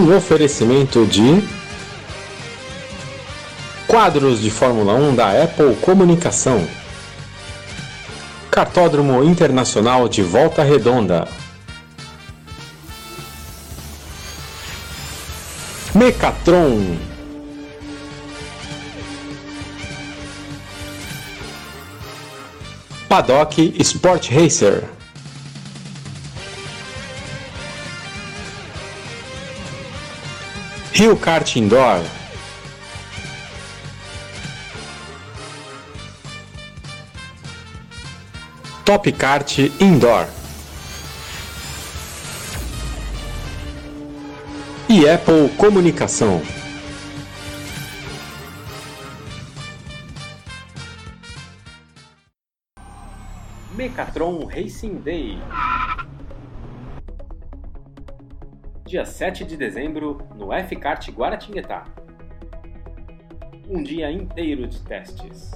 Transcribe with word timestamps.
Um 0.00 0.16
oferecimento 0.16 1.04
de 1.04 1.44
quadros 3.86 4.40
de 4.40 4.50
Fórmula 4.50 4.94
1 4.94 5.14
da 5.14 5.42
Apple 5.42 5.76
Comunicação. 5.82 6.66
Cartódromo 8.50 9.22
Internacional 9.22 10.08
de 10.08 10.22
Volta 10.22 10.62
Redonda. 10.62 11.28
Mecatron. 15.94 16.96
Paddock 23.06 23.74
Sport 23.78 24.30
Racer. 24.30 24.99
Rio 31.00 31.16
Kart 31.16 31.56
Indoor. 31.56 32.04
Top 38.84 39.10
Kart 39.12 39.56
Indoor. 39.80 40.28
E 44.90 45.08
Apple 45.08 45.48
Comunicação. 45.56 46.42
Mecatron 53.74 54.44
Racing 54.44 54.96
Day. 54.96 55.38
Dia 58.90 59.04
7 59.04 59.44
de 59.44 59.56
dezembro, 59.56 60.18
no 60.34 60.52
F-Kart 60.52 61.08
Guaratinguetá. 61.10 61.84
Um 63.68 63.84
dia 63.84 64.10
inteiro 64.10 64.66
de 64.66 64.80
testes. 64.80 65.52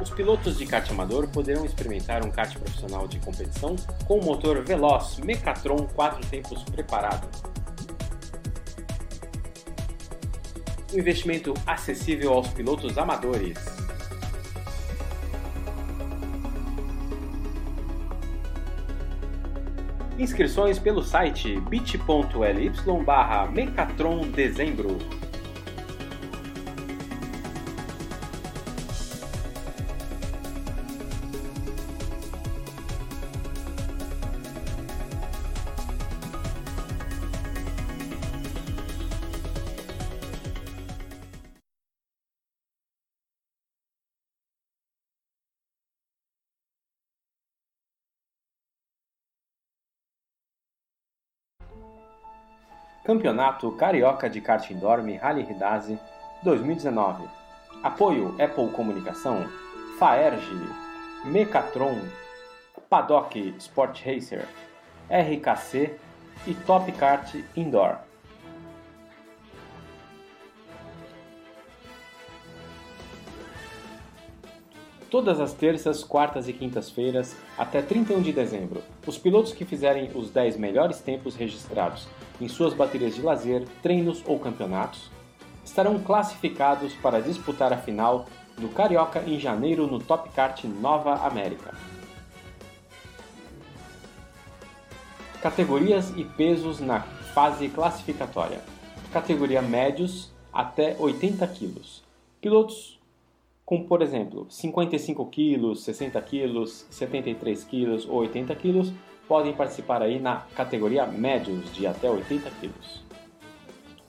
Os 0.00 0.08
pilotos 0.08 0.56
de 0.56 0.64
kart 0.64 0.90
amador 0.90 1.28
poderão 1.28 1.66
experimentar 1.66 2.24
um 2.24 2.30
kart 2.30 2.58
profissional 2.58 3.06
de 3.06 3.20
competição 3.20 3.76
com 4.06 4.18
motor 4.22 4.64
veloz 4.64 5.18
Mecatron 5.18 5.86
4 5.94 6.26
tempos 6.26 6.62
preparado. 6.62 7.28
Um 10.90 10.98
investimento 10.98 11.52
acessível 11.66 12.32
aos 12.32 12.48
pilotos 12.48 12.96
amadores. 12.96 13.83
Inscrições 20.16 20.78
pelo 20.78 21.02
site 21.02 21.58
bit.ly 21.68 22.72
barra 23.04 23.46
Mecatron 23.46 24.28
Dezembro. 24.28 24.98
Campeonato 53.04 53.70
Carioca 53.72 54.30
de 54.30 54.40
Kart 54.40 54.70
Indoor 54.70 55.00
Rally 55.20 55.42
Ridazzi 55.42 55.98
2019. 56.42 57.28
Apoio 57.82 58.34
Apple 58.42 58.70
Comunicação, 58.70 59.46
Faerg, 59.98 60.40
Mecatron, 61.22 62.00
Paddock 62.88 63.54
Sport 63.58 64.02
Racer, 64.02 64.48
RKC 65.10 65.94
e 66.46 66.54
Top 66.54 66.90
Kart 66.92 67.34
Indoor. 67.54 67.98
Todas 75.10 75.38
as 75.40 75.52
terças, 75.52 76.02
quartas 76.02 76.48
e 76.48 76.54
quintas-feiras, 76.54 77.36
até 77.58 77.82
31 77.82 78.22
de 78.22 78.32
dezembro, 78.32 78.82
os 79.06 79.18
pilotos 79.18 79.52
que 79.52 79.66
fizerem 79.66 80.10
os 80.14 80.30
10 80.30 80.56
melhores 80.56 81.00
tempos 81.00 81.36
registrados 81.36 82.08
em 82.40 82.48
suas 82.48 82.74
baterias 82.74 83.14
de 83.14 83.22
lazer, 83.22 83.66
treinos 83.82 84.22
ou 84.26 84.38
campeonatos, 84.38 85.10
estarão 85.64 85.98
classificados 85.98 86.92
para 86.94 87.20
disputar 87.20 87.72
a 87.72 87.78
final 87.78 88.26
do 88.58 88.68
Carioca 88.68 89.22
em 89.26 89.38
janeiro 89.38 89.86
no 89.86 89.98
Top 89.98 90.28
Kart 90.30 90.64
Nova 90.64 91.26
América. 91.26 91.74
Categorias 95.42 96.10
e 96.16 96.24
pesos 96.24 96.80
na 96.80 97.00
fase 97.00 97.68
classificatória. 97.68 98.60
Categoria 99.12 99.60
médios 99.60 100.32
até 100.52 100.96
80 100.98 101.46
kg. 101.48 101.80
Pilotos 102.40 102.98
com, 103.64 103.84
por 103.84 104.02
exemplo, 104.02 104.46
55 104.48 105.26
kg, 105.26 105.74
60 105.74 106.20
kg, 106.20 106.66
73 106.66 107.64
kg 107.64 108.08
ou 108.08 108.20
80 108.20 108.54
kg 108.54 108.94
podem 109.28 109.52
participar 109.52 110.02
aí 110.02 110.18
na 110.18 110.42
categoria 110.54 111.06
médios 111.06 111.72
de 111.72 111.86
até 111.86 112.10
80 112.10 112.50
kg. 112.50 112.70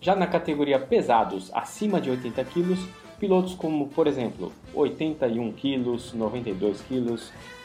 Já 0.01 0.15
na 0.15 0.27
categoria 0.27 0.79
pesados 0.79 1.49
acima 1.53 1.99
de 1.99 2.09
80 2.09 2.43
kg, 2.45 2.77
pilotos 3.19 3.55
como, 3.55 3.87
por 3.87 4.07
exemplo, 4.07 4.51
81 4.73 5.51
kg, 5.53 6.15
92 6.15 6.81
kg, 6.81 7.19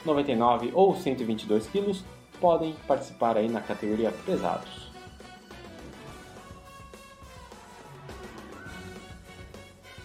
99 0.04 0.70
ou 0.72 0.94
122 0.94 1.66
kg 1.66 2.02
podem 2.40 2.74
participar 2.86 3.36
aí 3.36 3.48
na 3.48 3.60
categoria 3.60 4.12
pesados. 4.24 4.88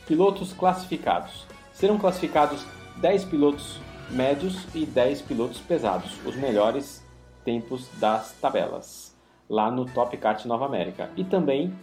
Pilotos 0.06 0.52
classificados. 0.52 1.48
Serão 1.74 1.98
classificados 1.98 2.66
10 2.98 3.26
pilotos 3.26 3.80
médios 4.10 4.68
e 4.76 4.86
10 4.86 5.22
pilotos 5.22 5.60
pesados, 5.60 6.20
os 6.26 6.36
melhores 6.36 7.05
tempos 7.46 7.88
das 8.00 8.34
tabelas, 8.34 9.16
lá 9.48 9.72
no 9.72 9.86
Top 9.86 10.18
Kart 10.18 10.44
Nova 10.46 10.66
América. 10.66 11.10
E 11.16 11.24
também 11.24 11.74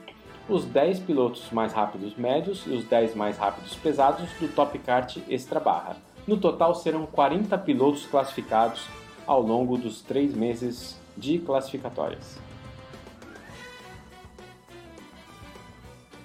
os 0.48 0.64
10 0.64 1.00
pilotos 1.00 1.50
mais 1.50 1.72
rápidos 1.72 2.16
médios 2.16 2.64
e 2.66 2.70
os 2.70 2.84
10 2.84 3.14
mais 3.14 3.38
rápidos 3.38 3.74
pesados 3.76 4.28
do 4.40 4.48
Top 4.48 4.76
Kart 4.80 5.16
Extra 5.28 5.60
Barra. 5.60 5.96
No 6.26 6.36
total 6.36 6.74
serão 6.74 7.06
40 7.06 7.56
pilotos 7.58 8.04
classificados 8.06 8.86
ao 9.26 9.40
longo 9.40 9.78
dos 9.78 10.02
três 10.02 10.34
meses 10.34 11.00
de 11.16 11.38
classificatórias. 11.38 12.38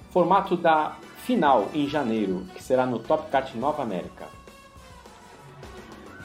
Formato 0.09 0.57
da 0.57 0.95
final 1.17 1.69
em 1.73 1.87
janeiro, 1.87 2.45
que 2.55 2.63
será 2.63 2.85
no 2.85 2.99
Top 2.99 3.29
Kart 3.29 3.53
Nova 3.55 3.83
América. 3.83 4.27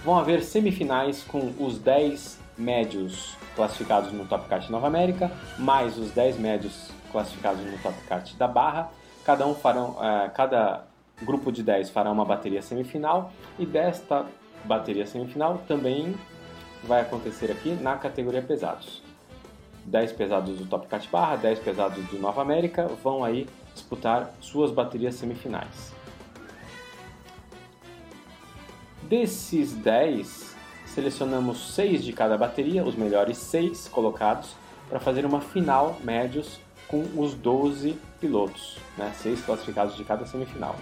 Vão 0.04 0.18
haver 0.18 0.42
semifinais 0.42 1.22
com 1.22 1.52
os 1.58 1.78
10 1.78 2.41
médios 2.62 3.36
classificados 3.54 4.12
no 4.12 4.24
Top 4.24 4.48
Kart 4.48 4.68
Nova 4.70 4.86
América, 4.86 5.30
mais 5.58 5.98
os 5.98 6.10
10 6.12 6.38
médios 6.38 6.90
classificados 7.10 7.62
no 7.64 7.76
Top 7.78 7.94
Kart 8.08 8.32
da 8.34 8.48
Barra. 8.48 8.90
Cada 9.24 9.46
um 9.46 9.54
farão, 9.54 9.90
uh, 9.90 10.30
cada 10.34 10.84
grupo 11.22 11.52
de 11.52 11.62
10 11.62 11.90
fará 11.90 12.10
uma 12.10 12.24
bateria 12.24 12.62
semifinal 12.62 13.32
e 13.58 13.66
desta 13.66 14.26
bateria 14.64 15.06
semifinal 15.06 15.60
também 15.68 16.14
vai 16.84 17.00
acontecer 17.00 17.50
aqui 17.50 17.70
na 17.70 17.96
categoria 17.96 18.42
pesados. 18.42 19.02
10 19.84 20.12
pesados 20.12 20.58
do 20.58 20.66
Top 20.66 20.86
Kart 20.86 21.08
Barra, 21.10 21.36
10 21.36 21.58
pesados 21.58 22.04
do 22.06 22.18
Nova 22.18 22.40
América 22.40 22.86
vão 23.02 23.24
aí 23.24 23.48
disputar 23.74 24.30
suas 24.40 24.70
baterias 24.70 25.16
semifinais. 25.16 25.92
Desses 29.02 29.72
10, 29.72 30.51
selecionamos 30.94 31.74
seis 31.74 32.04
de 32.04 32.12
cada 32.12 32.36
bateria, 32.36 32.84
os 32.84 32.94
melhores 32.94 33.38
seis 33.38 33.88
colocados, 33.88 34.54
para 34.88 35.00
fazer 35.00 35.24
uma 35.24 35.40
final 35.40 35.96
médios 36.04 36.60
com 36.86 37.02
os 37.16 37.32
12 37.32 37.96
pilotos, 38.20 38.78
né? 38.98 39.10
seis 39.16 39.42
classificados 39.42 39.96
de 39.96 40.04
cada 40.04 40.26
semifinal. 40.26 40.76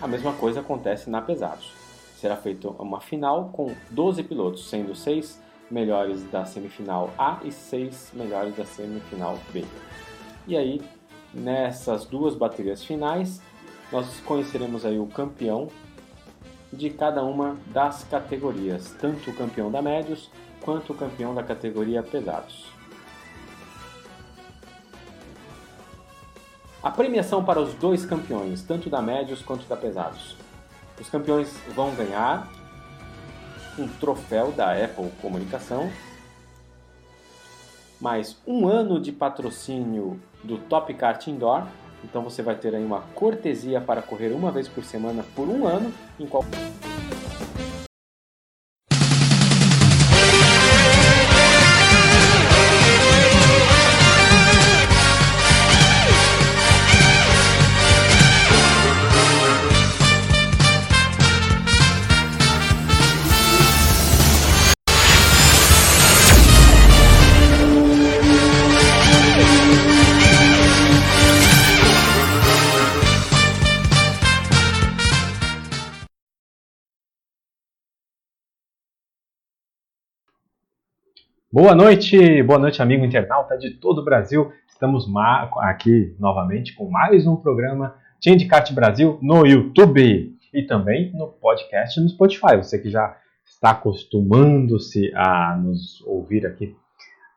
A 0.00 0.06
mesma 0.06 0.34
coisa 0.34 0.60
acontece 0.60 1.08
na 1.08 1.22
pesados. 1.22 1.72
Será 2.16 2.36
feita 2.36 2.68
uma 2.68 3.00
final 3.00 3.48
com 3.52 3.74
12 3.90 4.22
pilotos, 4.24 4.68
sendo 4.68 4.94
seis 4.94 5.40
melhores 5.70 6.22
da 6.24 6.44
semifinal 6.44 7.10
A 7.16 7.40
e 7.42 7.50
seis 7.50 8.10
melhores 8.12 8.54
da 8.54 8.66
semifinal 8.66 9.38
B. 9.52 9.64
E 10.46 10.56
aí, 10.56 10.82
nessas 11.32 12.04
duas 12.04 12.34
baterias 12.34 12.84
finais, 12.84 13.40
nós 13.90 14.20
conheceremos 14.20 14.84
aí 14.84 14.98
o 14.98 15.06
campeão 15.06 15.68
de 16.72 16.88
cada 16.90 17.22
uma 17.22 17.56
das 17.66 18.04
categorias, 18.04 18.94
tanto 19.00 19.30
o 19.30 19.34
campeão 19.34 19.70
da 19.70 19.82
médios 19.82 20.30
quanto 20.62 20.92
o 20.92 20.96
campeão 20.96 21.34
da 21.34 21.42
categoria 21.42 22.02
pesados. 22.02 22.72
A 26.82 26.90
premiação 26.90 27.44
para 27.44 27.60
os 27.60 27.74
dois 27.74 28.04
campeões, 28.04 28.62
tanto 28.62 28.90
da 28.90 29.00
médios 29.00 29.42
quanto 29.42 29.66
da 29.68 29.76
pesados. 29.76 30.36
Os 31.00 31.08
campeões 31.08 31.56
vão 31.74 31.94
ganhar 31.94 32.50
um 33.78 33.86
troféu 33.86 34.50
da 34.52 34.72
Apple 34.72 35.10
Comunicação, 35.20 35.90
mais 38.00 38.36
um 38.44 38.66
ano 38.66 39.00
de 39.00 39.12
patrocínio 39.12 40.20
do 40.42 40.58
Top 40.58 40.92
Kart 40.94 41.24
Indoor. 41.28 41.66
Então 42.04 42.22
você 42.22 42.42
vai 42.42 42.54
ter 42.54 42.74
aí 42.74 42.84
uma 42.84 43.00
cortesia 43.14 43.80
para 43.80 44.02
correr 44.02 44.32
uma 44.32 44.50
vez 44.50 44.68
por 44.68 44.84
semana 44.84 45.24
por 45.34 45.48
um 45.48 45.66
ano 45.66 45.92
em 46.18 46.26
qualquer 46.26 46.58
Boa 81.54 81.74
noite, 81.74 82.42
boa 82.44 82.58
noite, 82.58 82.80
amigo 82.80 83.04
internauta 83.04 83.58
de 83.58 83.72
todo 83.72 83.98
o 83.98 84.04
Brasil. 84.04 84.50
Estamos 84.66 85.06
aqui 85.58 86.16
novamente 86.18 86.74
com 86.74 86.88
mais 86.88 87.26
um 87.26 87.36
programa 87.36 87.94
Change 88.24 88.48
Brasil 88.72 89.18
no 89.20 89.44
YouTube 89.44 90.34
e 90.50 90.62
também 90.62 91.12
no 91.12 91.26
podcast 91.26 92.00
no 92.00 92.08
Spotify. 92.08 92.56
Você 92.56 92.78
que 92.78 92.88
já 92.88 93.18
está 93.44 93.72
acostumando-se 93.72 95.12
a 95.14 95.54
nos 95.54 96.00
ouvir 96.06 96.46
aqui 96.46 96.74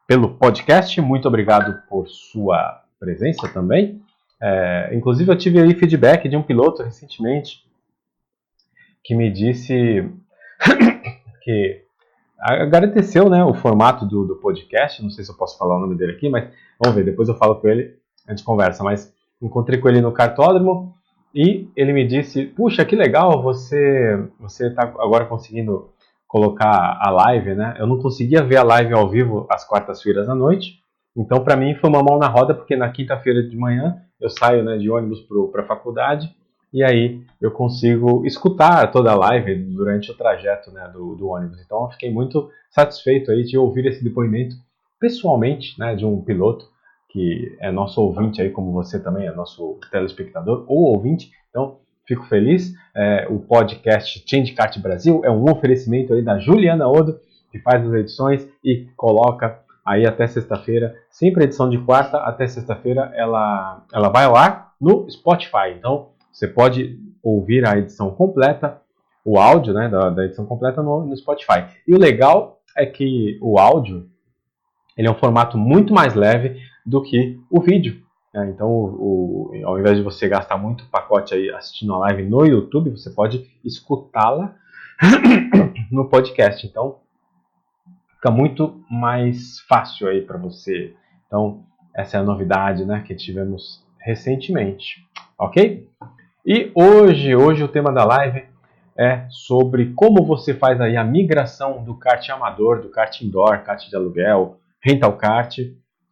pelo 0.07 0.35
podcast, 0.35 1.01
muito 1.01 1.27
obrigado 1.27 1.85
por 1.89 2.07
sua 2.07 2.85
presença 2.97 3.49
também. 3.49 4.01
É, 4.41 4.91
inclusive, 4.93 5.29
eu 5.29 5.37
tive 5.37 5.59
aí 5.59 5.75
feedback 5.75 6.29
de 6.29 6.37
um 6.37 6.41
piloto 6.41 6.81
recentemente 6.83 7.65
que 9.03 9.13
me 9.13 9.29
disse 9.29 10.09
que 11.43 11.84
agradeceu 12.39 13.29
né, 13.29 13.43
o 13.43 13.53
formato 13.53 14.05
do, 14.05 14.25
do, 14.25 14.35
podcast. 14.35 15.01
Não 15.01 15.09
sei 15.09 15.23
se 15.23 15.31
eu 15.31 15.37
posso 15.37 15.57
falar 15.57 15.77
o 15.77 15.79
nome 15.79 15.95
dele 15.95 16.13
aqui, 16.13 16.29
mas 16.29 16.49
vamos 16.79 16.95
ver. 16.95 17.05
Depois 17.05 17.27
eu 17.29 17.35
falo 17.35 17.55
com 17.55 17.67
ele, 17.67 17.95
a 18.27 18.31
gente 18.31 18.43
conversa. 18.43 18.83
Mas 18.83 19.13
encontrei 19.41 19.79
com 19.79 19.89
ele 19.89 20.01
no 20.01 20.11
cartódromo 20.11 20.93
e 21.33 21.69
ele 21.75 21.93
me 21.93 22.05
disse: 22.05 22.45
Puxa, 22.45 22.85
que 22.85 22.95
legal, 22.95 23.41
você 23.41 24.27
você 24.39 24.67
está 24.67 24.83
agora 24.83 25.25
conseguindo 25.25 25.89
colocar 26.27 26.97
a 27.01 27.09
live, 27.09 27.55
né? 27.55 27.75
Eu 27.79 27.87
não 27.87 27.99
conseguia 27.99 28.43
ver 28.43 28.57
a 28.57 28.63
live 28.63 28.93
ao 28.93 29.09
vivo 29.09 29.47
às 29.49 29.67
quartas-feiras 29.67 30.27
à 30.27 30.35
noite. 30.35 30.79
Então, 31.15 31.43
para 31.43 31.55
mim, 31.55 31.75
foi 31.75 31.89
uma 31.89 32.03
mão 32.03 32.17
na 32.17 32.27
roda, 32.27 32.53
porque 32.53 32.75
na 32.75 32.89
quinta-feira 32.89 33.41
de 33.41 33.55
manhã 33.55 34.01
eu 34.19 34.29
saio 34.29 34.63
né, 34.63 34.77
de 34.77 34.89
ônibus 34.89 35.21
para 35.51 35.61
a 35.61 35.65
faculdade 35.65 36.35
e 36.75 36.83
aí 36.83 37.21
eu 37.39 37.51
consigo 37.51 38.25
escutar 38.25 38.91
toda 38.91 39.09
a 39.09 39.15
live 39.15 39.55
durante 39.55 40.11
o 40.11 40.13
trajeto 40.13 40.71
né, 40.71 40.85
do, 40.91 41.15
do, 41.15 41.29
ônibus. 41.29 41.61
Então 41.61 41.83
eu 41.85 41.91
fiquei 41.91 42.11
muito 42.11 42.49
satisfeito 42.69 43.31
aí 43.31 43.43
de 43.43 43.57
ouvir 43.57 43.85
esse 43.85 44.03
depoimento 44.03 44.57
pessoalmente 44.99 45.79
né, 45.79 45.95
de 45.95 46.05
um 46.05 46.21
piloto 46.21 46.65
que 47.09 47.55
é 47.61 47.71
nosso 47.71 48.01
ouvinte 48.01 48.41
aí, 48.41 48.49
como 48.49 48.73
você 48.73 49.01
também 49.01 49.25
é 49.25 49.31
nosso 49.31 49.79
telespectador 49.89 50.65
ou 50.67 50.93
ouvinte. 50.93 51.31
Então 51.49 51.77
fico 52.05 52.25
feliz. 52.25 52.73
É, 52.93 53.25
o 53.29 53.39
podcast 53.39 54.21
Change 54.29 54.51
Kart 54.51 54.77
Brasil 54.79 55.21
é 55.23 55.31
um 55.31 55.49
oferecimento 55.49 56.13
aí 56.13 56.21
da 56.21 56.39
Juliana 56.39 56.89
Odo, 56.89 57.17
que 57.53 57.59
faz 57.59 57.87
as 57.87 57.93
edições 57.93 58.45
e 58.61 58.85
coloca 58.97 59.61
aí 59.85 60.05
até 60.05 60.27
sexta-feira, 60.27 60.93
sempre 61.09 61.45
edição 61.45 61.69
de 61.69 61.77
quarta 61.77 62.17
até 62.17 62.45
sexta-feira, 62.47 63.13
ela, 63.15 63.85
ela 63.93 64.09
vai 64.09 64.25
ar 64.25 64.73
no 64.81 65.09
Spotify. 65.09 65.73
Então 65.77 66.14
você 66.35 66.49
pode 66.49 66.99
ouvir 67.23 67.65
a 67.65 67.77
edição 67.77 68.11
completa, 68.11 68.81
o 69.23 69.39
áudio 69.39 69.73
né, 69.73 69.87
da, 69.87 70.09
da 70.09 70.25
edição 70.25 70.45
completa 70.45 70.83
no, 70.83 71.05
no, 71.05 71.15
Spotify. 71.15 71.65
E 71.87 71.95
o 71.95 71.97
legal 71.97 72.59
é 72.75 72.85
que 72.85 73.39
o 73.41 73.57
áudio 73.57 74.09
ele 74.97 75.07
é 75.07 75.11
um 75.11 75.15
formato 75.15 75.57
muito 75.57 75.93
mais 75.93 76.13
leve 76.13 76.61
do 76.85 77.01
que 77.01 77.39
o 77.49 77.61
vídeo. 77.61 78.03
Né? 78.33 78.49
Então, 78.49 78.69
o, 78.69 79.53
o, 79.53 79.65
ao 79.65 79.79
invés 79.79 79.95
de 79.95 80.03
você 80.03 80.27
gastar 80.27 80.57
muito 80.57 80.85
pacote 80.89 81.33
aí 81.33 81.49
assistindo 81.51 81.93
a 81.93 81.99
live 81.99 82.23
no 82.23 82.45
YouTube, 82.45 82.91
você 82.91 83.09
pode 83.09 83.49
escutá-la 83.63 84.53
no 85.89 86.09
podcast. 86.09 86.67
Então, 86.67 86.97
fica 88.13 88.29
muito 88.29 88.83
mais 88.91 89.61
fácil 89.61 90.09
aí 90.09 90.21
para 90.21 90.37
você. 90.37 90.93
Então, 91.27 91.63
essa 91.95 92.17
é 92.17 92.19
a 92.19 92.23
novidade 92.23 92.83
né, 92.83 93.01
que 93.07 93.15
tivemos 93.15 93.85
recentemente. 93.99 94.97
Ok? 95.39 95.87
E 96.47 96.71
hoje, 96.75 97.35
hoje 97.35 97.63
o 97.63 97.67
tema 97.67 97.91
da 97.91 98.05
live 98.05 98.43
é 98.95 99.25
sobre 99.31 99.93
como 99.95 100.23
você 100.23 100.53
faz 100.53 100.79
aí 100.79 100.95
a 100.95 101.03
migração 101.03 101.83
do 101.83 101.95
kart 101.95 102.29
amador, 102.29 102.83
do 102.83 102.89
kart 102.89 103.19
indoor, 103.21 103.63
kart 103.63 103.83
de 103.89 103.95
aluguel, 103.95 104.59
rental 104.79 105.17
kart, 105.17 105.57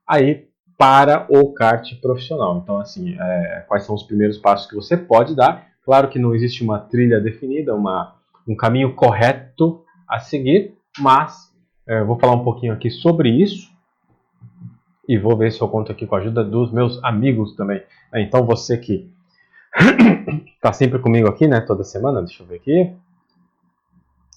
aí 0.08 0.48
para 0.76 1.28
o 1.30 1.54
kart 1.54 1.88
profissional. 2.02 2.58
Então, 2.58 2.80
assim, 2.80 3.16
é, 3.16 3.64
quais 3.68 3.84
são 3.84 3.94
os 3.94 4.02
primeiros 4.02 4.40
passos 4.40 4.68
que 4.68 4.74
você 4.74 4.98
pode 4.98 5.36
dar? 5.36 5.68
Claro 5.86 6.10
que 6.10 6.18
não 6.18 6.34
existe 6.34 6.64
uma 6.64 6.80
trilha 6.80 7.22
definida, 7.22 7.76
uma, 7.76 8.16
um 8.48 8.56
caminho 8.56 8.96
correto 8.96 9.84
a 10.10 10.18
seguir, 10.18 10.74
mas 10.98 11.54
é, 11.86 12.04
vou 12.04 12.18
falar 12.18 12.34
um 12.34 12.44
pouquinho 12.44 12.74
aqui 12.74 12.90
sobre 12.90 13.30
isso 13.30 13.72
e 15.08 15.16
vou 15.16 15.38
ver 15.38 15.52
se 15.52 15.62
eu 15.62 15.68
conto 15.68 15.92
aqui 15.92 16.08
com 16.08 16.16
a 16.16 16.18
ajuda 16.18 16.44
dos 16.44 16.72
meus 16.72 17.00
amigos 17.04 17.56
também. 17.56 17.84
Então, 18.16 18.44
você 18.48 18.80
que 18.80 19.13
tá 20.62 20.72
sempre 20.74 21.00
comigo 21.00 21.28
aqui, 21.28 21.48
né? 21.48 21.62
Toda 21.62 21.84
semana. 21.84 22.22
Deixa 22.22 22.44
eu 22.44 22.48
ver 22.48 22.56
aqui. 22.56 22.94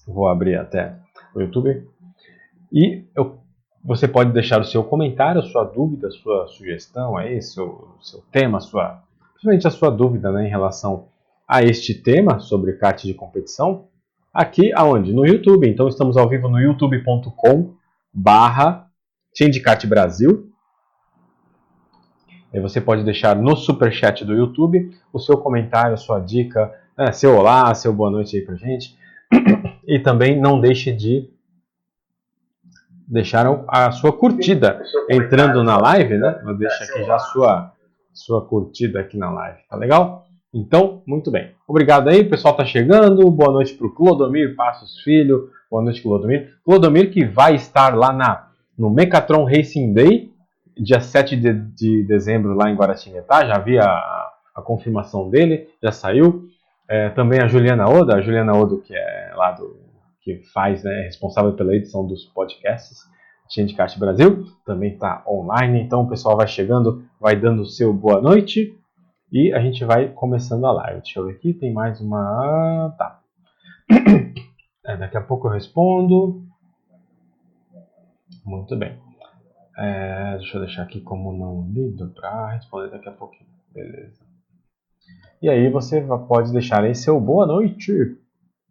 Vou 0.07 0.27
abrir 0.27 0.57
até 0.57 0.95
o 1.35 1.41
YouTube. 1.41 1.87
E 2.71 3.05
eu, 3.15 3.37
você 3.83 4.07
pode 4.07 4.31
deixar 4.31 4.59
o 4.59 4.65
seu 4.65 4.83
comentário, 4.83 5.41
sua 5.43 5.63
dúvida, 5.63 6.09
sua 6.11 6.47
sugestão 6.47 7.15
aí, 7.17 7.41
seu, 7.41 7.95
seu 8.01 8.21
tema, 8.31 8.59
sua, 8.59 9.01
principalmente 9.33 9.67
a 9.67 9.71
sua 9.71 9.89
dúvida 9.89 10.31
né, 10.31 10.45
em 10.45 10.49
relação 10.49 11.07
a 11.47 11.63
este 11.63 11.93
tema 11.93 12.39
sobre 12.39 12.73
kart 12.73 13.01
de 13.03 13.13
competição. 13.13 13.87
Aqui 14.33 14.71
aonde? 14.73 15.13
No 15.13 15.25
YouTube. 15.25 15.67
Então 15.67 15.87
estamos 15.87 16.17
ao 16.17 16.27
vivo 16.27 16.49
no 16.49 16.59
youtube.com 16.59 17.73
barra 18.13 18.87
Brasil. 19.87 20.51
Você 22.59 22.81
pode 22.81 23.03
deixar 23.03 23.35
no 23.35 23.55
super 23.55 23.91
chat 23.91 24.23
do 24.25 24.33
YouTube 24.33 24.91
o 25.11 25.19
seu 25.19 25.37
comentário, 25.37 25.93
a 25.93 25.97
sua 25.97 26.19
dica, 26.19 26.73
né, 26.97 27.11
seu 27.11 27.35
olá, 27.35 27.73
seu 27.73 27.93
boa 27.93 28.09
noite 28.09 28.35
aí 28.35 28.41
pra 28.41 28.55
gente. 28.55 28.95
E 29.89 29.99
também 29.99 30.37
não 30.37 30.59
deixe 30.59 30.91
de 30.91 31.29
deixar 33.07 33.47
a 33.69 33.89
sua 33.91 34.11
curtida 34.11 34.81
entrando 35.09 35.63
na 35.63 35.77
live, 35.77 36.17
né? 36.17 36.41
Vou 36.43 36.57
deixar 36.57 36.83
aqui 36.83 37.05
já 37.05 37.15
a 37.15 37.19
sua, 37.19 37.71
sua 38.13 38.41
curtida 38.45 38.99
aqui 38.99 39.17
na 39.17 39.31
live, 39.31 39.59
tá 39.69 39.77
legal? 39.77 40.27
Então, 40.53 41.01
muito 41.07 41.31
bem. 41.31 41.51
Obrigado 41.65 42.09
aí, 42.09 42.19
o 42.19 42.29
pessoal 42.29 42.53
tá 42.53 42.65
chegando. 42.65 43.31
Boa 43.31 43.51
noite 43.51 43.75
pro 43.75 43.93
Clodomir 43.93 44.55
Passos 44.57 44.99
Filho. 45.03 45.51
Boa 45.71 45.81
noite, 45.81 46.01
Clodomir. 46.01 46.53
Clodomir 46.65 47.11
que 47.11 47.23
vai 47.23 47.55
estar 47.55 47.95
lá 47.95 48.11
na, 48.11 48.47
no 48.77 48.89
Mecatron 48.89 49.45
Racing 49.45 49.93
Day 49.93 50.33
dia 50.79 50.99
7 50.99 51.35
de, 51.35 51.53
de 51.53 52.03
dezembro 52.03 52.53
lá 52.53 52.69
em 52.69 52.75
Guaratinguetá, 52.75 53.45
já 53.45 53.57
vi 53.59 53.77
a, 53.77 54.29
a 54.55 54.61
confirmação 54.61 55.29
dele, 55.29 55.67
já 55.81 55.91
saiu. 55.91 56.47
É, 56.89 57.09
também 57.09 57.41
a 57.41 57.47
Juliana 57.47 57.89
Oda, 57.89 58.15
a 58.15 58.21
Juliana 58.21 58.53
Odo, 58.53 58.81
que 58.81 58.95
é 58.95 59.33
lá 59.35 59.51
do 59.51 59.75
que 60.21 60.41
faz, 60.53 60.83
né, 60.83 61.01
é 61.01 61.03
responsável 61.05 61.53
pela 61.53 61.73
edição 61.73 62.05
dos 62.05 62.25
podcasts 62.25 62.99
Cast 63.75 63.97
Brasil, 63.97 64.45
também 64.65 64.93
está 64.93 65.23
online. 65.27 65.81
Então 65.81 66.03
o 66.03 66.09
pessoal 66.09 66.35
vai 66.35 66.47
chegando, 66.47 67.05
vai 67.19 67.35
dando 67.35 67.61
o 67.61 67.65
seu 67.65 67.93
boa 67.93 68.21
noite 68.21 68.77
e 69.31 69.53
a 69.53 69.59
gente 69.59 69.83
vai 69.85 70.09
começando 70.09 70.65
a 70.65 70.71
live. 70.71 71.01
Deixa 71.01 71.19
eu 71.19 71.25
ver 71.25 71.33
aqui, 71.33 71.53
tem 71.53 71.73
mais 71.73 71.99
uma. 72.01 72.93
Tá. 72.97 73.19
É, 74.89 74.95
daqui 74.95 75.17
a 75.17 75.21
pouco 75.21 75.49
eu 75.49 75.51
respondo. 75.51 76.45
Muito 78.45 78.73
bem. 78.77 78.97
É, 79.77 80.37
deixa 80.37 80.57
eu 80.57 80.61
deixar 80.61 80.83
aqui 80.83 80.99
como 81.01 81.31
não 81.31 81.69
lido 81.71 82.09
para 82.09 82.53
responder 82.53 82.89
daqui 82.89 83.09
a 83.09 83.11
pouquinho. 83.11 83.49
Beleza. 83.71 84.25
E 85.41 85.47
aí 85.49 85.69
você 85.69 86.01
pode 86.27 86.51
deixar 86.51 86.83
aí 86.83 86.95
seu 86.95 87.19
boa 87.19 87.45
noite. 87.45 88.17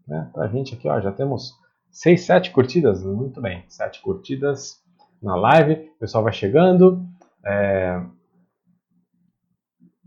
Né? 0.07 0.29
Pra 0.33 0.49
gente 0.49 0.75
aqui, 0.75 0.89
ó, 0.89 1.01
já 1.01 1.13
temos 1.13 1.55
seis, 1.91 2.23
sete 2.23 2.51
curtidas, 2.51 3.05
muito 3.05 3.41
bem, 3.41 3.65
sete 3.69 4.03
curtidas 4.03 4.83
na 5.23 5.35
live, 5.35 5.91
o 5.97 5.99
pessoal 5.99 6.25
vai 6.25 6.33
chegando 6.33 7.05
é, 7.45 8.03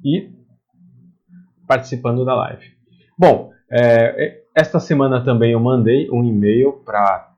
e 0.03 0.31
participando 1.67 2.23
da 2.23 2.35
live. 2.35 2.73
Bom, 3.17 3.51
é, 3.71 4.43
esta 4.55 4.79
semana 4.79 5.23
também 5.23 5.51
eu 5.51 5.59
mandei 5.59 6.09
um 6.09 6.23
e-mail 6.23 6.73
para 6.85 7.33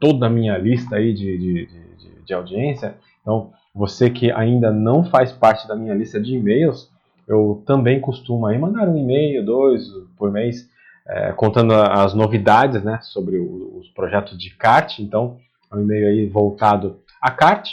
toda 0.00 0.26
a 0.26 0.30
minha 0.30 0.56
lista 0.56 0.96
aí 0.96 1.12
de, 1.12 1.38
de, 1.38 1.66
de, 1.66 1.85
de 2.26 2.34
audiência. 2.34 2.96
Então, 3.22 3.52
você 3.74 4.10
que 4.10 4.30
ainda 4.30 4.70
não 4.70 5.04
faz 5.04 5.32
parte 5.32 5.66
da 5.68 5.76
minha 5.76 5.94
lista 5.94 6.20
de 6.20 6.34
e-mails, 6.34 6.90
eu 7.26 7.62
também 7.66 8.00
costumo 8.00 8.46
aí 8.46 8.58
mandar 8.58 8.88
um 8.88 8.96
e-mail, 8.96 9.44
dois 9.44 9.84
por 10.16 10.30
mês, 10.30 10.68
é, 11.08 11.32
contando 11.32 11.74
as 11.74 12.14
novidades 12.14 12.82
né, 12.82 12.98
sobre 13.02 13.38
o, 13.38 13.78
os 13.78 13.88
projetos 13.90 14.38
de 14.38 14.50
kart. 14.50 14.98
Então, 14.98 15.38
é 15.70 15.76
um 15.76 15.80
e-mail 15.80 16.08
aí 16.08 16.26
voltado 16.26 17.00
a 17.20 17.30
kart. 17.30 17.68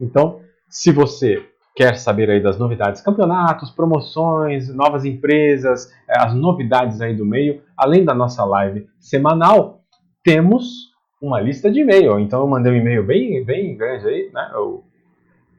Então, 0.00 0.40
se 0.68 0.92
você 0.92 1.42
quer 1.74 1.96
saber 1.96 2.28
aí 2.28 2.42
das 2.42 2.58
novidades, 2.58 3.00
campeonatos, 3.00 3.70
promoções, 3.70 4.68
novas 4.68 5.04
empresas, 5.04 5.90
é, 6.08 6.18
as 6.18 6.34
novidades 6.34 7.00
aí 7.00 7.14
do 7.14 7.24
meio, 7.24 7.62
além 7.76 8.04
da 8.04 8.14
nossa 8.14 8.44
live 8.44 8.88
semanal, 8.98 9.80
temos 10.22 10.87
uma 11.20 11.40
lista 11.40 11.70
de 11.70 11.80
e-mail. 11.80 12.18
Então, 12.18 12.40
eu 12.40 12.46
mandei 12.46 12.72
um 12.72 12.76
e-mail 12.76 13.04
bem, 13.04 13.44
bem 13.44 13.76
grande 13.76 14.06
aí, 14.06 14.30
né? 14.32 14.50
Eu 14.54 14.84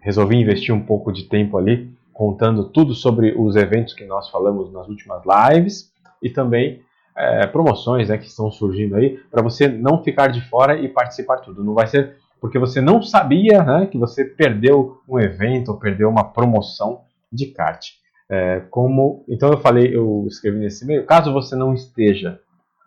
resolvi 0.02 0.38
investir 0.38 0.74
um 0.74 0.82
pouco 0.82 1.12
de 1.12 1.24
tempo 1.24 1.58
ali 1.58 1.92
contando 2.14 2.66
tudo 2.66 2.94
sobre 2.94 3.34
os 3.38 3.56
eventos 3.56 3.94
que 3.94 4.06
nós 4.06 4.30
falamos 4.30 4.72
nas 4.74 4.88
últimas 4.88 5.22
lives 5.26 5.92
e 6.22 6.30
também 6.30 6.82
é, 7.16 7.48
promoções 7.48 8.10
né, 8.10 8.18
que 8.18 8.26
estão 8.26 8.52
surgindo 8.52 8.96
aí 8.96 9.18
para 9.32 9.42
você 9.42 9.68
não 9.68 10.04
ficar 10.04 10.28
de 10.28 10.42
fora 10.50 10.78
e 10.78 10.88
participar 10.88 11.38
tudo. 11.38 11.64
Não 11.64 11.74
vai 11.74 11.88
ser 11.88 12.18
porque 12.42 12.58
você 12.58 12.80
não 12.80 13.02
sabia 13.02 13.64
né, 13.64 13.86
que 13.86 13.98
você 13.98 14.24
perdeu 14.24 15.02
um 15.08 15.20
evento 15.20 15.70
ou 15.70 15.78
perdeu 15.78 16.10
uma 16.10 16.24
promoção 16.24 17.02
de 17.32 17.48
kart. 17.48 17.86
É, 18.30 18.62
como 18.70 19.24
então 19.28 19.50
eu 19.50 19.58
falei, 19.58 19.96
eu 19.96 20.26
escrevi 20.28 20.60
nesse 20.60 20.84
e-mail. 20.84 21.06
Caso 21.06 21.34
você 21.34 21.56
não 21.56 21.74
esteja 21.74 22.40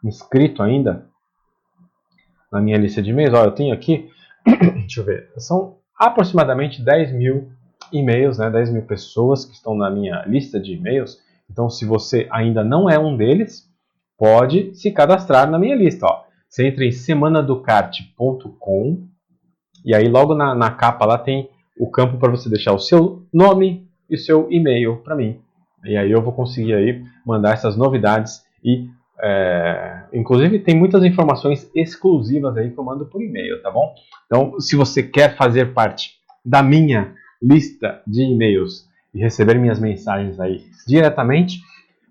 inscrito 0.05 0.63
ainda 0.63 1.07
na 2.53 2.61
minha 2.61 2.77
lista 2.77 3.01
de 3.01 3.11
e-mails, 3.11 3.35
ó, 3.35 3.45
eu 3.45 3.53
tenho 3.53 3.73
aqui, 3.73 4.11
deixa 4.47 5.01
eu 5.01 5.05
ver, 5.05 5.31
são 5.39 5.77
aproximadamente 5.99 6.83
10 6.83 7.13
mil 7.13 7.49
e-mails, 7.93 8.39
né, 8.39 8.51
10 8.51 8.73
mil 8.73 8.83
pessoas 8.83 9.45
que 9.45 9.55
estão 9.55 9.75
na 9.75 9.91
minha 9.91 10.23
lista 10.27 10.61
de 10.61 10.75
e-mails. 10.75 11.19
Então, 11.51 11.71
se 11.71 11.85
você 11.85 12.29
ainda 12.31 12.63
não 12.63 12.89
é 12.89 12.99
um 12.99 13.17
deles, 13.17 13.69
pode 14.19 14.75
se 14.75 14.91
cadastrar 14.91 15.51
na 15.51 15.59
minha 15.59 15.75
lista. 15.75 16.07
Ó. 16.07 16.23
Você 16.49 16.67
entra 16.67 16.85
em 16.85 16.93
semanadocart.com 16.93 19.09
e 19.85 19.95
aí 19.95 20.09
logo 20.09 20.35
na, 20.35 20.55
na 20.55 20.71
capa 20.71 21.05
lá 21.05 21.19
tem 21.19 21.51
o 21.79 21.91
campo 21.91 22.19
para 22.19 22.31
você 22.31 22.49
deixar 22.49 22.73
o 22.73 22.79
seu 22.79 23.27
nome 23.33 23.89
e 24.09 24.15
o 24.15 24.19
seu 24.19 24.51
e-mail 24.51 24.99
para 24.99 25.17
mim. 25.17 25.41
E 25.85 25.97
aí 25.97 26.11
eu 26.11 26.23
vou 26.23 26.33
conseguir 26.33 26.75
aí 26.75 27.03
mandar 27.27 27.55
essas 27.55 27.77
novidades 27.77 28.45
e 28.63 28.89
é, 29.21 30.02
inclusive 30.13 30.59
tem 30.59 30.77
muitas 30.77 31.03
informações 31.05 31.71
exclusivas 31.75 32.57
aí 32.57 32.71
que 32.71 32.79
eu 32.79 32.85
mando 32.85 33.07
por 33.07 33.23
e-mail, 33.23 33.63
tá 33.63 33.71
bom? 33.71 33.95
Então, 34.27 34.61
se 34.61 34.77
você 34.77 35.03
quer 35.03 35.37
fazer 35.37 35.73
parte 35.73 36.21
da 36.45 36.63
minha 36.63 37.15
lista 37.43 38.03
de 38.07 38.23
e-mails 38.23 38.87
e 39.15 39.21
receber 39.21 39.59
minhas 39.59 39.79
mensagens 39.79 40.41
aí 40.41 40.65
diretamente, 40.87 41.61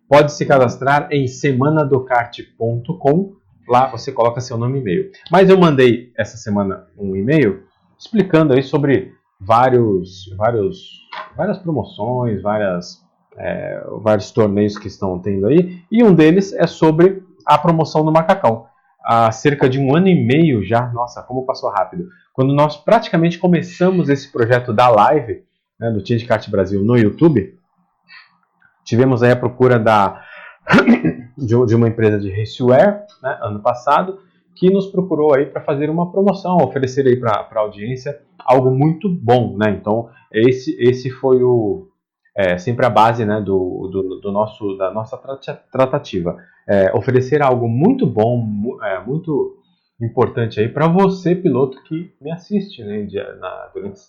pode 0.08 0.32
se 0.34 0.46
cadastrar 0.46 1.08
em 1.12 1.26
semanadocarte.com. 1.28 3.34
Lá 3.68 3.88
você 3.88 4.12
coloca 4.12 4.40
seu 4.42 4.58
nome 4.58 4.80
e 4.80 4.82
e-mail. 4.82 5.12
Mas 5.32 5.50
eu 5.50 5.58
mandei 5.58 6.12
essa 6.18 6.36
semana 6.38 6.88
um 6.98 7.16
e-mail 7.16 7.64
explicando 7.98 8.54
aí 8.54 8.62
sobre 8.62 9.14
vários, 9.40 10.30
vários, 10.36 11.00
várias 11.36 11.58
promoções, 11.60 12.42
várias, 12.42 13.02
é, 13.38 13.82
vários 14.02 14.32
torneios 14.32 14.78
que 14.78 14.88
estão 14.88 15.18
tendo 15.20 15.48
aí. 15.48 15.82
E 15.92 16.04
um 16.04 16.14
deles 16.14 16.54
é 16.54 16.68
sobre 16.68 17.21
a 17.46 17.58
promoção 17.58 18.04
do 18.04 18.12
macacão. 18.12 18.66
Há 19.04 19.32
cerca 19.32 19.68
de 19.68 19.80
um 19.80 19.96
ano 19.96 20.08
e 20.08 20.16
meio 20.16 20.64
já, 20.64 20.88
nossa, 20.92 21.24
como 21.24 21.46
passou 21.46 21.70
rápido 21.72 22.06
quando 22.34 22.54
nós 22.54 22.78
praticamente 22.78 23.38
começamos 23.38 24.10
esse 24.10 24.32
projeto 24.32 24.74
da 24.74 24.90
live, 24.90 25.44
né, 25.80 25.92
do 25.92 26.04
Team 26.04 26.18
de 26.18 26.26
Kart 26.26 26.50
Brasil 26.50 26.84
no 26.84 26.98
YouTube, 26.98 27.58
tivemos 28.84 29.22
aí 29.22 29.32
a 29.32 29.36
procura 29.36 29.78
da, 29.78 30.24
de 31.38 31.76
uma 31.76 31.88
empresa 31.88 32.20
de 32.20 32.30
raceware, 32.32 33.02
né, 33.22 33.38
ano 33.42 33.62
passado, 33.62 34.20
que 34.56 34.70
nos 34.70 34.88
procurou 34.88 35.34
aí 35.34 35.46
para 35.46 35.62
fazer 35.62 35.90
uma 35.90 36.12
promoção, 36.12 36.58
oferecer 36.58 37.06
aí 37.06 37.16
para 37.16 37.48
a 37.52 37.60
audiência 37.60 38.22
algo 38.40 38.70
muito 38.70 39.10
bom, 39.10 39.56
né? 39.58 39.72
Então 39.72 40.10
esse 40.32 40.76
esse 40.78 41.10
foi 41.10 41.42
o 41.42 41.88
é, 42.36 42.58
sempre 42.58 42.86
a 42.86 42.90
base, 42.90 43.26
né, 43.26 43.42
do, 43.42 43.90
do, 43.92 44.20
do 44.22 44.32
nosso 44.32 44.78
da 44.78 44.92
nossa 44.92 45.18
tratativa, 45.72 46.38
é, 46.68 46.96
oferecer 46.96 47.42
algo 47.42 47.68
muito 47.68 48.06
bom, 48.06 48.78
é, 48.84 49.00
muito 49.00 49.58
importante 50.00 50.60
aí 50.60 50.68
para 50.68 50.88
você, 50.88 51.36
piloto, 51.36 51.82
que 51.84 52.14
me 52.22 52.32
assiste 52.32 52.84
né, 52.84 53.08
na, 53.40 53.70
durante 53.74 54.02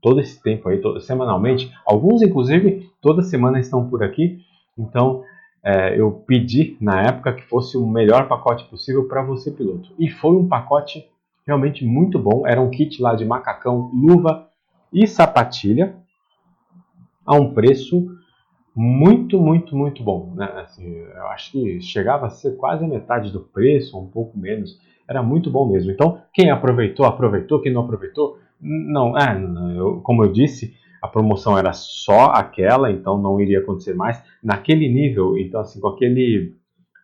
todo 0.00 0.20
esse 0.20 0.40
tempo 0.40 0.68
aí, 0.68 0.80
todo, 0.80 1.00
semanalmente. 1.00 1.70
Alguns, 1.84 2.22
inclusive, 2.22 2.90
toda 3.02 3.22
semana 3.22 3.58
estão 3.58 3.88
por 3.88 4.02
aqui. 4.02 4.38
Então, 4.78 5.24
é, 5.64 5.98
eu 5.98 6.12
pedi 6.12 6.76
na 6.80 7.02
época 7.02 7.32
que 7.32 7.42
fosse 7.42 7.76
o 7.76 7.86
melhor 7.86 8.28
pacote 8.28 8.64
possível 8.66 9.08
para 9.08 9.22
você, 9.22 9.50
piloto. 9.50 9.92
E 9.98 10.08
foi 10.08 10.36
um 10.36 10.46
pacote 10.46 11.08
realmente 11.46 11.84
muito 11.84 12.18
bom. 12.18 12.46
Era 12.46 12.60
um 12.60 12.70
kit 12.70 13.02
lá 13.02 13.14
de 13.14 13.24
macacão, 13.24 13.90
luva 13.92 14.48
e 14.92 15.06
sapatilha 15.06 15.96
a 17.26 17.34
um 17.34 17.52
preço 17.52 18.06
muito, 18.74 19.40
muito, 19.40 19.74
muito 19.74 20.02
bom. 20.02 20.34
Né? 20.36 20.44
Assim, 20.56 20.86
eu 20.94 21.26
acho 21.28 21.52
que 21.52 21.80
chegava 21.80 22.26
a 22.26 22.30
ser 22.30 22.56
quase 22.56 22.84
a 22.84 22.88
metade 22.88 23.32
do 23.32 23.40
preço, 23.40 23.98
um 23.98 24.06
pouco 24.06 24.38
menos. 24.38 24.78
Era 25.08 25.22
muito 25.22 25.50
bom 25.50 25.66
mesmo. 25.70 25.90
Então, 25.90 26.20
quem 26.32 26.50
aproveitou, 26.50 27.06
aproveitou. 27.06 27.60
Quem 27.60 27.72
não 27.72 27.82
aproveitou, 27.82 28.38
não. 28.60 29.16
É, 29.16 29.36
eu, 29.76 30.00
como 30.02 30.22
eu 30.24 30.30
disse, 30.30 30.74
a 31.02 31.08
promoção 31.08 31.56
era 31.56 31.72
só 31.72 32.26
aquela, 32.32 32.90
então 32.90 33.16
não 33.16 33.40
iria 33.40 33.60
acontecer 33.60 33.94
mais. 33.94 34.22
Naquele 34.42 34.92
nível, 34.92 35.38
então, 35.38 35.60
assim, 35.60 35.80
com 35.80 35.88
aquele 35.88 36.54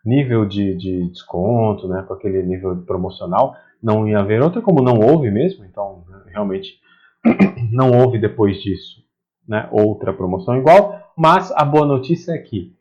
nível 0.05 0.45
de, 0.45 0.75
de 0.75 1.09
desconto, 1.09 1.87
né, 1.87 2.03
com 2.05 2.13
aquele 2.13 2.43
nível 2.43 2.75
promocional, 2.85 3.55
não 3.81 4.07
ia 4.07 4.19
haver 4.19 4.41
outra, 4.41 4.61
como 4.61 4.83
não 4.83 4.99
houve 4.99 5.31
mesmo. 5.31 5.65
Então, 5.65 6.03
realmente, 6.27 6.75
não 7.71 7.91
houve 7.91 8.19
depois 8.19 8.61
disso 8.61 9.02
né, 9.47 9.67
outra 9.71 10.13
promoção 10.13 10.57
igual. 10.57 10.99
Mas 11.15 11.51
a 11.51 11.63
boa 11.63 11.85
notícia 11.85 12.31
é 12.31 12.37
que 12.37 12.73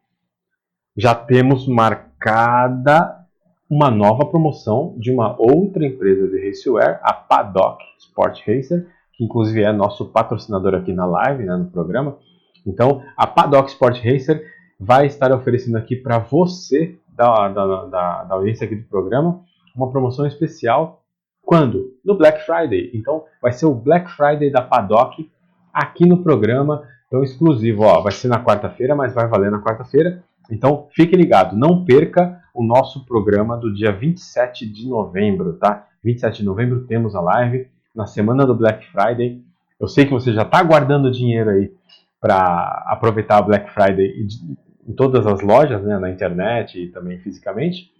já 0.96 1.14
temos 1.14 1.66
marcada 1.66 3.22
uma 3.68 3.90
nova 3.90 4.26
promoção 4.26 4.94
de 4.98 5.10
uma 5.10 5.34
outra 5.38 5.86
empresa 5.86 6.28
de 6.28 6.46
raceware, 6.46 6.98
a 7.02 7.14
Paddock 7.14 7.82
Sport 7.98 8.40
Racer, 8.46 8.86
que 9.14 9.24
inclusive 9.24 9.62
é 9.62 9.72
nosso 9.72 10.06
patrocinador 10.06 10.74
aqui 10.74 10.92
na 10.92 11.06
live, 11.06 11.44
né, 11.44 11.56
no 11.56 11.70
programa. 11.70 12.18
Então, 12.66 13.02
a 13.16 13.26
Paddock 13.26 13.70
Sport 13.70 14.04
Racer 14.04 14.44
vai 14.78 15.06
estar 15.06 15.32
oferecendo 15.32 15.78
aqui 15.78 15.96
para 15.96 16.18
você, 16.18 16.98
da, 17.08 17.48
da, 17.48 17.84
da, 17.86 18.24
da 18.24 18.34
audiência 18.34 18.66
aqui 18.66 18.76
do 18.76 18.88
programa, 18.88 19.40
uma 19.74 19.90
promoção 19.90 20.26
especial. 20.26 21.02
Quando? 21.40 21.94
No 22.04 22.16
Black 22.16 22.44
Friday. 22.44 22.90
Então, 22.92 23.24
vai 23.40 23.52
ser 23.52 23.66
o 23.66 23.74
Black 23.74 24.10
Friday 24.10 24.50
da 24.50 24.60
Paddock 24.60 25.30
aqui 25.72 26.06
no 26.06 26.22
programa. 26.22 26.82
Então, 27.06 27.22
exclusivo. 27.22 27.82
Ó, 27.82 28.00
vai 28.00 28.12
ser 28.12 28.28
na 28.28 28.42
quarta-feira, 28.42 28.94
mas 28.94 29.14
vai 29.14 29.26
valer 29.26 29.50
na 29.50 29.60
quarta-feira. 29.60 30.22
Então, 30.50 30.88
fique 30.94 31.16
ligado, 31.16 31.56
não 31.56 31.84
perca 31.84 32.40
o 32.54 32.62
nosso 32.62 33.06
programa 33.06 33.56
do 33.56 33.72
dia 33.72 33.92
27 33.92 34.66
de 34.70 34.88
novembro, 34.88 35.54
tá? 35.54 35.86
27 36.04 36.38
de 36.38 36.44
novembro 36.44 36.84
temos 36.86 37.14
a 37.14 37.20
live 37.20 37.68
na 37.94 38.06
semana 38.06 38.44
do 38.44 38.54
Black 38.54 38.86
Friday. 38.90 39.42
Eu 39.80 39.88
sei 39.88 40.04
que 40.04 40.12
você 40.12 40.32
já 40.32 40.42
está 40.42 40.62
guardando 40.62 41.10
dinheiro 41.10 41.50
aí 41.50 41.72
para 42.20 42.84
aproveitar 42.86 43.38
a 43.38 43.42
Black 43.42 43.72
Friday 43.72 44.26
em 44.86 44.92
todas 44.92 45.26
as 45.26 45.40
lojas, 45.40 45.82
né, 45.82 45.98
na 45.98 46.10
internet 46.10 46.78
e 46.78 46.88
também 46.88 47.18
fisicamente. 47.18 47.90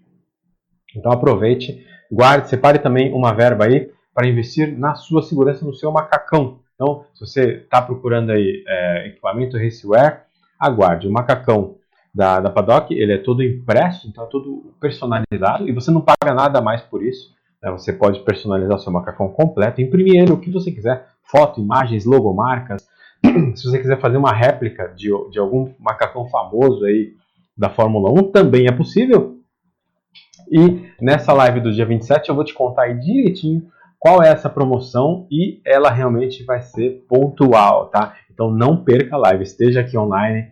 Então 0.96 1.10
aproveite, 1.10 1.84
guarde, 2.10 2.48
separe 2.48 2.78
também 2.78 3.12
uma 3.12 3.32
verba 3.32 3.64
aí 3.64 3.90
para 4.14 4.28
investir 4.28 4.78
na 4.78 4.94
sua 4.94 5.22
segurança, 5.22 5.64
no 5.64 5.74
seu 5.74 5.90
macacão. 5.90 6.60
Então, 6.82 7.04
se 7.14 7.20
você 7.24 7.52
está 7.58 7.80
procurando 7.80 8.30
aí 8.30 8.64
é, 8.66 9.06
equipamento 9.06 9.56
raceware, 9.56 10.22
aguarde. 10.58 11.06
O 11.06 11.12
macacão 11.12 11.76
da, 12.12 12.40
da 12.40 12.50
Paddock, 12.50 12.92
ele 12.92 13.12
é 13.12 13.18
todo 13.18 13.42
impresso, 13.42 14.08
então 14.08 14.24
é 14.24 14.26
todo 14.26 14.74
personalizado 14.80 15.68
e 15.68 15.72
você 15.72 15.92
não 15.92 16.00
paga 16.00 16.34
nada 16.34 16.60
mais 16.60 16.82
por 16.82 17.04
isso. 17.04 17.32
Né? 17.62 17.70
Você 17.70 17.92
pode 17.92 18.18
personalizar 18.20 18.80
seu 18.80 18.92
macacão 18.92 19.28
completo, 19.28 19.80
imprimir 19.80 20.20
ele 20.20 20.32
o 20.32 20.40
que 20.40 20.50
você 20.50 20.72
quiser, 20.72 21.06
foto, 21.22 21.60
imagens, 21.60 22.04
logomarcas. 22.04 22.84
Se 23.54 23.70
você 23.70 23.78
quiser 23.78 24.00
fazer 24.00 24.16
uma 24.16 24.32
réplica 24.32 24.88
de, 24.88 25.08
de 25.30 25.38
algum 25.38 25.72
macacão 25.78 26.28
famoso 26.28 26.84
aí 26.84 27.12
da 27.56 27.70
Fórmula 27.70 28.10
1, 28.10 28.32
também 28.32 28.66
é 28.66 28.72
possível. 28.72 29.38
E 30.50 30.90
nessa 31.00 31.32
live 31.32 31.60
do 31.60 31.72
dia 31.72 31.86
27 31.86 32.28
eu 32.28 32.34
vou 32.34 32.44
te 32.44 32.52
contar 32.52 32.82
aí 32.82 32.98
direitinho 32.98 33.70
qual 34.02 34.20
é 34.20 34.30
essa 34.30 34.50
promoção 34.50 35.28
e 35.30 35.60
ela 35.64 35.88
realmente 35.88 36.42
vai 36.42 36.60
ser 36.60 37.04
pontual, 37.08 37.86
tá? 37.86 38.16
Então 38.28 38.50
não 38.50 38.82
perca 38.82 39.14
a 39.14 39.18
live, 39.18 39.44
esteja 39.44 39.80
aqui 39.80 39.96
online 39.96 40.50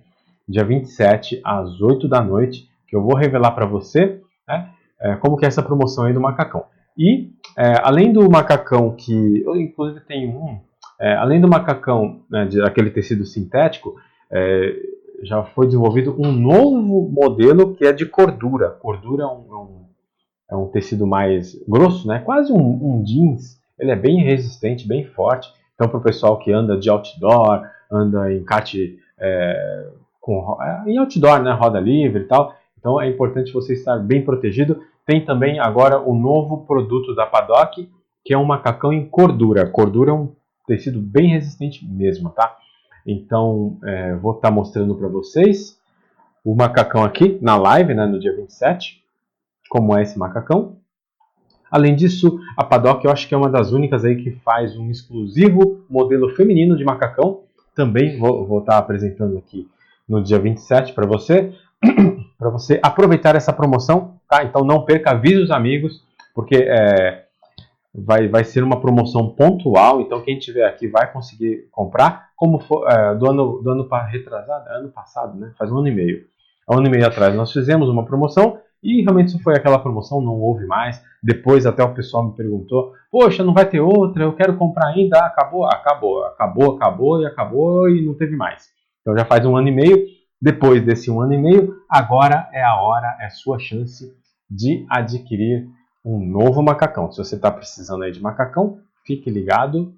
dia 0.49 0.65
27 0.65 1.41
às 1.45 1.81
8 1.81 2.07
da 2.07 2.21
noite, 2.21 2.69
que 2.87 2.95
eu 2.95 3.03
vou 3.03 3.17
revelar 3.17 3.51
para 3.51 3.67
você 3.67 4.21
né, 4.47 4.71
é, 5.01 5.17
como 5.17 5.37
que 5.37 5.45
é 5.45 5.49
essa 5.49 5.65
promoção 5.65 6.05
aí 6.05 6.13
do 6.13 6.21
macacão. 6.21 6.65
E 6.97 7.33
é, 7.59 7.75
além 7.83 8.13
do 8.13 8.31
macacão 8.31 8.95
que, 8.95 9.43
eu 9.45 9.57
inclusive 9.57 10.01
tenho 10.07 10.31
um, 10.31 10.61
é, 11.01 11.15
além 11.15 11.41
do 11.41 11.49
macacão 11.49 12.21
né, 12.31 12.45
de 12.45 12.63
aquele 12.63 12.91
tecido 12.91 13.25
sintético, 13.25 13.97
é, 14.31 14.77
já 15.25 15.43
foi 15.43 15.67
desenvolvido 15.67 16.15
um 16.17 16.31
novo 16.31 17.11
modelo 17.11 17.75
que 17.75 17.85
é 17.85 17.93
de 17.93 18.07
cordura. 18.07 18.71
Cordura 18.71 19.25
é 19.25 19.27
um, 19.27 19.45
é 19.51 19.57
um, 19.57 19.85
é 20.51 20.57
um 20.57 20.67
tecido 20.67 21.07
mais 21.07 21.55
grosso, 21.67 22.09
né? 22.09 22.19
quase 22.19 22.53
um, 22.53 22.59
um, 22.59 23.03
jeans. 23.03 23.61
Ele 23.79 23.91
é 23.91 23.97
bem 23.97 24.23
resistente, 24.23 24.87
bem 24.87 25.05
forte. 25.05 25.49
Então, 25.75 25.89
para 25.89 25.99
o 25.99 26.03
pessoal 26.03 26.39
que 26.39 26.53
anda 26.53 26.77
de 26.77 26.91
outdoor, 26.91 27.63
anda 27.91 28.33
em 28.33 28.45
kart 28.45 28.75
é, 29.19 29.87
com, 30.21 30.59
é, 30.61 30.91
em 30.91 30.99
outdoor, 30.99 31.43
né? 31.43 31.53
roda 31.53 31.79
livre 31.79 32.23
e 32.23 32.27
tal. 32.27 32.55
Então, 32.79 33.01
é 33.01 33.09
importante 33.09 33.53
você 33.53 33.75
estar 33.75 33.99
bem 33.99 34.25
protegido. 34.25 34.83
Tem 35.07 35.25
também 35.25 35.59
agora 35.59 36.01
o 36.01 36.15
novo 36.15 36.67
produto 36.67 37.15
da 37.15 37.27
Paddock, 37.27 37.89
que 38.25 38.35
é 38.35 38.39
um 38.39 38.45
macacão 38.45 38.93
em 38.93 39.07
cordura. 39.07 39.67
Cordura 39.67 40.11
é 40.11 40.15
um 40.15 40.33
tecido 40.67 41.01
bem 41.01 41.29
resistente 41.29 41.87
mesmo, 41.87 42.31
tá? 42.31 42.57
Então, 43.07 43.79
é, 43.85 44.15
vou 44.15 44.33
estar 44.33 44.49
tá 44.49 44.55
mostrando 44.55 44.95
para 44.95 45.09
vocês 45.09 45.79
o 46.45 46.55
macacão 46.55 47.05
aqui 47.05 47.39
na 47.41 47.57
live, 47.57 47.95
né, 47.95 48.07
no 48.07 48.19
dia 48.19 48.35
27, 48.35 49.03
como 49.71 49.97
é 49.97 50.03
esse 50.03 50.19
macacão. 50.19 50.77
Além 51.71 51.95
disso, 51.95 52.41
a 52.57 52.65
Paddock 52.65 53.05
eu 53.05 53.13
acho 53.13 53.29
que 53.29 53.35
é 53.35 53.37
uma 53.39 53.49
das 53.49 53.71
únicas 53.71 54.05
aí 54.05 54.17
que 54.17 54.33
faz 54.33 54.77
um 54.77 54.91
exclusivo 54.91 55.85
modelo 55.89 56.35
feminino 56.35 56.77
de 56.77 56.85
macacão. 56.85 57.45
Também 57.75 58.19
vou, 58.19 58.45
vou 58.45 58.59
estar 58.59 58.73
tá 58.73 58.79
apresentando 58.79 59.39
aqui 59.39 59.69
no 60.09 60.21
dia 60.21 60.41
27 60.41 60.93
para 60.93 61.07
você, 61.07 61.55
para 62.37 62.51
você 62.51 62.81
aproveitar 62.83 63.37
essa 63.37 63.53
promoção, 63.53 64.17
tá? 64.29 64.43
Então 64.43 64.65
não 64.65 64.85
perca, 64.85 65.13
avise 65.13 65.37
os 65.37 65.53
amigos, 65.53 66.05
porque 66.35 66.57
é, 66.57 67.27
vai, 67.95 68.27
vai 68.27 68.43
ser 68.43 68.65
uma 68.65 68.81
promoção 68.81 69.31
pontual, 69.31 70.01
então 70.01 70.21
quem 70.23 70.37
tiver 70.37 70.67
aqui 70.67 70.89
vai 70.89 71.13
conseguir 71.13 71.69
comprar, 71.71 72.31
como 72.37 72.59
for, 72.59 72.91
é, 72.91 73.15
do 73.15 73.31
ano, 73.31 73.63
do 73.63 73.71
ano 73.71 73.89
retrasado, 74.11 74.69
ano 74.71 74.89
passado, 74.89 75.39
né? 75.39 75.53
Faz 75.57 75.71
um 75.71 75.79
ano 75.79 75.87
e 75.87 75.95
meio. 75.95 76.25
Um 76.69 76.79
ano 76.79 76.89
e 76.89 76.91
meio 76.91 77.07
atrás 77.07 77.33
nós 77.37 77.53
fizemos 77.53 77.89
uma 77.89 78.05
promoção 78.05 78.59
e 78.83 79.03
realmente 79.03 79.29
isso 79.29 79.43
foi 79.43 79.55
aquela 79.55 79.79
promoção, 79.79 80.21
não 80.21 80.41
houve 80.41 80.67
mais. 80.67 81.03
Depois 81.23 81.67
até 81.67 81.83
o 81.85 81.95
pessoal 81.95 82.27
me 82.27 82.35
perguntou, 82.35 82.95
poxa, 83.11 83.45
não 83.45 83.53
vai 83.53 83.67
ter 83.67 83.81
outra, 83.81 84.25
eu 84.25 84.35
quero 84.35 84.57
comprar 84.57 84.89
ainda, 84.89 85.19
ah, 85.19 85.27
acabou, 85.27 85.67
acabou, 85.67 86.25
acabou, 86.25 86.77
acabou 86.77 87.21
e 87.21 87.27
acabou 87.27 87.89
e 87.91 88.05
não 88.05 88.15
teve 88.15 88.35
mais. 88.37 88.69
Então 89.01 89.17
já 89.17 89.25
faz 89.25 89.45
um 89.45 89.57
ano 89.57 89.69
e 89.69 89.73
meio. 89.73 90.07
Depois 90.41 90.83
desse 90.83 91.11
um 91.11 91.21
ano 91.21 91.35
e 91.35 91.39
meio, 91.39 91.77
agora 91.89 92.49
é 92.53 92.63
a 92.63 92.81
hora, 92.81 93.19
é 93.21 93.27
a 93.27 93.31
sua 93.31 93.59
chance 93.59 94.11
de 94.51 94.87
adquirir 94.89 95.69
um 96.03 96.19
novo 96.19 96.63
macacão. 96.63 97.13
Se 97.13 97.19
você 97.19 97.37
está 97.37 97.51
precisando 97.51 98.05
aí 98.05 98.13
de 98.13 98.23
macacão, 98.23 98.79
fique 99.07 99.29
ligado 99.29 99.93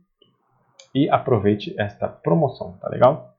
e 0.92 1.08
aproveite 1.08 1.74
esta 1.78 2.08
promoção, 2.08 2.76
tá 2.80 2.88
legal? 2.88 3.34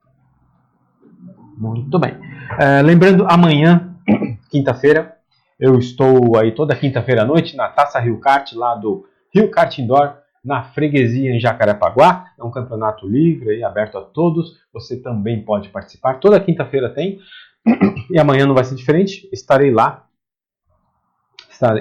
Muito 1.58 1.98
bem. 1.98 2.16
É, 2.58 2.82
lembrando, 2.82 3.26
amanhã, 3.28 3.94
quinta-feira, 4.50 5.16
eu 5.58 5.78
estou 5.78 6.36
aí 6.36 6.52
toda 6.52 6.76
quinta-feira 6.76 7.22
à 7.22 7.24
noite 7.24 7.56
na 7.56 7.68
Taça 7.68 7.98
Rio 7.98 8.18
Kart, 8.18 8.52
lá 8.52 8.74
do 8.74 9.06
Rio 9.32 9.50
Kart 9.50 9.78
Indoor, 9.78 10.14
na 10.44 10.62
freguesia 10.62 11.30
em 11.30 11.40
Jacarepaguá. 11.40 12.26
É 12.38 12.44
um 12.44 12.50
campeonato 12.50 13.06
livre 13.08 13.50
aí, 13.50 13.64
aberto 13.64 13.98
a 13.98 14.02
todos. 14.02 14.58
Você 14.72 15.00
também 15.00 15.42
pode 15.42 15.70
participar. 15.70 16.20
Toda 16.20 16.40
quinta-feira 16.40 16.88
tem. 16.90 17.18
E 18.10 18.18
amanhã 18.18 18.44
não 18.44 18.54
vai 18.54 18.64
ser 18.64 18.74
diferente. 18.74 19.26
Estarei 19.32 19.70
lá 19.70 20.04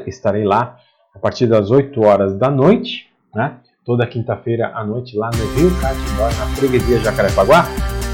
estarei 0.08 0.44
lá 0.44 0.78
a 1.14 1.20
partir 1.20 1.48
das 1.48 1.72
8 1.72 2.00
horas 2.02 2.38
da 2.38 2.50
noite, 2.50 3.08
né? 3.34 3.60
toda 3.86 4.08
quinta-feira 4.08 4.72
à 4.74 4.84
noite 4.86 5.18
lá 5.18 5.30
no 5.30 5.46
Rio 5.54 5.70
Catindó, 5.82 6.26
na 6.26 6.56
freguesia 6.56 7.00
Jacarepaguá. 7.00 7.66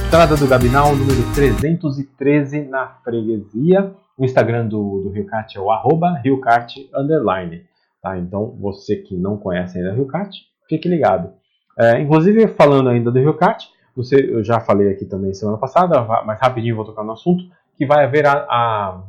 Estrada 0.03 0.35
do 0.35 0.47
Gabinal, 0.47 0.95
número 0.95 1.21
313 1.35 2.61
na 2.63 2.87
freguesia. 3.03 3.93
O 4.19 4.25
Instagram 4.25 4.67
do, 4.67 5.01
do 5.01 5.25
Cat 5.25 5.57
é 5.57 5.61
o 5.61 5.71
arroba 5.71 6.19
RioCart 6.21 6.75
underline. 6.93 7.63
Tá? 8.01 8.17
Então, 8.17 8.55
você 8.59 8.97
que 8.97 9.15
não 9.15 9.37
conhece 9.37 9.77
ainda 9.77 9.93
Rio 9.93 10.07
Cat, 10.07 10.37
fique 10.67 10.89
ligado. 10.89 11.31
É, 11.77 12.01
inclusive, 12.01 12.49
falando 12.49 12.89
ainda 12.89 13.09
do 13.09 13.17
Rio 13.17 13.33
Cat, 13.35 13.69
você, 13.95 14.15
eu 14.15 14.43
já 14.43 14.59
falei 14.59 14.91
aqui 14.91 15.05
também 15.05 15.33
semana 15.33 15.57
passada, 15.57 16.03
mas 16.25 16.39
rapidinho 16.41 16.75
vou 16.75 16.83
tocar 16.83 17.03
no 17.03 17.13
assunto, 17.13 17.45
que 17.77 17.85
vai 17.85 18.03
haver 18.03 18.25
a, 18.25 18.33
a, 18.49 19.03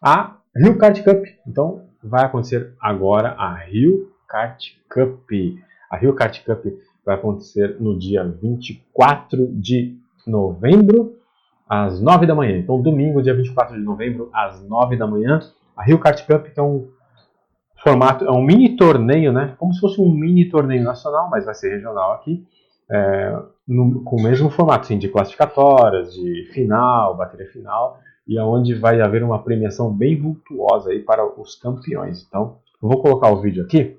a 0.00 0.36
Rio 0.56 0.78
Kart 0.78 1.02
Cup. 1.02 1.24
Então, 1.44 1.82
vai 2.02 2.24
acontecer 2.24 2.74
agora 2.80 3.30
a 3.30 3.54
Rio 3.56 4.12
Kart 4.28 4.70
Cup. 4.88 5.28
A 5.90 5.96
Rio 5.96 6.14
Kart 6.14 6.44
Cup 6.44 6.64
vai 7.04 7.16
acontecer 7.16 7.76
no 7.80 7.98
dia 7.98 8.22
24 8.22 9.48
de 9.54 9.98
novembro, 10.24 11.17
às 11.68 12.00
9 12.00 12.26
da 12.26 12.34
manhã. 12.34 12.56
Então, 12.56 12.80
domingo, 12.80 13.22
dia 13.22 13.34
24 13.34 13.76
de 13.76 13.82
novembro, 13.82 14.30
às 14.32 14.62
9 14.66 14.96
da 14.96 15.06
manhã, 15.06 15.40
a 15.76 15.82
Rio 15.82 15.98
Kart 15.98 16.26
Cup, 16.26 16.46
que 16.46 16.58
é 16.58 16.62
um 16.62 16.88
formato, 17.82 18.24
é 18.24 18.30
um 18.30 18.42
mini 18.42 18.76
torneio, 18.76 19.32
né? 19.32 19.54
Como 19.58 19.72
se 19.72 19.80
fosse 19.80 20.00
um 20.00 20.10
mini 20.10 20.48
torneio 20.48 20.82
nacional, 20.82 21.28
mas 21.30 21.44
vai 21.44 21.54
ser 21.54 21.70
regional 21.70 22.12
aqui, 22.14 22.46
é, 22.90 23.38
no, 23.66 24.02
com 24.02 24.16
o 24.16 24.22
mesmo 24.22 24.50
formato, 24.50 24.84
assim, 24.84 24.98
de 24.98 25.08
classificatórias, 25.08 26.12
de 26.14 26.48
final, 26.52 27.16
bateria 27.16 27.46
final 27.48 28.00
e 28.28 28.38
aonde 28.38 28.74
vai 28.74 29.00
haver 29.00 29.24
uma 29.24 29.42
premiação 29.42 29.90
bem 29.90 30.20
vultuosa 30.20 30.90
aí 30.90 31.00
para 31.00 31.24
os 31.40 31.54
campeões. 31.54 32.24
Então, 32.28 32.58
eu 32.80 32.88
vou 32.88 33.00
colocar 33.00 33.30
o 33.30 33.40
vídeo 33.40 33.64
aqui 33.64 33.96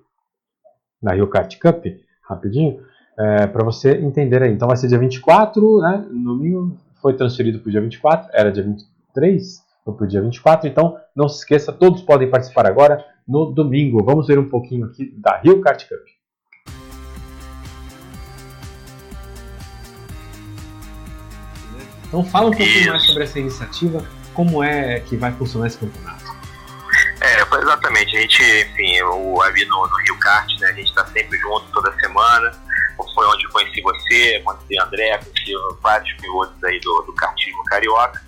na 1.01 1.13
Rio 1.13 1.27
Kart 1.27 1.57
Cup, 1.59 1.83
rapidinho, 2.21 2.79
é, 3.17 3.47
para 3.47 3.63
você 3.63 3.97
entender 3.97 4.43
aí. 4.43 4.53
Então 4.53 4.67
vai 4.67 4.77
ser 4.77 4.87
dia 4.87 4.99
24, 4.99 5.79
né? 5.79 6.05
Domingo 6.11 6.77
foi 7.01 7.15
transferido 7.15 7.59
para 7.59 7.69
o 7.69 7.71
dia 7.71 7.81
24, 7.81 8.29
era 8.33 8.51
dia 8.51 8.63
23, 8.63 9.65
foi 9.83 9.93
para 9.93 10.03
o 10.03 10.07
dia 10.07 10.21
24, 10.21 10.67
então 10.67 10.97
não 11.15 11.27
se 11.27 11.39
esqueça, 11.39 11.71
todos 11.71 12.01
podem 12.01 12.29
participar 12.29 12.65
agora 12.65 13.03
no 13.27 13.51
domingo. 13.51 14.03
Vamos 14.03 14.27
ver 14.27 14.39
um 14.39 14.49
pouquinho 14.49 14.85
aqui 14.85 15.13
da 15.17 15.37
Rio 15.37 15.61
Kart 15.61 15.87
Cup. 15.87 15.99
Então 22.07 22.23
fala 22.23 22.47
um 22.47 22.51
pouquinho 22.51 22.89
mais 22.89 23.05
sobre 23.05 23.23
essa 23.23 23.39
iniciativa, 23.39 24.03
como 24.33 24.63
é 24.63 24.99
que 25.01 25.15
vai 25.15 25.31
funcionar 25.31 25.67
esse 25.67 25.77
campeonato? 25.77 26.25
É, 27.21 27.41
exatamente. 27.61 28.17
A 28.17 28.21
gente, 28.21 28.41
enfim, 28.41 29.01
o 29.03 29.41
ali 29.41 29.65
no, 29.65 29.87
no 29.87 29.97
Rio 29.97 30.17
Kart, 30.17 30.49
né? 30.59 30.69
A 30.69 30.73
gente 30.73 30.87
está 30.87 31.05
sempre 31.05 31.37
junto 31.37 31.65
toda 31.71 31.91
semana. 31.99 32.51
Foi 33.13 33.27
onde 33.27 33.45
eu 33.45 33.51
conheci 33.51 33.81
você, 33.81 34.39
conheci 34.41 34.79
André, 34.79 35.17
conheci 35.17 35.53
vários 35.81 36.11
pilotos 36.13 36.63
aí 36.63 36.79
do, 36.79 37.01
do 37.01 37.13
kartismo 37.13 37.63
carioca. 37.65 38.21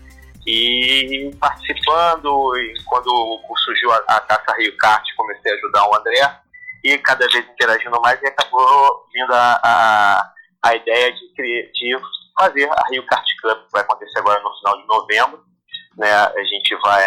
E 0.48 1.32
participando, 1.40 2.56
e 2.58 2.74
quando 2.86 3.40
surgiu 3.64 3.92
a, 3.92 3.98
a 4.08 4.20
Taça 4.22 4.58
Rio 4.58 4.76
Kart, 4.78 5.04
comecei 5.16 5.52
a 5.52 5.56
ajudar 5.56 5.88
o 5.88 5.96
André. 5.96 6.40
E 6.84 6.98
cada 6.98 7.28
vez 7.28 7.46
interagindo 7.48 8.02
mais, 8.02 8.20
e 8.22 8.28
acabou 8.28 9.06
vindo 9.14 9.34
a, 9.34 9.60
a, 9.64 10.32
a 10.64 10.76
ideia 10.76 11.12
de, 11.14 11.72
de 11.74 11.96
fazer 12.38 12.68
a 12.72 12.90
Rio 12.90 13.06
Kart 13.06 13.28
Cup, 13.42 13.66
que 13.66 13.72
vai 13.72 13.82
acontecer 13.82 14.20
agora 14.20 14.42
no 14.42 14.58
final 14.58 14.82
de 14.82 14.88
novembro 14.88 15.52
né, 15.98 16.12
a 16.12 16.44
gente 16.44 16.76
vai 16.82 17.04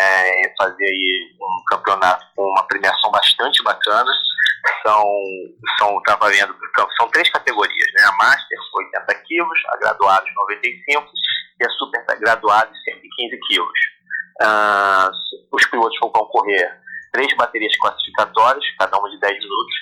fazer 0.57 0.85
aí 0.85 1.37
um 1.41 1.65
campeonato 1.67 2.25
com 2.37 2.43
uma 2.43 2.63
premiação 2.65 3.11
bastante 3.11 3.63
bacana. 3.63 4.11
São, 4.83 5.05
são, 5.79 6.03
tá 6.03 6.17
valendo, 6.17 6.55
são 6.97 7.09
três 7.09 7.29
categorias, 7.31 7.87
né? 7.97 8.05
A 8.05 8.13
Master 8.13 8.59
80 8.75 9.15
quilos, 9.27 9.59
a 9.69 9.77
Graduados 9.77 10.31
95 10.35 11.11
e 11.61 11.67
a 11.67 11.71
Super 11.71 12.05
Graduados 12.21 12.77
115 12.85 13.41
quilos. 13.49 13.79
Uh, 14.43 15.11
os 15.53 15.65
pilotos 15.67 15.97
vão 16.01 16.11
concorrer 16.11 16.81
três 17.13 17.33
baterias 17.37 17.77
classificatórias, 17.79 18.65
cada 18.79 18.99
uma 18.99 19.09
de 19.09 19.19
10 19.21 19.39
minutos. 19.39 19.75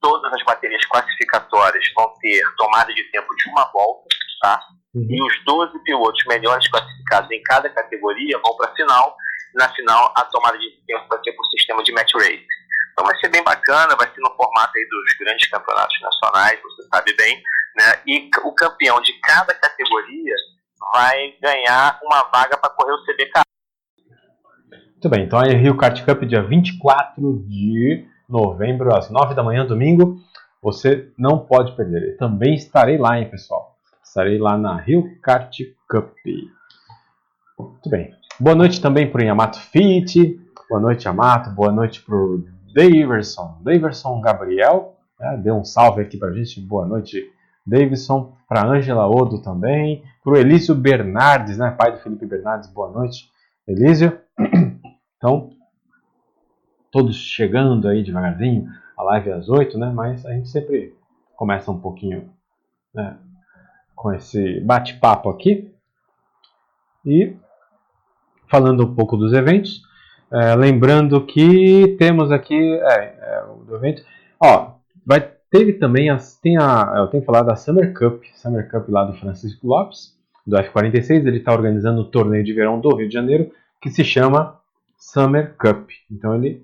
Todas 0.00 0.32
as 0.32 0.44
baterias 0.44 0.84
classificatórias 0.86 1.84
vão 1.96 2.12
ter 2.20 2.42
tomada 2.56 2.92
de 2.92 3.04
tempo 3.10 3.34
de 3.36 3.50
uma 3.50 3.70
volta, 3.72 4.08
tá? 4.40 4.60
Uhum. 4.94 5.06
E 5.08 5.22
os 5.22 5.44
12 5.44 5.78
pilotos 5.84 6.24
melhores 6.26 6.68
classificados 6.68 7.30
em 7.30 7.42
cada 7.44 7.70
categoria 7.70 8.38
vão 8.44 8.56
para 8.56 8.70
a 8.70 8.74
final. 8.74 9.16
Na 9.54 9.68
final, 9.68 10.12
a 10.16 10.24
tomada 10.24 10.58
de 10.58 10.70
tempo 10.86 11.06
vai 11.08 11.22
ser 11.22 11.32
por 11.32 11.44
sistema 11.46 11.82
de 11.84 11.92
match 11.92 12.12
race. 12.14 12.46
Então 12.92 13.04
vai 13.04 13.16
ser 13.18 13.28
bem 13.30 13.42
bacana, 13.42 13.96
vai 13.96 14.06
ser 14.12 14.20
no 14.20 14.30
formato 14.36 14.72
aí 14.76 14.86
dos 14.88 15.14
grandes 15.18 15.48
campeonatos 15.48 15.98
nacionais, 16.00 16.60
você 16.62 16.82
sabe 16.88 17.16
bem, 17.16 17.42
né? 17.76 18.02
E 18.06 18.30
o 18.44 18.52
campeão 18.54 19.00
de 19.00 19.12
cada 19.20 19.54
categoria 19.54 20.34
vai 20.92 21.34
ganhar 21.40 21.98
uma 22.02 22.22
vaga 22.24 22.56
para 22.58 22.70
correr 22.70 22.92
o 22.92 23.04
CBK. 23.04 23.40
Muito 24.70 25.08
bem, 25.08 25.24
então 25.24 25.38
aí 25.40 25.54
Rio 25.54 25.76
Kart 25.76 26.04
Cup, 26.04 26.22
dia 26.24 26.42
24 26.42 27.44
de 27.48 28.06
novembro, 28.28 28.94
às 28.94 29.10
9 29.10 29.34
da 29.34 29.42
manhã, 29.42 29.66
domingo. 29.66 30.18
Você 30.62 31.12
não 31.18 31.40
pode 31.40 31.74
perder. 31.74 32.12
Eu 32.12 32.16
também 32.18 32.54
estarei 32.54 32.96
lá, 32.96 33.18
hein, 33.18 33.28
pessoal. 33.28 33.76
Estarei 34.04 34.38
lá 34.38 34.56
na 34.56 34.76
Rio 34.76 35.18
Kart 35.20 35.58
Cup. 35.88 36.14
Muito 37.58 37.90
bem. 37.90 38.14
Boa 38.38 38.54
noite 38.54 38.80
também 38.80 39.10
para 39.10 39.22
o 39.22 39.24
Yamato 39.24 39.58
Fit. 39.58 40.40
Boa 40.68 40.80
noite, 40.80 41.06
Yamato. 41.06 41.50
Boa 41.50 41.72
noite 41.72 42.00
para 42.02 42.14
o 42.14 42.44
Daverson. 42.74 43.60
Daverson 43.62 44.20
Gabriel. 44.20 44.96
É, 45.20 45.36
deu 45.36 45.54
um 45.54 45.64
salve 45.64 46.02
aqui 46.02 46.16
para 46.16 46.28
a 46.28 46.32
gente. 46.32 46.60
Boa 46.60 46.86
noite, 46.86 47.30
Davidson. 47.66 48.34
Para 48.48 48.66
Angela 48.66 49.06
Odo 49.06 49.40
também. 49.42 50.02
Para 50.22 50.32
o 50.32 50.36
Elísio 50.36 50.74
Bernardes, 50.74 51.58
né? 51.58 51.70
pai 51.70 51.92
do 51.92 51.98
Felipe 51.98 52.26
Bernardes. 52.26 52.68
Boa 52.70 52.90
noite, 52.90 53.30
Elísio. 53.66 54.18
Então, 55.16 55.50
todos 56.90 57.14
chegando 57.14 57.86
aí 57.86 58.02
devagarzinho. 58.02 58.66
A 58.96 59.04
live 59.04 59.30
às 59.30 59.48
8, 59.48 59.78
né? 59.78 59.92
Mas 59.94 60.26
a 60.26 60.32
gente 60.32 60.48
sempre 60.48 60.96
começa 61.36 61.70
um 61.70 61.78
pouquinho 61.78 62.28
né, 62.92 63.16
com 63.94 64.12
esse 64.12 64.58
bate-papo 64.62 65.30
aqui. 65.30 65.72
E 67.06 67.36
falando 68.48 68.84
um 68.84 68.94
pouco 68.96 69.16
dos 69.16 69.32
eventos, 69.32 69.82
é, 70.32 70.54
lembrando 70.54 71.24
que 71.26 71.94
temos 71.98 72.32
aqui 72.32 72.54
é, 72.54 73.14
é, 73.20 73.44
o 73.46 73.76
evento. 73.76 74.02
Ó, 74.40 74.72
vai, 75.04 75.20
teve 75.50 75.74
também 75.74 76.08
as, 76.08 76.38
tem 76.40 76.56
a, 76.56 76.94
eu 76.96 77.08
tenho 77.08 77.22
falado 77.22 77.46
da 77.46 77.56
Summer 77.56 77.92
Cup, 77.92 78.22
Summer 78.34 78.68
Cup 78.70 78.88
lá 78.88 79.04
do 79.04 79.12
Francisco 79.14 79.66
Lopes, 79.66 80.16
do 80.46 80.56
F46. 80.56 81.26
Ele 81.26 81.36
está 81.36 81.52
organizando 81.52 82.00
o 82.00 82.10
torneio 82.10 82.42
de 82.42 82.52
verão 82.54 82.80
do 82.80 82.96
Rio 82.96 83.08
de 83.08 83.14
Janeiro 83.14 83.50
que 83.80 83.90
se 83.90 84.02
chama 84.02 84.58
Summer 84.96 85.54
Cup. 85.58 85.90
Então 86.10 86.34
ele 86.34 86.62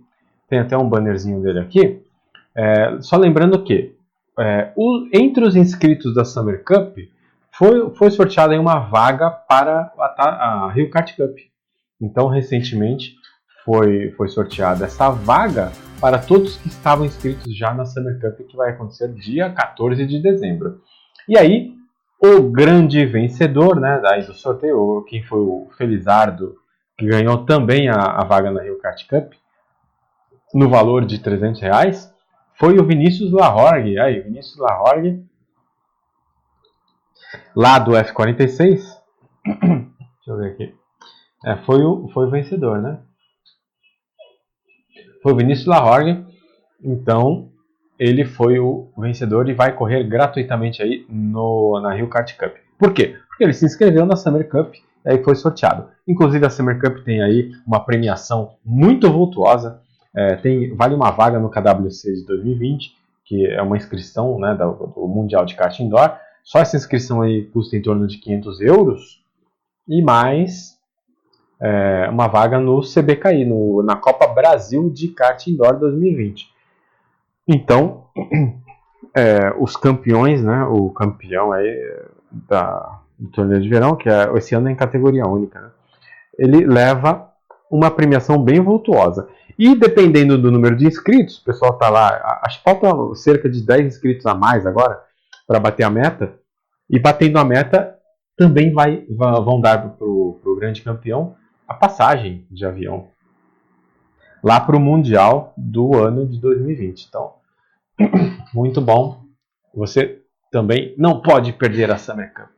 tem 0.49 0.61
até 0.61 0.77
um 0.77 0.89
bannerzinho 0.89 1.43
dele 1.43 1.61
aqui. 1.61 2.03
É, 2.57 2.97
só 3.01 3.19
lembrando 3.19 3.63
que 3.63 3.95
é, 4.39 4.73
o, 4.77 5.09
entre 5.13 5.45
os 5.45 5.55
inscritos 5.55 6.15
da 6.15 6.25
Summer 6.25 6.65
Cup 6.65 6.97
foi, 7.53 7.91
foi 7.91 8.11
sorteada 8.11 8.59
uma 8.59 8.79
vaga 8.79 9.31
para 9.31 9.93
a, 9.99 10.65
a 10.65 10.73
Rio 10.73 10.89
Kart 10.89 11.15
Cup. 11.15 11.37
Então, 12.01 12.29
recentemente 12.29 13.18
foi, 13.69 14.11
foi 14.13 14.29
sorteada 14.29 14.87
essa 14.87 15.11
vaga 15.11 15.71
para 16.01 16.19
todos 16.19 16.57
que 16.57 16.69
estavam 16.69 17.05
inscritos 17.05 17.55
já 17.55 17.75
na 17.75 17.85
Summer 17.85 18.19
Cup, 18.19 18.47
que 18.47 18.57
vai 18.57 18.71
acontecer 18.71 19.13
dia 19.13 19.53
14 19.53 20.07
de 20.07 20.23
dezembro. 20.23 20.81
E 21.29 21.37
aí, 21.37 21.75
o 22.19 22.51
grande 22.51 23.05
vencedor 23.05 23.79
né, 23.79 24.01
daí 24.03 24.25
do 24.25 24.33
sorteio, 24.33 25.05
quem 25.07 25.23
foi 25.23 25.41
o 25.41 25.69
Felizardo, 25.77 26.57
que 26.97 27.07
ganhou 27.07 27.45
também 27.45 27.91
a, 27.91 28.01
a 28.01 28.25
vaga 28.25 28.51
na 28.51 28.63
Rio 28.63 28.79
Kart 28.79 29.07
Cup, 29.07 29.35
no 30.55 30.71
valor 30.71 31.05
de 31.05 31.19
300 31.19 31.61
reais, 31.61 32.11
foi 32.59 32.79
o 32.79 32.87
Vinícius 32.87 33.31
Lahorgue. 33.31 33.99
Aí, 33.99 34.21
Vinícius 34.21 34.57
Lahorgue, 34.57 35.23
lá 37.55 37.79
do 37.79 37.91
F46. 37.91 38.81
Deixa 39.45 39.91
eu 40.27 40.37
ver 40.39 40.53
aqui. 40.53 40.75
É, 41.45 41.57
foi, 41.67 41.83
o, 41.83 42.09
foi 42.15 42.27
o 42.27 42.31
vencedor, 42.31 42.81
né? 42.81 42.99
Foi 45.29 45.37
Vinícius 45.37 45.67
Lahorgue. 45.67 46.25
Então, 46.83 47.51
ele 47.99 48.25
foi 48.25 48.59
o 48.59 48.89
vencedor 48.97 49.47
e 49.47 49.53
vai 49.53 49.75
correr 49.75 50.03
gratuitamente 50.05 50.83
aí 50.83 51.05
no, 51.07 51.79
na 51.83 51.93
Rio 51.93 52.09
Kart 52.09 52.35
Cup. 52.35 52.55
Por 52.79 52.95
quê? 52.95 53.17
Porque 53.29 53.45
ele 53.45 53.53
se 53.53 53.67
inscreveu 53.67 54.07
na 54.07 54.17
Summer 54.17 54.49
Cup 54.49 54.75
e 55.05 55.11
aí 55.11 55.23
foi 55.23 55.35
sorteado. 55.35 55.89
Inclusive 56.07 56.47
a 56.47 56.49
Summer 56.49 56.81
Cup 56.81 57.05
tem 57.05 57.23
aí 57.23 57.53
uma 57.67 57.81
premiação 57.81 58.55
muito 58.65 59.13
vultuosa. 59.13 59.83
É, 60.17 60.37
tem, 60.37 60.75
vale 60.75 60.95
uma 60.95 61.11
vaga 61.11 61.39
no 61.39 61.51
KWC 61.51 62.11
de 62.15 62.25
2020, 62.25 62.97
que 63.27 63.45
é 63.49 63.61
uma 63.61 63.77
inscrição 63.77 64.39
né, 64.39 64.55
do, 64.55 64.87
do 64.87 65.07
Mundial 65.07 65.45
de 65.45 65.57
Kart 65.57 65.79
Indoor. 65.79 66.17
Só 66.43 66.59
essa 66.59 66.79
inscrição 66.79 67.21
aí 67.21 67.45
custa 67.49 67.77
em 67.77 67.83
torno 67.83 68.07
de 68.07 68.17
500 68.17 68.63
euros. 68.63 69.23
E 69.87 70.01
mais 70.01 70.78
é, 71.61 72.09
uma 72.09 72.29
vaga 72.29 72.59
no 72.59 72.81
CBKI, 72.81 73.45
no, 73.45 73.83
na 73.83 73.97
Copa 73.97 74.27
Brasil 74.27 74.89
de 74.91 75.09
Kart 75.09 75.47
Indoor 75.47 75.79
2020. 75.79 76.49
Então, 77.47 78.05
é, 79.15 79.53
os 79.59 79.77
campeões, 79.77 80.43
né, 80.43 80.65
o 80.65 80.91
campeão 80.91 81.53
aí 81.53 81.69
da, 82.31 83.01
do 83.19 83.29
torneio 83.31 83.61
de 83.61 83.69
verão, 83.69 83.97
que 83.97 84.09
é, 84.09 84.31
esse 84.37 84.55
ano 84.55 84.69
é 84.69 84.73
em 84.73 84.77
categoria 84.77 85.27
única, 85.27 85.61
né, 85.61 85.71
ele 86.39 86.65
leva 86.65 87.29
uma 87.71 87.91
premiação 87.91 88.41
bem 88.41 88.61
vultuosa. 88.61 89.29
E 89.59 89.75
dependendo 89.75 90.41
do 90.41 90.53
número 90.53 90.77
de 90.77 90.87
inscritos, 90.87 91.39
o 91.39 91.45
pessoal 91.45 91.73
está 91.73 91.89
lá, 91.89 92.41
acho 92.45 92.59
que 92.59 92.65
falta 92.65 93.15
cerca 93.17 93.49
de 93.49 93.61
10 93.61 93.87
inscritos 93.87 94.25
a 94.25 94.35
mais 94.35 94.65
agora 94.65 95.01
para 95.47 95.59
bater 95.59 95.83
a 95.83 95.91
meta. 95.91 96.35
E 96.89 96.99
batendo 96.99 97.39
a 97.39 97.45
meta, 97.45 97.97
também 98.37 98.73
vai, 98.73 99.05
vão 99.11 99.61
dar 99.61 99.97
para 99.97 100.07
o 100.07 100.57
grande 100.57 100.81
campeão 100.81 101.35
a 101.69 101.75
passagem 101.75 102.47
de 102.51 102.65
avião 102.65 103.11
lá 104.43 104.59
para 104.59 104.77
o 104.77 104.81
Mundial 104.81 105.53
do 105.57 105.97
ano 105.97 106.27
de 106.27 106.41
2020. 106.41 107.07
Então, 107.07 107.35
muito 108.55 108.81
bom. 108.81 109.23
Você 109.75 110.23
também 110.51 110.95
não 110.97 111.21
pode 111.21 111.53
perder 111.53 111.91
a 111.91 111.99
Summer 111.99 112.33
Cup. 112.33 112.51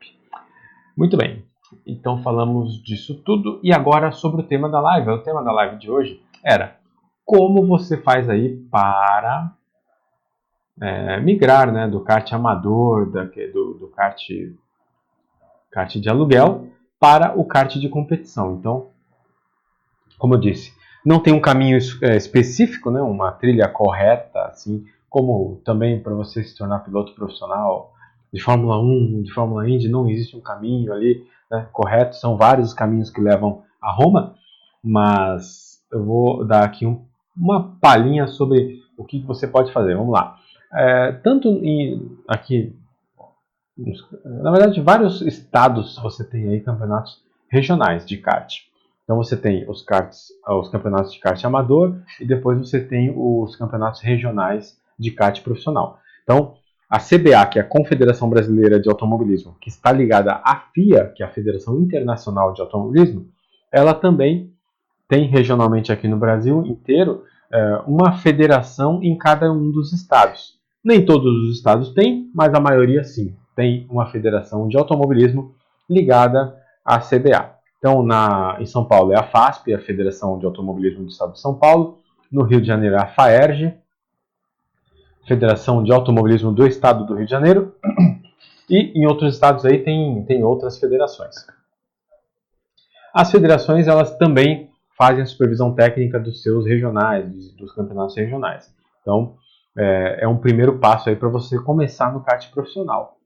Muito 0.96 1.16
bem. 1.16 1.44
Então 1.87 2.23
falamos 2.23 2.83
disso 2.83 3.23
tudo 3.25 3.61
e 3.62 3.73
agora 3.73 4.12
sobre 4.12 4.42
o 4.42 4.46
tema 4.46 4.68
da 4.68 4.81
live. 4.81 5.11
O 5.11 5.23
tema 5.23 5.42
da 5.42 5.53
live 5.53 5.77
de 5.79 5.90
hoje 5.90 6.23
era 6.44 6.77
como 7.25 7.66
você 7.66 7.96
faz 7.96 8.29
aí 8.29 8.57
para 8.70 9.53
é, 10.81 11.20
migrar 11.20 11.73
né, 11.73 11.87
do 11.88 12.01
kart 12.01 12.33
amador, 12.33 13.11
da, 13.11 13.25
do, 13.25 13.75
do 13.75 13.88
kart, 13.88 14.20
kart 15.70 15.96
de 15.96 16.09
aluguel, 16.09 16.68
para 16.99 17.38
o 17.38 17.44
kart 17.44 17.75
de 17.77 17.88
competição. 17.88 18.57
Então, 18.57 18.90
como 20.20 20.35
eu 20.35 20.38
disse, 20.38 20.72
não 21.04 21.18
tem 21.18 21.33
um 21.33 21.40
caminho 21.40 21.78
é, 22.02 22.16
específico, 22.16 22.90
né, 22.90 23.00
uma 23.00 23.33
trilha 23.33 23.66
correta, 23.66 24.42
assim, 24.42 24.85
como 25.09 25.61
também 25.64 25.98
para 25.98 26.14
você 26.14 26.44
se 26.44 26.56
tornar 26.56 26.80
piloto 26.80 27.14
profissional 27.14 27.92
de 28.33 28.40
Fórmula 28.40 28.78
1, 28.78 29.22
de 29.22 29.33
Fórmula 29.33 29.68
Indy, 29.68 29.88
não 29.88 30.09
existe 30.09 30.37
um 30.37 30.40
caminho 30.40 30.92
ali 30.92 31.26
né, 31.50 31.66
correto, 31.72 32.16
são 32.16 32.37
vários 32.37 32.68
os 32.68 32.74
caminhos 32.74 33.11
que 33.11 33.20
levam 33.20 33.62
a 33.83 33.90
Roma, 33.90 34.35
mas 34.85 35.83
eu 35.90 36.04
vou 36.04 36.44
dar 36.44 36.64
aqui 36.64 36.87
um, 36.87 37.02
uma 37.35 37.76
palhinha 37.80 38.26
sobre 38.28 38.78
o 38.96 39.04
que 39.04 39.20
você 39.20 39.48
pode 39.48 39.72
fazer. 39.72 39.96
Vamos 39.96 40.12
lá. 40.12 40.37
É, 40.72 41.12
tanto 41.12 41.48
em, 41.48 42.16
aqui, 42.28 42.76
na 44.24 44.50
verdade, 44.50 44.80
vários 44.83 45.22
estados 45.22 45.98
você 45.98 46.22
tem 46.22 46.48
aí 46.48 46.61
campeonatos 46.61 47.22
regionais 47.50 48.06
de 48.06 48.18
kart. 48.18 48.69
Então 49.11 49.20
você 49.20 49.37
tem 49.37 49.68
os, 49.68 49.83
karts, 49.83 50.29
os 50.49 50.68
campeonatos 50.68 51.12
de 51.12 51.18
kart 51.18 51.44
amador 51.44 51.96
e 52.20 52.25
depois 52.25 52.57
você 52.57 52.79
tem 52.79 53.12
os 53.12 53.57
campeonatos 53.57 54.01
regionais 54.03 54.79
de 54.96 55.11
kart 55.11 55.42
profissional. 55.42 55.99
Então, 56.23 56.55
a 56.88 57.01
CBA, 57.01 57.44
que 57.51 57.59
é 57.59 57.62
a 57.62 57.68
Confederação 57.68 58.31
Brasileira 58.31 58.79
de 58.79 58.88
Automobilismo, 58.88 59.57
que 59.61 59.68
está 59.68 59.90
ligada 59.90 60.40
à 60.44 60.62
FIA, 60.73 61.12
que 61.12 61.25
é 61.25 61.27
a 61.27 61.29
Federação 61.29 61.81
Internacional 61.81 62.53
de 62.53 62.61
Automobilismo, 62.61 63.27
ela 63.73 63.94
também 63.94 64.53
tem 65.09 65.27
regionalmente 65.27 65.90
aqui 65.90 66.07
no 66.07 66.16
Brasil 66.16 66.64
inteiro 66.64 67.25
é, 67.53 67.83
uma 67.88 68.12
federação 68.12 69.03
em 69.03 69.18
cada 69.18 69.53
um 69.53 69.73
dos 69.73 69.92
estados. 69.92 70.57
Nem 70.85 71.05
todos 71.05 71.49
os 71.49 71.57
estados 71.57 71.92
têm, 71.94 72.31
mas 72.33 72.55
a 72.55 72.61
maioria 72.61 73.03
sim. 73.03 73.35
Tem 73.57 73.88
uma 73.90 74.07
federação 74.07 74.68
de 74.68 74.79
automobilismo 74.79 75.53
ligada 75.88 76.57
à 76.85 77.01
CBA. 77.01 77.59
Então, 77.81 78.03
na, 78.03 78.59
em 78.61 78.66
São 78.66 78.85
Paulo 78.85 79.11
é 79.11 79.19
a 79.19 79.23
FASP, 79.23 79.73
a 79.73 79.81
Federação 79.81 80.38
de 80.38 80.45
Automobilismo 80.45 81.05
do 81.05 81.09
Estado 81.09 81.33
de 81.33 81.40
São 81.40 81.55
Paulo. 81.55 81.99
No 82.31 82.43
Rio 82.43 82.61
de 82.61 82.66
Janeiro 82.66 82.95
é 82.95 83.01
a 83.01 83.07
FAERJ, 83.07 83.75
Federação 85.27 85.83
de 85.83 85.90
Automobilismo 85.90 86.53
do 86.53 86.66
Estado 86.66 87.07
do 87.07 87.14
Rio 87.14 87.25
de 87.25 87.31
Janeiro. 87.31 87.75
E 88.69 88.93
em 88.95 89.05
outros 89.07 89.35
estados 89.35 89.64
aí 89.64 89.83
tem, 89.83 90.25
tem 90.27 90.45
outras 90.45 90.79
federações. 90.79 91.35
As 93.12 93.29
federações 93.29 93.88
elas 93.88 94.16
também 94.16 94.71
fazem 94.97 95.23
a 95.23 95.27
supervisão 95.27 95.75
técnica 95.75 96.21
dos 96.21 96.43
seus 96.43 96.66
regionais, 96.66 97.53
dos 97.57 97.73
campeonatos 97.73 98.14
regionais. 98.14 98.73
Então, 99.01 99.35
é, 99.77 100.19
é 100.21 100.29
um 100.29 100.37
primeiro 100.37 100.79
passo 100.79 101.09
aí 101.09 101.16
para 101.16 101.29
você 101.29 101.59
começar 101.59 102.12
no 102.12 102.23
kart 102.23 102.49
profissional. 102.53 103.16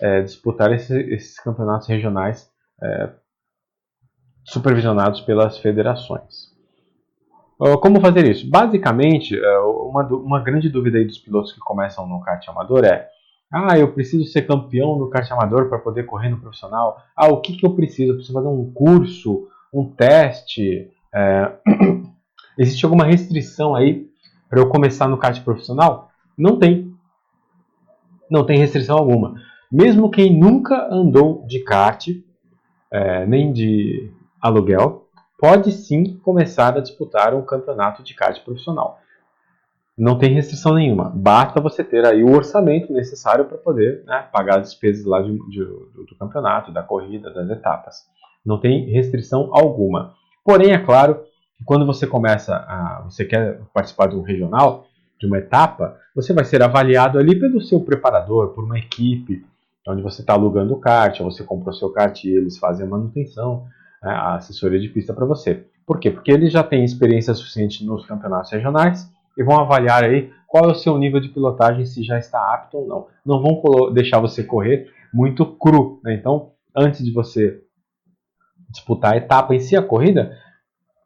É, 0.00 0.22
disputar 0.22 0.72
esse, 0.72 0.98
esses 1.12 1.38
campeonatos 1.40 1.88
regionais 1.88 2.50
é, 2.82 3.10
supervisionados 4.46 5.20
pelas 5.20 5.58
federações. 5.58 6.54
Como 7.80 8.00
fazer 8.00 8.28
isso? 8.28 8.48
Basicamente, 8.50 9.34
é, 9.34 9.58
uma, 9.58 10.06
uma 10.06 10.40
grande 10.40 10.68
dúvida 10.68 11.02
dos 11.04 11.18
pilotos 11.18 11.52
que 11.52 11.60
começam 11.60 12.06
no 12.06 12.20
kart 12.20 12.46
amador 12.48 12.84
é 12.84 13.08
ah, 13.50 13.78
eu 13.78 13.92
preciso 13.92 14.24
ser 14.24 14.42
campeão 14.42 14.98
no 14.98 15.08
kart 15.08 15.30
amador 15.30 15.68
para 15.68 15.78
poder 15.78 16.04
correr 16.04 16.28
no 16.28 16.40
profissional. 16.40 17.00
Ah, 17.16 17.28
o 17.28 17.40
que, 17.40 17.56
que 17.56 17.64
eu 17.64 17.74
preciso? 17.74 18.10
Eu 18.10 18.16
preciso 18.16 18.34
fazer 18.34 18.48
um 18.48 18.70
curso, 18.72 19.48
um 19.72 19.88
teste, 19.88 20.90
é, 21.14 21.52
existe 22.58 22.84
alguma 22.84 23.04
restrição 23.04 23.74
aí 23.74 24.06
para 24.50 24.60
eu 24.60 24.68
começar 24.68 25.08
no 25.08 25.16
kart 25.16 25.42
profissional? 25.42 26.10
Não 26.36 26.58
tem. 26.58 26.92
Não 28.30 28.44
tem 28.44 28.58
restrição 28.58 28.98
alguma. 28.98 29.34
Mesmo 29.70 30.10
quem 30.10 30.38
nunca 30.38 30.88
andou 30.90 31.44
de 31.46 31.60
kart, 31.60 32.08
é, 32.92 33.26
nem 33.26 33.52
de 33.52 34.10
aluguel, 34.46 35.06
pode 35.38 35.72
sim 35.72 36.16
começar 36.18 36.76
a 36.76 36.80
disputar 36.80 37.34
um 37.34 37.42
campeonato 37.42 38.02
de 38.02 38.14
kart 38.14 38.42
profissional. 38.44 38.98
Não 39.96 40.18
tem 40.18 40.34
restrição 40.34 40.74
nenhuma. 40.74 41.10
Basta 41.14 41.60
você 41.60 41.82
ter 41.82 42.04
aí 42.04 42.22
o 42.22 42.34
orçamento 42.34 42.92
necessário 42.92 43.46
para 43.46 43.56
poder 43.56 44.04
né, 44.04 44.28
pagar 44.30 44.58
as 44.58 44.70
despesas 44.70 45.06
lá 45.06 45.22
de, 45.22 45.32
de, 45.48 45.64
do, 45.64 46.16
campeonato, 46.18 46.70
da 46.70 46.82
corrida, 46.82 47.32
das 47.32 47.48
etapas. 47.48 48.04
Não 48.44 48.60
tem 48.60 48.90
restrição 48.90 49.50
alguma. 49.52 50.14
Porém, 50.44 50.72
é 50.72 50.78
claro 50.78 51.22
que 51.56 51.64
quando 51.64 51.86
você 51.86 52.06
começa 52.06 52.54
a, 52.54 53.02
você 53.04 53.24
quer 53.24 53.60
participar 53.72 54.08
de 54.08 54.16
um 54.16 54.22
regional, 54.22 54.86
de 55.18 55.26
uma 55.26 55.38
etapa, 55.38 55.96
você 56.14 56.34
vai 56.34 56.44
ser 56.44 56.62
avaliado 56.62 57.18
ali 57.18 57.38
pelo 57.38 57.62
seu 57.62 57.80
preparador, 57.80 58.48
por 58.48 58.64
uma 58.64 58.78
equipe, 58.78 59.46
onde 59.88 60.02
você 60.02 60.20
está 60.20 60.34
alugando 60.34 60.74
o 60.74 60.80
kart, 60.80 61.18
ou 61.20 61.30
você 61.30 61.42
comprou 61.42 61.72
seu 61.72 61.90
kart 61.90 62.22
e 62.24 62.28
eles 62.28 62.58
fazem 62.58 62.86
a 62.86 62.88
manutenção, 62.88 63.66
né, 64.06 64.12
a 64.12 64.36
assessoria 64.36 64.78
de 64.78 64.88
pista 64.88 65.12
para 65.12 65.26
você. 65.26 65.66
Por 65.84 65.98
quê? 65.98 66.12
Porque 66.12 66.30
eles 66.30 66.52
já 66.52 66.62
têm 66.62 66.84
experiência 66.84 67.34
suficiente 67.34 67.84
nos 67.84 68.06
campeonatos 68.06 68.52
regionais 68.52 69.10
e 69.36 69.42
vão 69.42 69.58
avaliar 69.58 70.04
aí 70.04 70.30
qual 70.46 70.68
é 70.68 70.72
o 70.72 70.74
seu 70.76 70.96
nível 70.96 71.20
de 71.20 71.28
pilotagem, 71.28 71.84
se 71.84 72.04
já 72.04 72.16
está 72.16 72.54
apto 72.54 72.78
ou 72.78 72.86
não. 72.86 73.06
Não 73.24 73.42
vão 73.42 73.92
deixar 73.92 74.20
você 74.20 74.44
correr 74.44 74.88
muito 75.12 75.44
cru. 75.44 76.00
Né? 76.04 76.14
Então, 76.14 76.52
antes 76.74 77.04
de 77.04 77.12
você 77.12 77.60
disputar 78.70 79.14
a 79.14 79.16
etapa 79.16 79.54
em 79.54 79.58
si, 79.58 79.76
a 79.76 79.82
corrida, 79.82 80.38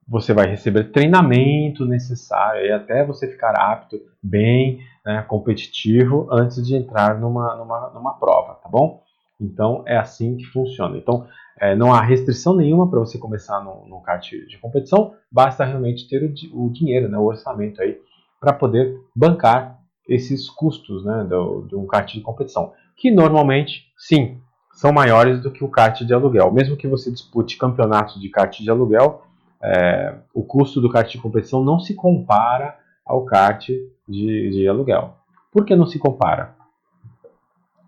você 0.06 0.34
vai 0.34 0.46
receber 0.46 0.92
treinamento 0.92 1.86
necessário 1.86 2.66
e 2.66 2.72
até 2.72 3.04
você 3.04 3.28
ficar 3.28 3.52
apto, 3.52 3.98
bem, 4.22 4.80
né, 5.06 5.22
competitivo, 5.22 6.28
antes 6.30 6.66
de 6.66 6.74
entrar 6.74 7.18
numa, 7.18 7.56
numa, 7.56 7.90
numa 7.90 8.12
prova, 8.14 8.54
tá 8.62 8.68
bom? 8.68 9.02
Então, 9.40 9.82
é 9.86 9.96
assim 9.96 10.36
que 10.36 10.44
funciona. 10.46 10.98
Então, 10.98 11.26
é, 11.60 11.76
não 11.76 11.92
há 11.92 12.00
restrição 12.00 12.56
nenhuma 12.56 12.88
para 12.88 12.98
você 12.98 13.18
começar 13.18 13.62
no, 13.62 13.86
no 13.86 14.00
kart 14.00 14.30
de 14.30 14.58
competição, 14.58 15.14
basta 15.30 15.64
realmente 15.64 16.08
ter 16.08 16.24
o, 16.24 16.64
o 16.64 16.70
dinheiro, 16.70 17.08
né, 17.08 17.18
o 17.18 17.26
orçamento 17.26 17.82
aí 17.82 17.98
para 18.40 18.54
poder 18.54 18.98
bancar 19.14 19.78
esses 20.08 20.48
custos 20.48 21.04
né, 21.04 21.24
do, 21.24 21.66
de 21.68 21.76
um 21.76 21.86
kart 21.86 22.10
de 22.10 22.22
competição, 22.22 22.72
que 22.96 23.10
normalmente, 23.10 23.84
sim, 23.96 24.40
são 24.72 24.92
maiores 24.92 25.42
do 25.42 25.50
que 25.50 25.62
o 25.62 25.68
kart 25.68 26.00
de 26.00 26.14
aluguel. 26.14 26.50
Mesmo 26.50 26.76
que 26.76 26.88
você 26.88 27.10
dispute 27.10 27.58
campeonatos 27.58 28.18
de 28.18 28.28
kart 28.30 28.58
de 28.58 28.70
aluguel, 28.70 29.22
é, 29.62 30.14
o 30.32 30.42
custo 30.42 30.80
do 30.80 30.90
kart 30.90 31.10
de 31.10 31.18
competição 31.18 31.62
não 31.62 31.78
se 31.78 31.94
compara 31.94 32.78
ao 33.04 33.24
kart 33.26 33.68
de, 34.08 34.50
de 34.50 34.66
aluguel. 34.66 35.14
Por 35.52 35.66
que 35.66 35.76
não 35.76 35.86
se 35.86 35.98
compara? 35.98 36.54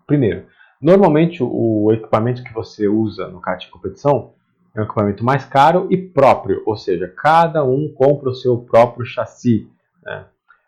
Primeiro, 0.05 0.45
normalmente 0.83 1.41
o, 1.41 1.91
equipamento 1.93 2.43
que 2.43 2.53
você 2.53 2.87
usa 2.87 3.27
no 3.29 3.39
kart 3.39 3.61
de 3.61 3.71
competição 3.71 4.33
é 4.75 4.81
um 4.81 4.83
equipamento 4.83 5.23
mais 5.23 5.45
caro 5.45 5.87
e 5.89 5.97
próprio, 5.97 6.61
ou 6.65 6.75
seja, 6.75 7.07
cada 7.07 7.63
um 7.63 7.91
compra 7.93 8.29
o 8.29 8.35
seu 8.35 8.57
próprio 8.57 9.05
chassi. 9.05 9.67
Né? 10.03 10.25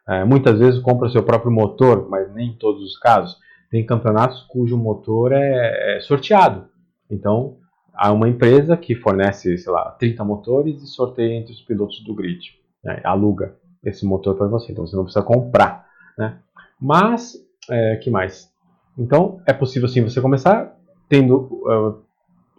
É, 0.08 0.24
muitas 0.24 0.60
vezes 0.60 0.80
compra 0.80 1.08
o 1.08 1.12
seu 1.12 1.24
próprio 1.24 1.52
motor, 1.52 2.08
mas 2.10 2.32
nem 2.34 2.50
em 2.50 2.54
todos 2.54 2.84
os 2.84 2.98
casos. 2.98 3.38
Tem 3.70 3.86
campeonatos 3.86 4.44
cujo 4.44 4.78
motor 4.78 5.34
é, 5.34 5.98
é 5.98 6.00
sorteado. 6.02 6.70
Então, 7.10 7.58
há 7.94 8.12
uma 8.12 8.30
empresa 8.30 8.78
que 8.78 8.96
fornece, 8.96 9.58
sei 9.58 9.72
lá, 9.72 9.92
30 9.92 10.24
motores 10.24 10.82
e 10.82 10.88
sorteia 10.88 11.34
entre 11.34 11.52
os 11.52 11.62
pilotos 11.62 12.04
do 12.04 12.14
grid. 12.14 12.52
Né? 12.84 13.02
Aluga 13.04 13.56
esse 13.84 14.06
motor 14.06 14.36
para 14.36 14.48
você. 14.48 14.72
Então, 14.72 14.86
você 14.86 14.96
não 14.96 15.04
precisa 15.04 15.26
comprar. 15.26 15.88
Né? 16.18 16.38
Mas, 16.80 17.36
é, 17.70 17.96
que 17.98 18.10
mais? 18.10 18.55
Então, 18.98 19.42
é 19.46 19.54
possível 19.54 19.88
sim 19.88 20.02
você 20.02 20.22
começar 20.22 20.76
tendo 21.08 21.38
uh, 21.38 22.04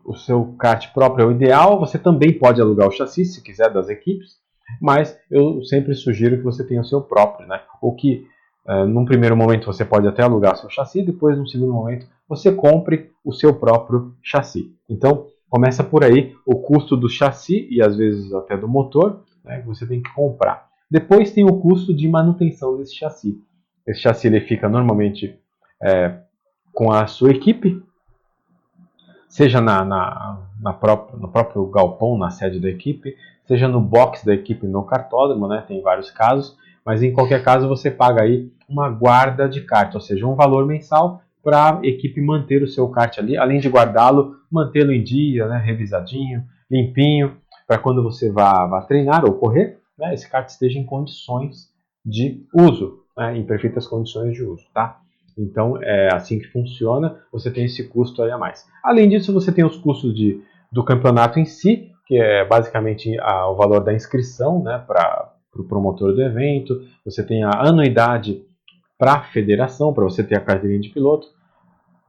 o 0.05 0.15
seu 0.15 0.55
kart 0.59 0.93
próprio 0.93 1.25
é 1.25 1.27
o 1.27 1.33
ideal. 1.33 1.81
Você 1.81 1.99
também 1.99 2.33
pode 2.39 2.61
alugar 2.61 2.89
o 2.89 2.93
chassi, 2.93 3.25
se 3.25 3.43
quiser, 3.43 3.73
das 3.73 3.89
equipes 3.89 4.37
mas 4.81 5.19
eu 5.31 5.63
sempre 5.65 5.95
sugiro 5.95 6.37
que 6.37 6.43
você 6.43 6.65
tenha 6.65 6.81
o 6.81 6.85
seu 6.85 7.01
próprio, 7.01 7.47
né? 7.47 7.61
Ou 7.81 7.95
que 7.95 8.27
uh, 8.67 8.87
num 8.87 9.05
primeiro 9.05 9.37
momento 9.37 9.67
você 9.67 9.85
pode 9.85 10.07
até 10.07 10.23
alugar 10.23 10.57
seu 10.57 10.69
chassi, 10.69 11.03
depois 11.03 11.37
num 11.37 11.47
segundo 11.47 11.73
momento 11.73 12.07
você 12.29 12.53
compre 12.53 13.11
o 13.25 13.33
seu 13.33 13.55
próprio 13.55 14.15
chassi. 14.23 14.75
Então 14.89 15.27
começa 15.49 15.85
por 15.85 16.05
aí 16.05 16.35
o 16.45 16.57
custo 16.57 16.97
do 16.97 17.09
chassi 17.09 17.69
e 17.71 17.81
às 17.81 17.97
vezes 17.97 18.33
até 18.33 18.57
do 18.57 18.69
motor, 18.69 19.23
né? 19.45 19.61
Que 19.61 19.67
você 19.67 19.87
tem 19.87 20.03
que 20.03 20.13
comprar. 20.13 20.67
Depois 20.91 21.33
tem 21.33 21.45
o 21.45 21.59
custo 21.61 21.95
de 21.95 22.09
manutenção 22.09 22.77
desse 22.77 22.95
chassi. 22.95 23.41
Esse 23.87 24.01
chassi 24.01 24.27
ele 24.27 24.41
fica 24.41 24.69
normalmente 24.69 25.39
é, 25.83 26.21
com 26.77 26.93
a 26.93 27.07
sua 27.07 27.31
equipe, 27.31 27.83
seja 29.31 29.63
na, 29.63 29.83
na, 29.83 30.47
na 30.61 30.75
própria, 30.75 31.19
no 31.19 31.27
próprio 31.27 31.67
galpão, 31.69 32.19
na 32.19 32.29
sede 32.29 32.61
da 32.61 32.69
equipe, 32.69 33.17
seja 33.47 33.67
no 33.67 33.81
box 33.81 34.27
da 34.27 34.35
equipe 34.35 34.67
no 34.67 34.85
cartódromo, 34.85 35.49
né? 35.49 35.65
Tem 35.67 35.81
vários 35.81 36.11
casos, 36.11 36.55
mas 36.85 37.03
em 37.03 37.15
qualquer 37.15 37.43
caso 37.43 37.67
você 37.67 37.91
paga 37.91 38.21
aí 38.21 38.53
uma 38.69 38.91
guarda 38.91 39.49
de 39.49 39.63
kart, 39.63 39.95
ou 39.95 40.03
seja, 40.03 40.27
um 40.27 40.35
valor 40.35 40.67
mensal 40.67 41.23
para 41.43 41.79
a 41.79 41.81
equipe 41.83 42.21
manter 42.21 42.63
o 42.63 42.69
seu 42.69 42.87
kart 42.91 43.19
ali, 43.19 43.39
além 43.39 43.59
de 43.59 43.71
guardá-lo, 43.71 44.37
mantê-lo 44.53 44.93
em 44.93 45.03
dia, 45.03 45.49
né? 45.49 45.57
Revisadinho, 45.57 46.45
limpinho, 46.71 47.39
para 47.67 47.79
quando 47.79 48.03
você 48.03 48.31
vá, 48.31 48.67
vá 48.67 48.83
treinar 48.83 49.25
ou 49.25 49.33
correr, 49.33 49.81
né? 49.99 50.13
Esse 50.13 50.31
kart 50.31 50.47
esteja 50.47 50.79
em 50.79 50.85
condições 50.85 51.73
de 52.05 52.47
uso, 52.53 52.99
né? 53.17 53.35
em 53.39 53.47
perfeitas 53.47 53.87
condições 53.87 54.35
de 54.35 54.43
uso, 54.43 54.67
tá? 54.75 55.01
Então 55.37 55.77
é 55.83 56.09
assim 56.15 56.39
que 56.39 56.47
funciona, 56.47 57.21
você 57.31 57.51
tem 57.51 57.65
esse 57.65 57.87
custo 57.89 58.23
aí 58.23 58.31
a 58.31 58.39
mais. 58.39 58.67
Além 58.83 59.09
disso, 59.09 59.33
você 59.33 59.53
tem 59.53 59.65
os 59.65 59.77
custos 59.77 60.15
de, 60.15 60.41
do 60.73 60.85
campeonato 60.85 61.39
em 61.39 61.45
si, 61.45 61.91
que 62.07 62.17
é 62.17 62.45
basicamente 62.45 63.19
a, 63.21 63.51
o 63.51 63.57
valor 63.57 63.81
da 63.81 63.93
inscrição 63.93 64.63
né, 64.63 64.83
para 64.87 65.33
o 65.53 65.59
pro 65.59 65.65
promotor 65.65 66.13
do 66.13 66.23
evento. 66.23 66.81
Você 67.05 67.25
tem 67.25 67.43
a 67.43 67.51
anuidade 67.51 68.43
para 68.99 69.15
a 69.15 69.23
federação, 69.23 69.93
para 69.93 70.05
você 70.05 70.23
ter 70.25 70.37
a 70.37 70.41
carteirinha 70.41 70.81
de 70.81 70.89
piloto. 70.89 71.27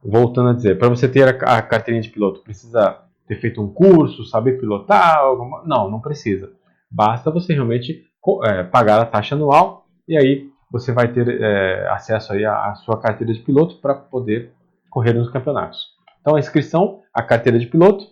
Voltando 0.02 0.50
a 0.50 0.54
dizer, 0.54 0.78
para 0.78 0.88
você 0.88 1.08
ter 1.08 1.24
a, 1.24 1.58
a, 1.58 1.62
carteirinha 1.62 2.02
de 2.02 2.10
piloto, 2.10 2.40
precisa 2.40 3.02
ter 3.26 3.36
feito 3.40 3.60
um 3.60 3.68
curso, 3.68 4.24
saber 4.24 4.58
pilotar? 4.58 5.18
Alguma... 5.18 5.62
Não, 5.66 5.90
não 5.90 6.00
precisa. 6.00 6.52
Basta 6.90 7.30
você 7.30 7.52
realmente 7.52 8.04
é, 8.44 8.62
pagar 8.62 9.00
a 9.00 9.06
taxa 9.06 9.34
anual 9.34 9.86
e 10.06 10.16
aí 10.16 10.48
você 10.70 10.92
vai 10.92 11.12
ter 11.12 11.40
é, 11.40 11.88
acesso 11.90 12.32
aí 12.32 12.44
à, 12.44 12.70
à 12.70 12.74
sua 12.74 13.00
carteira 13.00 13.32
de 13.32 13.40
piloto 13.40 13.76
para 13.76 13.94
poder 13.94 14.52
correr 14.90 15.12
nos 15.12 15.30
campeonatos. 15.30 15.86
Então 16.20 16.36
a 16.36 16.38
inscrição, 16.38 17.00
a 17.12 17.22
carteira 17.22 17.58
de 17.58 17.66
piloto. 17.66 18.06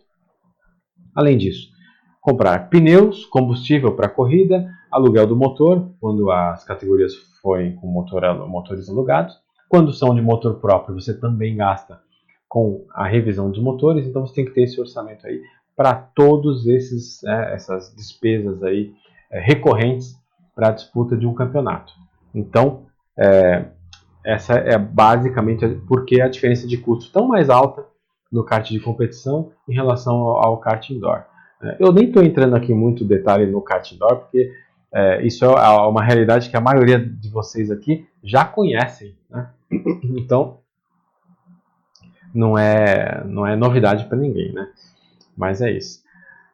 Além 1.15 1.37
disso, 1.37 1.69
comprar 2.21 2.69
pneus, 2.69 3.25
combustível 3.27 3.95
para 3.95 4.09
corrida, 4.09 4.69
aluguel 4.91 5.27
do 5.27 5.37
motor, 5.37 5.91
quando 6.01 6.31
as 6.31 6.65
categorias 6.65 7.15
forem 7.41 7.77
com 7.77 7.87
motor, 7.87 8.49
motores 8.49 8.89
alugados. 8.89 9.39
Quando 9.69 9.93
são 9.93 10.15
de 10.15 10.23
motor 10.23 10.61
próprio, 10.61 10.99
você 10.99 11.19
também 11.19 11.57
gasta 11.57 12.01
com 12.49 12.87
a 12.95 13.07
revisão 13.07 13.51
dos 13.51 13.63
motores, 13.63 14.07
então 14.07 14.27
você 14.27 14.35
tem 14.35 14.45
que 14.45 14.53
ter 14.53 14.63
esse 14.63 14.81
orçamento 14.81 15.27
aí 15.27 15.41
para 15.77 15.95
todos 15.95 16.67
esses 16.67 17.23
é, 17.25 17.55
essas 17.55 17.95
despesas 17.95 18.63
aí 18.63 18.93
é, 19.31 19.41
recorrentes 19.41 20.17
para 20.55 20.69
a 20.69 20.73
disputa 20.73 21.17
de 21.17 21.27
um 21.27 21.35
campeonato. 21.35 21.93
Então, 22.37 22.87
é, 23.19 23.65
essa 24.23 24.55
é 24.55 24.77
basicamente 24.77 25.67
porque 25.89 26.21
a 26.21 26.29
diferença 26.29 26.67
de 26.67 26.77
custo 26.77 27.11
tão 27.11 27.27
mais 27.27 27.49
alta 27.49 27.85
no 28.31 28.45
kart 28.45 28.69
de 28.69 28.79
competição 28.79 29.53
em 29.67 29.75
relação 29.75 30.17
ao, 30.17 30.47
ao 30.47 30.59
kart 30.59 30.91
indoor. 30.91 31.25
É, 31.63 31.77
eu 31.81 31.91
nem 31.93 32.09
estou 32.09 32.23
entrando 32.23 32.55
aqui 32.55 32.75
muito 32.75 33.05
detalhe 33.05 33.47
no 33.47 33.63
kart 33.63 33.91
indoor, 33.91 34.17
porque 34.17 34.53
é, 34.93 35.27
isso 35.27 35.45
é 35.45 35.49
uma 35.89 36.03
realidade 36.03 36.51
que 36.51 36.57
a 36.57 36.61
maioria 36.61 36.99
de 36.99 37.31
vocês 37.31 37.71
aqui 37.71 38.07
já 38.23 38.45
conhecem. 38.45 39.17
Né? 39.31 39.49
Então, 40.19 40.59
não 42.35 42.59
é, 42.59 43.25
não 43.25 43.47
é 43.47 43.57
novidade 43.57 44.05
para 44.05 44.19
ninguém, 44.19 44.53
né? 44.53 44.69
Mas 45.35 45.63
é 45.63 45.71
isso. 45.71 46.03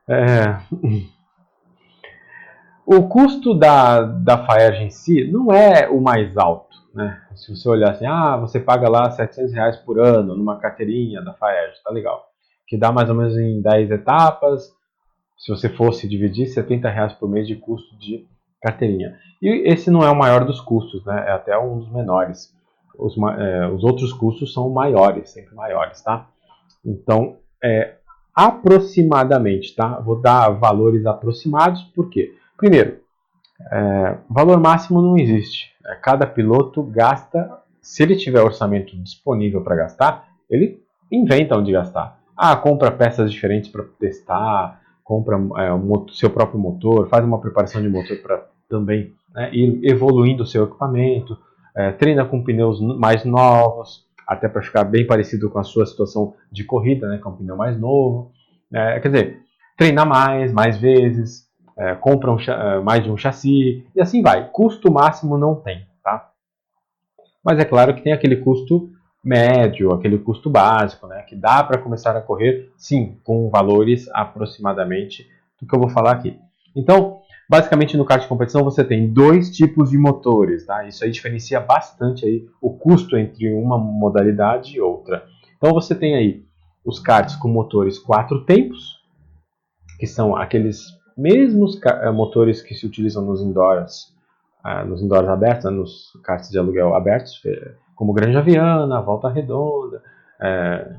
É... 0.08 0.56
O 2.86 3.08
custo 3.08 3.54
da, 3.54 4.02
da 4.02 4.44
FAERJ 4.44 4.84
em 4.84 4.90
si 4.90 5.30
não 5.30 5.52
é 5.52 5.88
o 5.88 6.00
mais 6.00 6.36
alto. 6.36 6.76
Né? 6.94 7.20
Se 7.34 7.54
você 7.54 7.68
olhar 7.68 7.90
assim, 7.90 8.06
ah, 8.06 8.36
você 8.36 8.60
paga 8.60 8.88
lá 8.88 9.10
700 9.10 9.52
reais 9.52 9.76
por 9.78 9.98
ano 9.98 10.36
numa 10.36 10.58
carteirinha 10.58 11.22
da 11.22 11.32
FAERJ, 11.34 11.82
tá 11.82 11.90
legal. 11.90 12.24
Que 12.66 12.76
dá 12.76 12.92
mais 12.92 13.08
ou 13.08 13.14
menos 13.14 13.36
em 13.36 13.62
10 13.62 13.90
etapas, 13.90 14.72
se 15.38 15.50
você 15.50 15.68
fosse 15.68 16.08
dividir 16.08 16.46
70 16.46 16.88
reais 16.88 17.12
por 17.14 17.28
mês 17.28 17.46
de 17.46 17.56
custo 17.56 17.96
de 17.98 18.26
carteirinha. 18.60 19.18
E 19.40 19.68
esse 19.72 19.90
não 19.90 20.02
é 20.02 20.10
o 20.10 20.16
maior 20.16 20.44
dos 20.44 20.60
custos, 20.60 21.04
né? 21.04 21.24
é 21.28 21.32
até 21.32 21.58
um 21.58 21.78
dos 21.78 21.90
menores. 21.90 22.54
Os, 22.98 23.16
é, 23.38 23.66
os 23.68 23.82
outros 23.82 24.12
custos 24.12 24.52
são 24.52 24.68
maiores, 24.70 25.30
sempre 25.30 25.54
maiores, 25.54 26.02
tá? 26.02 26.28
Então, 26.84 27.38
é, 27.62 27.96
aproximadamente, 28.34 29.74
tá? 29.74 29.98
Vou 29.98 30.20
dar 30.20 30.50
valores 30.50 31.06
aproximados, 31.06 31.82
por 31.82 32.08
quê? 32.10 32.32
Primeiro, 32.62 32.98
é, 33.72 34.18
valor 34.30 34.60
máximo 34.60 35.02
não 35.02 35.18
existe. 35.18 35.72
É, 35.84 35.96
cada 35.96 36.24
piloto 36.24 36.80
gasta, 36.80 37.58
se 37.80 38.04
ele 38.04 38.14
tiver 38.14 38.40
orçamento 38.40 38.96
disponível 39.02 39.62
para 39.62 39.74
gastar, 39.74 40.28
ele 40.48 40.80
inventa 41.10 41.58
onde 41.58 41.72
gastar. 41.72 42.20
Ah, 42.36 42.54
compra 42.54 42.92
peças 42.92 43.32
diferentes 43.32 43.68
para 43.68 43.82
testar, 43.98 44.80
compra 45.02 45.34
é, 45.56 45.74
um, 45.74 46.06
seu 46.10 46.30
próprio 46.30 46.60
motor, 46.60 47.08
faz 47.08 47.24
uma 47.24 47.40
preparação 47.40 47.82
de 47.82 47.88
motor 47.88 48.16
para 48.18 48.46
também 48.68 49.12
né, 49.34 49.52
ir 49.52 49.80
evoluindo 49.82 50.44
o 50.44 50.46
seu 50.46 50.62
equipamento, 50.62 51.36
é, 51.74 51.90
treina 51.90 52.24
com 52.24 52.44
pneus 52.44 52.80
mais 52.80 53.24
novos, 53.24 54.06
até 54.24 54.48
para 54.48 54.62
ficar 54.62 54.84
bem 54.84 55.04
parecido 55.04 55.50
com 55.50 55.58
a 55.58 55.64
sua 55.64 55.84
situação 55.84 56.34
de 56.48 56.62
corrida, 56.62 57.08
né, 57.08 57.18
com 57.18 57.30
um 57.30 57.36
pneu 57.36 57.56
mais 57.56 57.76
novo. 57.76 58.30
É, 58.72 59.00
quer 59.00 59.08
dizer, 59.08 59.40
treina 59.76 60.04
mais, 60.04 60.52
mais 60.52 60.78
vezes, 60.78 61.50
é, 61.76 61.94
compra 61.94 62.30
é, 62.32 62.80
mais 62.80 63.02
de 63.02 63.10
um 63.10 63.16
chassi 63.16 63.86
e 63.94 64.00
assim 64.00 64.22
vai. 64.22 64.48
Custo 64.50 64.92
máximo 64.92 65.38
não 65.38 65.54
tem, 65.54 65.86
tá? 66.02 66.30
Mas 67.44 67.58
é 67.58 67.64
claro 67.64 67.94
que 67.94 68.02
tem 68.02 68.12
aquele 68.12 68.36
custo 68.36 68.90
médio, 69.24 69.92
aquele 69.92 70.18
custo 70.18 70.50
básico, 70.50 71.06
né, 71.06 71.22
que 71.22 71.36
dá 71.36 71.62
para 71.62 71.78
começar 71.78 72.16
a 72.16 72.20
correr, 72.20 72.72
sim, 72.76 73.18
com 73.22 73.48
valores 73.48 74.08
aproximadamente 74.12 75.28
do 75.60 75.66
que 75.66 75.74
eu 75.74 75.78
vou 75.78 75.88
falar 75.88 76.12
aqui. 76.12 76.36
Então, 76.74 77.20
basicamente 77.48 77.96
no 77.96 78.04
kart 78.04 78.22
de 78.22 78.28
competição 78.28 78.64
você 78.64 78.82
tem 78.82 79.12
dois 79.12 79.50
tipos 79.50 79.90
de 79.90 79.98
motores, 79.98 80.66
tá? 80.66 80.86
Isso 80.86 81.04
aí 81.04 81.10
diferencia 81.10 81.60
bastante 81.60 82.24
aí 82.24 82.48
o 82.60 82.76
custo 82.76 83.16
entre 83.16 83.52
uma 83.52 83.78
modalidade 83.78 84.76
e 84.76 84.80
outra. 84.80 85.24
Então 85.56 85.72
você 85.72 85.94
tem 85.94 86.16
aí 86.16 86.44
os 86.84 86.98
karts 86.98 87.36
com 87.36 87.48
motores 87.48 87.98
quatro 87.98 88.44
tempos, 88.44 88.98
que 89.98 90.06
são 90.06 90.34
aqueles 90.34 90.86
mesmos 91.16 91.80
eh, 91.84 92.10
motores 92.10 92.62
que 92.62 92.74
se 92.74 92.86
utilizam 92.86 93.24
nos 93.24 93.40
indoors, 93.42 94.14
ah, 94.62 94.84
nos 94.84 95.02
indoors 95.02 95.28
abertos, 95.28 95.64
né, 95.64 95.70
nos 95.70 96.12
karts 96.22 96.50
de 96.50 96.58
aluguel 96.58 96.94
abertos, 96.94 97.42
como 97.94 98.12
Granja 98.12 98.42
Viana, 98.42 99.00
Volta 99.00 99.28
Redonda, 99.28 100.02
é, 100.40 100.96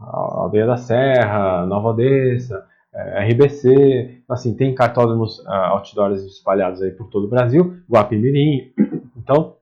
Aldeia 0.00 0.66
da 0.66 0.76
Serra, 0.76 1.66
Nova 1.66 1.88
Odessa, 1.88 2.64
é, 2.94 3.24
RBC, 3.30 4.22
assim, 4.28 4.54
tem 4.54 4.74
cartódromos 4.74 5.40
uh, 5.40 5.50
outdoors 5.72 6.22
espalhados 6.24 6.80
aí 6.82 6.90
por 6.90 7.08
todo 7.08 7.24
o 7.26 7.28
Brasil, 7.28 7.78
Guapimirim. 7.88 8.72
Então, 9.16 9.56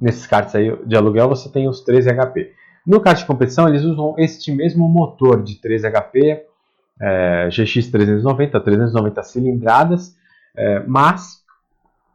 nesses 0.00 0.26
karts 0.26 0.54
aí 0.54 0.74
de 0.86 0.96
aluguel 0.96 1.28
você 1.28 1.48
tem 1.50 1.68
os 1.68 1.82
13 1.82 2.10
HP. 2.14 2.52
No 2.86 3.00
kart 3.00 3.18
de 3.18 3.26
competição 3.26 3.68
eles 3.68 3.84
usam 3.84 4.14
este 4.18 4.50
mesmo 4.50 4.88
motor 4.88 5.42
de 5.42 5.60
13 5.60 5.90
HP, 5.90 6.46
é, 7.00 7.48
GX 7.48 7.90
390, 7.90 8.60
390 8.60 9.22
cilindradas, 9.22 10.16
é, 10.56 10.80
mas 10.86 11.40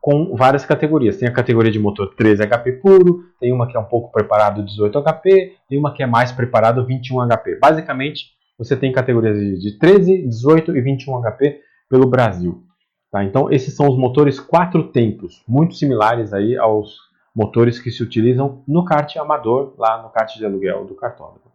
com 0.05 0.35
várias 0.35 0.63
categorias. 0.63 1.17
Tem 1.17 1.27
a 1.27 1.33
categoria 1.33 1.71
de 1.71 1.79
motor 1.79 2.13
13 2.15 2.43
HP 2.45 2.73
puro, 2.73 3.23
tem 3.39 3.51
uma 3.51 3.67
que 3.67 3.75
é 3.75 3.79
um 3.79 3.85
pouco 3.85 4.11
preparado 4.11 4.63
18 4.63 5.01
HP, 5.01 5.55
tem 5.67 5.79
uma 5.79 5.91
que 5.91 6.03
é 6.03 6.05
mais 6.05 6.31
preparado 6.31 6.85
21 6.85 7.27
HP. 7.27 7.57
Basicamente, 7.59 8.35
você 8.55 8.75
tem 8.75 8.91
categorias 8.91 9.59
de 9.59 9.79
13, 9.79 10.27
18 10.27 10.77
e 10.77 10.81
21 10.81 11.21
HP 11.21 11.59
pelo 11.89 12.07
Brasil. 12.07 12.63
Tá? 13.11 13.23
Então, 13.23 13.51
esses 13.51 13.75
são 13.75 13.89
os 13.89 13.97
motores 13.97 14.39
quatro 14.39 14.89
tempos, 14.89 15.43
muito 15.47 15.73
similares 15.73 16.33
aí 16.33 16.55
aos 16.55 16.97
motores 17.35 17.79
que 17.79 17.89
se 17.89 18.03
utilizam 18.03 18.61
no 18.67 18.85
kart 18.85 19.17
amador, 19.17 19.73
lá 19.75 20.03
no 20.03 20.09
kart 20.09 20.37
de 20.37 20.45
aluguel 20.45 20.85
do 20.85 20.93
cartódromo. 20.93 21.54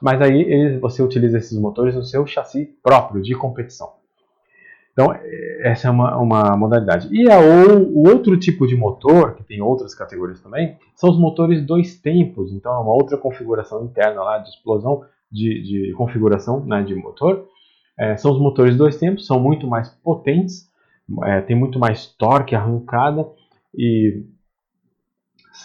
Mas 0.00 0.20
aí 0.20 0.78
você 0.78 1.02
utiliza 1.02 1.38
esses 1.38 1.58
motores 1.58 1.94
no 1.94 2.02
seu 2.02 2.26
chassi 2.26 2.74
próprio 2.82 3.22
de 3.22 3.34
competição. 3.34 3.92
Então, 4.92 5.12
essa 5.60 5.88
é 5.88 5.90
uma, 5.90 6.16
uma 6.18 6.56
modalidade. 6.56 7.08
E 7.10 7.28
a, 7.28 7.40
o, 7.40 7.82
o, 7.82 8.08
outro 8.08 8.38
tipo 8.38 8.64
de 8.64 8.76
motor, 8.76 9.34
que 9.34 9.42
tem 9.42 9.60
outras 9.60 9.92
categorias 9.92 10.40
também, 10.40 10.76
são 10.94 11.10
os 11.10 11.18
motores 11.18 11.66
dois 11.66 11.96
tempos. 11.96 12.52
Então, 12.52 12.72
é 12.72 12.78
uma 12.78 12.94
outra 12.94 13.18
configuração 13.18 13.84
interna 13.84 14.22
lá 14.22 14.38
de 14.38 14.50
explosão, 14.50 15.04
de, 15.30 15.62
de 15.62 15.92
configuração 15.94 16.64
né, 16.64 16.82
de 16.84 16.94
motor. 16.94 17.48
É, 17.98 18.16
são 18.16 18.30
os 18.32 18.38
motores 18.38 18.76
dois 18.76 18.96
tempos, 18.96 19.26
são 19.26 19.40
muito 19.40 19.66
mais 19.66 19.88
potentes, 19.88 20.70
é, 21.24 21.40
tem 21.40 21.56
muito 21.56 21.78
mais 21.78 22.06
torque 22.06 22.54
arrancada 22.54 23.28
e 23.76 24.24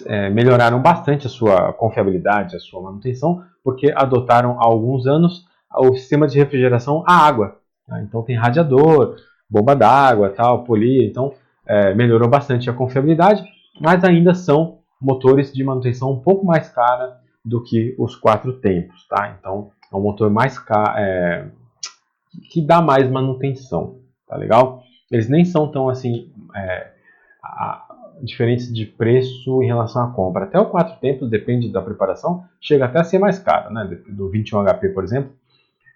é, 0.06 0.30
melhoraram 0.30 0.82
bastante 0.82 1.28
a 1.28 1.30
sua 1.30 1.74
confiabilidade, 1.74 2.56
a 2.56 2.60
sua 2.60 2.82
manutenção, 2.82 3.44
porque 3.64 3.92
adotaram 3.96 4.60
há 4.60 4.66
alguns 4.66 5.08
anos 5.08 5.48
o 5.76 5.94
sistema 5.96 6.28
de 6.28 6.38
refrigeração 6.38 7.04
a 7.08 7.14
água. 7.14 7.58
Tá? 7.88 8.02
Então 8.02 8.24
tem 8.24 8.36
radiador, 8.36 9.16
bomba 9.50 9.76
d'água, 9.76 10.30
tal, 10.30 10.64
polia, 10.64 11.06
então 11.06 11.34
é, 11.66 11.94
melhorou 11.94 12.30
bastante 12.30 12.70
a 12.70 12.74
confiabilidade, 12.74 13.44
mas 13.80 14.04
ainda 14.04 14.34
são 14.34 14.80
motores 15.02 15.54
de 15.54 15.64
manutenção 15.64 16.12
um 16.12 16.20
pouco 16.20 16.46
mais 16.46 16.70
cara 16.70 17.20
do 17.44 17.64
que 17.64 17.96
os 17.98 18.16
quatro 18.16 18.54
tempos, 18.54 19.08
tá? 19.08 19.36
Então 19.40 19.72
é 19.92 19.96
um 19.96 20.02
motor 20.02 20.30
mais 20.30 20.60
caro, 20.60 20.98
é, 20.98 21.48
que 22.52 22.62
dá 22.62 22.82
mais 22.82 23.10
manutenção, 23.10 24.00
tá 24.28 24.36
legal? 24.36 24.84
Eles 25.12 25.30
nem 25.30 25.46
são 25.46 25.72
tão 25.72 25.90
assim 25.90 26.32
é, 26.56 26.92
a, 27.44 27.89
diferentes 28.22 28.74
de 28.74 28.86
preço 28.86 29.62
em 29.64 29.68
relação 29.68 30.04
à 30.04 30.12
compra. 30.12 30.46
Até 30.46 30.60
o 30.60 30.66
quatro 30.66 31.00
tempos, 31.00 31.30
depende 31.30 31.72
da 31.72 31.82
preparação, 31.82 32.44
chega 32.60 32.86
até 32.86 33.00
a 33.00 33.04
ser 33.04 33.20
mais 33.20 33.40
caro, 33.40 33.74
né? 33.74 33.86
Do 34.10 34.30
21 34.30 34.64
HP, 34.64 34.90
por 34.90 35.04
exemplo, 35.04 35.32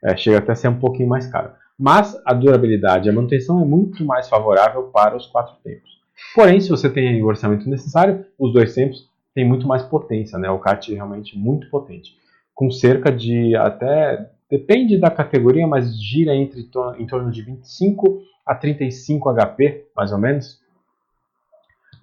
é, 0.04 0.16
chega 0.16 0.38
até 0.38 0.52
a 0.52 0.56
ser 0.56 0.68
um 0.68 0.80
pouquinho 0.80 1.10
mais 1.10 1.28
caro 1.28 1.52
mas 1.78 2.20
a 2.26 2.34
durabilidade 2.34 3.08
e 3.08 3.10
a 3.10 3.14
manutenção 3.14 3.62
é 3.62 3.66
muito 3.66 4.06
mais 4.06 4.30
favorável 4.30 4.84
para 4.84 5.16
os 5.16 5.26
quatro 5.28 5.56
tempos. 5.64 5.92
Porém, 6.36 6.60
se 6.60 6.70
você 6.70 6.90
tem 6.90 7.22
o 7.22 7.26
orçamento 7.26 7.70
necessário, 7.70 8.26
os 8.38 8.54
dois 8.54 8.74
tempos 8.74 9.10
têm 9.34 9.48
muito 9.48 9.68
mais 9.68 9.84
potência, 9.84 10.38
né? 10.38 10.50
O 10.50 10.60
kart 10.60 10.88
é 10.90 10.94
realmente 10.94 11.38
muito 11.38 11.70
potente, 11.70 12.16
com 12.54 12.70
cerca 12.70 13.12
de 13.12 13.56
até 13.56 14.30
depende 14.50 14.98
da 15.00 15.10
categoria, 15.10 15.66
mas 15.66 16.00
gira 16.00 16.36
entre 16.36 16.62
em 17.00 17.08
torno 17.08 17.32
de 17.32 17.42
25 17.42 18.22
a 18.46 18.54
35 18.54 19.34
HP, 19.34 19.88
mais 19.96 20.12
ou 20.12 20.20
menos. 20.20 20.62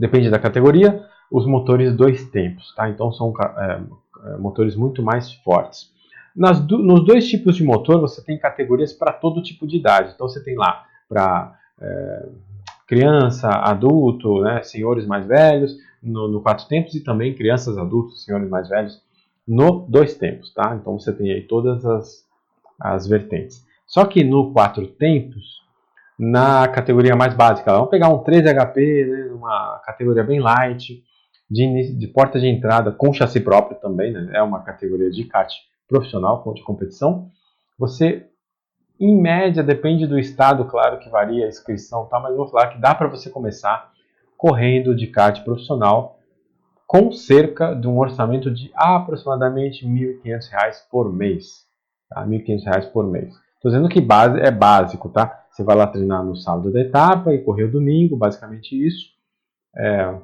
Depende 0.01 0.31
da 0.31 0.39
categoria. 0.39 1.05
Os 1.31 1.47
motores 1.47 1.95
dois 1.95 2.29
tempos, 2.31 2.75
tá? 2.75 2.89
Então 2.89 3.13
são 3.13 3.33
é, 3.39 3.81
é 4.33 4.37
motores 4.39 4.75
muito 4.75 5.03
mais 5.03 5.33
fortes. 5.33 5.93
Nas, 6.35 6.59
nos 6.67 7.05
dois 7.05 7.29
tipos 7.29 7.57
de 7.57 7.63
motor, 7.63 8.01
você 8.01 8.25
tem 8.25 8.39
categorias 8.39 8.95
para 8.95 9.13
todo 9.13 9.43
tipo 9.43 9.67
de 9.67 9.77
idade. 9.77 10.13
Então, 10.15 10.27
você 10.29 10.43
tem 10.43 10.57
lá 10.57 10.87
para 11.09 11.55
é, 11.81 12.29
criança, 12.87 13.49
adulto, 13.49 14.41
né, 14.41 14.63
senhores 14.63 15.07
mais 15.07 15.27
velhos, 15.27 15.77
no, 16.03 16.29
no, 16.29 16.41
quatro 16.41 16.67
tempos, 16.67 16.95
e 16.95 17.01
também 17.05 17.35
crianças, 17.35 17.77
adultos, 17.77 18.25
senhores 18.25 18.49
mais 18.49 18.69
velhos, 18.69 19.03
no 19.47 19.87
dois 19.89 20.15
tempos. 20.15 20.53
Tá? 20.55 20.79
Então, 20.81 20.99
você 20.99 21.13
tem 21.13 21.31
aí 21.33 21.43
todas 21.43 21.85
as, 21.85 22.25
as 22.81 23.07
vertentes. 23.07 23.67
Só 23.87 24.05
que 24.05 24.23
no 24.23 24.53
quatro 24.53 24.87
tempos, 24.87 25.61
na 26.21 26.69
categoria 26.69 27.17
mais 27.17 27.33
básica, 27.33 27.73
vamos 27.73 27.89
pegar 27.89 28.11
um 28.11 28.19
13 28.19 28.53
HP, 28.53 29.07
né, 29.07 29.33
uma 29.33 29.81
categoria 29.87 30.23
bem 30.23 30.39
light, 30.39 31.03
de, 31.51 31.99
de 31.99 32.07
porta 32.09 32.39
de 32.39 32.47
entrada 32.47 32.93
com 32.93 33.11
chassi 33.11 33.41
próprio 33.41 33.81
também, 33.81 34.13
né, 34.13 34.31
é 34.35 34.43
uma 34.43 34.63
categoria 34.63 35.11
de 35.11 35.25
kart 35.25 35.51
profissional 35.89 36.45
de 36.55 36.63
competição, 36.63 37.31
você, 37.79 38.27
em 39.01 39.19
média, 39.19 39.63
depende 39.63 40.07
do 40.07 40.19
estado, 40.19 40.67
claro 40.67 40.99
que 40.99 41.09
varia 41.09 41.47
a 41.47 41.49
inscrição, 41.49 42.05
tá? 42.05 42.21
mas 42.21 42.37
vou 42.37 42.47
falar 42.49 42.67
que 42.67 42.79
dá 42.79 42.95
para 42.95 43.09
você 43.09 43.31
começar 43.31 43.91
correndo 44.37 44.95
de 44.95 45.07
kart 45.07 45.43
profissional 45.43 46.19
com 46.87 47.11
cerca 47.13 47.75
de 47.75 47.89
um 47.89 47.99
orçamento 47.99 48.51
de 48.51 48.71
aproximadamente 48.75 49.87
R$ 49.87 50.21
1.500 50.23 50.75
por 50.91 51.11
mês. 51.11 51.65
Tá? 52.11 52.23
R$ 52.23 52.39
1.500 52.39 52.91
por 52.93 53.07
mês. 53.07 53.33
Estou 53.55 53.71
dizendo 53.71 53.89
que 53.89 54.01
base 54.01 54.39
é 54.41 54.51
básico, 54.51 55.09
tá? 55.09 55.40
Você 55.61 55.65
vai 55.65 55.77
lá 55.77 55.87
treinar 55.87 56.25
no 56.25 56.35
sábado 56.35 56.73
da 56.73 56.81
etapa 56.81 57.35
e 57.35 57.45
correr 57.45 57.65
o 57.65 57.71
domingo, 57.71 58.17
basicamente 58.17 58.75
isso. 58.75 59.11
É, 59.77 60.15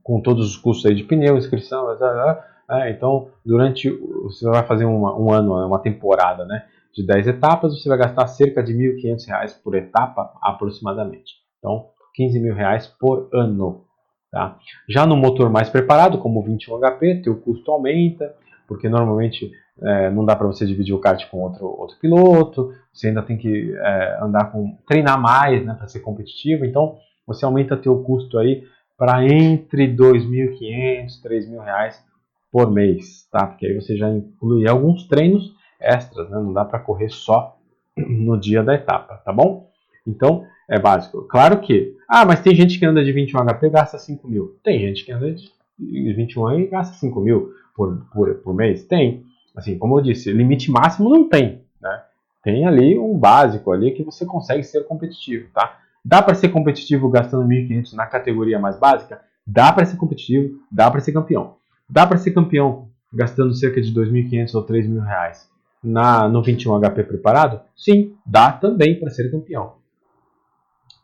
com 0.00 0.20
todos 0.20 0.48
os 0.48 0.56
custos 0.56 0.86
aí 0.86 0.94
de 0.94 1.02
pneu, 1.02 1.36
inscrição, 1.36 1.86
blá, 1.86 1.96
blá, 1.96 2.12
blá, 2.12 2.44
é, 2.70 2.90
então, 2.92 3.30
durante 3.44 3.90
você 3.90 4.48
vai 4.48 4.64
fazer 4.64 4.84
uma, 4.84 5.18
um 5.18 5.32
ano, 5.32 5.54
uma 5.66 5.80
temporada, 5.80 6.44
né, 6.44 6.66
de 6.94 7.04
10 7.04 7.26
etapas, 7.26 7.76
você 7.76 7.88
vai 7.88 7.98
gastar 7.98 8.28
cerca 8.28 8.62
de 8.62 8.72
R$ 8.72 8.96
1.500 9.02 9.60
por 9.60 9.74
etapa, 9.74 10.32
aproximadamente. 10.40 11.34
Então, 11.58 11.88
R$ 12.16 12.38
mil 12.38 12.54
reais 12.54 12.86
por 12.86 13.28
ano. 13.32 13.86
Tá? 14.30 14.56
Já 14.88 15.04
no 15.04 15.16
motor 15.16 15.50
mais 15.50 15.68
preparado, 15.68 16.18
como 16.18 16.38
o 16.38 16.44
21 16.44 16.78
HP, 16.78 17.22
teu 17.22 17.40
custo 17.40 17.72
aumenta, 17.72 18.36
porque 18.66 18.88
normalmente 18.88 19.52
é, 19.82 20.10
não 20.10 20.24
dá 20.24 20.34
para 20.34 20.46
você 20.46 20.66
dividir 20.66 20.94
o 20.94 20.98
kart 20.98 21.24
com 21.30 21.38
outro, 21.38 21.66
outro 21.66 21.96
piloto, 21.98 22.72
você 22.92 23.08
ainda 23.08 23.22
tem 23.22 23.36
que 23.36 23.74
é, 23.76 24.18
andar 24.22 24.50
com 24.50 24.76
treinar 24.86 25.20
mais 25.20 25.64
né, 25.64 25.74
para 25.74 25.88
ser 25.88 26.00
competitivo, 26.00 26.64
então 26.64 26.96
você 27.26 27.44
aumenta 27.44 27.76
teu 27.76 28.02
custo 28.02 28.38
aí 28.38 28.64
para 28.96 29.24
entre 29.24 29.86
R$ 29.86 29.96
2.500 29.96 30.60
e 30.60 31.28
3.000 31.28 31.62
reais 31.62 32.04
por 32.50 32.70
mês, 32.70 33.28
tá? 33.30 33.46
Porque 33.46 33.66
aí 33.66 33.74
você 33.74 33.96
já 33.96 34.08
inclui 34.08 34.66
alguns 34.66 35.06
treinos 35.06 35.54
extras, 35.78 36.30
né? 36.30 36.38
Não 36.38 36.52
dá 36.52 36.64
para 36.64 36.78
correr 36.78 37.10
só 37.10 37.58
no 37.96 38.38
dia 38.38 38.62
da 38.62 38.74
etapa, 38.74 39.16
tá 39.18 39.32
bom? 39.32 39.68
Então, 40.06 40.46
é 40.68 40.78
básico. 40.78 41.22
Claro 41.28 41.60
que, 41.60 41.94
ah, 42.08 42.24
mas 42.24 42.40
tem 42.40 42.54
gente 42.54 42.78
que 42.78 42.86
anda 42.86 43.04
de 43.04 43.12
21 43.12 43.40
HP 43.40 43.66
e 43.66 43.70
gasta 43.70 43.98
5 43.98 44.26
mil. 44.28 44.56
Tem 44.62 44.80
gente 44.80 45.04
que 45.04 45.12
anda 45.12 45.34
de 45.34 46.12
21 46.14 46.60
e 46.60 46.66
gasta 46.66 46.94
5 46.94 47.20
mil 47.20 47.50
por, 47.76 48.06
por, 48.12 48.34
por 48.36 48.54
mês? 48.54 48.84
Tem. 48.84 49.24
Assim, 49.54 49.78
como 49.78 49.98
eu 49.98 50.02
disse, 50.02 50.32
limite 50.32 50.70
máximo 50.70 51.08
não 51.08 51.28
tem, 51.28 51.62
né? 51.80 52.02
Tem 52.42 52.66
ali 52.66 52.98
um 52.98 53.16
básico 53.16 53.72
ali 53.72 53.92
que 53.92 54.02
você 54.02 54.24
consegue 54.24 54.62
ser 54.62 54.84
competitivo, 54.84 55.48
tá? 55.52 55.78
Dá 56.04 56.22
para 56.22 56.34
ser 56.34 56.50
competitivo 56.50 57.10
gastando 57.10 57.48
1.500 57.48 57.92
na 57.94 58.06
categoria 58.06 58.58
mais 58.58 58.78
básica? 58.78 59.20
Dá 59.46 59.72
para 59.72 59.84
ser 59.84 59.96
competitivo, 59.96 60.60
dá 60.70 60.90
para 60.90 61.00
ser 61.00 61.12
campeão. 61.12 61.56
Dá 61.88 62.06
para 62.06 62.16
ser 62.16 62.32
campeão 62.32 62.88
gastando 63.12 63.54
cerca 63.54 63.80
de 63.80 63.92
2.500 63.92 64.54
ou 64.54 64.64
3.000 64.64 65.00
reais 65.04 65.50
na, 65.82 66.28
no 66.28 66.42
21 66.42 66.80
HP 66.80 67.04
preparado? 67.04 67.60
Sim, 67.76 68.14
dá 68.24 68.52
também 68.52 68.98
para 68.98 69.10
ser 69.10 69.30
campeão. 69.30 69.74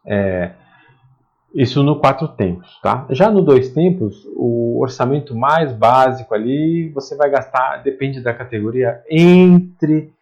É, 0.04 0.52
isso 1.54 1.82
no 1.82 1.98
quatro 1.98 2.28
tempos, 2.28 2.78
tá? 2.80 3.06
Já 3.10 3.30
no 3.30 3.42
dois 3.42 3.70
tempos, 3.70 4.26
o 4.34 4.80
orçamento 4.80 5.34
mais 5.34 5.72
básico 5.72 6.34
ali, 6.34 6.88
você 6.90 7.16
vai 7.16 7.30
gastar, 7.30 7.82
depende 7.82 8.20
da 8.20 8.32
categoria, 8.32 9.02
entre 9.10 10.12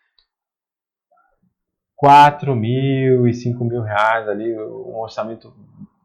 4 1.97 2.57
mil 2.57 3.27
e 3.29 3.35
5 3.35 3.65
mil 3.65 3.83
reais 3.83 4.29
ali, 4.29 4.57
um 4.59 4.99
orçamento 4.99 5.53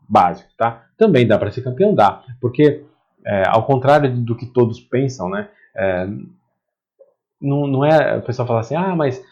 básico, 0.08 0.50
tá? 0.58 0.86
Também 0.98 1.28
dá 1.28 1.38
para 1.38 1.52
ser 1.52 1.64
campeão, 1.64 1.96
dá, 1.96 2.24
porque 2.40 2.84
é, 3.26 3.48
ao 3.48 3.66
contrário 3.66 4.16
do 4.16 4.36
que 4.36 4.46
todos 4.46 4.80
pensam, 4.80 5.30
né? 5.30 5.50
É, 5.76 6.08
não, 7.42 7.68
não 7.68 7.86
é, 7.86 8.18
o 8.18 8.22
pessoal 8.22 8.48
fala 8.48 8.60
assim, 8.60 8.76
ah, 8.76 8.96
mas 8.96 9.24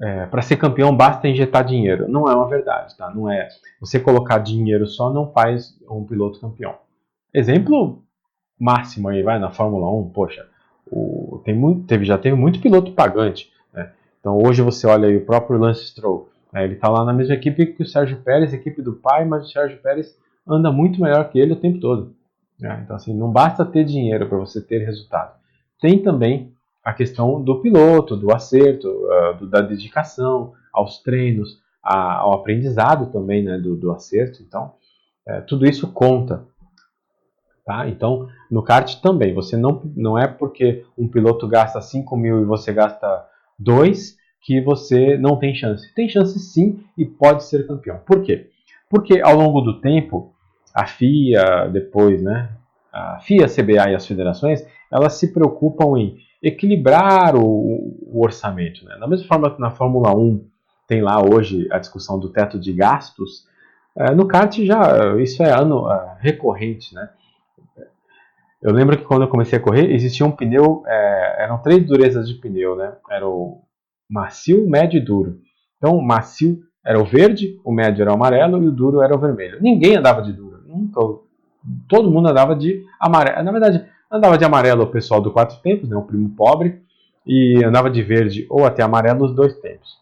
é, 0.00 0.26
para 0.26 0.42
ser 0.42 0.56
campeão 0.56 0.96
basta 0.96 1.28
injetar 1.28 1.64
dinheiro. 1.64 2.08
Não 2.08 2.28
é 2.28 2.34
uma 2.34 2.48
verdade, 2.48 2.96
tá? 2.96 3.10
Não 3.14 3.30
é. 3.30 3.48
Você 3.80 3.98
colocar 3.98 4.38
dinheiro 4.38 4.86
só 4.86 5.12
não 5.12 5.30
faz 5.32 5.76
um 5.90 6.04
piloto 6.04 6.40
campeão. 6.40 6.76
Exemplo 7.34 8.02
máximo 8.58 9.08
aí, 9.08 9.22
vai 9.22 9.38
na 9.38 9.50
Fórmula 9.50 9.88
1, 10.00 10.10
poxa, 10.10 10.46
o, 10.90 11.40
tem 11.44 11.54
muito, 11.54 11.86
teve, 11.86 12.04
já 12.04 12.18
teve 12.18 12.34
muito 12.34 12.60
piloto 12.60 12.92
pagante. 12.92 13.50
Né? 13.72 13.90
Então 14.18 14.38
hoje 14.44 14.62
você 14.62 14.86
olha 14.86 15.08
aí 15.08 15.16
o 15.16 15.24
próprio 15.24 15.58
Lance 15.58 15.86
Stroll, 15.86 16.28
né? 16.52 16.64
ele 16.64 16.74
está 16.74 16.88
lá 16.88 17.04
na 17.04 17.12
mesma 17.12 17.34
equipe 17.34 17.66
que 17.66 17.82
o 17.82 17.86
Sérgio 17.86 18.18
Pérez, 18.18 18.52
equipe 18.52 18.82
do 18.82 18.94
pai, 18.94 19.24
mas 19.24 19.46
o 19.46 19.50
Sérgio 19.50 19.78
Pérez 19.78 20.18
anda 20.46 20.72
muito 20.72 21.00
melhor 21.00 21.28
que 21.30 21.38
ele 21.38 21.52
o 21.52 21.60
tempo 21.60 21.78
todo. 21.78 22.14
Né? 22.58 22.80
Então 22.84 22.96
assim, 22.96 23.14
não 23.14 23.30
basta 23.30 23.64
ter 23.64 23.84
dinheiro 23.84 24.26
para 24.28 24.38
você 24.38 24.60
ter 24.60 24.84
resultado. 24.84 25.36
Tem 25.80 26.02
também 26.02 26.52
a 26.84 26.92
questão 26.92 27.42
do 27.42 27.60
piloto, 27.60 28.16
do 28.16 28.32
acerto, 28.32 28.88
uh, 28.88 29.38
do, 29.38 29.48
da 29.48 29.60
dedicação 29.60 30.52
aos 30.72 31.02
treinos, 31.02 31.60
a, 31.82 32.18
ao 32.18 32.34
aprendizado 32.34 33.10
também 33.12 33.42
né, 33.42 33.58
do, 33.58 33.76
do 33.76 33.92
acerto. 33.92 34.42
Então, 34.42 34.72
é, 35.26 35.40
tudo 35.42 35.66
isso 35.66 35.92
conta. 35.92 36.46
Tá? 37.64 37.86
Então, 37.88 38.28
no 38.50 38.62
kart 38.62 39.00
também, 39.02 39.34
você 39.34 39.56
não, 39.56 39.82
não 39.94 40.18
é 40.18 40.26
porque 40.26 40.84
um 40.96 41.06
piloto 41.06 41.46
gasta 41.46 41.80
5 41.80 42.16
mil 42.16 42.40
e 42.40 42.44
você 42.44 42.72
gasta 42.72 43.26
2 43.58 44.16
que 44.40 44.60
você 44.60 45.18
não 45.18 45.36
tem 45.36 45.54
chance. 45.54 45.92
Tem 45.94 46.08
chance 46.08 46.38
sim 46.38 46.82
e 46.96 47.04
pode 47.04 47.44
ser 47.44 47.66
campeão. 47.66 47.98
Por 48.06 48.22
quê? 48.22 48.48
Porque 48.88 49.20
ao 49.20 49.36
longo 49.36 49.60
do 49.60 49.80
tempo, 49.80 50.32
a 50.74 50.86
FIA, 50.86 51.68
depois, 51.70 52.22
né, 52.22 52.50
a 52.98 53.20
FIA, 53.20 53.46
a 53.46 53.48
CBA 53.48 53.90
e 53.90 53.94
as 53.94 54.06
federações, 54.06 54.66
elas 54.90 55.14
se 55.14 55.32
preocupam 55.32 55.98
em 55.98 56.18
equilibrar 56.42 57.36
o, 57.36 57.42
o 57.42 58.22
orçamento. 58.22 58.84
Né? 58.84 58.96
Da 58.98 59.06
mesma 59.06 59.26
forma 59.26 59.54
que 59.54 59.60
na 59.60 59.70
Fórmula 59.70 60.14
1 60.16 60.44
tem 60.86 61.02
lá 61.02 61.20
hoje 61.20 61.68
a 61.70 61.78
discussão 61.78 62.18
do 62.18 62.30
teto 62.30 62.58
de 62.58 62.72
gastos, 62.72 63.46
é, 63.96 64.14
no 64.14 64.26
kart 64.26 64.56
já 64.64 65.16
isso 65.18 65.42
é 65.42 65.50
ano 65.50 65.90
é, 65.90 66.16
recorrente. 66.20 66.94
Né? 66.94 67.08
Eu 68.62 68.72
lembro 68.72 68.96
que 68.96 69.04
quando 69.04 69.22
eu 69.22 69.28
comecei 69.28 69.58
a 69.58 69.62
correr 69.62 69.92
existia 69.92 70.26
um 70.26 70.30
pneu, 70.30 70.82
é, 70.86 71.44
eram 71.44 71.58
três 71.58 71.84
durezas 71.84 72.28
de 72.28 72.34
pneu, 72.34 72.74
né? 72.74 72.92
Era 73.10 73.26
o 73.26 73.62
macio, 74.08 74.68
médio 74.68 74.98
e 74.98 75.04
duro. 75.04 75.40
Então 75.76 75.96
o 75.96 76.04
macio 76.04 76.60
era 76.84 76.98
o 76.98 77.04
verde, 77.04 77.60
o 77.64 77.72
médio 77.72 78.02
era 78.02 78.10
o 78.10 78.14
amarelo 78.14 78.62
e 78.62 78.68
o 78.68 78.72
duro 78.72 79.02
era 79.02 79.14
o 79.14 79.18
vermelho. 79.18 79.58
Ninguém 79.60 79.96
andava 79.96 80.22
de 80.22 80.32
duro, 80.32 80.62
nunca. 80.66 81.00
Todo 81.88 82.10
mundo 82.10 82.28
andava 82.28 82.54
de 82.54 82.84
amarelo. 83.00 83.42
Na 83.42 83.52
verdade, 83.52 83.84
Andava 84.10 84.38
de 84.38 84.44
amarelo 84.44 84.84
o 84.84 84.90
pessoal 84.90 85.20
do 85.20 85.30
quatro 85.30 85.58
tempos, 85.58 85.88
né, 85.88 85.96
o 85.96 86.02
primo 86.02 86.30
pobre, 86.30 86.80
e 87.26 87.62
andava 87.62 87.90
de 87.90 88.02
verde 88.02 88.46
ou 88.48 88.64
até 88.64 88.82
amarelo 88.82 89.26
os 89.26 89.34
dois 89.34 89.54
tempos. 89.60 89.98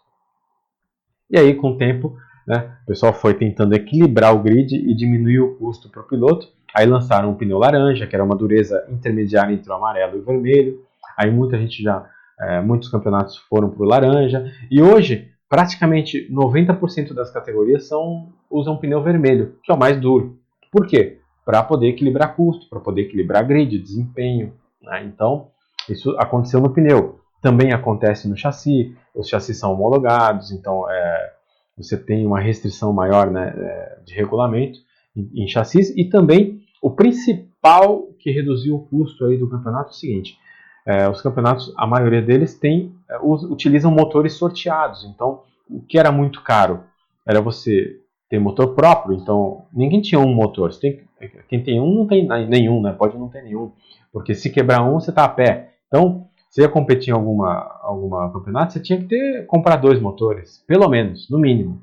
E 1.29 1.37
aí, 1.37 1.55
com 1.55 1.71
o 1.71 1.77
tempo, 1.77 2.17
né, 2.47 2.77
o 2.85 2.87
pessoal 2.87 3.13
foi 3.13 3.35
tentando 3.35 3.75
equilibrar 3.75 4.33
o 4.33 4.41
grid 4.41 4.77
e 4.77 4.95
diminuir 4.95 5.41
o 5.41 5.57
custo 5.57 5.91
para 5.91 6.03
o 6.03 6.07
piloto. 6.07 6.47
Aí 6.73 6.87
lançaram 6.87 7.31
um 7.31 7.35
pneu 7.35 7.59
laranja, 7.59 8.07
que 8.07 8.15
era 8.15 8.25
uma 8.25 8.37
dureza 8.37 8.87
intermediária 8.89 9.53
entre 9.53 9.69
o 9.69 9.75
amarelo 9.75 10.19
e 10.19 10.21
o 10.21 10.25
vermelho. 10.25 10.81
Aí 11.17 11.29
muita 11.29 11.59
gente 11.59 11.83
já, 11.83 12.09
é, 12.41 12.61
muitos 12.61 12.89
campeonatos 12.89 13.37
foram 13.49 13.71
para 13.71 13.83
o 13.83 13.89
laranja. 13.89 14.53
E 14.71 14.81
hoje, 14.81 15.33
praticamente 15.49 16.31
90% 16.31 17.13
das 17.13 17.33
categorias 17.33 17.89
são, 17.89 18.29
usam 18.49 18.77
pneu 18.77 19.03
vermelho, 19.03 19.57
que 19.65 19.73
é 19.73 19.75
o 19.75 19.79
mais 19.79 19.99
duro. 19.99 20.39
Por 20.71 20.87
quê? 20.87 21.19
Para 21.47 21.63
poder 21.63 21.87
equilibrar 21.87 22.35
custo, 22.35 22.69
para 22.69 22.81
poder 22.81 23.03
equilibrar 23.03 23.47
grid, 23.47 23.79
desempenho. 23.79 24.53
Né? 24.83 25.05
Então, 25.05 25.47
isso 25.89 26.11
aconteceu 26.19 26.61
no 26.61 26.71
pneu. 26.71 27.21
Também 27.41 27.73
acontece 27.73 28.29
no 28.29 28.37
chassi, 28.37 28.97
os 29.15 29.29
chassis 29.29 29.57
são 29.57 29.73
homologados, 29.73 30.51
então 30.51 30.91
é, 30.91 31.33
você 31.79 31.97
tem 31.97 32.27
uma 32.27 32.41
restrição 32.41 32.93
maior 32.93 33.31
né, 33.31 33.55
é, 33.57 33.99
de 34.05 34.13
regulamento 34.13 34.81
em, 35.17 35.45
em 35.45 35.47
chassis. 35.47 35.91
E 35.97 36.07
também 36.07 36.63
o 36.83 36.91
principal 36.91 38.09
que 38.19 38.33
reduziu 38.33 38.75
o 38.75 38.85
custo 38.85 39.25
aí 39.27 39.39
do 39.39 39.49
campeonato 39.49 39.91
é 39.91 39.93
o 39.93 39.95
seguinte: 39.95 40.37
é, 40.85 41.09
os 41.09 41.23
campeonatos, 41.23 41.73
a 41.77 41.87
maioria 41.87 42.23
deles 42.23 42.59
tem, 42.59 42.93
é, 43.09 43.19
utilizam 43.23 43.93
motores 43.93 44.33
sorteados. 44.33 45.05
Então, 45.05 45.43
o 45.71 45.81
que 45.81 45.97
era 45.97 46.11
muito 46.11 46.43
caro 46.43 46.83
era 47.25 47.41
você 47.41 48.01
ter 48.29 48.41
motor 48.41 48.75
próprio. 48.75 49.17
Então, 49.17 49.67
ninguém 49.73 50.01
tinha 50.01 50.21
um 50.21 50.35
motor. 50.35 50.75
Tem, 50.75 51.06
quem 51.49 51.63
tem 51.63 51.81
um 51.81 51.95
não 51.95 52.07
tem 52.07 52.27
nenhum, 52.49 52.81
né? 52.83 52.93
Pode 52.93 53.17
não 53.17 53.29
ter 53.29 53.43
nenhum. 53.43 53.73
Porque 54.13 54.35
se 54.35 54.51
quebrar 54.51 54.83
um, 54.83 55.01
você 55.01 55.11
está 55.11 55.25
a 55.25 55.29
pé. 55.29 55.75
Então, 55.89 56.27
se 56.51 56.61
ia 56.61 56.69
competir 56.69 57.11
em 57.11 57.13
alguma, 57.13 57.79
alguma 57.83 58.33
campeonato, 58.33 58.73
você 58.73 58.81
tinha 58.81 58.99
que 58.99 59.07
ter 59.07 59.47
comprar 59.47 59.77
dois 59.77 60.01
motores, 60.01 60.63
pelo 60.67 60.89
menos, 60.89 61.29
no 61.31 61.39
mínimo. 61.39 61.83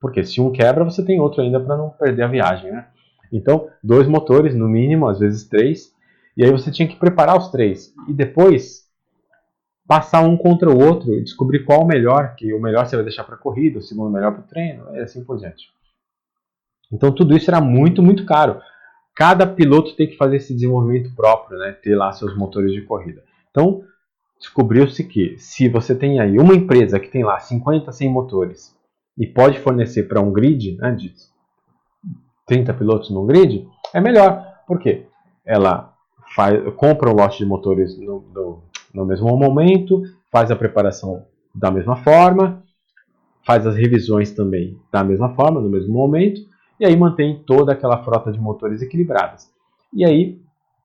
Porque 0.00 0.24
se 0.24 0.40
um 0.40 0.52
quebra, 0.52 0.84
você 0.84 1.04
tem 1.04 1.20
outro 1.20 1.42
ainda 1.42 1.60
para 1.60 1.76
não 1.76 1.90
perder 1.90 2.22
a 2.22 2.28
viagem, 2.28 2.70
né? 2.70 2.86
Então, 3.32 3.68
dois 3.82 4.06
motores, 4.06 4.54
no 4.54 4.68
mínimo, 4.68 5.08
às 5.08 5.18
vezes 5.18 5.48
três. 5.48 5.92
E 6.36 6.44
aí 6.44 6.50
você 6.50 6.70
tinha 6.70 6.86
que 6.86 6.96
preparar 6.96 7.36
os 7.36 7.48
três. 7.48 7.92
E 8.08 8.12
depois 8.12 8.84
passar 9.86 10.22
um 10.22 10.36
contra 10.36 10.70
o 10.70 10.82
outro 10.82 11.12
e 11.12 11.22
descobrir 11.22 11.64
qual 11.64 11.82
o 11.82 11.86
melhor, 11.86 12.34
que 12.36 12.52
o 12.52 12.60
melhor 12.60 12.86
você 12.86 12.96
vai 12.96 13.04
deixar 13.04 13.24
para 13.24 13.36
corrida, 13.36 13.78
o 13.78 13.82
segundo 13.82 14.10
melhor 14.10 14.32
para 14.32 14.40
o 14.40 14.46
treino, 14.46 14.94
e 14.94 15.00
assim 15.00 15.22
por 15.24 15.38
diante. 15.38 15.68
Então 16.92 17.12
tudo 17.12 17.36
isso 17.36 17.50
era 17.50 17.60
muito, 17.60 18.02
muito 18.02 18.24
caro. 18.24 18.60
Cada 19.14 19.46
piloto 19.46 19.94
tem 19.94 20.08
que 20.08 20.16
fazer 20.16 20.36
esse 20.36 20.52
desenvolvimento 20.52 21.14
próprio, 21.14 21.58
né? 21.58 21.72
ter 21.72 21.94
lá 21.94 22.12
seus 22.12 22.36
motores 22.36 22.72
de 22.72 22.82
corrida. 22.82 23.22
Então 23.50 23.82
descobriu-se 24.38 25.04
que 25.04 25.38
se 25.38 25.68
você 25.68 25.94
tem 25.94 26.20
aí 26.20 26.38
uma 26.38 26.54
empresa 26.54 27.00
que 27.00 27.08
tem 27.08 27.24
lá 27.24 27.38
50, 27.38 27.90
100 27.90 28.10
motores 28.10 28.76
e 29.16 29.26
pode 29.26 29.58
fornecer 29.60 30.04
para 30.04 30.20
um 30.20 30.32
grid 30.32 30.76
né, 30.76 30.92
de 30.92 31.14
30 32.46 32.74
pilotos 32.74 33.10
no 33.10 33.24
grid, 33.24 33.66
é 33.94 34.00
melhor. 34.00 34.44
Por 34.66 34.78
quê? 34.78 35.06
Ela 35.46 35.94
faz, 36.34 36.60
compra 36.74 37.10
um 37.10 37.14
lote 37.14 37.38
de 37.38 37.46
motores 37.46 37.98
no, 37.98 38.24
no, 38.34 38.62
no 38.92 39.06
mesmo 39.06 39.34
momento, 39.36 40.02
faz 40.30 40.50
a 40.50 40.56
preparação 40.56 41.24
da 41.54 41.70
mesma 41.70 41.96
forma, 41.96 42.62
faz 43.46 43.66
as 43.66 43.76
revisões 43.76 44.32
também 44.32 44.78
da 44.92 45.04
mesma 45.04 45.34
forma, 45.34 45.60
no 45.60 45.68
mesmo 45.68 45.92
momento, 45.92 46.40
e 46.78 46.84
aí 46.84 46.96
mantém 46.96 47.42
toda 47.46 47.72
aquela 47.72 48.02
frota 48.02 48.32
de 48.32 48.38
motores 48.38 48.82
equilibradas. 48.82 49.50
E 49.92 50.04
aí 50.04 50.40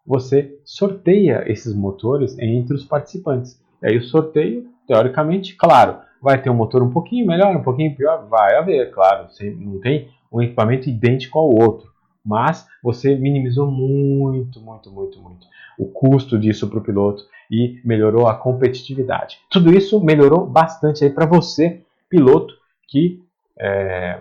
você 0.06 0.58
sorteia 0.64 1.44
esses 1.48 1.74
motores 1.74 2.38
entre 2.40 2.76
os 2.76 2.84
participantes. 2.84 3.62
E 3.82 3.88
aí 3.88 3.98
o 3.98 4.04
sorteio, 4.04 4.68
teoricamente, 4.88 5.56
claro, 5.56 5.98
vai 6.22 6.42
ter 6.42 6.50
um 6.50 6.56
motor 6.56 6.82
um 6.82 6.90
pouquinho 6.90 7.26
melhor, 7.26 7.56
um 7.56 7.64
pouquinho 7.64 7.96
pior, 7.96 8.28
vai 8.28 8.56
haver, 8.56 8.92
claro, 8.92 9.30
você 9.30 9.50
não 9.52 9.80
tem 9.80 10.10
um 10.32 10.42
equipamento 10.42 10.90
idêntico 10.90 11.40
ao 11.40 11.50
outro, 11.50 11.92
mas 12.26 12.68
você 12.84 13.16
minimizou 13.16 13.70
muito, 13.70 14.60
muito, 14.62 14.92
muito, 14.92 15.20
muito 15.22 15.48
o 15.80 15.86
custo 15.86 16.38
disso 16.38 16.68
para 16.68 16.80
o 16.80 16.84
piloto 16.84 17.24
e 17.50 17.80
melhorou 17.86 18.28
a 18.28 18.36
competitividade. 18.36 19.40
Tudo 19.50 19.72
isso 19.72 20.04
melhorou 20.04 20.46
bastante 20.46 21.06
aí 21.06 21.10
para 21.10 21.26
você, 21.26 21.82
piloto, 22.10 22.54
que 22.90 23.24
é, 23.58 24.20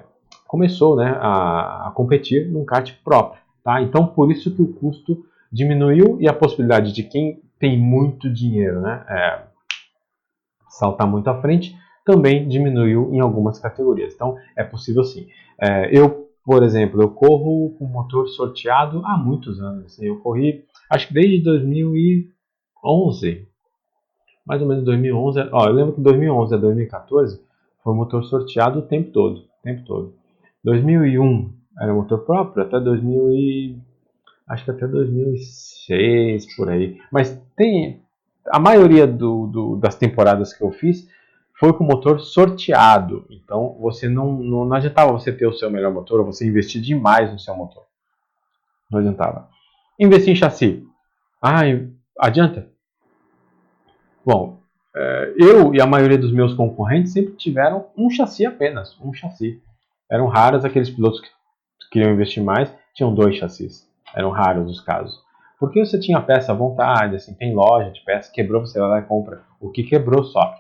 começou 0.49 0.97
né, 0.97 1.17
a, 1.21 1.89
a 1.89 1.93
competir 1.95 2.51
num 2.51 2.65
kart 2.65 2.91
próprio. 3.05 3.41
Tá? 3.63 3.83
Então, 3.83 4.07
por 4.07 4.33
isso 4.33 4.53
que 4.53 4.63
o 4.63 4.73
custo 4.73 5.25
diminuiu 5.53 6.17
e 6.21 6.27
a 6.27 6.33
possibilidade 6.33 6.93
de 6.93 7.03
quem 7.03 7.43
tem 7.59 7.79
muito 7.79 8.33
dinheiro, 8.33 8.81
né? 8.81 9.05
É, 9.09 9.43
saltar 10.71 11.07
muito 11.07 11.29
à 11.29 11.39
frente, 11.41 11.77
também 12.05 12.49
diminuiu 12.49 13.13
em 13.13 13.21
algumas 13.21 13.59
categorias. 13.59 14.15
Então, 14.15 14.37
é 14.57 14.65
possível 14.65 15.05
sim. 15.05 15.29
É, 15.61 15.91
eu, 15.97 16.31
por 16.45 16.63
exemplo, 16.63 17.03
eu 17.03 17.11
corro 17.11 17.75
com 17.79 17.85
motor 17.85 18.29
sorteado 18.29 19.03
há 19.05 19.19
muitos 19.19 19.61
anos. 19.61 19.87
Assim, 19.87 20.07
eu 20.07 20.19
corri, 20.21 20.65
acho 20.91 21.09
que 21.09 21.15
desde 21.15 21.43
2011, 21.43 23.47
mais 24.47 24.63
ou 24.63 24.69
menos 24.69 24.85
2011. 24.85 25.41
Ó, 25.53 25.67
eu 25.67 25.73
lembro 25.73 25.95
que 25.95 26.01
2011 26.01 26.55
a 26.55 26.59
2014 26.59 27.43
foi 27.83 27.95
motor 27.95 28.25
sorteado 28.25 28.79
o 28.79 28.83
tempo 28.83 29.11
todo, 29.11 29.41
o 29.41 29.63
tempo 29.63 29.85
todo. 29.85 30.15
2001 30.65 31.53
era 31.81 31.95
motor 31.95 32.25
próprio 32.25 32.65
até 32.65 32.81
2000 32.81 33.31
e 33.31 33.79
acho 34.49 34.65
que 34.65 34.71
até 34.71 34.87
2006 34.87 36.57
por 36.57 36.71
aí. 36.71 36.99
Mas 37.13 37.41
tem 37.57 38.03
a 38.51 38.59
maioria 38.59 39.07
do, 39.07 39.47
do, 39.47 39.77
das 39.77 39.95
temporadas 39.95 40.53
que 40.53 40.63
eu 40.63 40.71
fiz 40.71 41.09
foi 41.59 41.73
com 41.73 41.85
motor 41.85 42.21
sorteado. 42.21 43.27
Então 43.31 43.77
você 43.81 44.09
não, 44.09 44.33
não, 44.33 44.65
não 44.65 44.77
adiantava 44.77 45.13
você 45.13 45.33
ter 45.33 45.47
o 45.47 45.53
seu 45.53 45.71
melhor 45.71 45.93
motor 45.93 46.21
ou 46.21 46.27
você 46.27 46.47
investir 46.47 46.81
demais 46.81 47.33
no 47.33 47.39
seu 47.39 47.55
motor. 47.55 47.85
Não 48.91 49.01
adiantava. 49.01 49.49
Investir 49.99 50.33
em 50.33 50.37
chassi. 50.37 50.87
Ah, 51.43 51.63
adianta? 52.19 52.69
Bom, 54.25 54.61
é, 54.95 55.35
eu 55.37 55.75
e 55.75 55.81
a 55.81 55.87
maioria 55.87 56.19
dos 56.19 56.33
meus 56.33 56.55
concorrentes 56.55 57.13
sempre 57.13 57.35
tiveram 57.35 57.87
um 57.97 58.09
chassi 58.11 58.47
apenas, 58.47 58.97
um 59.01 59.13
chassi. 59.13 59.61
Eram 60.11 60.27
raros 60.27 60.65
aqueles 60.65 60.91
pilotos 60.91 61.21
que 61.21 61.29
queriam 61.91 62.13
investir 62.13 62.43
mais, 62.43 62.73
tinham 62.95 63.15
dois 63.15 63.37
chassis. 63.37 63.87
Eram 64.15 64.31
raros 64.31 64.71
os 64.71 64.81
casos. 64.81 65.19
Porque 65.59 65.85
você 65.85 65.99
tinha 65.99 66.21
peça 66.21 66.53
à 66.53 66.55
vontade, 66.55 67.17
assim, 67.17 67.35
tem 67.35 67.55
loja 67.55 67.91
de 67.91 68.01
peça, 68.05 68.33
quebrou, 68.33 68.65
você 68.65 68.79
vai 68.79 68.89
lá 68.89 68.99
e 69.01 69.03
compra 69.03 69.43
o 69.61 69.71
que 69.71 69.83
quebrou 69.83 70.25
só. 70.25 70.55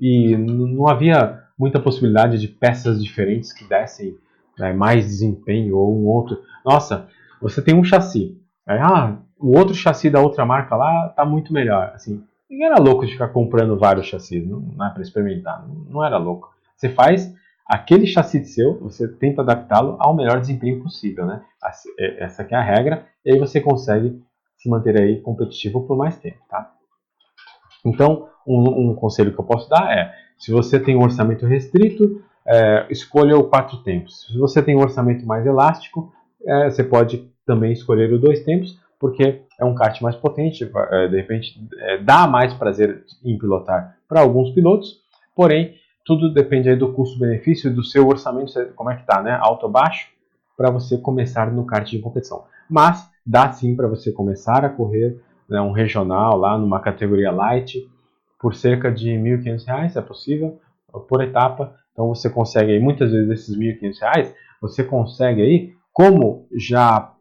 E 0.00 0.36
não 0.36 0.88
havia 0.88 1.42
muita 1.58 1.80
possibilidade 1.80 2.38
de 2.38 2.48
peças 2.48 3.02
diferentes 3.02 3.52
que 3.52 3.68
dessem 3.68 4.16
né, 4.58 4.72
mais 4.72 5.06
desempenho 5.06 5.76
ou 5.76 5.94
um 5.94 6.06
outro. 6.06 6.40
Nossa, 6.64 7.08
você 7.40 7.60
tem 7.60 7.74
um 7.74 7.84
chassi. 7.84 8.40
Aí, 8.66 8.78
ah, 8.78 9.18
o 9.38 9.56
outro 9.58 9.74
chassi 9.74 10.08
da 10.08 10.20
outra 10.20 10.46
marca 10.46 10.76
lá 10.76 11.08
tá 11.10 11.24
muito 11.24 11.52
melhor. 11.52 11.92
Assim, 11.94 12.22
ninguém 12.48 12.66
era 12.66 12.80
louco 12.80 13.04
de 13.04 13.12
ficar 13.12 13.28
comprando 13.28 13.78
vários 13.78 14.06
chassis, 14.06 14.46
não, 14.46 14.84
é 14.84 14.90
para 14.90 15.02
experimentar, 15.02 15.66
não 15.88 16.04
era 16.04 16.16
louco. 16.16 16.54
Você 16.76 16.88
faz 16.88 17.32
aquele 17.66 18.06
chassi 18.06 18.44
seu, 18.44 18.78
você 18.80 19.08
tenta 19.08 19.42
adaptá-lo 19.42 19.96
ao 19.98 20.14
melhor 20.14 20.40
desempenho 20.40 20.82
possível, 20.82 21.26
né? 21.26 21.42
É, 21.98 22.24
essa 22.24 22.42
é 22.42 22.54
a 22.54 22.62
regra, 22.62 23.06
e 23.24 23.32
aí 23.32 23.38
você 23.38 23.60
consegue 23.60 24.22
se 24.56 24.68
manter 24.68 25.00
aí 25.00 25.20
competitivo 25.20 25.86
por 25.86 25.96
mais 25.96 26.16
tempo, 26.18 26.38
tá? 26.48 26.72
Então, 27.84 28.28
um, 28.46 28.90
um 28.90 28.94
conselho 28.94 29.32
que 29.32 29.38
eu 29.38 29.44
posso 29.44 29.68
dar 29.68 29.90
é, 29.90 30.12
se 30.38 30.50
você 30.50 30.78
tem 30.78 30.96
um 30.96 31.02
orçamento 31.02 31.46
restrito, 31.46 32.22
é, 32.46 32.86
escolha 32.90 33.36
o 33.36 33.44
quatro 33.44 33.78
tempos. 33.78 34.26
Se 34.26 34.38
você 34.38 34.62
tem 34.62 34.76
um 34.76 34.80
orçamento 34.80 35.26
mais 35.26 35.46
elástico, 35.46 36.12
é, 36.46 36.70
você 36.70 36.84
pode 36.84 37.30
também 37.46 37.72
escolher 37.72 38.12
o 38.12 38.18
dois 38.18 38.42
tempos, 38.44 38.78
porque 38.98 39.42
é 39.58 39.64
um 39.64 39.74
kart 39.74 40.00
mais 40.00 40.16
potente, 40.16 40.70
é, 40.90 41.08
de 41.08 41.16
repente 41.16 41.60
é, 41.78 41.98
dá 41.98 42.26
mais 42.26 42.52
prazer 42.54 43.04
em 43.24 43.38
pilotar 43.38 43.96
para 44.08 44.20
alguns 44.20 44.50
pilotos, 44.50 45.00
porém 45.34 45.74
tudo 46.04 46.32
depende 46.32 46.68
aí 46.68 46.76
do 46.76 46.92
custo-benefício 46.92 47.74
do 47.74 47.82
seu 47.82 48.06
orçamento, 48.06 48.52
como 48.74 48.90
é 48.90 48.96
que 48.96 49.06
tá, 49.06 49.22
né? 49.22 49.38
Alto 49.40 49.66
ou 49.66 49.72
baixo, 49.72 50.08
para 50.56 50.70
você 50.70 50.98
começar 50.98 51.50
no 51.50 51.64
kart 51.64 51.88
de 51.88 51.98
competição. 51.98 52.44
Mas 52.68 53.08
dá 53.26 53.50
sim 53.52 53.74
para 53.74 53.88
você 53.88 54.12
começar 54.12 54.64
a 54.64 54.68
correr 54.68 55.18
né, 55.48 55.60
um 55.60 55.72
regional 55.72 56.36
lá 56.36 56.58
numa 56.58 56.80
categoria 56.80 57.32
light 57.32 57.88
por 58.38 58.54
cerca 58.54 58.92
de 58.92 59.10
R$ 59.10 59.38
1.500, 59.38 59.96
é 59.96 60.00
possível, 60.02 60.60
por 61.08 61.22
etapa. 61.22 61.74
Então 61.92 62.08
você 62.08 62.28
consegue 62.28 62.72
aí, 62.72 62.80
muitas 62.80 63.10
vezes 63.10 63.30
esses 63.30 63.56
R$ 63.56 63.78
1.500, 63.80 64.32
você 64.60 64.84
consegue 64.84 65.40
aí, 65.40 65.72
como 65.92 66.46
já 66.54 67.12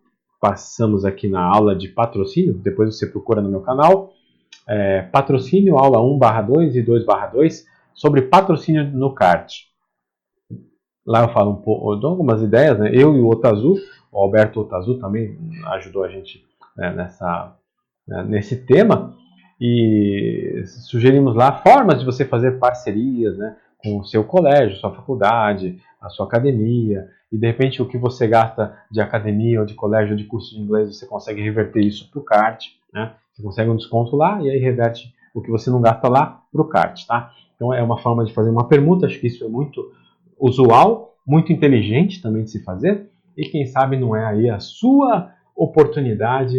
passamos 0.41 1.05
aqui 1.05 1.29
na 1.29 1.41
aula 1.41 1.73
de 1.73 1.88
patrocínio, 1.88 2.53
depois 2.53 2.97
você 2.97 3.07
procura 3.07 3.41
no 3.41 3.49
meu 3.49 3.61
canal, 3.61 4.11
é, 4.67 5.03
patrocínio, 5.03 5.77
aula 5.77 6.01
1 6.01 6.45
2 6.47 6.75
e 6.75 6.81
2 6.81 7.05
2, 7.31 7.65
sobre 7.94 8.24
patrocínio 8.24 8.84
no 8.91 9.14
kart. 9.14 9.54
Lá 11.06 11.24
eu 11.24 11.30
falo 11.30 11.52
um 11.52 11.62
pouco, 11.62 11.94
eu 11.94 12.00
dou 12.00 12.12
algumas 12.12 12.41
ideias, 12.41 12.80
né? 12.80 12.89
Eu 12.94 13.16
e 13.16 13.20
o 13.20 13.28
Otazu, 13.28 13.76
o 14.12 14.20
Alberto 14.20 14.62
Otazu 14.62 15.00
também 15.00 15.38
ajudou 15.74 16.04
a 16.04 16.10
gente 16.10 16.46
né, 16.78 16.91
nessa, 16.91 17.56
né, 18.08 18.24
nesse 18.24 18.66
tema 18.66 19.16
e 19.60 20.64
sugerimos 20.66 21.36
lá 21.36 21.52
formas 21.62 22.00
de 22.00 22.06
você 22.06 22.26
fazer 22.26 22.60
parcerias, 22.60 23.38
né, 23.38 23.56
com 23.78 24.00
o 24.00 24.06
seu 24.06 24.24
colégio, 24.24 24.78
sua 24.78 24.94
faculdade, 24.94 25.80
a 26.02 26.10
sua 26.10 26.26
academia, 26.26 27.08
e 27.32 27.38
de 27.38 27.48
repente 27.48 27.82
o 27.82 27.88
que 27.88 27.98
você 27.98 28.28
gasta 28.28 28.78
de 28.91 29.02
academia 29.02 29.60
ou 29.60 29.66
de 29.66 29.74
colégio 29.74 30.12
ou 30.12 30.18
de 30.18 30.26
curso 30.26 30.56
de 30.56 30.62
inglês, 30.62 30.96
você 30.96 31.06
consegue 31.06 31.41
reverter 31.41 31.82
isso 31.82 32.10
para 32.12 32.20
o 32.20 32.24
kart, 32.24 32.66
né? 32.94 33.14
Você 33.34 33.41
consegue 33.41 33.70
um 33.70 33.76
desconto 33.76 34.16
lá 34.16 34.41
e 34.41 34.50
aí 34.50 34.60
reverte 34.60 35.14
o 35.34 35.41
que 35.41 35.50
você 35.50 35.70
não 35.70 35.82
gasta 35.82 36.08
lá 36.08 36.44
para 36.52 36.62
o 36.62 36.68
kart, 36.68 37.06
tá? 37.08 37.32
Então 37.64 37.74
é 37.74 37.82
uma 37.82 37.97
forma 37.97 38.26
de 38.26 38.34
fazer 38.34 38.49
uma 38.49 38.68
permuta, 38.68 39.05
acho 39.05 39.18
que 39.22 39.28
isso 39.28 39.45
é 39.45 39.47
muito 39.47 39.93
usual, 40.38 41.16
muito 41.26 41.53
inteligente 41.53 42.22
também 42.22 42.43
de 42.43 42.51
se 42.51 42.61
fazer, 42.61 43.09
e 43.38 43.45
quem 43.45 43.66
sabe 43.66 43.95
não 43.95 44.14
é 44.14 44.26
aí 44.26 44.49
a 44.49 44.59
sua 44.59 45.32
oportunidade 45.55 46.57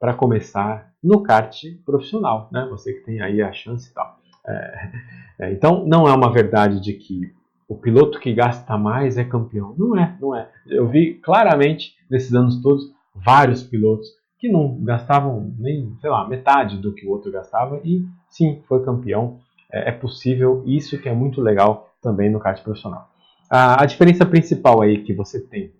para 0.00 0.12
começar 0.12 0.90
no 1.00 1.22
kart 1.22 1.62
profissional, 1.86 2.48
né? 2.50 2.66
Você 2.68 2.94
que 2.94 3.04
tem 3.04 3.20
aí 3.20 3.40
a 3.40 3.52
chance 3.52 3.88
e 3.88 3.94
tal. 3.94 4.18
É, 4.44 4.90
é, 5.38 5.52
então 5.52 5.86
não 5.86 6.08
é 6.08 6.12
uma 6.12 6.32
verdade 6.32 6.80
de 6.80 6.94
que 6.94 7.32
o 7.68 7.76
piloto 7.76 8.18
que 8.18 8.34
gasta 8.34 8.76
mais 8.76 9.16
é 9.16 9.24
campeão. 9.24 9.72
Não 9.78 9.96
é, 9.96 10.16
não 10.20 10.34
é. 10.34 10.48
Eu 10.66 10.88
vi 10.88 11.14
claramente 11.14 11.94
nesses 12.10 12.34
anos 12.34 12.60
todos 12.60 12.92
vários 13.14 13.62
pilotos 13.62 14.08
que 14.40 14.48
não 14.48 14.82
gastavam 14.82 15.54
nem, 15.58 15.94
sei 16.00 16.10
lá, 16.10 16.26
metade 16.26 16.76
do 16.78 16.92
que 16.92 17.06
o 17.06 17.10
outro 17.10 17.30
gastava 17.30 17.80
e 17.84 18.04
sim, 18.28 18.60
foi 18.66 18.82
campeão. 18.82 19.38
É, 19.72 19.90
é 19.90 19.92
possível, 19.92 20.62
isso 20.66 20.98
que 20.98 21.08
é 21.08 21.14
muito 21.14 21.40
legal 21.40 21.90
também 22.02 22.30
no 22.30 22.40
kart 22.40 22.62
profissional. 22.62 23.10
A, 23.48 23.84
diferença 23.84 24.24
principal 24.24 24.80
aí 24.80 25.02
que 25.02 25.12
você 25.12 25.40
tem 25.40 25.72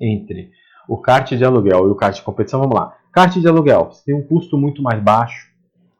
entre 0.00 0.50
o 0.88 0.98
kart 0.98 1.30
de 1.30 1.44
aluguel 1.44 1.86
e 1.86 1.90
o 1.90 1.94
kart 1.94 2.14
de 2.14 2.22
competição, 2.22 2.60
vamos 2.60 2.74
lá. 2.74 2.96
Kart 3.12 3.36
de 3.36 3.46
aluguel, 3.46 3.92
você 3.92 4.04
tem 4.04 4.14
um 4.14 4.26
custo 4.26 4.58
muito 4.58 4.82
mais 4.82 5.00
baixo, 5.00 5.48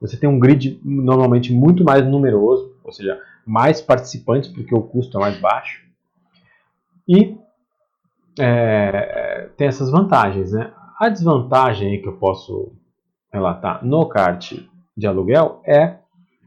você 0.01 0.17
tem 0.17 0.29
um 0.29 0.39
grid 0.39 0.81
normalmente 0.85 1.53
muito 1.53 1.85
mais 1.85 2.05
numeroso, 2.05 2.75
ou 2.83 2.91
seja, 2.91 3.21
mais 3.47 3.81
participantes 3.81 4.49
porque 4.49 4.75
o 4.75 4.83
custo 4.83 5.19
é 5.19 5.21
mais 5.21 5.41
baixo. 5.41 5.85
E 7.07 7.37
é, 8.39 9.51
tem 9.57 9.69
essas 9.69 9.91
vantagens, 9.91 10.53
né? 10.53 10.73
A 10.99 11.09
desvantagem 11.09 12.01
que 12.01 12.09
eu 12.09 12.17
posso 12.17 12.73
relatar 13.33 13.85
no 13.85 14.07
kart 14.07 14.53
de 14.97 15.07
aluguel 15.07 15.61
é 15.65 15.97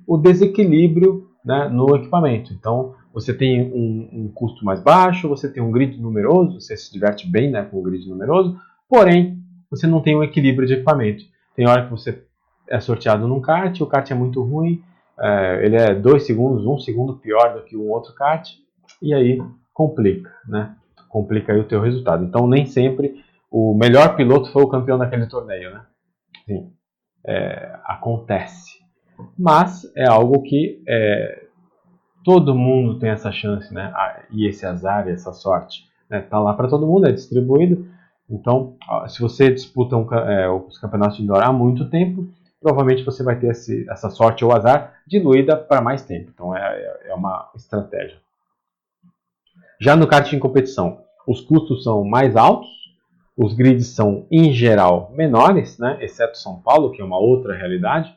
o 0.07 0.17
desequilíbrio 0.17 1.29
né, 1.43 1.67
no 1.69 1.95
equipamento. 1.95 2.53
Então, 2.53 2.95
você 3.13 3.33
tem 3.33 3.61
um, 3.61 4.09
um, 4.11 4.31
custo 4.33 4.65
mais 4.65 4.81
baixo, 4.81 5.29
você 5.29 5.51
tem 5.51 5.61
um 5.61 5.71
grid 5.71 5.99
numeroso, 5.99 6.59
você 6.59 6.75
se 6.75 6.91
diverte 6.91 7.29
bem 7.29 7.51
né, 7.51 7.63
com 7.63 7.79
o 7.79 7.83
grid 7.83 8.07
numeroso, 8.07 8.57
porém, 8.89 9.37
você 9.69 9.85
não 9.87 10.01
tem 10.01 10.15
um 10.15 10.23
equilíbrio 10.23 10.67
de 10.67 10.75
equipamento. 10.75 11.23
Tem 11.55 11.67
hora 11.67 11.85
que 11.85 11.91
você 11.91 12.23
é 12.69 12.79
sorteado 12.79 13.27
num 13.27 13.41
kart, 13.41 13.79
o 13.81 13.87
kart 13.87 14.09
é 14.09 14.15
muito 14.15 14.41
ruim, 14.41 14.81
é, 15.19 15.65
ele 15.65 15.75
é 15.75 15.93
dois 15.93 16.25
segundos, 16.25 16.65
um 16.65 16.79
segundo 16.79 17.15
pior 17.17 17.53
do 17.53 17.63
que 17.63 17.77
um 17.77 17.89
outro 17.89 18.13
kart, 18.13 18.49
e 19.01 19.13
aí 19.13 19.39
complica, 19.73 20.31
né? 20.47 20.75
Complica 21.09 21.53
aí 21.53 21.59
o 21.59 21.67
teu 21.67 21.81
resultado. 21.81 22.23
Então, 22.23 22.47
nem 22.47 22.65
sempre 22.65 23.23
o 23.51 23.75
melhor 23.75 24.15
piloto 24.15 24.51
foi 24.51 24.63
o 24.63 24.67
campeão 24.67 24.97
daquele 24.97 25.27
torneio, 25.27 25.71
né? 25.71 25.81
Sim, 26.47 26.71
é, 27.25 27.77
acontece. 27.85 28.72
Mas 29.37 29.91
é 29.95 30.07
algo 30.07 30.41
que 30.41 30.81
é, 30.87 31.45
todo 32.23 32.55
mundo 32.55 32.99
tem 32.99 33.09
essa 33.09 33.31
chance, 33.31 33.73
né? 33.73 33.91
Ah, 33.93 34.23
e 34.31 34.47
esse 34.47 34.65
azar, 34.65 35.07
essa 35.07 35.33
sorte, 35.33 35.85
né? 36.09 36.21
Tá 36.21 36.39
lá 36.39 36.53
para 36.53 36.67
todo 36.67 36.87
mundo, 36.87 37.07
é 37.07 37.11
distribuído. 37.11 37.87
Então, 38.29 38.75
se 39.07 39.21
você 39.21 39.51
disputa 39.51 39.95
um, 39.95 40.11
é, 40.13 40.49
os 40.49 40.77
campeonatos 40.77 41.17
de 41.17 41.23
indoor 41.23 41.43
há 41.43 41.51
muito 41.51 41.89
tempo, 41.89 42.27
provavelmente 42.61 43.03
você 43.03 43.21
vai 43.21 43.37
ter 43.37 43.51
esse, 43.51 43.85
essa 43.89 44.09
sorte 44.09 44.45
ou 44.45 44.53
azar 44.53 44.95
diluída 45.05 45.57
para 45.57 45.81
mais 45.81 46.03
tempo. 46.03 46.31
Então, 46.33 46.55
é, 46.55 46.61
é, 46.61 47.11
é 47.11 47.13
uma 47.13 47.51
estratégia. 47.55 48.17
Já 49.79 49.95
no 49.95 50.07
kart 50.07 50.31
em 50.31 50.39
competição, 50.39 51.01
os 51.27 51.41
custos 51.41 51.83
são 51.83 52.03
mais 52.03 52.35
altos, 52.35 52.69
os 53.35 53.53
grids 53.53 53.87
são, 53.87 54.25
em 54.31 54.53
geral, 54.53 55.11
menores, 55.13 55.77
né? 55.77 55.97
exceto 56.01 56.37
São 56.37 56.61
Paulo, 56.61 56.91
que 56.91 57.01
é 57.01 57.05
uma 57.05 57.17
outra 57.17 57.55
realidade. 57.55 58.15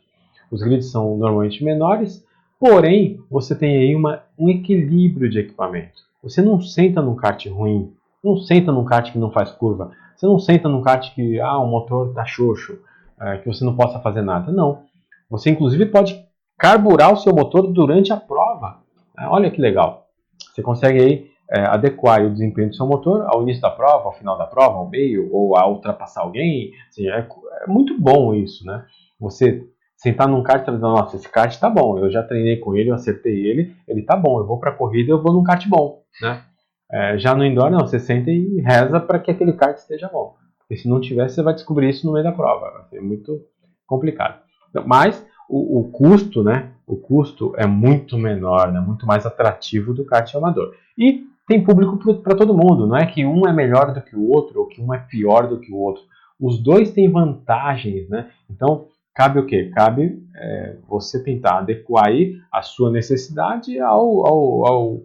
Os 0.51 0.62
grids 0.62 0.90
são 0.90 1.16
normalmente 1.16 1.64
menores, 1.64 2.24
porém, 2.59 3.20
você 3.30 3.55
tem 3.55 3.76
aí 3.76 3.94
uma, 3.94 4.22
um 4.38 4.49
equilíbrio 4.49 5.28
de 5.28 5.40
equipamento. 5.40 6.07
Você 6.22 6.42
não 6.42 6.61
senta 6.61 7.03
num 7.03 7.14
kart 7.14 7.47
ruim, 7.47 7.92
não 8.22 8.36
senta 8.36 8.72
num 8.72 8.84
kart 8.84 9.12
que 9.12 9.18
não 9.18 9.30
faz 9.30 9.51
curva, 9.51 9.92
você 10.16 10.26
não 10.26 10.38
senta 10.38 10.68
num 10.68 10.80
kart 10.80 11.14
que 11.14 11.38
ah, 11.40 11.59
o 11.59 11.66
motor 11.66 12.09
está 12.09 12.24
xoxo, 12.24 12.78
é, 13.20 13.38
que 13.38 13.47
você 13.47 13.64
não 13.64 13.76
possa 13.76 13.99
fazer 14.01 14.22
nada. 14.22 14.51
Não. 14.51 14.82
Você, 15.28 15.51
inclusive, 15.51 15.86
pode 15.86 16.24
carburar 16.59 17.12
o 17.12 17.16
seu 17.16 17.34
motor 17.34 17.66
durante 17.70 18.12
a 18.12 18.16
prova. 18.16 18.78
É, 19.18 19.26
olha 19.26 19.51
que 19.51 19.61
legal. 19.61 20.07
Você 20.38 20.62
consegue 20.62 21.01
aí 21.01 21.30
é, 21.51 21.61
adequar 21.61 22.24
o 22.24 22.30
desempenho 22.30 22.70
do 22.70 22.76
seu 22.76 22.86
motor 22.86 23.26
ao 23.28 23.42
início 23.42 23.62
da 23.62 23.70
prova, 23.70 24.05
ao 24.05 24.14
final 24.14 24.38
da 24.38 24.47
prova, 24.47 24.78
ao 24.78 24.88
meio, 24.88 25.28
ou 25.32 25.57
a 25.57 25.68
ultrapassar 25.68 26.22
alguém. 26.22 26.72
Assim, 26.88 27.09
é, 27.09 27.18
é, 27.18 27.66
muito 27.66 28.01
bom 28.01 28.34
isso, 28.34 28.64
né? 28.64 28.84
Você 29.20 29.66
sentar 29.97 30.28
num 30.28 30.42
kart 30.42 30.62
e 30.62 30.64
falar, 30.64 30.78
nossa, 30.78 31.16
esse 31.16 31.28
kart 31.28 31.59
tá 31.59 31.70
bom, 31.70 31.99
eu 31.99 32.11
já 32.11 32.22
treinei 32.22 32.57
com 32.59 32.76
ele, 32.76 32.90
eu 32.90 32.94
acertei 32.94 33.47
ele, 33.47 33.74
ele 33.88 34.03
tá 34.03 34.16
bom, 34.16 34.38
eu 34.38 34.47
vou 34.47 34.61
pra 34.61 34.72
corrida 34.72 35.11
eu 35.11 35.22
vou 35.22 35.32
num 35.32 35.42
kart 35.42 35.66
bom, 35.68 36.03
né? 36.20 36.42
É, 36.90 37.18
já 37.18 37.34
no 37.34 37.44
indoor, 37.44 37.70
não, 37.70 37.80
você 37.80 37.99
senta 37.99 38.30
e 38.30 38.61
reza 38.61 39.01
para 39.01 39.18
que 39.18 39.30
aquele 39.30 39.53
kart 39.53 39.76
esteja 39.76 40.09
bom. 40.09 40.34
Porque 40.61 40.76
se 40.76 40.88
não 40.88 41.01
tiver, 41.01 41.28
você 41.28 41.42
vai 41.42 41.55
descobrir 41.55 41.90
isso 41.90 42.07
no 42.07 42.12
meio 42.12 42.24
da 42.24 42.32
prova. 42.32 42.86
Ser 42.90 43.01
muito 43.01 43.40
complicado. 43.86 44.40
Mas 44.84 45.24
o, 45.49 45.80
o 45.80 45.90
custo, 45.90 46.42
né? 46.42 46.72
O 46.86 46.97
custo 46.97 47.53
é 47.57 47.66
muito 47.66 48.18
menor, 48.18 48.72
né? 48.72 48.80
Muito 48.80 49.07
mais 49.07 49.24
atrativo 49.24 49.94
do 49.94 50.05
kart 50.05 50.32
amador. 50.34 50.74
E 50.99 51.24
tem 51.47 51.62
público 51.62 51.97
para 52.20 52.36
todo 52.36 52.57
mundo. 52.57 52.86
Não 52.86 52.97
é 52.97 53.07
que 53.07 53.24
um 53.24 53.47
é 53.47 53.53
melhor 53.53 53.92
do 53.92 54.03
que 54.03 54.16
o 54.16 54.28
outro 54.28 54.61
ou 54.61 54.66
que 54.66 54.80
um 54.80 54.92
é 54.92 54.99
pior 54.99 55.49
do 55.49 55.61
que 55.61 55.72
o 55.72 55.76
outro. 55.76 56.03
Os 56.40 56.62
dois 56.62 56.92
têm 56.92 57.11
vantagens, 57.11 58.09
né? 58.09 58.30
Então 58.51 58.86
cabe 59.17 59.41
o 59.41 59.47
quê? 59.47 59.71
Cabe 59.75 60.23
é, 60.37 60.77
você 60.87 61.23
tentar 61.23 61.59
adequar 61.59 62.09
aí 62.09 62.37
a 62.53 62.61
sua 62.61 62.91
necessidade 62.91 63.81
ao, 63.81 64.27
ao, 64.27 64.67
ao, 64.67 65.03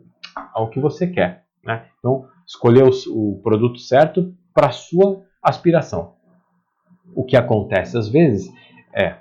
ao 0.53 0.69
que 0.69 0.81
você 0.81 1.07
quer. 1.07 1.45
Né? 1.63 1.85
Então 1.97 2.27
escolher 2.45 2.83
o, 2.83 2.91
o 3.09 3.41
produto 3.41 3.79
certo 3.79 4.35
para 4.53 4.67
a 4.67 4.71
sua 4.71 5.23
aspiração. 5.41 6.15
O 7.15 7.23
que 7.23 7.37
acontece 7.37 7.97
às 7.97 8.09
vezes 8.09 8.51
é 8.93 9.15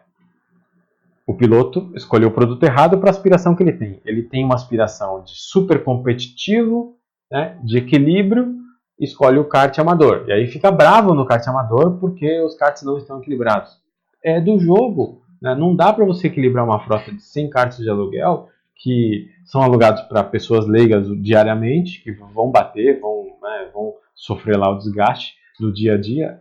o 1.25 1.35
piloto 1.35 1.93
escolheu 1.95 2.29
o 2.29 2.33
produto 2.33 2.65
errado 2.65 2.99
para 2.99 3.09
a 3.09 3.13
aspiração 3.13 3.55
que 3.55 3.63
ele 3.63 3.73
tem. 3.73 4.01
Ele 4.05 4.25
tem 4.25 4.45
uma 4.45 4.57
aspiração 4.57 5.23
de 5.23 5.35
super 5.37 5.85
competitivo, 5.85 6.97
né, 7.31 7.57
de 7.63 7.79
equilíbrio, 7.79 8.57
escolhe 8.99 9.39
o 9.39 9.45
kart 9.45 9.79
amador. 9.79 10.25
E 10.27 10.33
aí 10.33 10.49
fica 10.49 10.73
bravo 10.73 11.15
no 11.15 11.25
kart 11.25 11.47
amador 11.47 11.99
porque 12.01 12.41
os 12.41 12.57
karts 12.57 12.83
não 12.83 12.99
estão 12.99 13.21
equilibrados. 13.21 13.80
É 14.23 14.41
do 14.41 14.59
jogo. 14.59 15.23
Né? 15.41 15.55
Não 15.55 15.75
dá 15.75 15.93
para 15.93 16.05
você 16.05 16.27
equilibrar 16.27 16.65
uma 16.65 16.81
frota 16.81 17.13
de 17.13 17.23
100 17.23 17.51
karts 17.51 17.79
de 17.79 17.89
aluguel 17.89 18.49
que 18.83 19.29
são 19.45 19.63
alugados 19.63 20.03
para 20.03 20.25
pessoas 20.25 20.67
leigas 20.67 21.07
diariamente, 21.21 22.03
que 22.03 22.13
vão 22.13 22.51
bater, 22.51 22.99
vão, 22.99 23.27
né, 23.43 23.69
vão 23.73 23.93
sofrer 24.15 24.57
lá 24.57 24.71
o 24.71 24.79
desgaste 24.79 25.35
do 25.59 25.71
dia 25.71 25.95
a 25.95 25.99
dia 25.99 26.41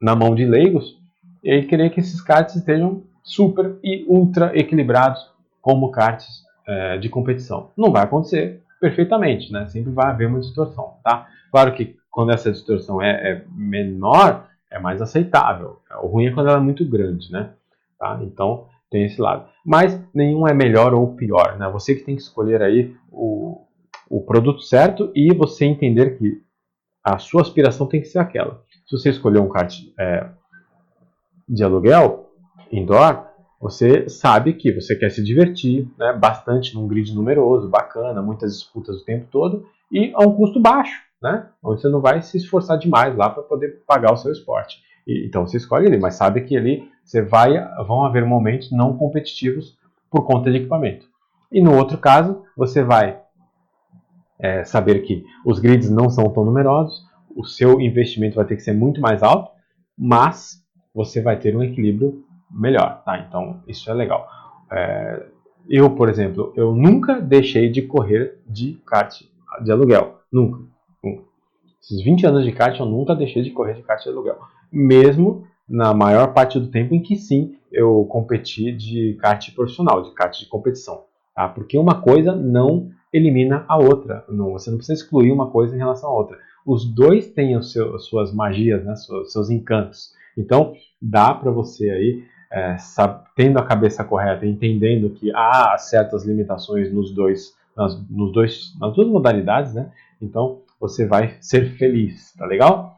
na 0.00 0.16
mão 0.16 0.34
de 0.34 0.46
leigos, 0.46 0.98
e 1.42 1.50
aí 1.50 1.66
querer 1.66 1.90
que 1.90 2.00
esses 2.00 2.20
karts 2.20 2.56
estejam 2.56 3.02
super 3.22 3.78
e 3.84 4.04
ultra 4.08 4.58
equilibrados 4.58 5.30
como 5.60 5.90
karts 5.90 6.44
é, 6.66 6.96
de 6.98 7.08
competição. 7.08 7.70
Não 7.76 7.92
vai 7.92 8.04
acontecer 8.04 8.62
perfeitamente, 8.80 9.52
né? 9.52 9.66
Sempre 9.66 9.92
vai 9.92 10.06
haver 10.10 10.28
uma 10.28 10.40
distorção, 10.40 10.94
tá? 11.04 11.26
Claro 11.50 11.74
que 11.74 11.96
quando 12.10 12.32
essa 12.32 12.50
distorção 12.50 13.02
é, 13.02 13.10
é 13.10 13.44
menor, 13.50 14.47
é 14.70 14.78
mais 14.78 15.00
aceitável. 15.00 15.80
O 16.02 16.06
ruim 16.06 16.26
é 16.26 16.30
quando 16.30 16.48
ela 16.48 16.58
é 16.58 16.62
muito 16.62 16.84
grande, 16.88 17.30
né? 17.30 17.52
Tá? 17.98 18.18
Então 18.22 18.66
tem 18.90 19.04
esse 19.04 19.20
lado. 19.20 19.48
Mas 19.64 20.00
nenhum 20.14 20.46
é 20.46 20.54
melhor 20.54 20.94
ou 20.94 21.14
pior, 21.14 21.58
né? 21.58 21.68
Você 21.70 21.94
que 21.94 22.04
tem 22.04 22.16
que 22.16 22.22
escolher 22.22 22.62
aí 22.62 22.94
o, 23.10 23.66
o 24.08 24.22
produto 24.22 24.62
certo 24.62 25.10
e 25.14 25.32
você 25.34 25.64
entender 25.64 26.18
que 26.18 26.42
a 27.04 27.18
sua 27.18 27.42
aspiração 27.42 27.86
tem 27.86 28.00
que 28.00 28.08
ser 28.08 28.18
aquela. 28.18 28.62
Se 28.86 28.96
você 28.96 29.10
escolher 29.10 29.38
um 29.38 29.48
kart 29.48 29.74
é, 29.98 30.28
de 31.48 31.62
aluguel, 31.62 32.30
indoor, 32.70 33.26
você 33.60 34.08
sabe 34.08 34.54
que 34.54 34.72
você 34.72 34.94
quer 34.94 35.10
se 35.10 35.22
divertir 35.22 35.88
né, 35.98 36.12
bastante 36.12 36.74
num 36.74 36.86
grid 36.86 37.14
numeroso, 37.14 37.68
bacana, 37.68 38.22
muitas 38.22 38.52
disputas 38.52 39.00
o 39.00 39.04
tempo 39.04 39.26
todo 39.30 39.66
e 39.90 40.12
a 40.14 40.22
um 40.22 40.34
custo 40.34 40.60
baixo, 40.60 41.02
né, 41.22 41.48
onde 41.62 41.80
você 41.80 41.88
não 41.88 42.00
vai 42.00 42.22
se 42.22 42.36
esforçar 42.36 42.78
demais 42.78 43.16
lá 43.16 43.28
para 43.30 43.42
poder 43.42 43.82
pagar 43.86 44.12
o 44.12 44.16
seu 44.16 44.32
esporte. 44.32 44.78
E, 45.06 45.26
então 45.26 45.46
você 45.46 45.56
escolhe 45.56 45.86
ele, 45.86 45.98
mas 45.98 46.14
sabe 46.14 46.42
que 46.42 46.56
ali 46.56 46.88
você 47.04 47.22
vai, 47.22 47.58
vão 47.86 48.04
haver 48.04 48.24
momentos 48.24 48.70
não 48.70 48.96
competitivos 48.96 49.76
por 50.10 50.24
conta 50.24 50.50
de 50.50 50.58
equipamento. 50.58 51.06
E 51.50 51.60
no 51.62 51.76
outro 51.76 51.98
caso, 51.98 52.42
você 52.56 52.82
vai 52.82 53.20
é, 54.38 54.64
saber 54.64 55.00
que 55.00 55.24
os 55.44 55.58
grids 55.58 55.90
não 55.90 56.10
são 56.10 56.24
tão 56.30 56.44
numerosos, 56.44 57.06
o 57.34 57.44
seu 57.44 57.80
investimento 57.80 58.36
vai 58.36 58.44
ter 58.44 58.56
que 58.56 58.62
ser 58.62 58.72
muito 58.72 59.00
mais 59.00 59.22
alto, 59.22 59.50
mas 59.96 60.62
você 60.94 61.20
vai 61.20 61.38
ter 61.38 61.56
um 61.56 61.62
equilíbrio 61.62 62.24
melhor, 62.50 63.02
tá? 63.04 63.18
Então 63.18 63.62
isso 63.66 63.90
é 63.90 63.94
legal. 63.94 64.28
É, 64.70 65.26
eu, 65.68 65.90
por 65.90 66.08
exemplo, 66.08 66.52
eu 66.56 66.74
nunca 66.74 67.20
deixei 67.20 67.70
de 67.70 67.82
correr 67.82 68.40
de 68.46 68.74
kart 68.86 69.22
de 69.62 69.72
aluguel, 69.72 70.18
nunca. 70.32 70.60
Esses 71.88 72.04
20 72.04 72.26
anos 72.26 72.44
de 72.44 72.52
kart 72.52 72.78
eu 72.78 72.84
nunca 72.84 73.14
deixei 73.14 73.42
de 73.42 73.50
correr 73.50 73.72
de 73.72 73.82
kart 73.82 74.02
de 74.02 74.10
aluguel, 74.10 74.36
mesmo 74.70 75.46
na 75.66 75.94
maior 75.94 76.34
parte 76.34 76.60
do 76.60 76.66
tempo 76.66 76.94
em 76.94 77.00
que 77.00 77.16
sim 77.16 77.56
eu 77.72 78.04
competi 78.10 78.70
de 78.70 79.14
kart 79.14 79.54
profissional, 79.54 80.02
de 80.02 80.12
kart 80.12 80.38
de 80.38 80.44
competição, 80.44 81.04
tá? 81.34 81.48
Porque 81.48 81.78
uma 81.78 82.02
coisa 82.02 82.36
não 82.36 82.90
elimina 83.10 83.64
a 83.66 83.78
outra, 83.78 84.22
não, 84.28 84.52
você 84.52 84.68
não 84.68 84.76
precisa 84.76 85.02
excluir 85.02 85.32
uma 85.32 85.48
coisa 85.48 85.74
em 85.74 85.78
relação 85.78 86.10
à 86.10 86.12
outra. 86.12 86.36
Os 86.66 86.84
dois 86.84 87.28
têm 87.28 87.56
os 87.56 87.74
suas 88.00 88.34
magias, 88.34 88.84
né, 88.84 88.94
seus, 88.94 89.32
seus 89.32 89.48
encantos. 89.48 90.12
Então 90.36 90.74
dá 91.00 91.32
para 91.32 91.50
você 91.50 91.88
aí 91.88 92.22
é, 92.52 92.76
tendo 93.34 93.58
a 93.58 93.64
cabeça 93.64 94.04
correta, 94.04 94.44
entendendo 94.44 95.08
que 95.08 95.32
há 95.34 95.74
certas 95.78 96.26
limitações 96.26 96.92
nos 96.92 97.10
dois, 97.12 97.56
nas, 97.74 97.98
nos 98.10 98.30
dois, 98.30 98.78
nas 98.78 98.92
duas 98.94 99.08
modalidades, 99.08 99.72
né? 99.72 99.90
Então 100.20 100.60
você 100.80 101.06
vai 101.06 101.36
ser 101.40 101.76
feliz, 101.76 102.32
tá 102.34 102.46
legal? 102.46 102.96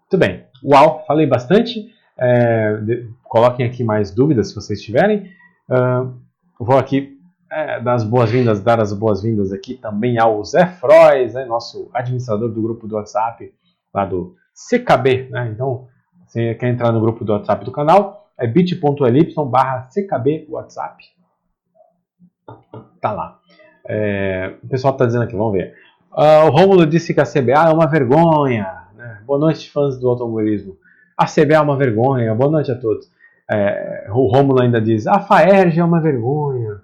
Muito 0.00 0.18
bem. 0.18 0.44
Uau, 0.62 1.04
falei 1.06 1.26
bastante. 1.26 1.94
É, 2.18 2.76
de, 2.78 3.10
coloquem 3.24 3.66
aqui 3.66 3.84
mais 3.84 4.10
dúvidas 4.10 4.48
se 4.48 4.54
vocês 4.54 4.82
tiverem. 4.82 5.30
Uh, 5.68 6.14
vou 6.58 6.78
aqui 6.78 7.16
é, 7.50 7.80
dar 7.80 7.94
as 7.94 8.04
boas-vindas, 8.04 8.60
dar 8.60 8.80
as 8.80 8.92
boas-vindas 8.92 9.52
aqui 9.52 9.74
também 9.74 10.18
ao 10.18 10.44
Zé 10.44 10.66
Frois, 10.66 11.34
né, 11.34 11.44
nosso 11.44 11.90
administrador 11.92 12.48
do 12.50 12.62
grupo 12.62 12.86
do 12.86 12.96
WhatsApp, 12.96 13.52
lá 13.92 14.04
do 14.04 14.34
CKB. 14.68 15.28
Né? 15.30 15.50
Então, 15.52 15.88
você 16.26 16.54
quer 16.54 16.68
entrar 16.68 16.92
no 16.92 17.00
grupo 17.00 17.24
do 17.24 17.32
WhatsApp 17.32 17.64
do 17.64 17.72
canal, 17.72 18.30
é 18.38 18.46
bit.ly 18.46 19.34
barra 19.50 19.88
CKB 19.88 20.46
WhatsApp. 20.48 21.04
Tá 23.00 23.12
lá. 23.12 23.38
É, 23.88 24.56
o 24.62 24.68
pessoal 24.68 24.92
está 24.92 25.06
dizendo 25.06 25.24
aqui, 25.24 25.36
vamos 25.36 25.52
ver. 25.52 25.74
Uh, 26.16 26.46
o 26.46 26.50
Rômulo 26.50 26.86
disse 26.86 27.12
que 27.12 27.20
a 27.20 27.26
CBA 27.26 27.68
é 27.68 27.72
uma 27.72 27.86
vergonha. 27.86 28.88
Né? 28.94 29.20
Boa 29.26 29.38
noite, 29.38 29.70
fãs 29.70 29.98
do 30.00 30.08
automobilismo. 30.08 30.74
A 31.14 31.26
CBA 31.26 31.56
é 31.56 31.60
uma 31.60 31.76
vergonha. 31.76 32.34
Boa 32.34 32.50
noite 32.50 32.72
a 32.72 32.74
todos. 32.74 33.10
É, 33.50 34.06
o 34.10 34.26
Rômulo 34.26 34.62
ainda 34.62 34.80
diz, 34.80 35.06
a 35.06 35.20
FAERJ 35.20 35.78
é 35.78 35.84
uma 35.84 36.00
vergonha. 36.00 36.80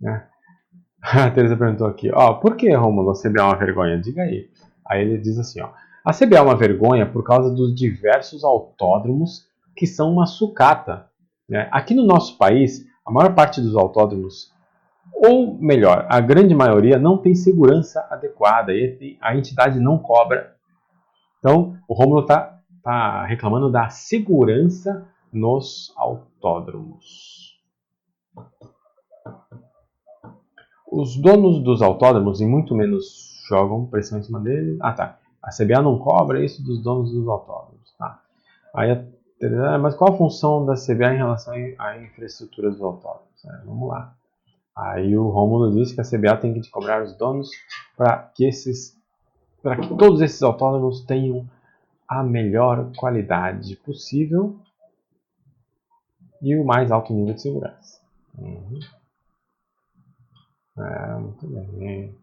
Né? 0.00 0.24
A 1.02 1.30
Teresa 1.30 1.56
perguntou 1.56 1.88
aqui, 1.88 2.10
ó, 2.12 2.34
por 2.34 2.56
que, 2.56 2.72
Rômulo, 2.72 3.10
a 3.10 3.14
CBA 3.14 3.40
é 3.40 3.42
uma 3.42 3.56
vergonha? 3.56 3.98
Diga 3.98 4.22
aí. 4.22 4.48
Aí 4.86 5.02
ele 5.02 5.18
diz 5.18 5.38
assim, 5.38 5.60
ó, 5.62 5.70
a 6.04 6.12
CBA 6.12 6.36
é 6.36 6.40
uma 6.40 6.56
vergonha 6.56 7.06
por 7.06 7.24
causa 7.24 7.52
dos 7.52 7.74
diversos 7.74 8.44
autódromos 8.44 9.46
que 9.76 9.86
são 9.86 10.12
uma 10.12 10.26
sucata. 10.26 11.06
Né? 11.48 11.68
Aqui 11.72 11.94
no 11.94 12.04
nosso 12.04 12.38
país, 12.38 12.84
a 13.04 13.10
maior 13.10 13.34
parte 13.34 13.60
dos 13.60 13.74
autódromos, 13.74 14.52
ou 15.22 15.54
melhor, 15.58 16.06
a 16.08 16.18
grande 16.18 16.54
maioria, 16.54 16.98
não 16.98 17.18
tem 17.18 17.34
segurança 17.34 18.06
adequada 18.10 18.72
e 18.72 19.18
a 19.20 19.36
entidade 19.36 19.78
não 19.78 19.98
cobra. 19.98 20.56
Então, 21.38 21.76
o 21.86 21.92
Romulo 21.92 22.22
está 22.22 22.58
tá 22.82 23.26
reclamando 23.26 23.70
da 23.70 23.90
segurança 23.90 25.06
nos 25.30 25.92
autódromos. 25.94 27.60
Os 30.90 31.16
donos 31.16 31.62
dos 31.62 31.82
autódromos, 31.82 32.40
e 32.40 32.46
muito 32.46 32.74
menos 32.74 33.44
jogam 33.46 33.84
pressão 33.84 34.18
em 34.18 34.22
cima 34.22 34.40
dele. 34.40 34.78
Ah, 34.80 34.92
tá. 34.94 35.18
A 35.42 35.50
CBA 35.50 35.82
não 35.82 35.98
cobra 35.98 36.42
isso 36.42 36.64
dos 36.64 36.82
donos 36.82 37.12
dos 37.12 37.28
autódromos. 37.28 37.94
Tá. 37.98 38.22
Aí 38.74 39.06
mas 39.80 39.94
qual 39.94 40.14
a 40.14 40.16
função 40.16 40.64
da 40.66 40.74
CBA 40.74 41.14
em 41.14 41.18
relação 41.18 41.54
à 41.78 41.98
infraestrutura 41.98 42.70
dos 42.70 42.80
autódromos? 42.80 43.44
É, 43.44 43.64
vamos 43.64 43.88
lá. 43.88 44.14
Aí 44.76 45.16
o 45.16 45.28
Romulo 45.28 45.72
disse 45.72 45.94
que 45.94 46.00
a 46.00 46.04
CBA 46.04 46.36
tem 46.36 46.54
que 46.54 46.70
cobrar 46.70 47.02
os 47.02 47.16
donos 47.16 47.50
para 47.96 48.16
que 48.34 48.46
esses, 48.46 48.96
para 49.62 49.76
que 49.76 49.88
todos 49.96 50.20
esses 50.20 50.42
autódromos 50.42 51.02
tenham 51.02 51.48
a 52.08 52.22
melhor 52.22 52.90
qualidade 52.96 53.76
possível 53.76 54.58
e 56.42 56.56
o 56.56 56.64
mais 56.64 56.90
alto 56.90 57.12
nível 57.12 57.34
de 57.34 57.42
segurança. 57.42 58.00
Uhum. 58.38 58.80
É, 60.78 61.14
muito 61.18 61.46
bem. 61.46 62.14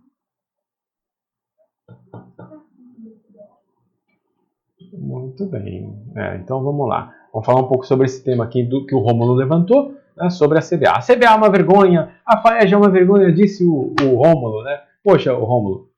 Muito 4.93 5.45
bem. 5.45 6.03
É, 6.15 6.37
então 6.37 6.63
vamos 6.63 6.87
lá. 6.87 7.13
Vamos 7.31 7.45
falar 7.45 7.61
um 7.61 7.67
pouco 7.67 7.85
sobre 7.85 8.05
esse 8.05 8.23
tema 8.23 8.43
aqui 8.43 8.63
do 8.63 8.85
que 8.85 8.95
o 8.95 8.99
Rômulo 8.99 9.33
levantou, 9.33 9.95
né, 10.17 10.29
sobre 10.29 10.57
a 10.57 10.61
CBA. 10.61 10.91
A 10.91 11.01
CBA 11.01 11.27
é 11.27 11.35
uma 11.35 11.49
vergonha, 11.49 12.15
a 12.25 12.37
FAEG 12.41 12.73
é 12.73 12.77
uma 12.77 12.89
vergonha, 12.89 13.31
disse 13.31 13.63
o, 13.63 13.93
o 14.01 14.15
Rômulo, 14.15 14.63
né? 14.63 14.81
Poxa, 15.03 15.33
o 15.33 15.45
Rômulo, 15.45 15.89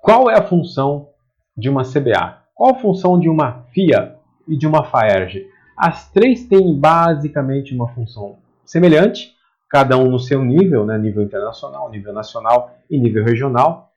qual 0.00 0.30
é 0.30 0.38
a 0.38 0.42
função 0.42 1.08
de 1.56 1.68
uma 1.68 1.82
CBA? 1.82 2.38
Qual 2.54 2.74
a 2.74 2.78
função 2.78 3.18
de 3.18 3.28
uma 3.28 3.64
FIA 3.72 4.16
e 4.48 4.56
de 4.56 4.66
uma 4.66 4.84
FAERJ? 4.84 5.46
As 5.76 6.10
três 6.10 6.46
têm 6.46 6.78
basicamente 6.78 7.74
uma 7.74 7.88
função 7.88 8.36
semelhante, 8.64 9.34
cada 9.68 9.96
um 9.96 10.10
no 10.10 10.18
seu 10.18 10.44
nível, 10.44 10.84
né, 10.84 10.98
nível 10.98 11.22
internacional, 11.22 11.90
nível 11.90 12.12
nacional 12.12 12.76
e 12.90 12.98
nível 12.98 13.24
regional. 13.24 13.92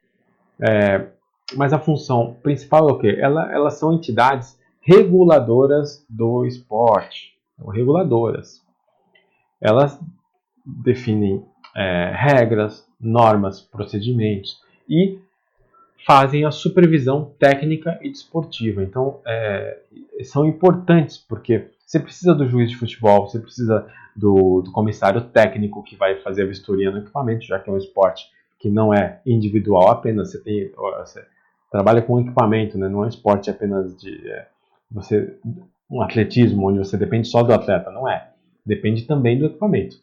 É, 0.60 1.08
mas 1.56 1.74
a 1.74 1.80
função 1.80 2.38
principal 2.42 2.90
é 2.90 2.92
o 2.94 2.98
quê? 2.98 3.18
Ela, 3.20 3.52
elas 3.52 3.76
são 3.76 3.94
entidades 3.94 4.58
reguladoras 4.82 6.06
do 6.10 6.46
esporte, 6.46 7.34
reguladoras. 7.72 8.63
Elas 9.64 9.98
definem 10.66 11.42
é, 11.74 12.12
regras, 12.14 12.86
normas, 13.00 13.62
procedimentos 13.62 14.62
e 14.90 15.18
fazem 16.06 16.44
a 16.44 16.52
supervisão 16.52 17.32
técnica 17.40 17.98
e 18.02 18.10
desportiva. 18.10 18.84
Então, 18.84 19.22
é, 19.26 19.80
são 20.24 20.46
importantes 20.46 21.18
porque 21.18 21.70
você 21.86 21.98
precisa 21.98 22.36
do 22.36 22.46
juiz 22.46 22.70
de 22.70 22.76
futebol, 22.76 23.28
você 23.28 23.40
precisa 23.40 23.88
do, 24.14 24.62
do, 24.62 24.72
comissário 24.72 25.22
técnico 25.22 25.82
que 25.82 25.96
vai 25.96 26.20
fazer 26.20 26.44
a 26.44 26.48
vistoria 26.48 26.92
no 26.92 26.98
equipamento, 26.98 27.46
já 27.46 27.58
que 27.58 27.70
é 27.70 27.74
um 27.74 27.78
esporte 27.78 28.30
que 28.60 28.70
não 28.70 28.94
é 28.94 29.22
individual 29.26 29.90
apenas, 29.90 30.32
você, 30.32 30.42
tem, 30.42 30.72
você 30.72 31.26
trabalha 31.72 32.02
com 32.02 32.20
equipamento, 32.20 32.78
né? 32.78 32.90
não 32.90 33.04
é 33.04 33.06
um 33.06 33.10
esporte 33.10 33.50
apenas 33.50 33.98
de 33.98 34.30
é, 34.30 34.48
você 34.92 35.38
um 35.90 36.02
atletismo 36.02 36.68
onde 36.68 36.80
você 36.80 36.98
depende 36.98 37.28
só 37.28 37.44
do 37.44 37.54
atleta, 37.54 37.92
não 37.92 38.10
é. 38.10 38.33
Depende 38.66 39.04
também 39.04 39.38
do 39.38 39.46
equipamento. 39.46 39.98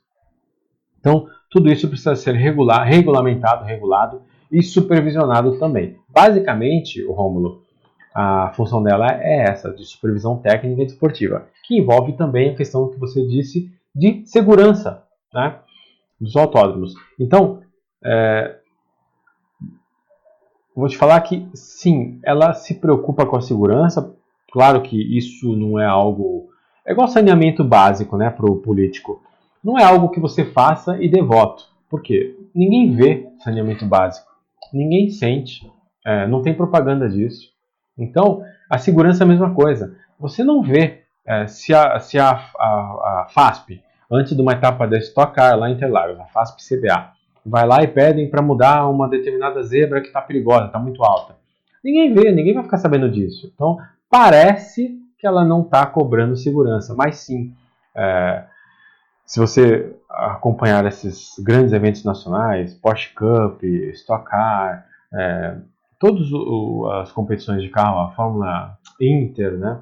Então, 0.98 1.28
tudo 1.50 1.70
isso 1.70 1.88
precisa 1.88 2.14
ser 2.14 2.34
regular, 2.34 2.86
regulamentado, 2.86 3.64
regulado 3.64 4.22
e 4.52 4.62
supervisionado 4.62 5.58
também. 5.58 5.96
Basicamente, 6.08 7.02
o 7.04 7.12
Rômulo, 7.12 7.62
a 8.14 8.52
função 8.54 8.82
dela 8.82 9.06
é 9.10 9.44
essa, 9.48 9.72
de 9.72 9.84
supervisão 9.84 10.36
técnica 10.36 10.82
e 10.82 10.86
desportiva, 10.86 11.46
que 11.64 11.78
envolve 11.78 12.12
também 12.12 12.50
a 12.50 12.54
questão 12.54 12.90
que 12.90 12.98
você 12.98 13.26
disse 13.26 13.70
de 13.94 14.24
segurança 14.26 15.04
né, 15.32 15.58
dos 16.20 16.36
autódromos. 16.36 16.94
Então, 17.18 17.62
é, 18.04 18.56
vou 20.74 20.88
te 20.88 20.96
falar 20.96 21.20
que 21.22 21.48
sim, 21.54 22.20
ela 22.24 22.52
se 22.52 22.74
preocupa 22.74 23.26
com 23.26 23.36
a 23.36 23.40
segurança. 23.40 24.14
Claro 24.52 24.82
que 24.82 25.16
isso 25.16 25.54
não 25.56 25.78
é 25.78 25.86
algo. 25.86 26.49
É 26.90 26.92
igual 26.92 27.06
saneamento 27.06 27.62
básico 27.62 28.16
né, 28.16 28.28
para 28.28 28.50
o 28.50 28.56
político. 28.56 29.22
Não 29.62 29.78
é 29.78 29.84
algo 29.84 30.08
que 30.08 30.18
você 30.18 30.44
faça 30.44 31.00
e 31.00 31.08
dê 31.08 31.22
voto. 31.22 31.64
Por 31.88 32.02
quê? 32.02 32.36
Ninguém 32.52 32.92
vê 32.92 33.28
saneamento 33.38 33.86
básico 33.86 34.30
ninguém 34.72 35.10
sente, 35.10 35.70
é, 36.06 36.26
não 36.26 36.42
tem 36.42 36.54
propaganda 36.54 37.08
disso. 37.08 37.50
Então, 37.98 38.42
a 38.68 38.78
segurança 38.78 39.22
é 39.22 39.26
a 39.26 39.28
mesma 39.28 39.54
coisa. 39.54 39.96
Você 40.18 40.42
não 40.44 40.62
vê 40.62 41.02
é, 41.26 41.46
se, 41.46 41.74
a, 41.74 41.98
se 41.98 42.18
a, 42.18 42.30
a, 42.30 43.22
a, 43.22 43.26
FASP, 43.30 43.82
antes 44.10 44.34
de 44.34 44.40
uma 44.40 44.52
etapa 44.52 44.86
da 44.86 44.98
Stock 44.98 45.34
Car 45.34 45.58
lá 45.58 45.68
em 45.68 45.74
Interlagos, 45.74 46.18
a 46.18 46.26
FASP 46.26 46.62
CBA, 46.62 47.12
vai 47.44 47.66
lá 47.66 47.82
e 47.82 47.88
pedem 47.88 48.30
para 48.30 48.42
mudar 48.42 48.88
uma 48.88 49.08
determinada 49.08 49.62
zebra 49.62 50.00
que 50.00 50.08
está 50.08 50.20
perigosa, 50.20 50.66
está 50.66 50.78
muito 50.78 51.02
alta. 51.02 51.36
Ninguém 51.82 52.12
vê, 52.12 52.30
ninguém 52.30 52.54
vai 52.54 52.62
ficar 52.62 52.78
sabendo 52.78 53.10
disso. 53.10 53.50
Então, 53.54 53.78
parece 54.08 54.98
que 55.20 55.26
ela 55.26 55.44
não 55.44 55.62
está 55.62 55.84
cobrando 55.84 56.34
segurança, 56.34 56.94
mas 56.94 57.16
sim, 57.18 57.54
é, 57.94 58.44
se 59.26 59.38
você 59.38 59.94
acompanhar 60.08 60.84
esses 60.86 61.38
grandes 61.38 61.72
eventos 61.72 62.02
nacionais, 62.02 62.74
Porsche 62.74 63.14
Cup, 63.14 63.62
Stock 63.92 64.24
Car, 64.24 64.86
é, 65.12 65.58
todas 65.98 66.26
as 67.02 67.12
competições 67.12 67.62
de 67.62 67.68
carro, 67.68 68.00
a 68.00 68.12
Fórmula 68.12 68.78
Inter, 69.00 69.52
né? 69.58 69.80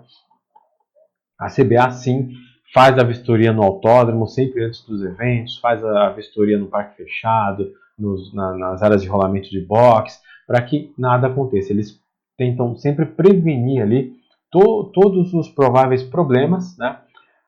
A 1.39 1.47
CBA 1.47 1.93
sim 1.93 2.33
faz 2.75 2.99
a 2.99 3.05
vistoria 3.05 3.53
no 3.53 3.63
autódromo 3.63 4.27
sempre 4.27 4.65
antes 4.65 4.85
dos 4.85 5.03
eventos, 5.03 5.59
faz 5.59 5.85
a 5.85 6.11
vistoria 6.11 6.59
no 6.59 6.67
parque 6.67 6.97
fechado, 6.97 7.71
nos, 7.97 8.35
na, 8.35 8.55
nas 8.57 8.83
áreas 8.83 9.03
de 9.03 9.09
rolamento 9.09 9.49
de 9.49 9.61
box, 9.61 10.21
para 10.47 10.61
que 10.63 10.93
nada 10.99 11.29
aconteça. 11.29 11.73
Eles 11.73 11.99
tentam 12.37 12.77
sempre 12.77 13.07
prevenir 13.07 13.83
ali 13.83 14.18
to, 14.51 14.91
todos 14.95 15.33
os 15.35 15.49
prováveis 15.49 16.03
problemas, 16.03 16.77
né? 16.79 16.99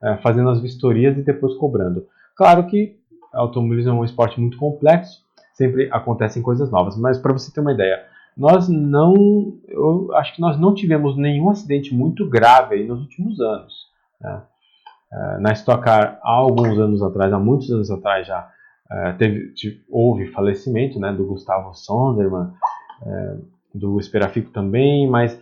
É, 0.03 0.17
fazendo 0.17 0.49
as 0.49 0.59
vistorias 0.59 1.15
e 1.17 1.21
depois 1.21 1.53
cobrando. 1.55 2.07
Claro 2.35 2.65
que 2.65 2.97
automobilismo 3.31 3.91
é 3.91 3.93
um 3.93 4.03
esporte 4.03 4.39
muito 4.39 4.57
complexo, 4.57 5.23
sempre 5.53 5.89
acontecem 5.91 6.41
coisas 6.41 6.71
novas, 6.71 6.97
mas 6.97 7.19
para 7.19 7.33
você 7.33 7.53
ter 7.53 7.61
uma 7.61 7.73
ideia, 7.73 8.03
nós 8.35 8.67
não, 8.67 9.13
eu 9.67 10.11
acho 10.15 10.35
que 10.35 10.41
nós 10.41 10.59
não 10.59 10.73
tivemos 10.73 11.15
nenhum 11.15 11.49
acidente 11.49 11.93
muito 11.93 12.27
grave 12.27 12.83
nos 12.83 13.01
últimos 13.01 13.39
anos. 13.39 13.73
Né? 14.19 14.41
É, 15.13 15.37
na 15.39 15.51
Stock 15.53 15.83
Car, 15.83 16.19
há 16.23 16.31
alguns 16.31 16.79
anos 16.79 17.03
atrás, 17.03 17.31
há 17.31 17.39
muitos 17.39 17.69
anos 17.69 17.91
atrás 17.91 18.25
já, 18.25 18.49
é, 18.91 19.13
teve, 19.13 19.53
houve 19.89 20.27
falecimento 20.27 20.99
né, 20.99 21.11
do 21.11 21.25
Gustavo 21.25 21.73
Sonderman, 21.73 22.51
do 23.73 23.99
Esperafico 23.99 24.51
também, 24.51 25.09
mas 25.09 25.41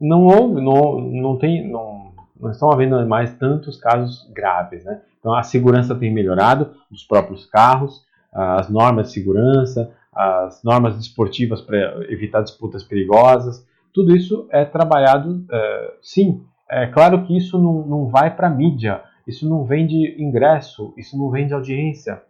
não 0.00 0.24
houve, 0.24 0.60
não, 0.60 1.00
não 1.00 1.36
tem, 1.36 1.68
não, 1.68 2.12
não 2.40 2.50
estão 2.50 2.70
havendo 2.70 3.06
mais 3.06 3.34
tantos 3.34 3.78
casos 3.78 4.28
graves. 4.32 4.84
Né? 4.84 5.00
Então 5.18 5.34
a 5.34 5.42
segurança 5.42 5.94
tem 5.94 6.12
melhorado 6.12 6.72
dos 6.90 7.04
próprios 7.04 7.46
carros, 7.46 8.06
as 8.32 8.68
normas 8.68 9.08
de 9.08 9.14
segurança, 9.14 9.90
as 10.12 10.62
normas 10.62 10.96
desportivas 10.96 11.60
para 11.60 11.76
evitar 12.10 12.42
disputas 12.42 12.82
perigosas, 12.82 13.66
tudo 13.92 14.14
isso 14.14 14.46
é 14.50 14.64
trabalhado, 14.64 15.44
é, 15.50 15.94
sim. 16.02 16.42
É 16.70 16.86
claro 16.86 17.24
que 17.24 17.36
isso 17.36 17.58
não, 17.58 17.86
não 17.86 18.06
vai 18.06 18.34
para 18.34 18.46
a 18.46 18.50
mídia, 18.50 19.02
isso 19.26 19.48
não 19.48 19.64
vem 19.64 19.86
de 19.86 20.16
ingresso, 20.22 20.92
isso 20.96 21.16
não 21.16 21.30
vem 21.30 21.46
de 21.46 21.54
audiência, 21.54 22.22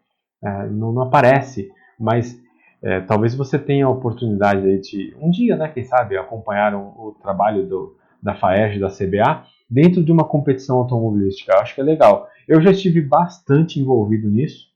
é, 0.43 0.67
não, 0.69 0.93
não, 0.93 1.03
aparece, 1.03 1.71
mas 1.99 2.41
é, 2.83 3.01
talvez 3.01 3.35
você 3.35 3.59
tenha 3.59 3.87
a 3.87 3.91
oportunidade 3.91 4.81
de, 4.81 5.17
um 5.21 5.31
dia, 5.31 5.57
né, 5.57 5.69
quem 5.69 5.85
sabe, 5.85 6.17
acompanhar 6.17 6.75
o, 6.75 7.09
o 7.09 7.17
trabalho 7.21 7.67
do, 7.67 7.97
da 8.23 8.35
FAERJ, 8.35 8.79
da 8.79 8.89
CBA, 8.89 9.45
dentro 9.69 10.03
de 10.03 10.13
uma 10.13 10.25
competição 10.25 10.79
automobilística. 10.79 11.53
Eu 11.53 11.61
acho 11.61 11.75
que 11.75 11.81
é 11.81 11.85
legal. 11.85 12.29
Eu 12.47 12.61
já 12.61 12.71
estive 12.71 13.01
bastante 13.01 13.81
envolvido 13.81 14.31
nisso, 14.31 14.69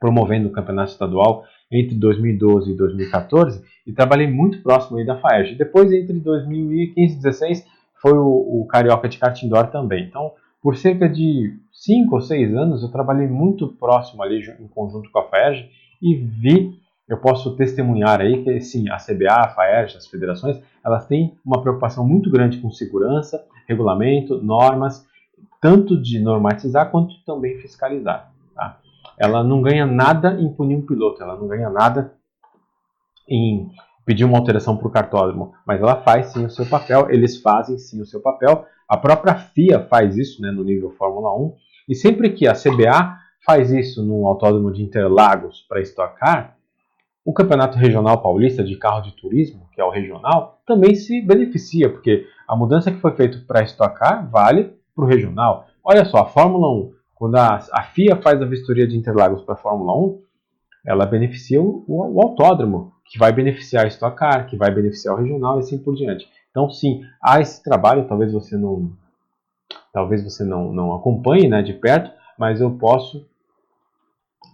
promovendo 0.00 0.48
o 0.48 0.52
campeonato 0.52 0.92
estadual 0.92 1.44
entre 1.70 1.94
2012 1.96 2.72
e 2.72 2.76
2014 2.76 3.64
e 3.86 3.92
trabalhei 3.92 4.26
muito 4.26 4.62
próximo 4.62 4.98
aí 4.98 5.06
da 5.06 5.18
FAERJ. 5.18 5.56
Depois, 5.56 5.90
entre 5.92 6.18
2015 6.20 7.18
e 7.18 7.22
2016, 7.22 7.66
foi 8.00 8.12
o, 8.12 8.60
o 8.60 8.66
Carioca 8.66 9.08
de 9.08 9.18
Kart 9.18 9.42
Indoor 9.42 9.68
também. 9.68 10.04
Então, 10.04 10.32
por 10.62 10.76
cerca 10.76 11.08
de 11.08 11.56
5 11.72 12.14
ou 12.14 12.20
6 12.20 12.54
anos, 12.54 12.82
eu 12.82 12.90
trabalhei 12.90 13.26
muito 13.26 13.68
próximo 13.68 14.22
ali 14.22 14.40
em 14.60 14.68
conjunto 14.68 15.10
com 15.10 15.18
a 15.18 15.28
FAERJ 15.28 15.68
e 16.02 16.14
vi 16.14 16.78
eu 17.08 17.18
posso 17.18 17.54
testemunhar 17.54 18.20
aí 18.20 18.42
que 18.42 18.60
sim, 18.60 18.88
a 18.88 18.96
CBA, 18.96 19.32
a 19.32 19.48
FAERJ, 19.48 19.96
as 19.96 20.06
federações, 20.08 20.60
elas 20.84 21.06
têm 21.06 21.38
uma 21.44 21.60
preocupação 21.60 22.06
muito 22.06 22.30
grande 22.30 22.58
com 22.58 22.70
segurança, 22.70 23.44
regulamento, 23.68 24.42
normas, 24.42 25.06
tanto 25.60 26.00
de 26.00 26.18
normatizar 26.18 26.90
quanto 26.90 27.14
também 27.24 27.58
fiscalizar. 27.58 28.32
Tá? 28.54 28.80
Ela 29.18 29.44
não 29.44 29.62
ganha 29.62 29.86
nada 29.86 30.40
em 30.40 30.52
punir 30.52 30.76
um 30.76 30.86
piloto, 30.86 31.22
ela 31.22 31.36
não 31.36 31.46
ganha 31.46 31.70
nada 31.70 32.12
em 33.28 33.70
pedir 34.04 34.24
uma 34.24 34.38
alteração 34.38 34.76
para 34.76 34.86
o 34.86 34.90
cartódromo, 34.90 35.52
mas 35.66 35.80
ela 35.80 36.02
faz 36.02 36.26
sim 36.26 36.44
o 36.44 36.50
seu 36.50 36.66
papel, 36.66 37.08
eles 37.10 37.40
fazem 37.40 37.78
sim 37.78 38.00
o 38.00 38.06
seu 38.06 38.20
papel. 38.20 38.64
A 38.88 38.96
própria 38.96 39.34
FIA 39.34 39.80
faz 39.80 40.16
isso 40.16 40.40
né, 40.42 40.50
no 40.50 40.62
nível 40.62 40.92
Fórmula 40.92 41.36
1, 41.36 41.54
e 41.88 41.94
sempre 41.94 42.30
que 42.30 42.46
a 42.46 42.52
CBA 42.52 43.16
faz 43.44 43.70
isso 43.70 44.04
no 44.04 44.26
autódromo 44.26 44.72
de 44.72 44.82
Interlagos 44.82 45.64
para 45.68 45.80
estocar, 45.80 46.55
o 47.26 47.32
Campeonato 47.32 47.76
Regional 47.76 48.22
Paulista 48.22 48.62
de 48.62 48.76
Carro 48.76 49.02
de 49.02 49.10
Turismo, 49.10 49.68
que 49.72 49.80
é 49.80 49.84
o 49.84 49.90
regional, 49.90 50.60
também 50.64 50.94
se 50.94 51.20
beneficia, 51.20 51.90
porque 51.90 52.24
a 52.46 52.54
mudança 52.54 52.92
que 52.92 53.00
foi 53.00 53.16
feita 53.16 53.42
para 53.48 53.64
estocar 53.64 54.30
vale 54.30 54.72
para 54.94 55.04
o 55.04 55.08
regional. 55.08 55.66
Olha 55.82 56.04
só, 56.04 56.18
a 56.18 56.26
Fórmula 56.26 56.70
1, 56.70 56.92
quando 57.16 57.34
a, 57.34 57.58
a 57.72 57.82
FIA 57.82 58.14
faz 58.22 58.40
a 58.40 58.46
vistoria 58.46 58.86
de 58.86 58.96
Interlagos 58.96 59.42
para 59.42 59.54
a 59.54 59.58
Fórmula 59.58 59.92
1, 59.98 60.22
ela 60.86 61.04
beneficia 61.04 61.60
o, 61.60 61.84
o, 61.88 62.22
autódromo, 62.22 62.92
que 63.04 63.18
vai 63.18 63.32
beneficiar 63.32 63.86
a 63.86 63.88
Stock 63.88 64.16
Car, 64.16 64.46
que 64.46 64.56
vai 64.56 64.72
beneficiar 64.72 65.16
o 65.16 65.18
regional 65.18 65.56
e 65.56 65.60
assim 65.60 65.78
por 65.78 65.96
diante. 65.96 66.28
Então, 66.52 66.70
sim, 66.70 67.02
há 67.20 67.40
esse 67.40 67.60
trabalho, 67.60 68.06
talvez 68.06 68.32
você 68.32 68.56
não, 68.56 68.92
talvez 69.92 70.22
você 70.22 70.44
não, 70.44 70.72
não 70.72 70.94
acompanhe 70.94 71.48
né, 71.48 71.60
de 71.60 71.72
perto, 71.72 72.08
mas 72.38 72.60
eu 72.60 72.70
posso 72.78 73.26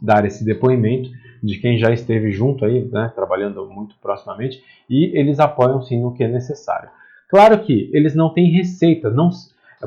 dar 0.00 0.24
esse 0.24 0.42
depoimento 0.42 1.10
de 1.42 1.58
quem 1.58 1.76
já 1.76 1.90
esteve 1.90 2.30
junto 2.30 2.64
aí, 2.64 2.88
né, 2.90 3.10
trabalhando 3.14 3.66
muito 3.66 3.96
proximamente, 4.00 4.62
e 4.88 5.10
eles 5.18 5.40
apoiam 5.40 5.82
sim 5.82 6.00
no 6.00 6.14
que 6.14 6.22
é 6.22 6.28
necessário. 6.28 6.88
Claro 7.28 7.58
que 7.60 7.90
eles 7.92 8.14
não 8.14 8.32
têm 8.32 8.50
receita, 8.50 9.10
não, 9.10 9.30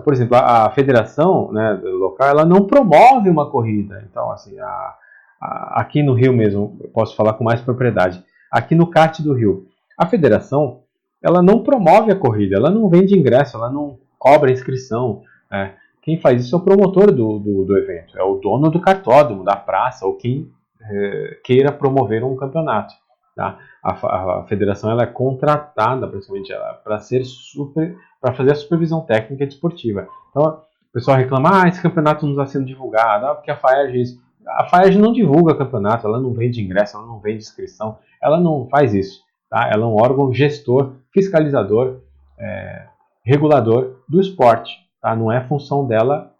por 0.03 0.13
exemplo, 0.13 0.35
a, 0.35 0.65
a 0.65 0.69
federação 0.71 1.51
né, 1.51 1.79
local 1.83 2.27
ela 2.27 2.43
não 2.45 2.65
promove 2.65 3.29
uma 3.29 3.49
corrida. 3.49 4.05
Então, 4.09 4.31
assim, 4.31 4.59
a, 4.59 4.95
a, 5.39 5.81
aqui 5.81 6.03
no 6.03 6.13
Rio 6.13 6.33
mesmo, 6.33 6.77
posso 6.93 7.15
falar 7.15 7.33
com 7.33 7.43
mais 7.43 7.61
propriedade. 7.61 8.23
Aqui 8.51 8.75
no 8.75 8.87
kart 8.87 9.21
do 9.21 9.33
Rio, 9.33 9.67
a 9.97 10.05
federação 10.05 10.81
ela 11.21 11.41
não 11.41 11.63
promove 11.63 12.11
a 12.11 12.15
corrida, 12.15 12.55
ela 12.55 12.69
não 12.69 12.89
vende 12.89 13.17
ingresso, 13.17 13.57
ela 13.57 13.71
não 13.71 13.97
cobra 14.17 14.51
inscrição. 14.51 15.23
É. 15.51 15.71
Quem 16.01 16.19
faz 16.19 16.45
isso 16.45 16.55
é 16.55 16.59
o 16.59 16.61
promotor 16.61 17.11
do, 17.11 17.39
do, 17.39 17.65
do, 17.65 17.77
evento, 17.77 18.17
é 18.17 18.23
o 18.23 18.35
dono 18.35 18.69
do 18.69 18.79
cartódromo, 18.79 19.43
da 19.43 19.55
praça, 19.55 20.05
ou 20.05 20.15
quem 20.15 20.51
é, 20.89 21.39
queira 21.43 21.71
promover 21.71 22.23
um 22.23 22.35
campeonato. 22.35 22.93
Tá? 23.35 23.59
A, 23.83 24.39
a, 24.39 24.43
federação 24.47 24.89
ela 24.89 25.03
é 25.03 25.07
contratada 25.07 26.07
principalmente 26.07 26.53
para 26.83 26.99
ser 26.99 27.25
super 27.25 27.97
para 28.21 28.33
fazer 28.33 28.53
a 28.53 28.55
supervisão 28.55 29.01
técnica 29.01 29.43
e 29.43 29.47
desportiva. 29.47 30.07
Então 30.29 30.43
o 30.43 30.93
pessoal 30.93 31.17
reclama, 31.17 31.63
ah, 31.63 31.67
esse 31.67 31.81
campeonato 31.81 32.25
não 32.25 32.31
está 32.31 32.45
sendo 32.45 32.65
divulgado, 32.65 33.25
ah, 33.25 33.35
porque 33.35 33.51
a 33.51 33.57
FAERJ 33.57 34.17
a 34.47 34.65
FAERJ 34.65 34.99
não 34.99 35.11
divulga 35.11 35.55
campeonato, 35.55 36.07
ela 36.07 36.19
não 36.19 36.33
vende 36.33 36.61
ingresso, 36.61 36.97
ela 36.97 37.05
não 37.05 37.19
vende 37.19 37.39
inscrição, 37.39 37.97
ela 38.21 38.39
não 38.39 38.67
faz 38.69 38.93
isso. 38.93 39.23
Tá? 39.49 39.69
Ela 39.71 39.83
é 39.83 39.87
um 39.87 39.95
órgão 39.95 40.33
gestor, 40.33 40.93
fiscalizador, 41.11 42.01
é, 42.37 42.87
regulador 43.23 44.01
do 44.07 44.19
esporte. 44.19 44.77
Tá? 45.01 45.15
Não 45.15 45.31
é 45.31 45.41
função 45.47 45.87
dela, 45.87 46.31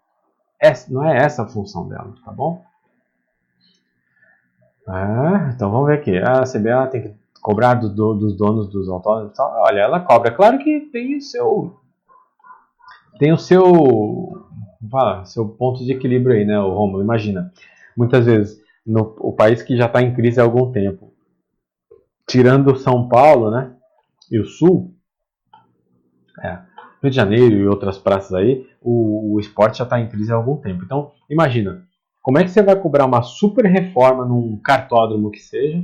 é, 0.62 0.72
não 0.88 1.04
é 1.04 1.16
essa 1.16 1.42
a 1.42 1.48
função 1.48 1.88
dela, 1.88 2.14
tá 2.24 2.32
bom? 2.32 2.62
Ah, 4.86 5.50
então 5.54 5.70
vamos 5.70 5.88
ver 5.88 5.98
aqui. 5.98 6.16
A 6.18 6.42
CBA 6.42 6.86
tem 6.88 7.02
que 7.02 7.14
cobrar 7.42 7.74
do, 7.74 7.88
do, 7.88 8.14
dos 8.14 8.36
donos 8.36 8.68
dos 8.68 8.88
autódromos. 8.88 9.38
Olha, 9.38 9.80
ela 9.80 10.00
cobra. 10.00 10.30
Claro 10.30 10.58
que 10.58 10.80
tem 10.92 11.16
o 11.16 11.20
seu. 11.20 11.80
Tem 13.18 13.32
o 13.32 13.38
seu. 13.38 14.46
Fala, 14.90 15.24
seu 15.24 15.48
ponto 15.48 15.84
de 15.84 15.92
equilíbrio 15.92 16.36
aí, 16.36 16.44
né, 16.44 16.58
o 16.60 16.72
Romulo? 16.72 17.02
Imagina. 17.02 17.52
Muitas 17.96 18.26
vezes, 18.26 18.62
no 18.86 19.16
o 19.18 19.32
país 19.32 19.62
que 19.62 19.76
já 19.76 19.86
está 19.86 20.02
em 20.02 20.14
crise 20.14 20.38
há 20.38 20.44
algum 20.44 20.70
tempo, 20.70 21.12
tirando 22.28 22.76
São 22.76 23.08
Paulo, 23.08 23.50
né, 23.50 23.74
e 24.30 24.38
o 24.38 24.44
Sul, 24.44 24.94
é, 26.42 26.58
Rio 27.02 27.10
de 27.10 27.16
Janeiro 27.16 27.56
e 27.56 27.66
outras 27.66 27.98
praças 27.98 28.34
aí, 28.34 28.68
o, 28.80 29.34
o 29.34 29.40
esporte 29.40 29.78
já 29.78 29.84
está 29.84 29.98
em 29.98 30.08
crise 30.08 30.30
há 30.30 30.36
algum 30.36 30.56
tempo. 30.56 30.84
Então, 30.84 31.10
imagina, 31.28 31.85
como 32.26 32.38
é 32.38 32.42
que 32.42 32.50
você 32.50 32.60
vai 32.60 32.74
cobrar 32.74 33.04
uma 33.04 33.22
super 33.22 33.64
reforma 33.66 34.24
num 34.24 34.56
cartódromo 34.56 35.30
que 35.30 35.38
seja, 35.38 35.80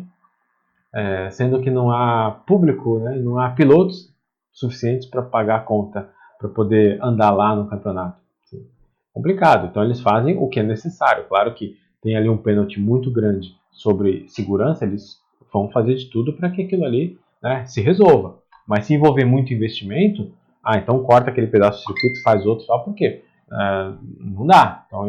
é, 0.92 1.30
sendo 1.30 1.60
que 1.60 1.70
não 1.70 1.92
há 1.92 2.32
público, 2.32 2.98
né, 2.98 3.14
não 3.14 3.38
há 3.38 3.50
pilotos 3.50 4.12
suficientes 4.52 5.06
para 5.06 5.22
pagar 5.22 5.58
a 5.58 5.60
conta, 5.60 6.10
para 6.40 6.48
poder 6.48 6.98
andar 7.00 7.30
lá 7.30 7.54
no 7.54 7.68
campeonato? 7.68 8.20
Sim. 8.42 8.66
Complicado. 9.14 9.68
Então 9.68 9.84
eles 9.84 10.00
fazem 10.00 10.36
o 10.36 10.48
que 10.48 10.58
é 10.58 10.64
necessário. 10.64 11.28
Claro 11.28 11.54
que 11.54 11.76
tem 12.02 12.16
ali 12.16 12.28
um 12.28 12.36
pênalti 12.36 12.80
muito 12.80 13.08
grande 13.08 13.54
sobre 13.70 14.26
segurança, 14.26 14.84
eles 14.84 15.20
vão 15.52 15.70
fazer 15.70 15.94
de 15.94 16.10
tudo 16.10 16.32
para 16.32 16.50
que 16.50 16.62
aquilo 16.62 16.84
ali 16.84 17.20
né, 17.40 17.64
se 17.66 17.80
resolva. 17.80 18.38
Mas 18.66 18.86
se 18.86 18.94
envolver 18.94 19.24
muito 19.24 19.54
investimento, 19.54 20.32
ah, 20.60 20.76
então 20.76 21.04
corta 21.04 21.30
aquele 21.30 21.46
pedaço 21.46 21.78
de 21.78 21.84
circuito, 21.84 22.22
faz 22.24 22.44
outro 22.44 22.64
só 22.64 22.78
porque 22.78 23.22
uh, 23.46 23.96
não 24.18 24.44
dá. 24.44 24.84
Então 24.88 25.06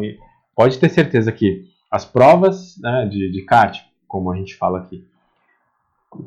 pode 0.54 0.78
ter 0.78 0.88
certeza 0.88 1.32
que 1.32 1.64
as 1.90 2.04
provas 2.04 2.76
né, 2.80 3.06
de, 3.06 3.30
de 3.30 3.42
kart, 3.42 3.80
como 4.08 4.30
a 4.30 4.36
gente 4.36 4.56
fala 4.56 4.78
aqui, 4.78 5.06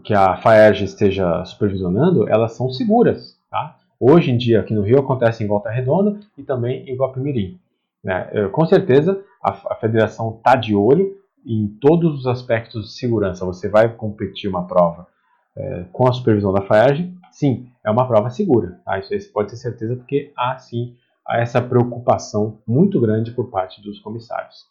que 0.03 0.13
a 0.13 0.37
FAERJ 0.37 0.83
esteja 0.83 1.43
supervisionando, 1.45 2.27
elas 2.27 2.53
são 2.53 2.69
seguras. 2.69 3.37
Tá? 3.49 3.77
Hoje 3.99 4.31
em 4.31 4.37
dia, 4.37 4.59
aqui 4.59 4.73
no 4.73 4.81
Rio, 4.81 4.99
acontece 4.99 5.43
em 5.43 5.47
Volta 5.47 5.69
Redonda 5.69 6.19
e 6.37 6.43
também 6.43 6.87
em 6.87 6.95
Guapimirim. 6.95 7.59
Né? 8.03 8.49
Com 8.51 8.65
certeza, 8.65 9.21
a, 9.43 9.51
a 9.73 9.75
federação 9.75 10.35
está 10.37 10.55
de 10.55 10.75
olho 10.75 11.17
em 11.45 11.67
todos 11.81 12.19
os 12.19 12.27
aspectos 12.27 12.87
de 12.87 12.93
segurança. 12.93 13.45
Você 13.45 13.69
vai 13.69 13.89
competir 13.89 14.49
uma 14.49 14.67
prova 14.67 15.07
é, 15.55 15.85
com 15.91 16.07
a 16.07 16.13
supervisão 16.13 16.53
da 16.53 16.61
FAERJ, 16.61 17.13
sim, 17.31 17.67
é 17.83 17.89
uma 17.89 18.07
prova 18.07 18.29
segura. 18.29 18.79
Tá? 18.85 18.99
Isso 18.99 19.09
você 19.09 19.29
pode 19.29 19.49
ter 19.49 19.55
certeza, 19.55 19.95
porque 19.95 20.31
há 20.37 20.57
sim 20.57 20.95
há 21.27 21.39
essa 21.39 21.61
preocupação 21.61 22.59
muito 22.65 22.99
grande 23.01 23.31
por 23.31 23.49
parte 23.49 23.81
dos 23.81 23.99
comissários. 23.99 24.65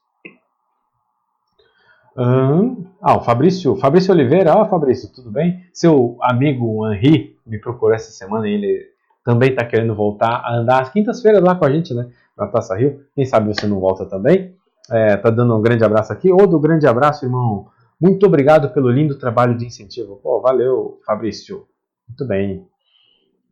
Hum, 2.16 2.86
ah, 3.02 3.18
o 3.18 3.20
Fabrício, 3.20 3.76
Fabrício 3.76 4.12
Oliveira, 4.12 4.54
ah, 4.54 4.64
Fabrício, 4.64 5.12
tudo 5.12 5.30
bem? 5.30 5.62
Seu 5.72 6.16
amigo 6.22 6.90
Henri 6.90 7.36
me 7.46 7.58
procurou 7.58 7.94
essa 7.94 8.10
semana 8.10 8.48
ele 8.48 8.96
também 9.22 9.50
está 9.50 9.64
querendo 9.64 9.94
voltar 9.94 10.40
a 10.44 10.54
andar 10.54 10.82
às 10.82 10.88
quintas-feiras 10.90 11.42
lá 11.42 11.54
com 11.56 11.64
a 11.64 11.70
gente, 11.70 11.92
né? 11.92 12.08
Na 12.38 12.46
Taça 12.46 12.76
Rio. 12.76 13.04
Quem 13.14 13.26
sabe 13.26 13.52
você 13.52 13.66
não 13.66 13.80
volta 13.80 14.06
também? 14.06 14.54
É, 14.90 15.16
tá 15.16 15.30
dando 15.30 15.54
um 15.56 15.60
grande 15.60 15.84
abraço 15.84 16.12
aqui. 16.12 16.30
Ou 16.30 16.46
do 16.46 16.60
grande 16.60 16.86
abraço, 16.86 17.24
irmão. 17.24 17.66
Muito 18.00 18.24
obrigado 18.24 18.72
pelo 18.72 18.88
lindo 18.88 19.18
trabalho 19.18 19.56
de 19.56 19.66
incentivo. 19.66 20.20
Pô, 20.22 20.40
valeu, 20.40 21.00
Fabrício. 21.04 21.66
Muito 22.08 22.24
bem. 22.24 22.64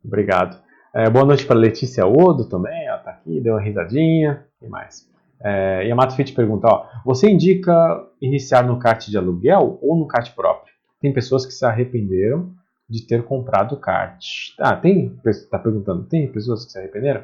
Obrigado. 0.03 0.57
É, 0.93 1.09
boa 1.09 1.25
noite 1.25 1.45
para 1.45 1.57
Letícia 1.57 2.07
Odo 2.07 2.47
também. 2.47 2.84
Aqui, 3.25 3.41
deu 3.41 3.53
uma 3.53 3.61
risadinha. 3.61 4.45
E 4.61 4.67
mais? 4.67 5.09
É, 5.43 5.87
Yamato 5.87 6.15
Fit 6.15 6.33
pergunta: 6.33 6.67
ó, 6.67 6.85
você 7.03 7.29
indica 7.29 8.07
iniciar 8.21 8.63
no 8.63 8.77
kart 8.77 9.07
de 9.07 9.17
aluguel 9.17 9.79
ou 9.81 9.97
no 9.97 10.07
kart 10.07 10.33
próprio? 10.35 10.73
Tem 11.01 11.11
pessoas 11.11 11.45
que 11.45 11.51
se 11.51 11.65
arrependeram 11.65 12.53
de 12.87 13.05
ter 13.05 13.23
comprado 13.23 13.77
kart. 13.77 14.23
Ah, 14.59 14.75
tem? 14.75 15.19
Está 15.25 15.57
perguntando: 15.57 16.03
tem 16.03 16.31
pessoas 16.31 16.65
que 16.65 16.71
se 16.71 16.77
arrependeram? 16.77 17.23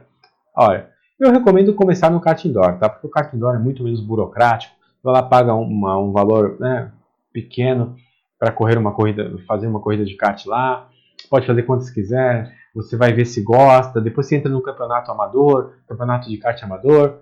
Olha, 0.56 0.90
eu 1.20 1.32
recomendo 1.32 1.74
começar 1.76 2.10
no 2.10 2.20
kart 2.20 2.44
indoor, 2.44 2.78
tá? 2.80 2.90
Porque 2.90 3.08
o 3.08 3.10
kart 3.10 3.32
indoor 3.34 3.56
é 3.56 3.60
muito 3.60 3.84
menos 3.84 4.02
burocrático. 4.02 4.76
Ela 5.06 5.24
paga 5.24 5.54
uma, 5.54 5.98
um 6.00 6.12
valor 6.12 6.60
né, 6.60 6.92
pequeno 7.34 7.96
para 8.38 8.52
correr 8.52 8.78
uma 8.78 8.92
corrida, 8.92 9.36
fazer 9.48 9.68
uma 9.68 9.80
corrida 9.80 10.04
de 10.04 10.16
kart 10.16 10.46
lá. 10.46 10.90
Pode 11.30 11.48
fazer 11.48 11.64
quantas 11.64 11.90
quiser. 11.90 12.52
Você 12.74 12.96
vai 12.96 13.14
ver 13.14 13.26
se 13.26 13.42
gosta. 13.44 14.00
Depois 14.00 14.28
você 14.28 14.36
entra 14.36 14.50
no 14.50 14.62
campeonato 14.62 15.12
amador, 15.12 15.74
campeonato 15.88 16.30
de 16.30 16.38
kart 16.38 16.62
amador. 16.64 17.20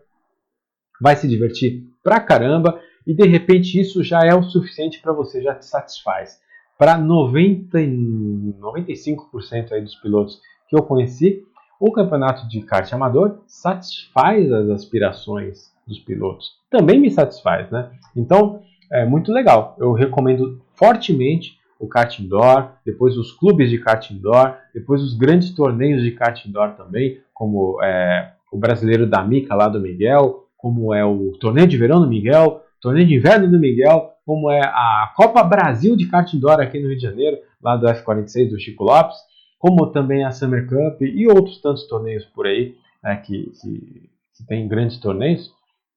Vai 1.02 1.16
se 1.16 1.28
divertir 1.28 1.86
pra 2.04 2.20
caramba 2.20 2.80
e 3.06 3.14
de 3.14 3.26
repente 3.26 3.80
isso 3.80 4.04
já 4.04 4.20
é 4.24 4.36
o 4.36 4.44
suficiente 4.44 5.02
para 5.02 5.14
você, 5.14 5.42
já 5.42 5.56
te 5.56 5.66
satisfaz. 5.66 6.40
Para 6.78 6.98
90, 6.98 7.78
95% 7.78 9.72
aí 9.72 9.82
dos 9.82 9.96
pilotos 9.96 10.40
que 10.68 10.78
eu 10.78 10.84
conheci, 10.84 11.44
o 11.80 11.92
campeonato 11.92 12.48
de 12.48 12.62
kart 12.62 12.92
amador 12.94 13.42
satisfaz 13.48 14.52
as 14.52 14.70
aspirações 14.70 15.74
dos 15.88 16.00
pilotos. 16.00 16.52
Também 16.70 17.00
me 17.00 17.10
satisfaz, 17.10 17.72
né? 17.72 17.92
Então, 18.16 18.62
é 18.92 19.06
muito 19.06 19.32
legal. 19.32 19.76
Eu 19.80 19.94
recomendo 19.94 20.62
fortemente 20.74 21.59
o 21.80 21.88
kart 21.88 22.20
indoor, 22.20 22.72
depois 22.86 23.18
os 23.18 23.32
clubes 23.32 23.70
de 23.70 23.78
kart 23.78 24.12
indoor, 24.12 24.56
depois 24.74 25.02
os 25.02 25.18
grandes 25.18 25.56
torneios 25.56 26.04
de 26.04 26.12
kart 26.12 26.46
indoor 26.46 26.76
também, 26.76 27.20
como 27.34 27.82
é, 27.82 28.34
o 28.52 28.58
brasileiro 28.58 29.08
da 29.08 29.24
Mica 29.24 29.56
lá 29.56 29.70
do 29.70 29.80
Miguel, 29.80 30.46
como 30.58 30.94
é 30.94 31.06
o 31.06 31.32
torneio 31.40 31.68
de 31.68 31.78
verão 31.78 32.02
do 32.02 32.08
Miguel, 32.08 32.62
torneio 32.82 33.08
de 33.08 33.16
inverno 33.16 33.50
do 33.50 33.58
Miguel, 33.58 34.12
como 34.26 34.52
é 34.52 34.60
a 34.62 35.12
Copa 35.16 35.42
Brasil 35.42 35.96
de 35.96 36.08
kart 36.08 36.32
indoor 36.34 36.60
aqui 36.60 36.80
no 36.80 36.90
Rio 36.90 36.98
de 36.98 37.04
Janeiro, 37.04 37.38
lá 37.64 37.78
do 37.78 37.88
F46 37.88 38.50
do 38.50 38.60
Chico 38.60 38.84
Lopes, 38.84 39.18
como 39.58 39.88
também 39.88 40.24
a 40.24 40.32
Summer 40.32 40.68
Cup 40.68 41.02
e 41.02 41.28
outros 41.28 41.62
tantos 41.62 41.88
torneios 41.88 42.26
por 42.26 42.46
aí 42.46 42.76
é, 43.04 43.16
que, 43.16 43.52
que, 43.62 44.10
que 44.36 44.46
tem 44.48 44.68
grandes 44.68 44.98
torneios. 45.00 45.52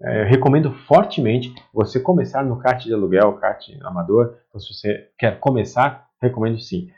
É, 0.04 0.24
recomendo 0.24 0.72
fortemente 0.72 1.54
você 1.72 2.00
começar 2.00 2.44
no 2.44 2.58
kart 2.58 2.82
de 2.82 2.92
aluguel, 2.92 3.34
kart 3.34 3.68
amador. 3.82 4.34
Então, 4.48 4.60
se 4.60 4.74
você 4.74 5.08
quer 5.16 5.38
começar, 5.38 6.08
recomendo 6.20 6.58
sim, 6.58 6.90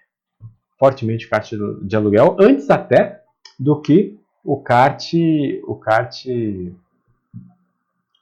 fortemente 0.79 1.27
o 1.27 1.31
kart 1.31 1.53
de 1.83 1.97
aluguel, 1.97 2.37
antes 2.41 2.71
até 2.71 3.23
do 3.61 3.81
que 3.81 4.19
o 4.43 4.61
kart, 4.61 5.13
o 5.67 5.75
kart 5.75 6.25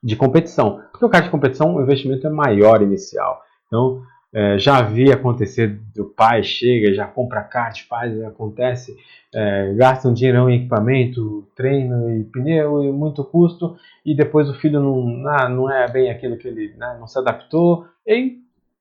de 0.03 0.17
competição. 0.17 0.83
Porque 0.91 1.05
o 1.05 1.09
kart 1.09 1.25
de 1.25 1.31
competição, 1.31 1.77
o 1.77 1.83
investimento 1.83 2.27
é 2.27 2.31
maior 2.31 2.83
inicial. 2.83 3.41
Então, 3.67 4.03
é, 4.35 4.59
já 4.59 4.81
vi 4.83 5.13
acontecer 5.13 5.79
do 5.95 6.07
pai 6.07 6.43
chega, 6.43 6.95
já 6.95 7.07
compra 7.07 7.43
kart, 7.43 7.83
faz, 7.87 8.19
acontece, 8.23 8.97
é, 9.35 9.75
gasta 9.75 10.09
um 10.09 10.15
dinheirão 10.15 10.49
em 10.49 10.61
equipamento, 10.61 11.47
treino 11.55 12.11
e 12.11 12.25
pneu 12.25 12.83
e 12.83 12.91
muito 12.91 13.23
custo, 13.25 13.77
e 14.05 14.17
depois 14.17 14.49
o 14.49 14.55
filho 14.55 14.81
não, 14.81 15.29
ah, 15.29 15.49
não 15.49 15.71
é 15.71 15.91
bem 15.91 16.11
aquilo 16.11 16.37
que 16.37 16.49
ele 16.49 16.75
né, 16.77 16.97
não 16.99 17.07
se 17.07 17.19
adaptou 17.19 17.87
e 18.07 18.39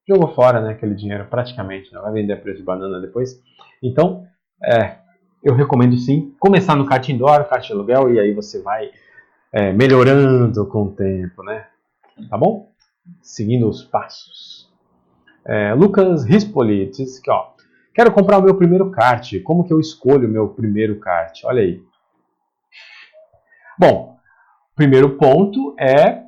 jogou 0.07 0.33
fora 0.33 0.61
né, 0.61 0.71
aquele 0.71 0.95
dinheiro 0.95 1.25
praticamente, 1.29 1.93
né, 1.93 1.99
vai 1.99 2.13
vender 2.13 2.33
a 2.33 2.37
preço 2.37 2.59
de 2.59 2.65
banana 2.65 2.99
depois. 2.99 3.41
Então, 3.83 4.25
é, 4.63 4.97
eu 5.43 5.55
recomendo 5.55 5.97
sim 5.97 6.33
começar 6.39 6.75
no 6.75 6.85
kart 6.85 7.07
indoor, 7.09 7.45
kart 7.45 7.65
de 7.65 7.73
aluguel, 7.73 8.13
e 8.13 8.19
aí 8.19 8.33
você 8.33 8.61
vai 8.61 8.91
é, 9.51 9.73
melhorando 9.73 10.65
com 10.67 10.83
o 10.83 10.91
tempo, 10.91 11.43
né? 11.43 11.65
Tá 12.29 12.37
bom? 12.37 12.71
Seguindo 13.21 13.67
os 13.67 13.83
passos. 13.83 14.60
É, 15.45 15.73
Lucas 15.73 16.23
Rispoli 16.23 16.89
diz 16.89 17.19
que, 17.19 17.31
ó, 17.31 17.51
Quero 17.93 18.13
comprar 18.13 18.37
o 18.37 18.41
meu 18.41 18.55
primeiro 18.55 18.89
kart. 18.89 19.33
Como 19.43 19.65
que 19.65 19.73
eu 19.73 19.79
escolho 19.79 20.27
o 20.27 20.31
meu 20.31 20.47
primeiro 20.47 20.97
kart? 20.99 21.41
Olha 21.43 21.61
aí. 21.61 21.83
Bom, 23.77 24.15
primeiro 24.73 25.17
ponto 25.17 25.75
é, 25.77 26.23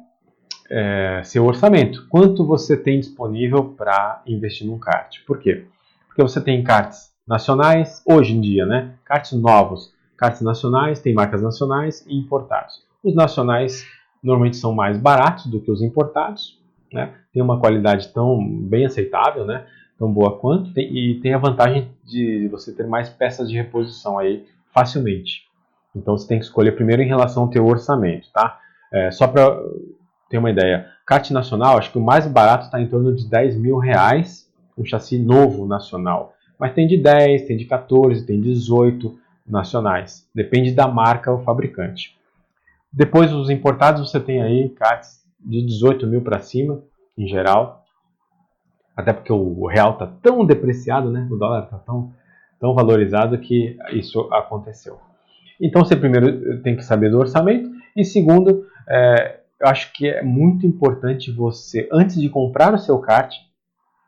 é 0.70 1.22
seu 1.24 1.46
orçamento. 1.46 2.06
Quanto 2.10 2.46
você 2.46 2.76
tem 2.76 3.00
disponível 3.00 3.64
para 3.78 4.22
investir 4.28 4.68
num 4.68 4.78
kart? 4.78 5.24
Por 5.26 5.40
quê? 5.40 5.66
Porque 6.08 6.22
você 6.22 6.42
tem 6.42 6.62
karts 6.64 7.14
nacionais, 7.26 8.04
hoje 8.06 8.36
em 8.36 8.42
dia, 8.42 8.66
né? 8.66 8.96
Karts 9.06 9.32
novos, 9.32 9.94
karts 10.18 10.42
nacionais, 10.42 11.00
tem 11.00 11.14
marcas 11.14 11.42
nacionais 11.42 12.06
e 12.06 12.14
importados. 12.14 12.84
Os 13.02 13.16
nacionais 13.16 13.86
normalmente 14.22 14.58
são 14.58 14.74
mais 14.74 14.98
baratos 14.98 15.46
do 15.46 15.62
que 15.62 15.72
os 15.72 15.82
importados, 15.82 16.62
né? 16.94 17.14
Tem 17.34 17.42
uma 17.42 17.60
qualidade 17.60 18.10
tão 18.14 18.40
bem 18.48 18.86
aceitável, 18.86 19.46
né? 19.46 19.66
Tão 19.98 20.12
boa 20.12 20.38
quanto 20.38 20.74
tem, 20.74 20.96
e 20.96 21.20
tem 21.20 21.34
a 21.34 21.38
vantagem 21.38 21.90
de 22.04 22.48
você 22.50 22.72
ter 22.72 22.88
mais 22.88 23.10
peças 23.10 23.50
de 23.50 23.58
reposição 23.58 24.20
aí 24.20 24.46
facilmente. 24.74 25.48
Então 25.96 26.18
você 26.18 26.28
tem 26.28 26.40
que 26.40 26.46
escolher 26.46 26.74
primeiro 26.74 27.02
em 27.02 27.08
relação 27.08 27.44
ao 27.44 27.50
teu 27.50 27.66
orçamento, 27.66 28.30
tá? 28.32 28.60
É, 28.92 29.12
só 29.12 29.28
para 29.28 29.60
ter 30.30 30.38
uma 30.38 30.50
ideia, 30.50 30.88
kart 31.06 31.30
nacional, 31.32 31.78
acho 31.78 31.92
que 31.92 31.98
o 31.98 32.04
mais 32.04 32.26
barato 32.28 32.66
está 32.66 32.82
em 32.82 32.88
torno 32.88 33.14
de 33.14 33.28
10 33.30 33.58
mil 33.58 33.78
reais, 33.78 34.50
um 34.78 34.86
chassi 34.86 35.20
novo 35.20 35.66
nacional. 35.66 36.34
Mas 36.58 36.74
tem 36.74 36.88
de 36.88 36.98
10, 36.98 37.44
tem 37.44 37.58
de 37.58 37.66
14, 37.66 38.26
tem 38.26 38.40
18 38.40 39.20
nacionais. 39.46 40.28
Depende 40.34 40.72
da 40.72 40.88
marca 40.88 41.32
ou 41.32 41.44
fabricante. 41.44 42.18
Depois 42.92 43.34
os 43.34 43.50
importados 43.50 44.10
você 44.10 44.20
tem 44.20 44.42
aí 44.42 44.70
karts 44.70 45.23
de 45.46 45.66
18 45.66 46.08
mil 46.08 46.22
para 46.22 46.40
cima, 46.40 46.82
em 47.18 47.28
geral. 47.28 47.84
Até 48.96 49.12
porque 49.12 49.34
o 49.34 49.66
real 49.68 49.94
está 49.94 50.08
tão 50.08 50.46
depreciado, 50.46 51.10
né? 51.12 51.28
o 51.32 51.36
dólar 51.36 51.64
está 51.64 51.80
tão, 51.80 52.14
tão 52.60 52.74
valorizado 52.74 53.38
que 53.40 53.78
isso 53.92 54.22
aconteceu. 54.32 55.00
Então 55.60 55.84
você 55.84 55.96
primeiro 55.96 56.62
tem 56.62 56.76
que 56.76 56.84
saber 56.84 57.10
do 57.10 57.20
orçamento 57.20 57.70
e 57.96 58.04
segundo, 58.04 58.66
é, 58.88 59.40
eu 59.60 59.68
acho 59.68 59.94
que 59.94 60.08
é 60.08 60.22
muito 60.24 60.66
importante 60.66 61.32
você, 61.32 61.88
antes 61.92 62.20
de 62.20 62.30
comprar 62.30 62.74
o 62.74 62.78
seu 62.78 63.00
kart, 63.00 63.34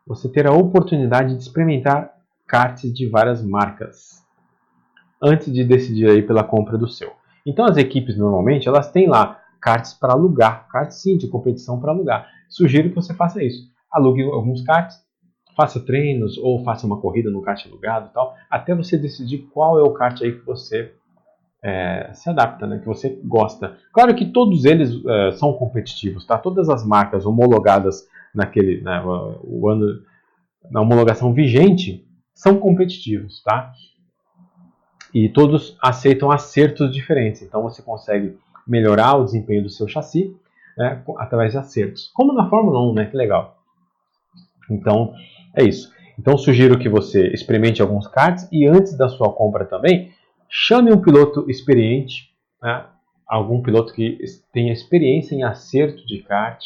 você 0.06 0.28
ter 0.28 0.46
a 0.46 0.52
oportunidade 0.52 1.34
de 1.34 1.42
experimentar 1.42 2.12
karts 2.46 2.92
de 2.92 3.08
várias 3.08 3.42
marcas 3.42 4.24
antes 5.22 5.52
de 5.52 5.64
decidir 5.64 6.08
aí 6.08 6.22
pela 6.22 6.44
compra 6.44 6.76
do 6.76 6.86
seu. 6.86 7.12
Então 7.44 7.64
as 7.64 7.76
equipes 7.76 8.16
normalmente 8.16 8.68
elas 8.68 8.90
têm 8.90 9.08
lá 9.08 9.40
karts 9.66 9.94
para 9.94 10.12
alugar, 10.12 10.68
karts 10.68 11.02
sim 11.02 11.18
de 11.18 11.26
competição 11.26 11.80
para 11.80 11.90
alugar. 11.90 12.28
Sugiro 12.48 12.88
que 12.88 12.94
você 12.94 13.12
faça 13.12 13.42
isso. 13.42 13.68
Alugue 13.90 14.22
alguns 14.22 14.62
karts, 14.62 14.96
faça 15.56 15.80
treinos 15.80 16.38
ou 16.38 16.62
faça 16.62 16.86
uma 16.86 17.00
corrida 17.00 17.30
no 17.30 17.42
kart 17.42 17.66
alugado 17.66 18.10
tal, 18.14 18.36
até 18.48 18.76
você 18.76 18.96
decidir 18.96 19.38
qual 19.52 19.76
é 19.76 19.82
o 19.82 19.92
kart 19.92 20.22
aí 20.22 20.38
que 20.38 20.46
você 20.46 20.92
é, 21.64 22.10
se 22.12 22.30
adapta, 22.30 22.64
né, 22.64 22.78
que 22.78 22.86
você 22.86 23.20
gosta. 23.24 23.76
Claro 23.92 24.14
que 24.14 24.26
todos 24.26 24.64
eles 24.64 24.92
é, 25.04 25.32
são 25.32 25.52
competitivos, 25.54 26.24
tá? 26.24 26.38
Todas 26.38 26.68
as 26.68 26.86
marcas 26.86 27.26
homologadas 27.26 28.06
naquele, 28.32 28.80
né, 28.82 29.02
o 29.42 29.68
ano 29.68 30.00
na 30.70 30.80
homologação 30.80 31.32
vigente 31.32 32.06
são 32.32 32.58
competitivos, 32.58 33.42
tá? 33.42 33.72
E 35.12 35.28
todos 35.28 35.76
aceitam 35.82 36.30
acertos 36.30 36.92
diferentes. 36.92 37.42
Então 37.42 37.62
você 37.62 37.82
consegue 37.82 38.38
melhorar 38.66 39.16
o 39.16 39.24
desempenho 39.24 39.62
do 39.62 39.70
seu 39.70 39.86
chassi 39.86 40.36
né, 40.76 41.02
através 41.18 41.52
de 41.52 41.58
acertos. 41.58 42.10
Como 42.14 42.32
na 42.32 42.48
Fórmula 42.48 42.80
1, 42.90 42.94
né? 42.94 43.06
Que 43.06 43.16
legal. 43.16 43.56
Então, 44.70 45.14
é 45.54 45.64
isso. 45.64 45.92
Então, 46.18 46.36
sugiro 46.36 46.78
que 46.78 46.88
você 46.88 47.28
experimente 47.28 47.80
alguns 47.80 48.06
karts 48.06 48.48
e 48.50 48.66
antes 48.66 48.96
da 48.96 49.08
sua 49.08 49.32
compra 49.32 49.64
também, 49.64 50.12
chame 50.48 50.92
um 50.92 51.00
piloto 51.00 51.48
experiente, 51.48 52.30
né, 52.62 52.84
algum 53.26 53.62
piloto 53.62 53.92
que 53.92 54.18
tenha 54.52 54.72
experiência 54.72 55.34
em 55.34 55.42
acerto 55.42 56.06
de 56.06 56.22
kart, 56.22 56.64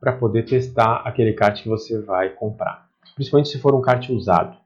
para 0.00 0.12
poder 0.12 0.44
testar 0.44 1.02
aquele 1.04 1.34
kart 1.34 1.62
que 1.62 1.68
você 1.68 2.00
vai 2.00 2.30
comprar. 2.30 2.88
Principalmente 3.14 3.50
se 3.50 3.58
for 3.58 3.74
um 3.74 3.82
kart 3.82 4.08
usado. 4.08 4.56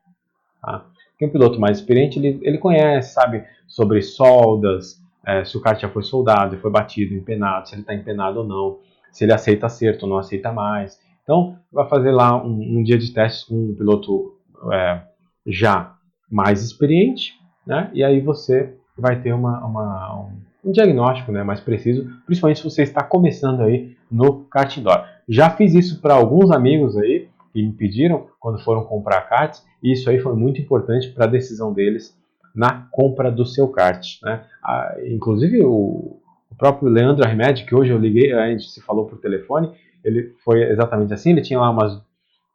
Tá? 0.63 0.87
Porque 1.11 1.27
um 1.27 1.31
piloto 1.31 1.61
mais 1.61 1.79
experiente, 1.79 2.19
ele, 2.19 2.39
ele 2.43 2.59
conhece, 2.59 3.13
sabe, 3.13 3.45
sobre 3.67 4.01
soldas, 4.01 5.03
é, 5.27 5.45
se 5.45 5.57
o 5.57 5.61
kart 5.61 5.81
já 5.81 5.89
foi 5.89 6.03
soldado, 6.03 6.59
foi 6.59 6.71
batido, 6.71 7.15
empenado, 7.15 7.69
se 7.69 7.75
ele 7.75 7.83
está 7.83 7.95
empenado 7.95 8.41
ou 8.41 8.47
não, 8.47 8.79
se 9.11 9.25
ele 9.25 9.33
aceita 9.33 9.67
acerto 9.67 10.05
ou 10.05 10.11
não 10.11 10.19
aceita 10.19 10.53
mais. 10.53 10.99
Então, 11.23 11.57
vai 11.73 11.89
fazer 11.89 12.11
lá 12.11 12.37
um, 12.43 12.79
um 12.79 12.83
dia 12.83 12.99
de 12.99 13.13
testes 13.13 13.45
com 13.45 13.55
um 13.55 13.75
piloto 13.75 14.35
é, 14.73 15.03
já 15.47 15.95
mais 16.31 16.63
experiente, 16.63 17.35
né? 17.67 17.91
E 17.95 18.05
aí 18.05 18.21
você 18.21 18.75
vai 18.97 19.21
ter 19.21 19.33
uma, 19.33 19.65
uma, 19.65 20.21
um, 20.21 20.69
um 20.69 20.73
diagnóstico 20.73 21.33
né, 21.33 21.43
mais 21.43 21.61
preciso, 21.61 22.09
principalmente 22.27 22.59
se 22.59 22.65
você 22.65 22.83
está 22.83 23.03
começando 23.03 23.63
aí 23.63 23.97
no 24.11 24.45
kart 24.45 24.77
indoor. 24.77 25.05
Já 25.29 25.51
fiz 25.51 25.75
isso 25.75 26.01
para 26.01 26.15
alguns 26.15 26.51
amigos 26.51 26.97
aí 26.97 27.29
que 27.53 27.63
me 27.63 27.73
pediram 27.73 28.27
quando 28.41 28.63
foram 28.63 28.85
comprar 28.85 29.23
karts, 29.23 29.65
e 29.83 29.93
isso 29.93 30.11
aí 30.11 30.19
foi 30.19 30.35
muito 30.35 30.61
importante 30.61 31.09
para 31.11 31.25
a 31.25 31.29
decisão 31.29 31.73
deles 31.73 32.19
na 32.55 32.87
compra 32.91 33.31
do 33.31 33.45
seu 33.45 33.69
kart. 33.69 34.07
Né? 34.23 34.45
Ah, 34.63 34.95
inclusive 35.07 35.65
o, 35.65 36.21
o, 36.51 36.55
próprio 36.57 36.89
Leandro 36.89 37.25
Arremed, 37.25 37.65
que 37.65 37.75
hoje 37.75 37.91
eu 37.91 37.99
liguei, 37.99 38.33
a 38.33 38.49
gente 38.49 38.71
se 38.71 38.81
falou 38.81 39.07
por 39.07 39.19
telefone, 39.19 39.73
ele 40.05 40.35
foi 40.45 40.63
exatamente 40.63 41.13
assim, 41.13 41.33
ele 41.33 41.43
tinha 41.43 41.59
lá 41.59 41.71
umas 41.71 42.01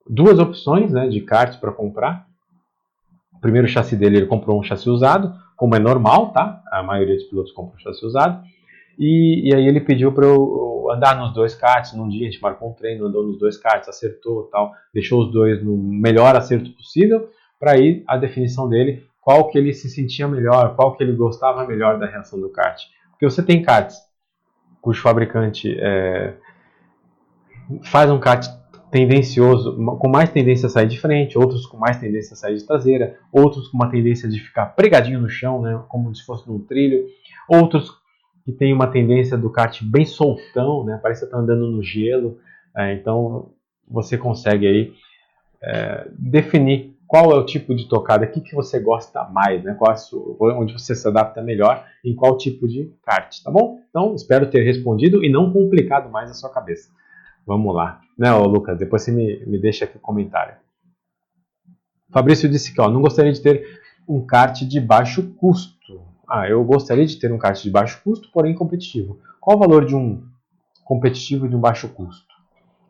duas 0.07 0.39
opções 0.39 0.91
né, 0.91 1.07
de 1.07 1.19
karts 1.21 1.57
para 1.57 1.71
comprar. 1.71 2.27
O 3.33 3.39
primeiro 3.39 3.67
chassi 3.67 3.95
dele, 3.95 4.17
ele 4.17 4.25
comprou 4.25 4.59
um 4.59 4.63
chassi 4.63 4.89
usado, 4.89 5.33
como 5.55 5.75
é 5.75 5.79
normal, 5.79 6.31
tá? 6.31 6.61
A 6.71 6.81
maioria 6.81 7.15
dos 7.15 7.25
pilotos 7.25 7.51
compra 7.51 7.75
um 7.75 7.79
chassi 7.79 8.05
usado. 8.05 8.43
E, 8.97 9.49
e 9.49 9.55
aí 9.55 9.65
ele 9.65 9.79
pediu 9.79 10.11
para 10.11 10.25
eu 10.25 10.89
andar 10.91 11.17
nos 11.17 11.33
dois 11.33 11.55
karts 11.55 11.93
num 11.93 12.07
dia, 12.07 12.27
a 12.27 12.31
gente 12.31 12.41
marcou 12.41 12.69
um 12.69 12.73
treino, 12.73 13.05
andou 13.05 13.25
nos 13.25 13.37
dois 13.37 13.57
karts, 13.57 13.87
acertou 13.87 14.43
tal, 14.51 14.73
deixou 14.93 15.23
os 15.23 15.31
dois 15.31 15.63
no 15.63 15.77
melhor 15.77 16.35
acerto 16.35 16.71
possível, 16.71 17.29
para 17.59 17.77
ir 17.77 18.03
a 18.07 18.17
definição 18.17 18.67
dele 18.67 19.08
qual 19.21 19.47
que 19.49 19.57
ele 19.57 19.73
se 19.73 19.89
sentia 19.89 20.27
melhor, 20.27 20.75
qual 20.75 20.95
que 20.95 21.03
ele 21.03 21.13
gostava 21.13 21.65
melhor 21.65 21.99
da 21.99 22.05
reação 22.05 22.39
do 22.39 22.49
kart. 22.49 22.81
Porque 23.11 23.25
você 23.25 23.43
tem 23.43 23.61
karts. 23.61 23.97
Cujo 24.81 25.01
fabricante 25.01 25.77
é, 25.77 26.35
faz 27.83 28.09
um 28.09 28.19
kart 28.19 28.47
tendencioso, 28.91 29.75
com 29.97 30.09
mais 30.09 30.31
tendência 30.31 30.67
a 30.67 30.69
sair 30.69 30.87
de 30.87 30.99
frente, 30.99 31.37
outros 31.37 31.65
com 31.65 31.77
mais 31.77 31.99
tendência 31.99 32.33
a 32.33 32.37
sair 32.37 32.55
de 32.55 32.65
traseira, 32.65 33.19
outros 33.31 33.67
com 33.67 33.77
uma 33.77 33.89
tendência 33.89 34.27
de 34.27 34.39
ficar 34.39 34.67
pregadinho 34.67 35.21
no 35.21 35.29
chão, 35.29 35.61
né, 35.61 35.79
como 35.87 36.13
se 36.15 36.25
fosse 36.25 36.47
num 36.47 36.59
trilho, 36.59 37.05
outros 37.47 37.91
que 38.43 38.51
tem 38.51 38.73
uma 38.73 38.87
tendência 38.87 39.37
do 39.37 39.49
kart 39.51 39.79
bem 39.83 40.05
soltão, 40.05 40.83
né, 40.83 40.99
parece 41.01 41.25
estar 41.25 41.37
tá 41.37 41.43
andando 41.43 41.69
no 41.69 41.83
gelo, 41.83 42.39
é, 42.75 42.93
então 42.93 43.51
você 43.87 44.17
consegue 44.17 44.67
aí 44.67 44.93
é, 45.61 46.07
definir 46.17 46.97
qual 47.09 47.31
é 47.31 47.35
o 47.35 47.43
tipo 47.43 47.73
de 47.73 47.89
tocada, 47.89 48.23
o 48.23 48.31
que, 48.31 48.39
que 48.39 48.53
você 48.53 48.79
gosta 48.79 49.23
mais, 49.23 49.63
né? 49.63 49.73
Qual 49.73 49.97
sua, 49.97 50.37
onde 50.55 50.73
você 50.73 50.93
se 50.93 51.07
adapta 51.07 51.41
melhor, 51.41 51.83
em 52.05 52.15
qual 52.15 52.37
tipo 52.37 52.67
de 52.67 52.93
kart, 53.01 53.35
tá 53.43 53.49
bom? 53.49 53.79
Então, 53.89 54.13
espero 54.13 54.47
ter 54.47 54.61
respondido 54.61 55.25
e 55.25 55.27
não 55.27 55.51
complicado 55.51 56.11
mais 56.11 56.29
a 56.29 56.35
sua 56.35 56.51
cabeça. 56.51 56.91
Vamos 57.47 57.73
lá. 57.73 57.99
Né, 58.15 58.31
ô, 58.31 58.43
Lucas, 58.43 58.77
depois 58.77 59.01
você 59.01 59.11
me, 59.11 59.43
me 59.47 59.57
deixa 59.57 59.85
aqui 59.85 59.95
o 59.95 59.97
um 59.97 60.01
comentário. 60.01 60.53
Fabrício 62.13 62.47
disse 62.47 62.71
que 62.71 62.79
ó, 62.79 62.87
não 62.87 63.01
gostaria 63.01 63.33
de 63.33 63.41
ter 63.41 63.65
um 64.07 64.23
kart 64.23 64.61
de 64.61 64.79
baixo 64.79 65.33
custo. 65.33 66.03
Ah, 66.29 66.47
eu 66.47 66.63
gostaria 66.63 67.07
de 67.07 67.19
ter 67.19 67.31
um 67.31 67.39
kart 67.39 67.59
de 67.59 67.71
baixo 67.71 67.99
custo, 68.03 68.29
porém 68.31 68.53
competitivo. 68.53 69.19
Qual 69.41 69.57
o 69.57 69.59
valor 69.59 69.83
de 69.83 69.95
um 69.95 70.21
competitivo 70.85 71.47
e 71.47 71.49
de 71.49 71.55
um 71.55 71.59
baixo 71.59 71.89
custo? 71.89 72.35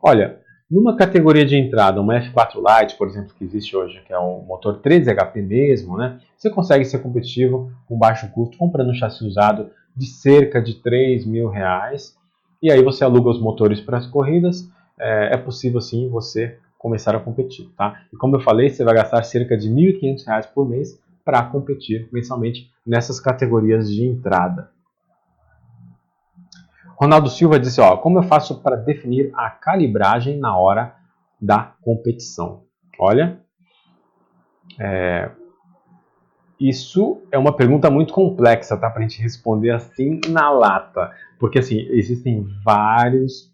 Olha, 0.02 0.42
numa 0.70 0.94
categoria 0.96 1.44
de 1.44 1.56
entrada, 1.56 2.00
uma 2.00 2.14
F4 2.20 2.54
Lite, 2.56 2.96
por 2.96 3.08
exemplo, 3.08 3.34
que 3.36 3.44
existe 3.44 3.76
hoje, 3.76 4.00
que 4.06 4.12
é 4.12 4.18
um 4.18 4.42
motor 4.42 4.78
13 4.78 5.10
HP 5.12 5.42
mesmo, 5.42 5.96
né? 5.96 6.20
Você 6.36 6.48
consegue 6.48 6.84
ser 6.84 7.00
competitivo 7.00 7.72
com 7.86 7.98
baixo 7.98 8.30
custo 8.30 8.56
comprando 8.56 8.90
um 8.90 8.94
chassi 8.94 9.24
usado 9.24 9.70
de 9.96 10.06
cerca 10.06 10.62
de 10.62 10.74
3 10.74 11.26
mil 11.26 11.48
reais. 11.48 12.16
E 12.62 12.70
aí 12.70 12.82
você 12.82 13.02
aluga 13.02 13.30
os 13.30 13.40
motores 13.40 13.80
para 13.80 13.98
as 13.98 14.06
corridas. 14.06 14.68
É, 14.98 15.34
é 15.34 15.36
possível 15.36 15.80
sim 15.80 16.08
você 16.08 16.56
começar 16.78 17.14
a 17.16 17.20
competir, 17.20 17.68
tá? 17.76 18.02
E 18.12 18.16
como 18.16 18.36
eu 18.36 18.40
falei, 18.40 18.70
você 18.70 18.84
vai 18.84 18.94
gastar 18.94 19.22
cerca 19.24 19.56
de 19.56 19.68
R$ 19.68 19.98
1.500 20.00 20.48
por 20.54 20.68
mês 20.68 20.98
para 21.24 21.42
competir 21.42 22.08
mensalmente 22.12 22.70
nessas 22.86 23.20
categorias 23.20 23.90
de 23.90 24.06
entrada. 24.06 24.70
Ronaldo 27.00 27.30
Silva 27.30 27.58
disse: 27.58 27.80
ó, 27.80 27.96
como 27.96 28.18
eu 28.18 28.22
faço 28.22 28.60
para 28.60 28.76
definir 28.76 29.32
a 29.34 29.48
calibragem 29.48 30.38
na 30.38 30.56
hora 30.56 30.94
da 31.40 31.72
competição? 31.80 32.64
Olha, 32.98 33.40
é, 34.78 35.30
isso 36.60 37.22
é 37.32 37.38
uma 37.38 37.56
pergunta 37.56 37.90
muito 37.90 38.12
complexa, 38.12 38.76
tá? 38.76 38.90
Para 38.90 39.00
a 39.00 39.02
gente 39.02 39.22
responder 39.22 39.70
assim 39.70 40.20
na 40.28 40.50
lata, 40.50 41.10
porque 41.38 41.58
assim 41.58 41.78
existem 41.90 42.46
vários 42.62 43.50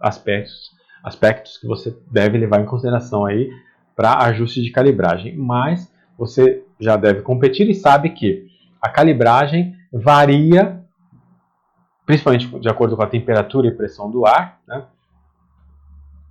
aspectos, 0.00 0.72
aspectos 1.04 1.56
que 1.56 1.68
você 1.68 1.96
deve 2.10 2.36
levar 2.36 2.60
em 2.60 2.66
consideração 2.66 3.24
aí 3.24 3.48
para 3.94 4.24
ajuste 4.24 4.60
de 4.60 4.70
calibragem, 4.70 5.36
mas 5.36 5.92
você 6.18 6.64
já 6.80 6.96
deve 6.96 7.22
competir 7.22 7.70
e 7.70 7.74
sabe 7.74 8.10
que 8.10 8.48
a 8.82 8.88
calibragem 8.88 9.76
varia, 9.92 10.77
principalmente 12.08 12.48
de 12.58 12.68
acordo 12.70 12.96
com 12.96 13.02
a 13.02 13.06
temperatura 13.06 13.68
e 13.68 13.70
pressão 13.70 14.10
do 14.10 14.24
ar, 14.24 14.58
né? 14.66 14.82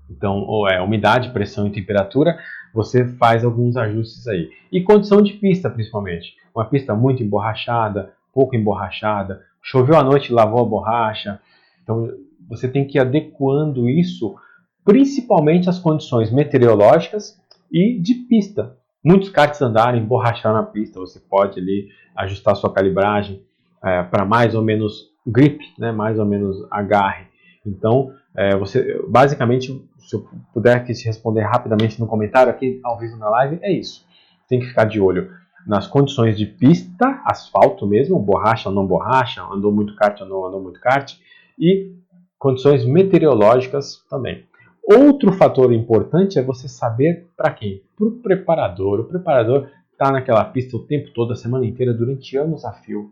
Então, 0.10 0.40
ou 0.40 0.68
é 0.68 0.82
umidade, 0.82 1.30
pressão 1.30 1.68
e 1.68 1.72
temperatura, 1.72 2.40
você 2.74 3.08
faz 3.10 3.46
alguns 3.46 3.78
ajustes 3.78 4.28
aí. 4.28 4.50
E 4.72 4.82
condição 4.82 5.22
de 5.22 5.34
pista, 5.34 5.70
principalmente. 5.70 6.34
Uma 6.56 6.66
pista 6.66 6.96
muito 6.96 7.22
emborrachada, 7.22 8.12
pouco 8.34 8.56
emborrachada, 8.56 9.44
choveu 9.62 9.96
à 9.96 10.04
noite, 10.04 10.34
lavou 10.34 10.62
a 10.62 10.66
borracha. 10.66 11.40
Então, 11.84 12.10
você 12.50 12.68
tem 12.68 12.88
que 12.88 12.98
ir 12.98 13.02
adequando 13.02 13.88
isso, 13.88 14.36
principalmente 14.84 15.70
às 15.70 15.78
condições 15.78 16.32
meteorológicas 16.32 17.40
e 17.72 18.00
de 18.00 18.16
pista. 18.16 18.76
Muitos 19.04 19.30
karts 19.30 19.62
andarem, 19.62 20.04
borrachar 20.04 20.54
na 20.54 20.64
pista, 20.64 21.00
você 21.00 21.20
pode 21.20 21.60
ali 21.60 21.90
ajustar 22.16 22.56
sua 22.56 22.74
calibragem 22.74 23.44
é, 23.84 24.02
para 24.02 24.26
mais 24.26 24.56
ou 24.56 24.64
menos 24.64 25.16
grip, 25.28 25.60
né, 25.78 25.92
mais 25.92 26.18
ou 26.18 26.26
menos 26.26 26.66
agarre. 26.72 27.28
Então, 27.66 28.12
é, 28.36 28.56
você, 28.56 29.02
basicamente, 29.08 29.84
se 29.98 30.16
eu 30.16 30.26
puder 30.54 30.78
aqui 30.78 30.94
te 30.94 31.06
responder 31.06 31.42
rapidamente 31.42 32.00
no 32.00 32.08
comentário 32.08 32.52
aqui 32.52 32.80
ao 32.84 32.98
vivo 32.98 33.18
na 33.18 33.30
live, 33.30 33.60
é 33.62 33.72
isso. 33.72 34.06
Tem 34.48 34.60
que 34.60 34.68
ficar 34.68 34.86
de 34.86 35.02
olho 35.02 35.30
nas 35.68 35.86
condições 35.86 36.38
de 36.38 36.46
pista, 36.46 37.22
asfalto 37.26 37.86
mesmo, 37.86 38.18
borracha 38.18 38.70
ou 38.70 38.76
não 38.76 38.88
borracha, 38.88 39.44
andou 39.44 39.72
muito 39.72 39.96
kart 39.96 40.22
ou 40.22 40.28
não 40.28 40.46
andou 40.46 40.64
muito 40.64 40.80
kart, 40.80 41.16
e 41.60 41.94
condições 42.40 42.86
meteorológicas 42.86 43.98
também. 44.10 44.46
Outro 44.82 45.34
fator 45.34 45.74
importante 45.74 46.40
é 46.40 46.42
você 46.42 46.70
saber 46.70 47.28
para 47.36 47.52
quem? 47.52 47.82
Para 47.98 48.08
o 48.08 48.12
preparador. 48.12 49.02
O 49.02 49.04
preparador 49.04 49.68
está 49.92 50.10
naquela 50.10 50.46
pista 50.46 50.78
o 50.78 50.86
tempo 50.86 51.12
todo, 51.14 51.34
a 51.34 51.36
semana 51.36 51.66
inteira, 51.66 51.94
durante 51.94 52.38
anos 52.38 52.64
a 52.64 52.72
fio. 52.72 53.12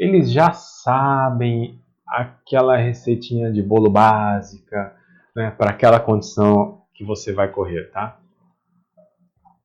Eles 0.00 0.32
já 0.32 0.52
sabem 0.52 1.78
aquela 2.06 2.76
receitinha 2.76 3.52
de 3.52 3.62
bolo 3.62 3.90
básica 3.90 4.96
né, 5.36 5.50
para 5.50 5.70
aquela 5.70 6.00
condição 6.00 6.80
que 6.94 7.04
você 7.04 7.34
vai 7.34 7.48
correr, 7.48 7.90
tá? 7.92 8.18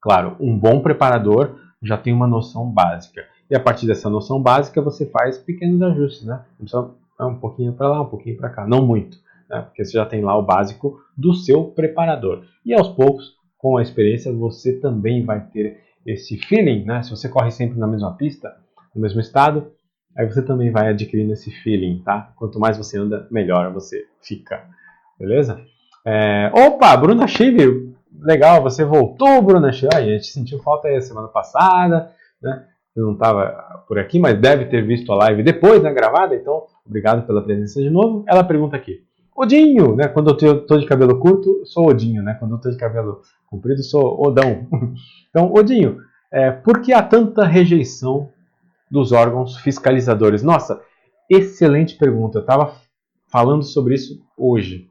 Claro, 0.02 0.36
um 0.40 0.60
bom 0.60 0.82
preparador 0.82 1.56
já 1.82 1.98
tem 1.98 2.14
uma 2.14 2.28
noção 2.28 2.70
básica. 2.70 3.26
E 3.50 3.56
a 3.56 3.60
partir 3.60 3.88
dessa 3.88 4.10
noção 4.10 4.42
básica 4.42 4.82
você 4.82 5.06
faz 5.06 5.38
pequenos 5.38 5.82
ajustes, 5.82 6.26
né? 6.26 6.44
Então, 6.60 6.96
um 7.20 7.36
pouquinho 7.36 7.72
para 7.72 7.88
lá, 7.88 8.02
um 8.02 8.10
pouquinho 8.10 8.36
para 8.36 8.50
cá, 8.50 8.68
não 8.68 8.86
muito 8.86 9.18
né? 9.50 9.62
porque 9.62 9.84
você 9.84 9.94
já 9.94 10.06
tem 10.06 10.22
lá 10.22 10.38
o 10.38 10.44
básico 10.44 11.00
do 11.16 11.34
seu 11.34 11.66
preparador. 11.66 12.44
E 12.66 12.74
aos 12.74 12.90
poucos, 12.90 13.36
com 13.58 13.78
a 13.78 13.82
experiência, 13.82 14.34
você 14.34 14.74
também 14.80 15.24
vai 15.24 15.46
ter 15.48 15.80
esse 16.06 16.38
feeling, 16.38 16.84
né? 16.84 17.02
Se 17.02 17.10
você 17.10 17.28
corre 17.30 17.52
sempre 17.52 17.80
na 17.80 17.88
mesma 17.88 18.14
pista, 18.16 18.56
no 18.94 19.02
mesmo 19.02 19.20
estado, 19.20 19.72
aí 20.18 20.26
você 20.26 20.42
também 20.42 20.72
vai 20.72 20.90
adquirindo 20.90 21.34
esse 21.34 21.52
feeling, 21.52 22.02
tá? 22.04 22.32
Quanto 22.36 22.60
mais 22.60 22.78
você 22.78 22.98
anda, 22.98 23.28
melhor 23.30 23.72
você 23.74 24.06
fica, 24.22 24.64
beleza? 25.20 25.60
É... 26.06 26.52
Opa, 26.54 26.96
Bruna 26.98 27.28
Chive, 27.28 27.94
legal, 28.20 28.62
você 28.62 28.84
voltou, 28.84 29.42
Bruna 29.42 29.72
Chive. 29.72 29.94
a 29.94 30.02
gente 30.02 30.28
sentiu 30.28 30.60
falta 30.60 30.88
aí 30.88 30.96
a 30.96 31.02
semana 31.02 31.28
passada, 31.28 32.12
né? 32.42 32.66
Você 32.94 33.02
não 33.02 33.12
estava 33.12 33.84
por 33.90 34.00
aqui, 34.00 34.18
mas 34.18 34.40
deve 34.40 34.66
ter 34.66 34.82
visto 34.86 35.12
a 35.12 35.16
live 35.18 35.44
depois, 35.44 35.84
né, 35.84 35.94
gravada, 35.94 36.34
então 36.34 36.64
obrigado 36.86 37.28
pela 37.28 37.44
presença 37.44 37.82
de 37.82 37.90
novo. 37.90 38.24
Ela 38.26 38.42
pergunta 38.42 38.78
aqui: 38.78 39.02
Odinho, 39.36 39.98
né? 39.98 40.08
Quando 40.08 40.30
eu 40.30 40.60
estou 40.60 40.80
de 40.80 40.86
cabelo 40.86 41.20
curto, 41.20 41.66
sou 41.66 41.90
Odinho, 41.90 42.24
né? 42.24 42.36
Quando 42.40 42.52
eu 42.52 42.56
estou 42.56 42.72
de 42.72 42.78
cabelo 42.78 43.22
comprido, 43.48 43.84
sou 43.84 44.26
Odão. 44.26 44.68
Então, 45.30 45.52
Odinho, 45.54 45.98
é, 46.32 46.50
por 46.50 46.82
que 46.82 46.94
há 46.94 47.04
tanta 47.04 47.44
rejeição 47.44 48.30
dos 48.96 49.12
órgãos 49.12 49.58
fiscalizadores? 49.58 50.42
Nossa, 50.42 50.82
excelente 51.30 51.98
pergunta. 51.98 52.38
Eu 52.38 52.42
estava 52.42 52.74
falando 53.28 53.64
sobre 53.64 53.96
isso 53.96 54.22
hoje. 54.38 54.88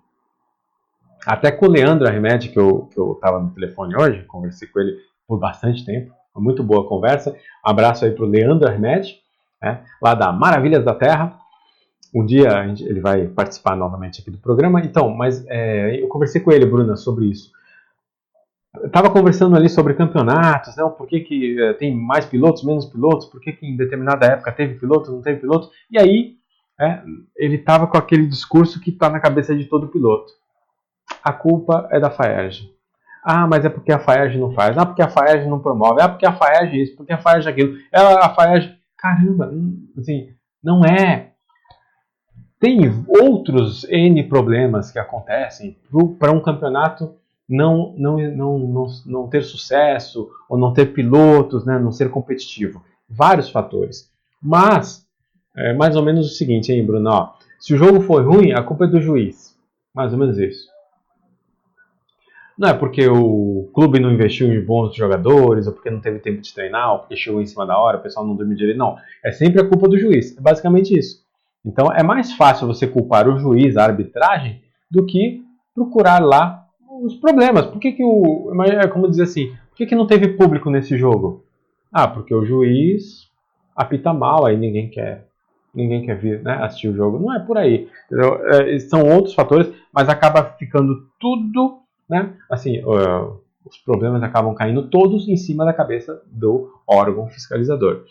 Até 1.27 1.51
com 1.51 1.67
o 1.67 1.71
Leandro 1.71 2.07
Arremed, 2.07 2.51
que 2.51 2.59
eu 2.59 2.91
estava 3.15 3.41
no 3.41 3.51
telefone 3.51 3.97
hoje, 3.97 4.25
conversei 4.25 4.69
com 4.69 4.79
ele 4.81 4.99
por 5.27 5.39
bastante 5.39 5.85
tempo. 5.85 6.13
Foi 6.33 6.43
muito 6.43 6.63
boa 6.63 6.87
conversa. 6.87 7.31
Um 7.67 7.71
abraço 7.71 8.05
aí 8.05 8.11
para 8.11 8.25
o 8.25 8.29
Leandro 8.29 8.69
Arremed, 8.69 9.17
né, 9.63 9.85
lá 10.03 10.15
da 10.15 10.31
Maravilhas 10.33 10.85
da 10.85 10.95
Terra 10.95 11.39
um 12.15 12.25
dia 12.25 12.65
ele 12.81 13.01
vai 13.01 13.27
participar 13.27 13.77
novamente 13.77 14.21
aqui 14.21 14.31
do 14.31 14.39
programa. 14.39 14.81
Então, 14.81 15.11
mas 15.11 15.45
é, 15.49 16.01
eu 16.01 16.07
conversei 16.07 16.41
com 16.41 16.53
ele, 16.53 16.65
Bruna, 16.65 16.95
sobre 16.95 17.27
isso. 17.27 17.51
Estava 18.83 19.11
conversando 19.11 19.57
ali 19.57 19.69
sobre 19.69 19.95
campeonatos, 19.95 20.77
né? 20.77 20.85
Por 20.97 21.07
que, 21.07 21.21
que 21.21 21.63
é, 21.63 21.73
tem 21.75 21.95
mais 21.95 22.27
pilotos, 22.27 22.65
menos 22.65 22.87
pilotos? 22.87 23.27
Por 23.27 23.41
que, 23.41 23.53
que 23.53 23.67
em 23.67 23.77
determinada 23.77 24.27
época 24.27 24.53
teve 24.53 24.75
piloto, 24.75 25.13
não 25.13 25.23
teve 25.23 25.41
piloto? 25.41 25.71
E 25.91 25.99
aí 25.99 26.35
é, 26.81 27.03
ele 27.37 27.57
estava 27.57 27.87
com 27.87 27.97
aquele 27.97 28.27
discurso 28.27 28.81
que 28.81 28.91
está 28.91 29.09
na 29.09 29.21
cabeça 29.21 29.55
de 29.55 29.65
todo 29.67 29.89
piloto. 29.89 30.33
A 31.23 31.33
culpa 31.33 31.89
é 31.93 32.01
da 32.01 32.11
FAERJ. 32.11 32.73
Ah, 33.23 33.47
mas 33.47 33.65
é 33.65 33.69
porque 33.69 33.93
a 33.93 33.99
FAERJ 33.99 34.39
não 34.39 34.53
faz. 34.53 34.77
Ah, 34.77 34.85
porque 34.85 35.03
a 35.03 35.09
FAERJ 35.09 35.49
não 35.49 35.61
promove. 35.61 36.03
Ah, 36.03 36.09
porque 36.09 36.27
a 36.27 36.33
FAERJ 36.33 36.83
isso, 36.83 36.97
porque 36.97 37.13
a 37.13 37.19
FAERJ 37.19 37.49
aquilo. 37.49 37.79
Ela, 37.93 38.27
a 38.27 38.35
FAERJ... 38.35 38.75
Caramba, 38.97 39.51
hum, 39.53 39.87
assim, 39.99 40.31
não 40.63 40.83
é 40.85 41.35
tem 42.65 42.81
outros 43.07 43.85
N 43.91 44.23
problemas 44.25 44.91
que 44.91 44.99
acontecem 44.99 45.77
para 46.19 46.33
um 46.33 46.41
campeonato 46.41 47.15
não, 47.49 47.95
não, 47.97 48.17
não, 48.19 48.59
não, 48.59 48.87
não 49.07 49.29
ter 49.29 49.43
sucesso 49.43 50.31
ou 50.49 50.59
não 50.59 50.73
ter 50.73 50.87
pilotos, 50.87 51.65
né, 51.65 51.79
não 51.79 51.93
ser 51.93 52.11
competitivo. 52.11 52.83
Vários 53.09 53.51
fatores. 53.51 54.11
Mas, 54.43 55.07
é 55.57 55.73
mais 55.73 55.97
ou 55.97 56.03
menos 56.03 56.27
o 56.27 56.35
seguinte, 56.35 56.73
hein, 56.73 56.85
Bruno? 56.85 57.11
Ó, 57.11 57.33
se 57.59 57.75
o 57.75 57.77
jogo 57.77 58.01
foi 58.01 58.23
ruim, 58.23 58.53
a 58.53 58.63
culpa 58.63 58.85
é 58.85 58.89
do 58.89 59.01
juiz. 59.01 59.55
Mais 59.95 60.13
ou 60.13 60.19
menos 60.19 60.39
isso. 60.39 60.67
Não 62.57 62.69
é 62.69 62.75
porque 62.75 63.07
o 63.09 63.69
clube 63.75 63.99
não 63.99 64.13
investiu 64.13 64.53
em 64.53 64.65
bons 64.65 64.95
jogadores, 64.95 65.67
ou 65.67 65.73
porque 65.73 65.91
não 65.91 66.01
teve 66.01 66.21
tempo 66.21 66.41
de 66.41 66.55
treinar, 66.55 66.93
ou 66.93 66.99
porque 67.01 67.17
chegou 67.17 67.41
em 67.41 67.47
cima 67.47 67.67
da 67.67 67.79
hora, 67.79 67.99
o 67.99 68.03
pessoal 68.03 68.27
não 68.27 68.37
dormiu 68.37 68.57
direito. 68.57 68.79
Não. 68.79 68.97
É 69.25 69.33
sempre 69.33 69.61
a 69.61 69.69
culpa 69.69 69.89
do 69.89 69.99
juiz. 69.99 70.37
É 70.37 70.41
basicamente 70.41 70.97
isso. 70.97 71.25
Então 71.65 71.93
é 71.93 72.03
mais 72.03 72.33
fácil 72.35 72.67
você 72.67 72.87
culpar 72.87 73.29
o 73.29 73.39
juiz, 73.39 73.77
a 73.77 73.85
arbitragem, 73.85 74.63
do 74.91 75.05
que 75.05 75.43
procurar 75.75 76.23
lá 76.23 76.64
os 77.03 77.15
problemas. 77.17 77.67
Por 77.67 77.81
que, 77.81 77.93
que 77.93 78.05
o. 78.05 78.53
É 78.65 78.87
como 78.87 79.09
dizer 79.09 79.25
assim, 79.25 79.49
por 79.69 79.77
que, 79.77 79.87
que 79.87 79.95
não 79.95 80.07
teve 80.07 80.29
público 80.29 80.71
nesse 80.71 80.97
jogo? 80.97 81.45
Ah, 81.93 82.07
porque 82.07 82.35
o 82.35 82.45
juiz 82.45 83.31
apita 83.75 84.13
mal, 84.13 84.47
aí 84.47 84.57
ninguém 84.57 84.89
quer. 84.89 85.27
Ninguém 85.75 86.05
quer 86.05 86.17
vir 86.17 86.43
né, 86.43 86.55
assistir 86.63 86.89
o 86.89 86.95
jogo. 86.95 87.19
Não 87.19 87.35
é 87.35 87.41
por 87.41 87.59
aí. 87.59 87.89
É, 88.13 88.79
são 88.79 89.03
outros 89.09 89.35
fatores, 89.35 89.73
mas 89.93 90.09
acaba 90.09 90.45
ficando 90.59 91.09
tudo. 91.19 91.81
Né, 92.09 92.35
assim, 92.51 92.83
os 93.65 93.79
problemas 93.79 94.23
acabam 94.23 94.55
caindo 94.55 94.89
todos 94.89 95.27
em 95.27 95.37
cima 95.37 95.65
da 95.65 95.73
cabeça 95.73 96.23
do 96.27 96.71
órgão 96.87 97.29
fiscalizador. 97.29 98.05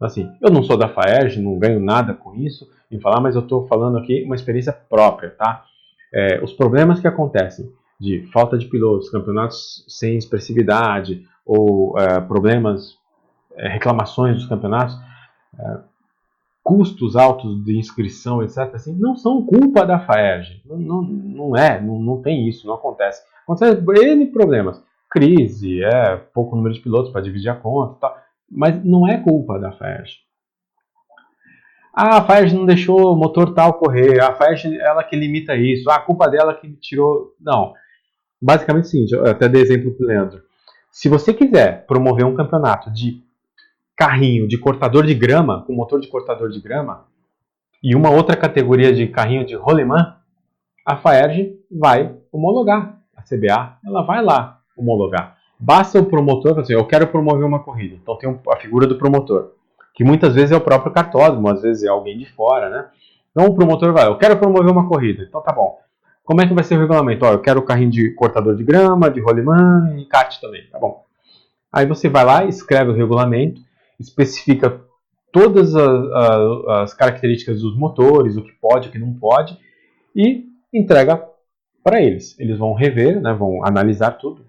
Assim, 0.00 0.30
eu 0.42 0.50
não 0.50 0.62
sou 0.62 0.76
da 0.76 0.88
FAERJ, 0.88 1.40
não 1.40 1.58
ganho 1.58 1.80
nada 1.80 2.12
com 2.12 2.34
isso 2.34 2.68
em 2.90 3.00
falar, 3.00 3.20
mas 3.20 3.34
eu 3.34 3.42
estou 3.42 3.66
falando 3.66 3.96
aqui 3.96 4.22
uma 4.24 4.34
experiência 4.34 4.72
própria, 4.72 5.30
tá? 5.30 5.64
É, 6.12 6.42
os 6.42 6.52
problemas 6.52 7.00
que 7.00 7.08
acontecem 7.08 7.72
de 8.00 8.26
falta 8.32 8.58
de 8.58 8.66
pilotos, 8.66 9.10
campeonatos 9.10 9.84
sem 9.88 10.16
expressividade 10.16 11.24
ou 11.44 11.98
é, 11.98 12.20
problemas, 12.20 12.96
é, 13.56 13.68
reclamações 13.68 14.36
dos 14.36 14.46
campeonatos, 14.46 14.96
é, 15.58 15.78
custos 16.62 17.16
altos 17.16 17.64
de 17.64 17.78
inscrição, 17.78 18.42
etc., 18.42 18.74
assim, 18.74 18.94
não 18.98 19.16
são 19.16 19.46
culpa 19.46 19.86
da 19.86 20.00
FAERJ. 20.00 20.62
Não, 20.66 20.76
não, 20.76 21.02
não 21.02 21.56
é, 21.56 21.80
não, 21.80 21.98
não 21.98 22.20
tem 22.20 22.48
isso, 22.48 22.66
não 22.66 22.74
acontece. 22.74 23.22
Acontece 23.44 23.80
N 23.80 24.26
problemas. 24.26 24.82
Crise, 25.08 25.82
é 25.82 26.16
pouco 26.34 26.56
número 26.56 26.74
de 26.74 26.80
pilotos 26.80 27.12
para 27.12 27.22
dividir 27.22 27.48
a 27.48 27.54
conta, 27.54 28.00
tal 28.00 28.26
mas 28.50 28.82
não 28.84 29.08
é 29.08 29.18
culpa 29.18 29.58
da 29.58 29.72
FAERJ. 29.72 30.18
Ah, 31.94 32.18
a 32.18 32.24
FAERJ 32.24 32.54
não 32.54 32.66
deixou 32.66 33.12
o 33.12 33.16
motor 33.16 33.54
tal 33.54 33.74
correr, 33.74 34.20
a 34.20 34.34
FAERJ 34.34 34.78
ela 34.78 35.02
que 35.02 35.16
limita 35.16 35.56
isso, 35.56 35.90
ah, 35.90 35.96
a 35.96 36.00
culpa 36.00 36.28
dela 36.28 36.54
que 36.54 36.70
tirou. 36.76 37.34
Não. 37.40 37.72
Basicamente 38.40 38.84
o 38.84 38.88
seguinte, 38.88 39.16
até 39.16 39.48
dei 39.48 39.62
exemplo 39.62 39.92
para 39.92 40.04
o 40.04 40.08
Leandro. 40.08 40.42
Se 40.90 41.08
você 41.08 41.32
quiser 41.32 41.86
promover 41.86 42.24
um 42.24 42.34
campeonato 42.34 42.90
de 42.90 43.22
carrinho 43.96 44.46
de 44.46 44.58
cortador 44.58 45.04
de 45.04 45.14
grama, 45.14 45.64
com 45.66 45.74
motor 45.74 46.00
de 46.00 46.08
cortador 46.08 46.50
de 46.50 46.60
grama, 46.60 47.06
e 47.82 47.94
uma 47.94 48.10
outra 48.10 48.36
categoria 48.36 48.92
de 48.92 49.06
carrinho 49.06 49.44
de 49.46 49.54
rolemã, 49.54 50.16
a 50.84 50.96
FAERJ 50.96 51.58
vai 51.70 52.14
homologar. 52.30 53.00
A 53.16 53.22
CBA 53.22 53.78
ela 53.84 54.02
vai 54.02 54.22
lá 54.22 54.60
homologar. 54.76 55.36
Basta 55.58 55.98
o 55.98 56.06
promotor 56.06 56.60
dizer, 56.60 56.74
eu 56.74 56.86
quero 56.86 57.06
promover 57.06 57.44
uma 57.44 57.62
corrida. 57.62 57.94
Então 57.94 58.16
tem 58.18 58.38
a 58.52 58.56
figura 58.56 58.86
do 58.86 58.98
promotor, 58.98 59.52
que 59.94 60.04
muitas 60.04 60.34
vezes 60.34 60.52
é 60.52 60.56
o 60.56 60.60
próprio 60.60 60.92
cartódromo, 60.92 61.48
às 61.48 61.62
vezes 61.62 61.84
é 61.84 61.88
alguém 61.88 62.18
de 62.18 62.26
fora, 62.26 62.68
né? 62.68 62.88
Então 63.30 63.46
o 63.46 63.54
promotor 63.54 63.92
vai, 63.92 64.06
eu 64.06 64.18
quero 64.18 64.38
promover 64.38 64.70
uma 64.70 64.88
corrida. 64.88 65.22
Então 65.22 65.42
tá 65.42 65.52
bom. 65.52 65.78
Como 66.26 66.40
é 66.40 66.46
que 66.46 66.52
vai 66.52 66.64
ser 66.64 66.74
o 66.74 66.80
regulamento? 66.80 67.24
Ó, 67.24 67.32
eu 67.32 67.40
quero 67.40 67.62
carrinho 67.62 67.90
de 67.90 68.10
cortador 68.10 68.56
de 68.56 68.64
grama, 68.64 69.08
de 69.08 69.20
rolimã 69.20 69.96
e 69.96 70.04
kart 70.06 70.40
também, 70.40 70.68
tá 70.68 70.76
bom. 70.76 71.04
Aí 71.72 71.86
você 71.86 72.08
vai 72.08 72.24
lá, 72.24 72.44
escreve 72.44 72.90
o 72.90 72.94
regulamento, 72.94 73.60
especifica 73.98 74.80
todas 75.32 75.76
as, 75.76 76.10
as, 76.12 76.68
as 76.68 76.94
características 76.94 77.60
dos 77.60 77.76
motores, 77.76 78.36
o 78.36 78.42
que 78.42 78.50
pode, 78.60 78.88
o 78.88 78.90
que 78.90 78.98
não 78.98 79.14
pode, 79.14 79.56
e 80.16 80.46
entrega 80.74 81.22
para 81.84 82.02
eles. 82.02 82.36
Eles 82.40 82.58
vão 82.58 82.74
rever, 82.74 83.20
né, 83.20 83.32
vão 83.32 83.64
analisar 83.64 84.12
tudo, 84.12 84.44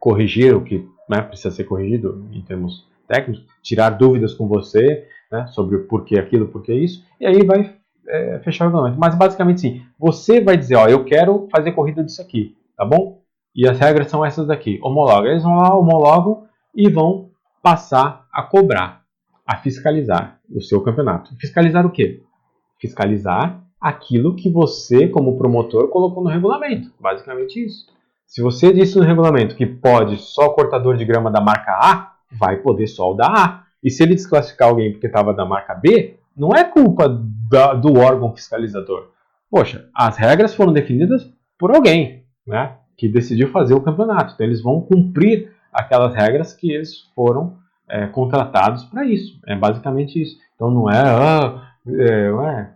corrigir 0.00 0.56
o 0.56 0.64
que 0.64 0.88
né, 1.06 1.20
precisa 1.20 1.54
ser 1.54 1.64
corrigido 1.64 2.26
em 2.32 2.40
termos 2.40 2.88
técnicos, 3.06 3.44
tirar 3.62 3.90
dúvidas 3.90 4.32
com 4.32 4.48
você 4.48 5.06
né, 5.30 5.48
sobre 5.48 5.76
o 5.76 5.84
porquê 5.84 6.18
aquilo, 6.18 6.48
porquê 6.48 6.72
isso, 6.72 7.04
e 7.20 7.26
aí 7.26 7.44
vai 7.44 7.76
é, 8.08 8.40
fechar 8.40 8.64
o 8.64 8.68
regulamento. 8.68 8.98
Mas 8.98 9.14
basicamente 9.14 9.60
sim, 9.60 9.82
você 9.98 10.40
vai 10.40 10.56
dizer, 10.56 10.76
ó, 10.76 10.86
eu 10.86 11.04
quero 11.04 11.48
fazer 11.50 11.72
corrida 11.72 12.02
disso 12.02 12.22
aqui, 12.22 12.56
tá 12.76 12.84
bom? 12.84 13.20
E 13.54 13.66
as 13.66 13.78
regras 13.78 14.08
são 14.10 14.24
essas 14.24 14.46
daqui. 14.46 14.78
Homologa. 14.82 15.28
Eles 15.28 15.42
vão 15.42 15.56
lá, 15.56 15.74
homologam 15.74 16.44
e 16.74 16.90
vão 16.90 17.30
passar 17.62 18.26
a 18.32 18.42
cobrar, 18.42 19.02
a 19.46 19.56
fiscalizar 19.56 20.38
o 20.54 20.60
seu 20.60 20.82
campeonato. 20.82 21.34
Fiscalizar 21.40 21.86
o 21.86 21.90
quê? 21.90 22.22
Fiscalizar 22.78 23.62
aquilo 23.80 24.36
que 24.36 24.50
você, 24.50 25.08
como 25.08 25.38
promotor, 25.38 25.88
colocou 25.88 26.22
no 26.22 26.28
regulamento. 26.28 26.92
Basicamente 27.00 27.64
isso. 27.64 27.86
Se 28.26 28.42
você 28.42 28.72
disse 28.72 28.98
no 28.98 29.04
regulamento 29.04 29.56
que 29.56 29.64
pode 29.64 30.18
só 30.18 30.50
cortador 30.50 30.96
de 30.96 31.04
grama 31.04 31.30
da 31.30 31.40
marca 31.40 31.72
A, 31.72 32.12
vai 32.30 32.56
poder 32.56 32.86
só 32.88 33.12
o 33.12 33.14
da 33.14 33.26
A. 33.26 33.62
E 33.82 33.90
se 33.90 34.02
ele 34.02 34.14
desclassificar 34.14 34.68
alguém 34.68 34.92
porque 34.92 35.06
estava 35.06 35.32
da 35.32 35.44
marca 35.44 35.74
B, 35.74 36.15
não 36.36 36.50
é 36.50 36.64
culpa 36.64 37.08
da, 37.50 37.74
do 37.74 37.98
órgão 37.98 38.34
fiscalizador. 38.34 39.10
Poxa, 39.50 39.88
as 39.94 40.16
regras 40.16 40.54
foram 40.54 40.72
definidas 40.72 41.30
por 41.58 41.74
alguém, 41.74 42.24
né? 42.46 42.76
Que 42.96 43.08
decidiu 43.08 43.48
fazer 43.50 43.74
o 43.74 43.80
campeonato. 43.80 44.34
Então 44.34 44.46
eles 44.46 44.62
vão 44.62 44.80
cumprir 44.80 45.52
aquelas 45.72 46.14
regras 46.14 46.52
que 46.52 46.72
eles 46.72 47.00
foram 47.14 47.56
é, 47.88 48.06
contratados 48.06 48.84
para 48.84 49.04
isso. 49.04 49.38
É 49.46 49.54
basicamente 49.54 50.20
isso. 50.20 50.38
Então 50.54 50.70
não 50.70 50.90
é, 50.90 50.98
ah, 50.98 51.70
é, 51.88 52.66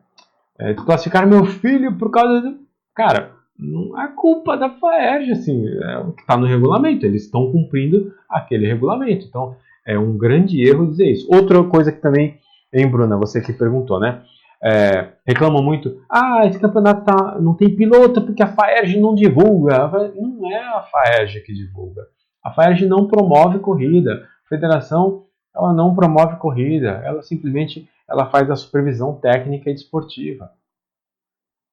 é, 0.59 0.75
classificar 0.75 1.27
meu 1.27 1.45
filho 1.45 1.97
por 1.97 2.11
causa 2.11 2.41
do. 2.41 2.61
Cara, 2.95 3.33
não 3.59 3.99
é 4.01 4.09
culpa 4.09 4.57
da 4.57 4.71
FAERJ, 4.71 5.33
assim, 5.33 5.67
é 5.67 5.99
o 5.99 6.13
que 6.13 6.23
está 6.23 6.37
no 6.37 6.47
regulamento. 6.47 7.05
Eles 7.05 7.25
estão 7.25 7.51
cumprindo 7.51 8.13
aquele 8.29 8.67
regulamento. 8.67 9.27
Então 9.27 9.57
é 9.87 9.99
um 9.99 10.17
grande 10.17 10.63
erro 10.63 10.87
dizer 10.87 11.11
isso. 11.11 11.27
Outra 11.33 11.63
coisa 11.65 11.91
que 11.91 12.01
também, 12.01 12.39
hein, 12.73 12.89
Bruna, 12.91 13.17
você 13.17 13.41
que 13.41 13.53
perguntou, 13.53 13.99
né? 14.01 14.23
É, 14.63 15.13
reclamam 15.27 15.63
muito, 15.63 16.03
ah, 16.11 16.43
esse 16.45 16.59
campeonato 16.59 17.05
tá, 17.05 17.39
não 17.41 17.55
tem 17.55 17.75
piloto 17.75 18.21
porque 18.21 18.43
a 18.43 18.53
FAERJ 18.53 19.01
não 19.01 19.15
divulga. 19.15 19.91
Não 20.15 20.53
é 20.53 20.59
a 20.59 20.83
FAERJ 20.83 21.41
que 21.41 21.53
divulga. 21.53 22.03
A 22.45 22.53
FAERJ 22.53 22.87
não 22.87 23.07
promove 23.07 23.59
corrida. 23.59 24.29
A 24.45 24.49
federação 24.49 25.25
ela 25.55 25.73
não 25.73 25.95
promove 25.95 26.37
corrida. 26.37 27.03
Ela 27.05 27.23
simplesmente 27.23 27.89
ela 28.09 28.27
faz 28.27 28.51
a 28.51 28.57
supervisão 28.57 29.15
técnica 29.15 29.71
e 29.71 29.75
desportiva. 29.75 30.51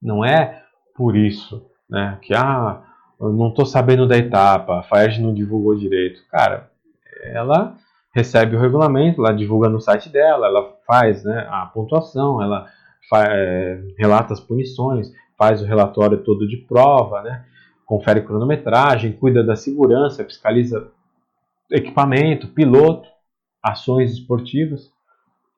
Não 0.02 0.24
é 0.24 0.64
por 0.96 1.16
isso 1.16 1.66
né, 1.90 2.18
que 2.22 2.34
ah, 2.34 2.84
eu 3.20 3.34
não 3.34 3.50
estou 3.50 3.66
sabendo 3.66 4.08
da 4.08 4.18
etapa, 4.18 4.80
a 4.80 4.84
FAERJ 4.84 5.22
não 5.22 5.34
divulgou 5.34 5.76
direito. 5.76 6.22
Cara, 6.30 6.70
ela 7.24 7.76
recebe 8.14 8.56
o 8.56 8.60
regulamento, 8.60 9.22
ela 9.22 9.36
divulga 9.36 9.70
no 9.70 9.80
site 9.80 10.10
dela, 10.10 10.48
ela 10.48 10.77
faz 10.88 11.24
né, 11.24 11.46
a 11.50 11.66
pontuação, 11.66 12.42
ela 12.42 12.68
é, 13.14 13.80
relata 14.00 14.34
as 14.34 14.40
punições, 14.40 15.12
faz 15.38 15.62
o 15.62 15.66
relatório 15.66 16.24
todo 16.24 16.48
de 16.48 16.58
prova, 16.58 17.22
né, 17.22 17.46
confere 17.86 18.22
cronometragem, 18.22 19.12
cuida 19.12 19.44
da 19.44 19.56
segurança, 19.56 20.24
fiscaliza 20.24 20.90
equipamento, 21.72 22.48
piloto, 22.48 23.08
ações 23.62 24.14
esportivas, 24.14 24.90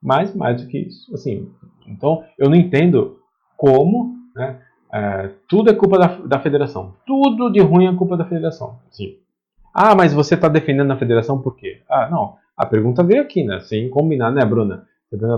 mas 0.01 0.35
mais 0.35 0.61
do 0.61 0.67
que 0.67 0.79
isso. 0.79 1.13
Assim, 1.13 1.51
então, 1.87 2.23
eu 2.37 2.49
não 2.49 2.55
entendo 2.55 3.19
como 3.55 4.15
né, 4.35 4.59
é, 4.91 5.29
tudo 5.47 5.69
é 5.69 5.73
culpa 5.73 5.97
da, 5.97 6.07
da 6.07 6.39
federação. 6.39 6.95
Tudo 7.05 7.51
de 7.51 7.59
ruim 7.59 7.87
é 7.87 7.95
culpa 7.95 8.17
da 8.17 8.25
federação. 8.25 8.79
Sim. 8.89 9.17
Ah, 9.73 9.95
mas 9.95 10.13
você 10.13 10.35
está 10.35 10.47
defendendo 10.47 10.91
a 10.91 10.97
federação 10.97 11.41
por 11.41 11.55
quê? 11.55 11.81
Ah, 11.89 12.09
não. 12.09 12.37
A 12.57 12.65
pergunta 12.65 13.03
veio 13.03 13.21
aqui, 13.21 13.43
né? 13.43 13.59
Sem 13.61 13.89
combinar, 13.89 14.31
né, 14.31 14.43
Bruna? 14.43 14.87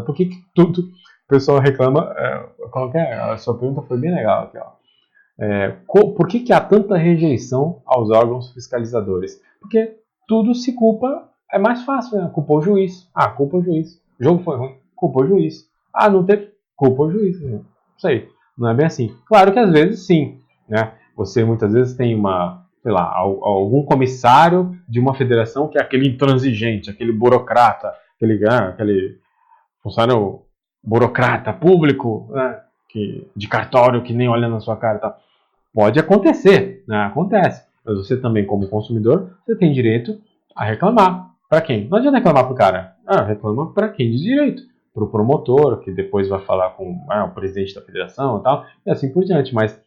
Por 0.06 0.16
que, 0.16 0.26
que 0.26 0.36
tudo 0.54 0.82
o 0.82 1.28
pessoal 1.28 1.60
reclama? 1.60 2.14
É, 2.18 2.50
qual 2.72 2.92
é? 2.94 3.14
A 3.14 3.38
sua 3.38 3.58
pergunta 3.58 3.82
foi 3.84 3.98
bem 3.98 4.14
legal 4.14 4.44
aqui, 4.44 4.58
ó. 4.58 4.82
É, 5.40 5.70
por 5.88 6.28
que, 6.28 6.42
que 6.42 6.54
há 6.54 6.60
tanta 6.60 6.98
rejeição 6.98 7.82
aos 7.86 8.12
órgãos 8.12 8.54
fiscalizadores? 8.54 9.42
Porque 9.60 9.98
tudo 10.28 10.54
se 10.54 10.74
culpa, 10.74 11.30
é 11.52 11.58
mais 11.58 11.84
fácil, 11.84 12.18
né? 12.18 12.30
Culpa 12.34 12.54
o 12.54 12.62
juiz. 12.62 13.10
Ah, 13.14 13.30
culpa 13.30 13.58
o 13.58 13.64
juiz. 13.64 13.96
O 14.20 14.24
jogo 14.24 14.44
foi 14.44 14.58
ruim. 14.58 14.76
Culpa 14.96 15.24
o 15.24 15.28
juiz. 15.28 15.68
Ah, 15.94 16.10
não 16.10 16.24
teve. 16.24 16.52
Culpa 16.76 17.04
o 17.04 17.12
juiz. 17.12 17.42
Né? 17.42 17.60
Isso 17.98 18.08
aí. 18.08 18.28
Não 18.58 18.70
é 18.70 18.74
bem 18.74 18.86
assim. 18.86 19.16
Claro 19.26 19.52
que 19.52 19.60
às 19.60 19.72
vezes 19.72 20.06
sim. 20.06 20.40
Né? 20.70 20.94
Você 21.16 21.44
muitas 21.44 21.74
vezes 21.74 21.96
tem 21.96 22.16
uma, 22.16 22.66
sei 22.84 22.92
lá, 22.92 23.14
algum 23.14 23.84
comissário 23.84 24.78
de 24.88 25.00
uma 25.00 25.14
federação 25.14 25.68
que 25.68 25.78
é 25.78 25.82
aquele 25.82 26.08
intransigente, 26.08 26.90
aquele 26.90 27.12
burocrata, 27.12 27.92
aquele, 28.16 28.48
ah, 28.48 28.70
aquele 28.70 29.20
funcionário 29.82 30.42
burocrata 30.84 31.54
público, 31.54 32.28
né, 32.32 32.60
que, 32.90 33.28
de 33.36 33.48
cartório 33.48 34.04
que 34.04 34.14
nem 34.14 34.28
olha 34.28 34.48
na 34.48 34.60
sua 34.60 34.76
cara. 34.76 35.16
Pode 35.74 36.00
acontecer, 36.00 36.84
né, 36.88 37.04
acontece. 37.04 37.66
Mas 37.86 37.98
você 37.98 38.18
também, 38.18 38.46
como 38.46 38.68
consumidor, 38.68 39.38
você 39.46 39.56
tem 39.56 39.72
direito 39.72 40.20
a 40.56 40.66
reclamar. 40.66 41.32
Para 41.50 41.62
quem? 41.62 41.88
Não 41.88 41.98
adianta 41.98 42.18
reclamar 42.18 42.46
para 42.46 42.54
o 42.54 42.56
cara. 42.56 42.96
Ah, 43.06 43.24
reclama 43.24 43.74
para 43.74 43.90
quem 43.90 44.12
diz 44.12 44.22
direito. 44.22 44.64
Para 44.94 45.04
o 45.04 45.10
promotor, 45.10 45.80
que 45.80 45.92
depois 45.92 46.28
vai 46.28 46.40
falar 46.42 46.72
com 46.72 47.06
ah, 47.10 47.26
o 47.26 47.32
presidente 47.32 47.74
da 47.74 47.82
federação 47.82 48.40
e 48.40 48.44
tal, 48.44 48.66
e 48.86 48.92
assim 48.92 49.12
por 49.12 49.24
diante. 49.24 49.54
Mas 49.54 49.82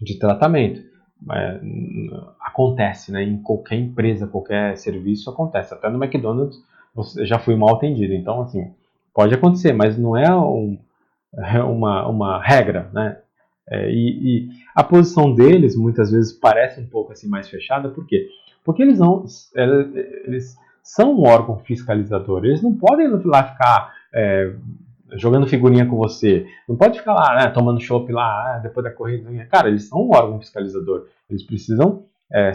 de 0.00 0.18
tratamento 0.18 0.80
é, 1.30 1.60
acontece, 2.40 3.12
né? 3.12 3.22
Em 3.22 3.42
qualquer 3.42 3.76
empresa, 3.76 4.26
qualquer 4.26 4.76
serviço 4.76 5.28
acontece. 5.30 5.74
Até 5.74 5.88
no 5.90 6.02
McDonald's 6.02 6.58
você 6.94 7.26
já 7.26 7.38
fui 7.38 7.54
mal 7.54 7.76
atendido. 7.76 8.14
Então, 8.14 8.40
assim, 8.42 8.72
pode 9.18 9.34
acontecer, 9.34 9.72
mas 9.72 9.98
não 9.98 10.16
é 10.16 10.32
um, 10.32 10.78
é 11.36 11.60
uma, 11.60 12.06
uma 12.06 12.40
regra, 12.40 12.88
né? 12.92 13.18
É, 13.68 13.90
e, 13.90 14.46
e, 14.46 14.48
a 14.76 14.84
posição 14.84 15.34
deles 15.34 15.74
muitas 15.74 16.12
vezes 16.12 16.32
parece 16.32 16.80
um 16.80 16.86
pouco 16.86 17.10
assim 17.10 17.28
mais 17.28 17.48
fechada, 17.48 17.88
por 17.88 18.06
quê? 18.06 18.28
Porque 18.64 18.80
eles 18.80 19.00
não, 19.00 19.24
eles 20.24 20.56
são 20.84 21.16
um 21.16 21.26
órgão 21.26 21.58
fiscalizador, 21.58 22.44
eles 22.44 22.62
não 22.62 22.72
podem 22.72 23.08
lá 23.24 23.42
ficar 23.42 23.92
é, 24.14 24.54
jogando 25.14 25.48
figurinha 25.48 25.84
com 25.84 25.96
você. 25.96 26.46
Não 26.68 26.76
pode 26.76 27.00
ficar 27.00 27.14
lá, 27.14 27.34
né, 27.34 27.50
tomando 27.50 27.80
chopp 27.80 28.12
lá, 28.12 28.54
ah, 28.54 28.58
depois 28.60 28.84
da 28.84 28.92
corrida. 28.92 29.28
Cara, 29.46 29.66
eles 29.66 29.88
são 29.88 29.98
um 29.98 30.14
órgão 30.14 30.38
fiscalizador. 30.38 31.08
Eles 31.28 31.42
precisam 31.42 32.04
é, 32.32 32.52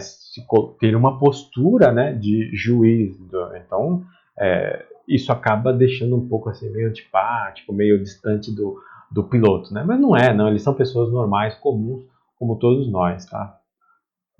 ter 0.80 0.96
uma 0.96 1.18
postura 1.18 1.92
né, 1.92 2.14
de 2.14 2.48
juiz. 2.54 3.20
Então, 3.20 4.02
é, 4.38 4.82
isso 5.08 5.32
acaba 5.32 5.72
deixando 5.72 6.16
um 6.16 6.28
pouco 6.28 6.48
assim, 6.48 6.70
meio 6.70 6.88
antipático, 6.88 7.72
meio 7.72 8.02
distante 8.02 8.54
do, 8.54 8.78
do 9.10 9.24
piloto. 9.24 9.72
Né? 9.72 9.84
Mas 9.86 10.00
não 10.00 10.16
é, 10.16 10.32
não. 10.34 10.48
Eles 10.48 10.62
são 10.62 10.74
pessoas 10.74 11.10
normais, 11.12 11.54
comuns, 11.56 12.04
como 12.38 12.58
todos 12.58 12.90
nós. 12.90 13.26
Tá? 13.26 13.58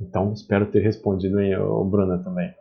Então, 0.01 0.33
espero 0.33 0.67
ter 0.67 0.81
respondido, 0.81 1.41
hein, 1.41 1.55
Bruna, 1.91 2.19
também. 2.19 2.53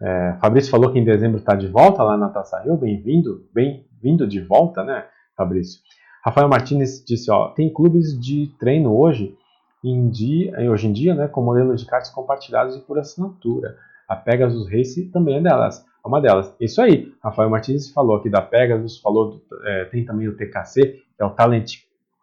É, 0.00 0.36
Fabrício 0.40 0.70
falou 0.70 0.92
que 0.92 0.98
em 0.98 1.04
dezembro 1.04 1.38
está 1.38 1.54
de 1.54 1.68
volta 1.68 2.02
lá 2.02 2.16
na 2.16 2.28
Taça 2.28 2.60
Rio. 2.60 2.76
Bem-vindo, 2.76 3.46
bem-vindo 3.52 4.26
de 4.26 4.40
volta, 4.40 4.84
né, 4.84 5.06
Fabrício? 5.36 5.80
Rafael 6.22 6.48
Martinez 6.48 7.02
disse, 7.06 7.30
ó, 7.30 7.48
tem 7.48 7.72
clubes 7.72 8.18
de 8.20 8.48
treino 8.58 8.94
hoje 8.94 9.34
em 9.82 10.10
dia, 10.10 10.52
hoje 10.70 10.88
em 10.88 10.92
dia, 10.92 11.14
né, 11.14 11.28
com 11.28 11.42
modelo 11.42 11.74
de 11.74 11.86
cartas 11.86 12.10
compartilhados 12.10 12.76
e 12.76 12.80
por 12.80 12.98
assinatura. 12.98 13.76
A 14.08 14.16
Pegasus 14.16 14.70
Race 14.70 15.08
também 15.10 15.36
é 15.36 15.40
delas, 15.40 15.84
é 16.06 16.08
uma 16.08 16.20
delas. 16.20 16.54
Isso 16.60 16.80
aí, 16.80 17.12
Rafael 17.22 17.50
Martins 17.50 17.90
falou 17.90 18.16
aqui 18.16 18.30
da 18.30 18.40
Pegasus, 18.40 18.98
falou 19.00 19.30
do, 19.30 19.42
é, 19.64 19.84
tem 19.86 20.04
também 20.04 20.28
o 20.28 20.36
TKC, 20.36 20.82
que 20.82 21.22
é 21.22 21.24
o 21.24 21.30
Talent, 21.30 21.74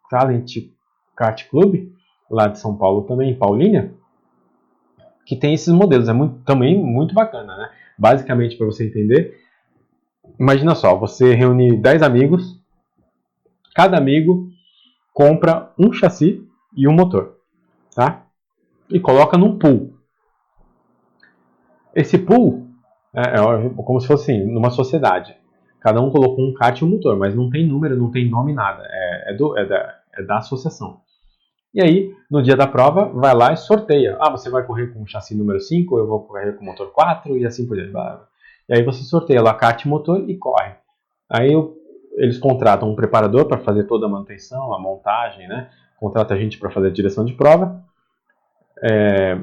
Talent 0.10 0.58
Kart 1.16 1.48
Club, 1.50 1.92
lá 2.30 2.48
de 2.48 2.60
São 2.60 2.76
Paulo 2.76 3.04
também, 3.04 3.32
em 3.32 3.38
Paulínia 3.38 3.94
que 5.26 5.36
tem 5.36 5.54
esses 5.54 5.74
modelos. 5.74 6.08
É 6.10 6.14
muito, 6.14 6.40
também 6.44 6.82
muito 6.82 7.14
bacana, 7.14 7.56
né? 7.56 7.70
Basicamente, 7.98 8.58
para 8.58 8.66
você 8.66 8.88
entender, 8.88 9.40
imagina 10.40 10.76
só, 10.76 10.98
você 10.98 11.34
reúne 11.34 11.78
10 11.78 12.02
amigos, 12.02 12.60
cada 13.76 13.98
amigo 13.98 14.50
compra 15.14 15.72
um 15.78 15.92
chassi 15.94 16.46
e 16.76 16.88
um 16.88 16.94
motor, 16.94 17.38
tá? 17.96 18.26
E 18.90 19.00
coloca 19.00 19.38
num 19.38 19.58
pool. 19.58 19.94
Esse 21.96 22.18
pool 22.18 22.63
é, 23.16 23.22
é 23.22 23.84
como 23.84 24.00
se 24.00 24.08
fosse 24.08 24.32
assim, 24.32 24.46
numa 24.46 24.70
sociedade. 24.70 25.36
Cada 25.80 26.02
um 26.02 26.10
colocou 26.10 26.44
um 26.48 26.54
kart 26.54 26.80
e 26.80 26.86
um 26.86 26.90
motor, 26.90 27.18
mas 27.18 27.36
não 27.36 27.50
tem 27.50 27.68
número, 27.68 27.98
não 27.98 28.10
tem 28.10 28.30
nome, 28.30 28.54
nada. 28.54 28.84
É, 28.90 29.32
é, 29.32 29.34
do, 29.36 29.58
é, 29.58 29.66
da, 29.66 30.00
é 30.18 30.24
da 30.24 30.38
associação. 30.38 31.02
E 31.74 31.84
aí, 31.84 32.14
no 32.32 32.42
dia 32.42 32.56
da 32.56 32.68
prova, 32.68 33.06
vai 33.06 33.34
lá 33.34 33.52
e 33.52 33.58
sorteia. 33.58 34.18
Ah, 34.22 34.32
você 34.32 34.50
vai 34.50 34.64
correr 34.66 34.94
com 34.94 35.02
o 35.02 35.08
chassi 35.08 35.36
número 35.36 35.60
5, 35.60 35.98
eu 35.98 36.08
vou 36.08 36.22
correr 36.22 36.54
com 36.54 36.64
o 36.64 36.66
motor 36.66 36.92
4 36.92 37.36
e 37.36 37.46
assim 37.46 37.68
por 37.68 37.76
diante. 37.76 37.94
E 38.70 38.74
aí 38.74 38.84
você 38.84 39.04
sorteia 39.04 39.42
lá 39.42 39.54
kart 39.54 39.84
motor 39.86 40.24
e 40.30 40.38
corre. 40.38 40.76
Aí 41.30 41.52
eu, 41.52 41.76
eles 42.16 42.38
contratam 42.38 42.90
um 42.90 42.96
preparador 42.96 43.46
para 43.46 43.58
fazer 43.58 43.84
toda 43.84 44.06
a 44.06 44.10
manutenção, 44.10 44.74
a 44.74 44.80
montagem, 44.80 45.48
né? 45.48 45.70
Contrata 45.98 46.34
a 46.34 46.38
gente 46.38 46.58
para 46.60 46.70
fazer 46.70 46.88
a 46.88 46.94
direção 46.94 47.26
de 47.26 47.34
prova. 47.34 47.84
É, 48.82 49.38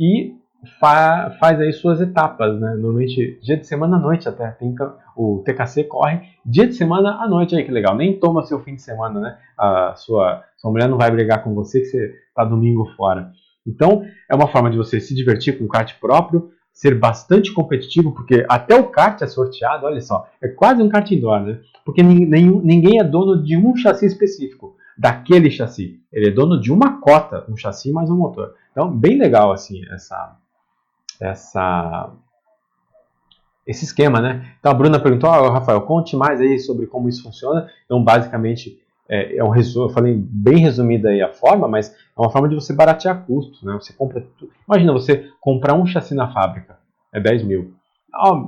e 0.00 0.37
fa 0.80 1.36
faz 1.38 1.60
aí 1.60 1.72
suas 1.72 2.00
etapas, 2.00 2.58
né? 2.60 2.70
Normalmente 2.74 3.38
dia 3.42 3.56
de 3.56 3.66
semana 3.66 3.96
à 3.96 4.00
noite 4.00 4.28
até. 4.28 4.50
Tem, 4.52 4.74
o 5.16 5.42
TKC 5.44 5.84
corre 5.84 6.20
dia 6.44 6.66
de 6.66 6.74
semana 6.74 7.22
à 7.22 7.28
noite 7.28 7.54
aí, 7.54 7.64
que 7.64 7.70
legal. 7.70 7.96
Nem 7.96 8.18
toma 8.18 8.42
seu 8.42 8.60
fim 8.60 8.74
de 8.74 8.82
semana, 8.82 9.20
né? 9.20 9.38
A 9.56 9.94
sua, 9.96 10.42
sua 10.56 10.70
mulher 10.70 10.88
não 10.88 10.98
vai 10.98 11.10
brigar 11.10 11.42
com 11.42 11.54
você 11.54 11.80
que 11.80 11.86
você 11.86 12.14
tá 12.34 12.44
domingo 12.44 12.86
fora. 12.96 13.30
Então, 13.66 14.02
é 14.30 14.34
uma 14.34 14.48
forma 14.48 14.70
de 14.70 14.76
você 14.76 14.98
se 14.98 15.14
divertir 15.14 15.58
com 15.58 15.64
o 15.64 15.68
kart 15.68 15.92
próprio, 16.00 16.50
ser 16.72 16.94
bastante 16.94 17.52
competitivo, 17.52 18.12
porque 18.12 18.46
até 18.48 18.74
o 18.74 18.88
kart 18.88 19.20
é 19.20 19.26
sorteado, 19.26 19.84
olha 19.84 20.00
só, 20.00 20.26
é 20.40 20.48
quase 20.48 20.82
um 20.82 20.88
kart 20.88 21.10
indoor, 21.10 21.40
né? 21.40 21.60
Porque 21.84 22.02
nenhum, 22.02 22.60
ninguém 22.60 22.98
é 22.98 23.04
dono 23.04 23.42
de 23.42 23.56
um 23.56 23.76
chassi 23.76 24.06
específico, 24.06 24.76
daquele 24.96 25.50
chassi. 25.50 26.00
Ele 26.12 26.28
é 26.28 26.32
dono 26.32 26.58
de 26.60 26.72
uma 26.72 27.00
cota, 27.00 27.44
um 27.48 27.56
chassi 27.56 27.92
mais 27.92 28.08
um 28.08 28.16
motor. 28.16 28.54
Então, 28.72 28.90
bem 28.90 29.18
legal 29.18 29.52
assim 29.52 29.82
essa 29.92 30.36
essa 31.20 32.10
esse 33.66 33.84
esquema, 33.84 34.20
né? 34.20 34.54
Então 34.58 34.72
a 34.72 34.74
Bruna 34.74 34.98
perguntou, 34.98 35.28
oh, 35.28 35.50
Rafael, 35.50 35.82
conte 35.82 36.16
mais 36.16 36.40
aí 36.40 36.58
sobre 36.58 36.86
como 36.86 37.08
isso 37.08 37.22
funciona. 37.22 37.68
Então 37.84 38.02
basicamente 38.02 38.80
é, 39.08 39.36
é 39.36 39.44
um 39.44 39.50
resumo, 39.50 39.86
eu 39.86 39.90
falei 39.90 40.14
bem 40.16 40.58
resumida 40.58 41.10
aí 41.10 41.20
a 41.20 41.32
forma, 41.32 41.68
mas 41.68 41.90
é 41.90 42.20
uma 42.20 42.30
forma 42.30 42.48
de 42.48 42.54
você 42.54 42.72
baratear 42.72 43.24
custos, 43.24 43.62
né? 43.62 43.74
Você 43.74 43.92
compra, 43.92 44.26
imagina 44.66 44.92
você 44.92 45.30
comprar 45.40 45.74
um 45.74 45.86
chassi 45.86 46.14
na 46.14 46.32
fábrica, 46.32 46.78
é 47.12 47.20
10 47.20 47.42
mil. 47.44 47.74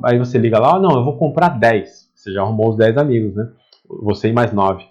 Aí 0.05 0.19
você 0.19 0.39
liga 0.39 0.59
lá, 0.59 0.77
oh, 0.77 0.81
não, 0.81 0.91
eu 0.91 1.05
vou 1.05 1.17
comprar 1.17 1.51
10. 1.51 2.11
Você 2.15 2.33
já 2.33 2.43
arrumou 2.43 2.71
os 2.71 2.77
10 2.77 2.97
amigos, 2.99 3.35
né? 3.35 3.49
Você 4.03 4.29
e 4.29 4.33
mais 4.33 4.53
9. 4.53 4.85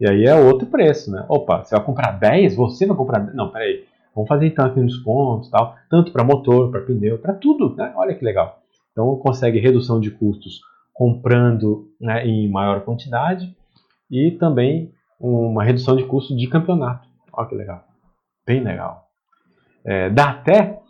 E 0.00 0.08
aí 0.08 0.24
é 0.24 0.34
outro 0.34 0.66
preço, 0.66 1.10
né? 1.10 1.24
Opa, 1.28 1.64
você 1.64 1.74
vai 1.74 1.84
comprar 1.84 2.12
10? 2.12 2.54
Você 2.56 2.86
vai 2.86 2.96
comprar 2.96 3.20
10? 3.20 3.36
Não, 3.36 3.50
peraí. 3.50 3.84
Vamos 4.16 4.28
fazer 4.28 4.46
então 4.46 4.64
aqui 4.64 4.80
um 4.80 4.86
desconto 4.86 5.50
tal, 5.50 5.76
tanto 5.90 6.10
para 6.10 6.24
motor, 6.24 6.70
para 6.70 6.80
pneu, 6.80 7.18
para 7.18 7.34
tudo, 7.34 7.76
né? 7.76 7.92
Olha 7.94 8.14
que 8.14 8.24
legal. 8.24 8.62
Então 8.90 9.14
consegue 9.16 9.60
redução 9.60 10.00
de 10.00 10.10
custos 10.10 10.62
comprando 10.94 11.90
né, 12.00 12.26
em 12.26 12.50
maior 12.50 12.80
quantidade 12.80 13.54
e 14.10 14.30
também 14.30 14.90
uma 15.20 15.62
redução 15.62 15.94
de 15.94 16.04
custo 16.04 16.34
de 16.34 16.48
campeonato. 16.48 17.06
Olha 17.30 17.46
que 17.46 17.54
legal, 17.54 17.84
bem 18.46 18.62
legal. 18.62 19.06
É, 19.84 20.08
dá 20.08 20.30
até 20.30 20.80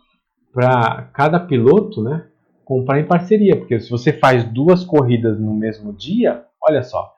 para 0.53 1.09
cada 1.13 1.37
piloto, 1.41 2.01
né, 2.01 2.25
comprar 2.63 3.01
em 3.01 3.05
parceria, 3.05 3.57
porque 3.57 3.77
se 3.81 3.89
você 3.89 4.13
faz 4.13 4.45
duas 4.45 4.85
corridas 4.85 5.37
no 5.37 5.53
mesmo 5.53 5.91
dia, 5.91 6.45
olha 6.61 6.81
só, 6.81 7.13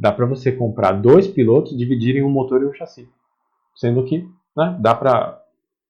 dá 0.00 0.10
para 0.10 0.24
você 0.24 0.50
comprar 0.50 0.92
dois 0.92 1.28
pilotos 1.28 1.76
dividirem 1.76 2.22
um 2.22 2.30
motor 2.30 2.62
e 2.62 2.64
um 2.64 2.72
chassi, 2.72 3.06
sendo 3.76 4.02
que 4.04 4.26
né? 4.56 4.76
Dá 4.80 4.94
para 4.94 5.40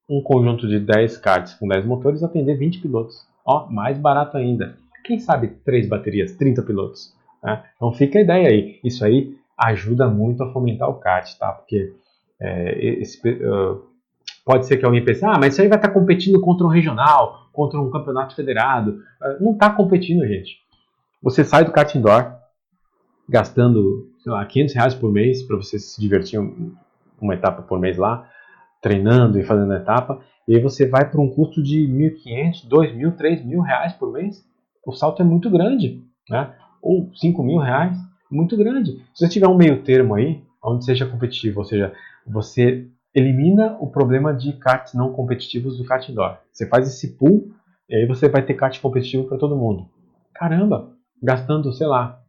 um 0.08 0.20
conjunto 0.20 0.68
de 0.68 0.78
10 0.78 1.16
karts 1.18 1.54
com 1.54 1.68
10 1.68 1.84
motores 1.84 2.22
atender 2.22 2.56
20 2.56 2.80
pilotos. 2.80 3.26
Ó, 3.44 3.66
mais 3.70 3.98
barato 3.98 4.36
ainda. 4.36 4.76
Quem 5.04 5.18
sabe 5.18 5.48
3 5.64 5.88
baterias, 5.88 6.32
30 6.32 6.62
pilotos. 6.62 7.14
Né? 7.42 7.62
Então 7.76 7.92
fica 7.92 8.18
a 8.18 8.22
ideia 8.22 8.48
aí. 8.48 8.80
Isso 8.82 9.04
aí 9.04 9.36
ajuda 9.56 10.08
muito 10.08 10.42
a 10.42 10.52
fomentar 10.52 10.88
o 10.88 10.94
kart, 10.94 11.30
tá? 11.38 11.52
Porque 11.52 11.92
é, 12.40 13.00
esse, 13.00 13.20
uh, 13.28 13.82
pode 14.44 14.66
ser 14.66 14.78
que 14.78 14.84
alguém 14.84 15.04
pense, 15.04 15.24
ah, 15.24 15.36
mas 15.38 15.52
isso 15.52 15.62
aí 15.62 15.68
vai 15.68 15.78
estar 15.78 15.88
tá 15.88 15.94
competindo 15.94 16.40
contra 16.40 16.66
um 16.66 16.70
regional, 16.70 17.48
contra 17.52 17.80
um 17.80 17.90
campeonato 17.90 18.34
federado. 18.34 19.02
Uh, 19.22 19.44
não 19.44 19.52
está 19.52 19.70
competindo, 19.70 20.26
gente. 20.26 20.58
Você 21.22 21.44
sai 21.44 21.64
do 21.64 21.72
kart 21.72 21.94
indoor 21.94 22.34
gastando, 23.28 24.10
sei 24.22 24.32
lá, 24.32 24.44
500 24.44 24.74
reais 24.74 24.94
por 24.94 25.10
mês 25.10 25.42
para 25.42 25.56
você 25.56 25.78
se 25.78 25.98
divertir 26.00 26.38
uma 27.20 27.34
etapa 27.34 27.62
por 27.62 27.78
mês 27.78 27.96
lá 27.96 28.28
treinando 28.84 29.40
e 29.40 29.42
fazendo 29.42 29.72
etapa, 29.72 30.20
e 30.46 30.54
aí 30.54 30.60
você 30.60 30.86
vai 30.86 31.10
para 31.10 31.18
um 31.18 31.30
custo 31.30 31.62
de 31.62 31.88
1.500, 31.88 32.68
2.000, 32.68 33.16
3.000 33.16 33.60
reais 33.62 33.94
por 33.94 34.12
mês, 34.12 34.46
o 34.86 34.92
salto 34.92 35.22
é 35.22 35.24
muito 35.24 35.48
grande, 35.48 36.02
né? 36.28 36.52
ou 36.82 37.10
5.000 37.12 37.64
reais, 37.64 37.96
muito 38.30 38.54
grande. 38.58 39.02
Se 39.14 39.24
você 39.24 39.28
tiver 39.30 39.48
um 39.48 39.56
meio 39.56 39.82
termo 39.82 40.14
aí, 40.14 40.42
onde 40.62 40.84
seja 40.84 41.06
competitivo, 41.06 41.60
ou 41.60 41.64
seja, 41.64 41.94
você 42.26 42.86
elimina 43.14 43.74
o 43.80 43.86
problema 43.86 44.34
de 44.34 44.52
karts 44.52 44.92
não 44.92 45.14
competitivos 45.14 45.78
do 45.78 45.84
kart 45.84 46.06
indoor. 46.06 46.36
Você 46.52 46.68
faz 46.68 46.86
esse 46.86 47.16
pool 47.16 47.52
e 47.88 47.96
aí 47.96 48.06
você 48.06 48.28
vai 48.28 48.42
ter 48.42 48.52
kart 48.52 48.78
competitivo 48.82 49.24
para 49.24 49.38
todo 49.38 49.56
mundo. 49.56 49.88
Caramba, 50.34 50.90
gastando, 51.22 51.72
sei 51.72 51.86
lá, 51.86 52.20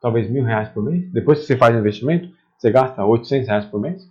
talvez 0.00 0.30
mil 0.30 0.44
reais 0.44 0.70
por 0.70 0.82
mês. 0.82 1.12
Depois 1.12 1.40
que 1.40 1.44
você 1.44 1.56
faz 1.56 1.76
o 1.76 1.78
investimento, 1.78 2.30
você 2.56 2.70
gasta 2.70 3.04
800 3.04 3.48
reais 3.48 3.64
por 3.66 3.78
mês 3.78 4.10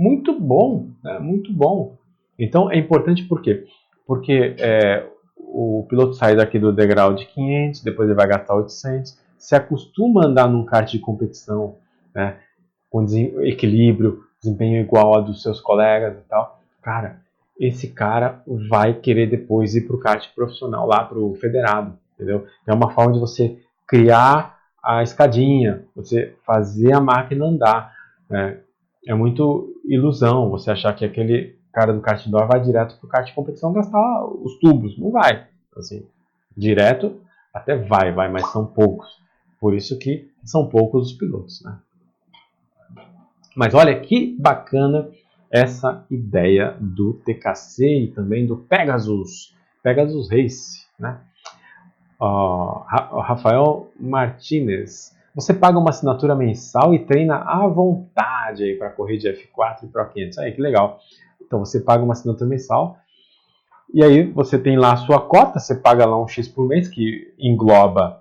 muito 0.00 0.40
bom, 0.40 0.88
né? 1.04 1.18
muito 1.18 1.52
bom. 1.52 1.98
Então 2.38 2.70
é 2.70 2.78
importante 2.78 3.22
por 3.24 3.42
quê? 3.42 3.66
Porque 4.06 4.56
é, 4.58 5.06
o 5.36 5.84
piloto 5.90 6.14
sai 6.14 6.34
daqui 6.34 6.58
do 6.58 6.72
degrau 6.72 7.12
de 7.12 7.26
500, 7.26 7.82
depois 7.82 8.08
ele 8.08 8.16
vai 8.16 8.26
gastar 8.26 8.54
800, 8.54 9.18
se 9.36 9.54
acostuma 9.54 10.22
a 10.22 10.26
andar 10.26 10.48
num 10.48 10.64
kart 10.64 10.90
de 10.90 10.98
competição, 10.98 11.76
né? 12.14 12.38
com 12.88 13.04
equilíbrio, 13.42 14.24
desempenho 14.42 14.80
igual 14.80 15.14
ao 15.14 15.22
dos 15.22 15.42
seus 15.42 15.60
colegas 15.60 16.16
e 16.16 16.28
tal. 16.28 16.62
Cara, 16.80 17.20
esse 17.58 17.88
cara 17.88 18.42
vai 18.70 18.94
querer 18.94 19.28
depois 19.28 19.74
ir 19.74 19.86
para 19.86 19.96
o 19.96 20.00
kart 20.00 20.26
profissional, 20.34 20.86
lá 20.86 21.04
para 21.04 21.18
o 21.18 21.34
federado, 21.34 21.92
entendeu? 22.14 22.46
É 22.66 22.72
uma 22.72 22.90
forma 22.90 23.12
de 23.12 23.20
você 23.20 23.58
criar 23.86 24.58
a 24.82 25.02
escadinha, 25.02 25.84
você 25.94 26.34
fazer 26.42 26.94
a 26.94 27.00
máquina 27.00 27.44
andar. 27.44 27.92
Né? 28.30 28.60
é 29.06 29.14
muito 29.14 29.69
ilusão 29.86 30.50
você 30.50 30.70
achar 30.70 30.94
que 30.94 31.04
aquele 31.04 31.58
cara 31.72 31.92
do 31.92 32.00
kart 32.00 32.24
indoor 32.26 32.46
vai 32.46 32.60
direto 32.60 32.98
para 32.98 33.06
o 33.06 33.10
kart 33.10 33.26
de 33.26 33.34
competição 33.34 33.72
gastar 33.72 34.24
os 34.26 34.58
tubos. 34.58 34.98
Não 34.98 35.10
vai. 35.10 35.46
Assim, 35.76 36.06
direto 36.56 37.20
até 37.52 37.76
vai, 37.76 38.12
vai, 38.12 38.30
mas 38.30 38.50
são 38.50 38.66
poucos. 38.66 39.08
Por 39.60 39.74
isso 39.74 39.98
que 39.98 40.30
são 40.44 40.68
poucos 40.68 41.10
os 41.10 41.12
pilotos. 41.16 41.62
Né? 41.62 41.78
Mas 43.56 43.74
olha 43.74 43.98
que 44.00 44.36
bacana 44.38 45.10
essa 45.50 46.04
ideia 46.10 46.76
do 46.80 47.14
TKC 47.14 48.04
e 48.04 48.12
também 48.12 48.46
do 48.46 48.56
Pegasus, 48.56 49.54
Pegasus 49.82 50.30
Race. 50.30 50.86
Né? 50.98 51.20
Uh, 52.20 52.84
Rafael 53.20 53.90
Martinez 53.98 55.16
você 55.34 55.54
paga 55.54 55.78
uma 55.78 55.90
assinatura 55.90 56.34
mensal 56.34 56.94
e 56.94 56.98
treina 56.98 57.36
à 57.36 57.66
vontade 57.66 58.64
aí 58.64 58.76
para 58.76 58.90
correr 58.90 59.16
de 59.16 59.28
F4 59.28 59.84
e 59.84 59.86
Pro 59.86 60.08
500. 60.08 60.38
Aí 60.38 60.52
que 60.52 60.60
legal. 60.60 60.98
Então 61.40 61.58
você 61.58 61.80
paga 61.80 62.02
uma 62.02 62.12
assinatura 62.12 62.48
mensal 62.48 62.96
e 63.92 64.04
aí 64.04 64.30
você 64.30 64.58
tem 64.58 64.78
lá 64.78 64.92
a 64.92 64.96
sua 64.96 65.20
cota, 65.20 65.58
você 65.58 65.74
paga 65.74 66.06
lá 66.06 66.20
um 66.20 66.28
X 66.28 66.46
por 66.46 66.66
mês 66.66 66.88
que 66.88 67.34
engloba 67.38 68.20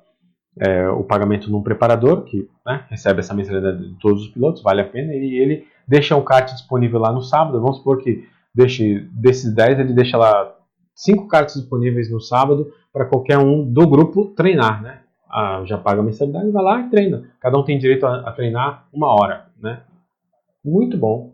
é, 0.59 0.89
o 0.89 1.03
pagamento 1.03 1.51
num 1.51 1.61
preparador 1.61 2.23
que 2.23 2.49
né, 2.65 2.85
recebe 2.89 3.19
essa 3.19 3.33
mensalidade 3.33 3.87
de 3.87 3.99
todos 3.99 4.23
os 4.23 4.27
pilotos, 4.29 4.63
vale 4.63 4.81
a 4.81 4.87
pena, 4.87 5.13
e 5.13 5.37
ele 5.37 5.67
deixa 5.87 6.15
o 6.15 6.23
kart 6.23 6.51
disponível 6.51 6.99
lá 6.99 7.11
no 7.11 7.21
sábado. 7.21 7.61
Vamos 7.61 7.77
supor 7.77 8.01
que 8.01 8.27
deixe, 8.53 9.07
desses 9.11 9.53
10 9.53 9.79
ele 9.79 9.93
deixa 9.93 10.17
lá 10.17 10.55
5 10.95 11.27
karts 11.27 11.55
disponíveis 11.55 12.11
no 12.11 12.19
sábado 12.19 12.73
para 12.91 13.05
qualquer 13.05 13.37
um 13.37 13.63
do 13.63 13.87
grupo 13.87 14.33
treinar, 14.35 14.81
né? 14.81 14.98
Ah, 15.29 15.61
já 15.65 15.77
paga 15.77 16.01
a 16.01 16.03
mensalidade, 16.03 16.49
vai 16.51 16.63
lá 16.63 16.81
e 16.81 16.89
treina. 16.89 17.29
Cada 17.39 17.57
um 17.57 17.63
tem 17.63 17.77
direito 17.77 18.05
a, 18.05 18.29
a 18.29 18.31
treinar 18.31 18.87
uma 18.91 19.07
hora, 19.13 19.47
né? 19.61 19.83
Muito 20.63 20.97
bom. 20.97 21.33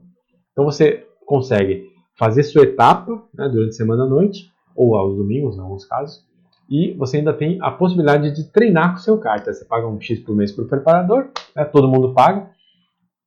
Então 0.51 0.65
você 0.65 1.07
consegue 1.25 1.89
fazer 2.17 2.43
sua 2.43 2.63
etapa 2.63 3.11
né, 3.33 3.49
durante 3.49 3.69
a 3.69 3.73
semana 3.73 4.03
à 4.03 4.07
noite, 4.07 4.51
ou 4.75 4.95
aos 4.95 5.15
domingos, 5.15 5.57
em 5.57 5.61
alguns 5.61 5.85
casos, 5.85 6.25
e 6.69 6.93
você 6.93 7.17
ainda 7.17 7.33
tem 7.33 7.59
a 7.61 7.71
possibilidade 7.71 8.35
de 8.35 8.51
treinar 8.51 8.91
com 8.91 8.97
seu 8.97 9.17
kart. 9.17 9.45
Você 9.45 9.65
paga 9.65 9.87
um 9.87 9.99
X 9.99 10.19
por 10.19 10.35
mês 10.35 10.51
para 10.51 10.65
o 10.65 10.67
preparador, 10.67 11.29
né, 11.55 11.63
todo 11.65 11.87
mundo 11.87 12.13
paga, 12.13 12.49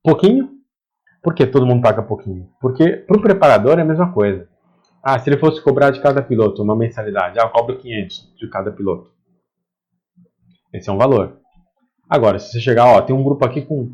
pouquinho. 0.03 0.49
Por 1.21 1.33
que 1.33 1.45
todo 1.45 1.65
mundo 1.65 1.81
paga 1.81 2.01
pouquinho? 2.01 2.47
Porque 2.61 2.91
para 2.91 3.17
o 3.17 3.21
preparador 3.21 3.77
é 3.77 3.81
a 3.81 3.85
mesma 3.85 4.11
coisa. 4.11 4.47
Ah, 5.03 5.17
se 5.17 5.29
ele 5.29 5.37
fosse 5.37 5.61
cobrar 5.61 5.91
de 5.91 6.01
cada 6.01 6.21
piloto 6.21 6.61
uma 6.61 6.75
mensalidade, 6.75 7.39
ah, 7.39 7.43
eu 7.43 7.49
cobro 7.49 7.77
500 7.77 8.35
de 8.37 8.49
cada 8.49 8.71
piloto. 8.71 9.11
Esse 10.73 10.89
é 10.89 10.93
um 10.93 10.97
valor. 10.97 11.37
Agora, 12.09 12.39
se 12.39 12.51
você 12.51 12.59
chegar, 12.59 12.85
ó, 12.85 13.01
tem 13.01 13.15
um 13.15 13.23
grupo 13.23 13.45
aqui 13.45 13.61
com 13.61 13.91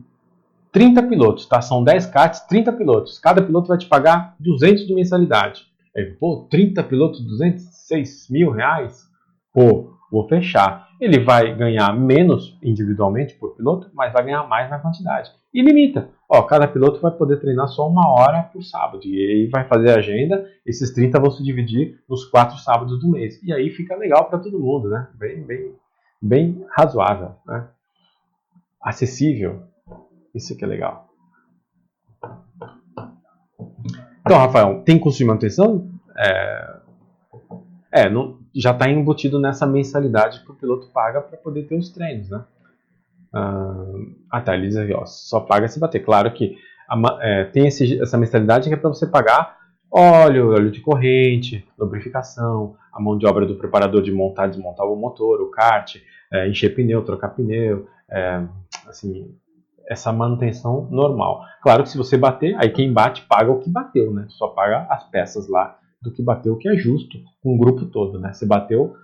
30 0.71 1.03
pilotos, 1.03 1.45
tá? 1.45 1.61
São 1.61 1.83
10 1.83 2.07
carts, 2.07 2.41
30 2.41 2.73
pilotos. 2.73 3.17
Cada 3.17 3.41
piloto 3.41 3.69
vai 3.69 3.77
te 3.77 3.87
pagar 3.87 4.35
200 4.39 4.85
de 4.85 4.93
mensalidade. 4.93 5.65
Aí, 5.95 6.05
pô, 6.19 6.47
30 6.49 6.83
pilotos, 6.83 7.25
206 7.25 8.27
mil 8.29 8.51
reais? 8.51 9.09
Pô, 9.53 9.93
vou 10.11 10.27
fechar. 10.27 10.89
Ele 10.99 11.19
vai 11.19 11.55
ganhar 11.55 11.93
menos 11.97 12.57
individualmente 12.61 13.35
por 13.35 13.55
piloto, 13.55 13.89
mas 13.93 14.11
vai 14.11 14.25
ganhar 14.25 14.47
mais 14.47 14.69
na 14.69 14.79
quantidade. 14.79 15.31
E 15.53 15.61
limita. 15.61 16.09
Ó, 16.29 16.41
cada 16.41 16.67
piloto 16.67 16.99
vai 16.99 17.11
poder 17.11 17.39
treinar 17.39 17.69
só 17.69 17.87
uma 17.87 18.09
hora 18.09 18.43
por 18.43 18.61
sábado. 18.61 19.05
E 19.05 19.15
aí 19.15 19.47
vai 19.47 19.65
fazer 19.65 19.91
a 19.91 19.97
agenda, 19.99 20.45
esses 20.65 20.91
30 20.91 21.19
vão 21.19 21.31
se 21.31 21.41
dividir 21.41 21.99
nos 22.09 22.25
quatro 22.25 22.57
sábados 22.57 22.99
do 22.99 23.09
mês. 23.09 23.41
E 23.41 23.53
aí 23.53 23.69
fica 23.69 23.95
legal 23.95 24.25
para 24.25 24.39
todo 24.39 24.59
mundo, 24.59 24.89
né? 24.89 25.07
Bem, 25.17 25.41
bem, 25.41 25.73
bem 26.25 26.65
razoável, 26.75 27.35
né? 27.45 27.67
Acessível. 28.81 29.63
Isso 30.33 30.57
que 30.57 30.63
é 30.63 30.67
legal. 30.67 31.07
Então, 34.21 34.37
Rafael, 34.37 34.81
tem 34.83 34.99
custo 34.99 35.19
de 35.19 35.25
manutenção? 35.25 35.89
É, 36.17 36.77
é 37.91 38.09
não, 38.09 38.39
já 38.53 38.71
está 38.71 38.89
embutido 38.89 39.39
nessa 39.39 39.67
mensalidade 39.67 40.43
que 40.43 40.51
o 40.51 40.55
piloto 40.55 40.87
paga 40.87 41.21
para 41.21 41.37
poder 41.37 41.67
ter 41.67 41.77
os 41.77 41.89
treinos, 41.89 42.29
né? 42.29 42.43
Ah, 44.31 44.41
tá, 44.41 44.55
ele 44.55 44.67
diz 44.67 44.77
aqui, 44.77 44.93
ó, 44.93 45.05
só 45.05 45.41
paga 45.41 45.67
se 45.67 45.79
bater. 45.79 45.99
Claro 45.99 46.31
que 46.31 46.57
a, 46.89 46.97
é, 47.21 47.43
tem 47.45 47.67
esse, 47.67 48.01
essa 48.01 48.17
mensalidade 48.17 48.67
que 48.67 48.73
é 48.73 48.77
para 48.77 48.89
você 48.89 49.05
pagar 49.05 49.57
óleo, 49.91 50.53
óleo 50.53 50.71
de 50.71 50.81
corrente, 50.81 51.67
lubrificação, 51.77 52.75
a 52.91 52.99
mão 52.99 53.17
de 53.17 53.25
obra 53.25 53.45
do 53.45 53.55
preparador 53.55 54.01
de 54.01 54.11
montar 54.11 54.47
e 54.47 54.51
desmontar 54.51 54.85
o 54.85 54.95
motor, 54.95 55.41
o 55.41 55.51
kart, 55.51 55.97
é, 56.31 56.49
encher 56.49 56.75
pneu, 56.75 57.03
trocar 57.03 57.29
pneu, 57.29 57.87
é, 58.09 58.43
assim, 58.87 59.35
essa 59.87 60.11
manutenção 60.11 60.87
normal. 60.89 61.43
Claro 61.61 61.83
que 61.83 61.89
se 61.89 61.97
você 61.97 62.17
bater, 62.17 62.55
aí 62.55 62.69
quem 62.69 62.91
bate 62.91 63.23
paga 63.23 63.51
o 63.51 63.59
que 63.59 63.69
bateu, 63.69 64.11
né? 64.11 64.25
Só 64.29 64.47
paga 64.49 64.87
as 64.89 65.03
peças 65.09 65.47
lá 65.47 65.77
do 66.01 66.11
que 66.11 66.23
bateu, 66.23 66.57
que 66.57 66.69
é 66.69 66.75
justo 66.75 67.17
com 67.41 67.55
o 67.55 67.57
grupo 67.57 67.85
todo, 67.85 68.19
né? 68.19 68.33
Você 68.33 68.45
bateu 68.45 68.95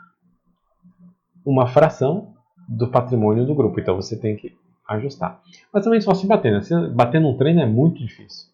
uma 1.46 1.68
fração 1.68 2.34
do 2.68 2.90
patrimônio 2.90 3.46
do 3.46 3.56
grupo, 3.56 3.80
então 3.80 3.96
você 3.96 4.18
tem 4.18 4.36
que 4.36 4.56
ajustar. 4.88 5.42
Mas 5.74 5.84
também 5.84 6.02
só 6.02 6.14
se 6.14 6.28
bater, 6.28 6.52
né? 6.52 6.62
Se 6.62 6.76
bater 6.90 7.20
num 7.20 7.38
treino 7.38 7.62
é 7.62 7.66
muito 7.66 8.00
difícil. 8.00 8.50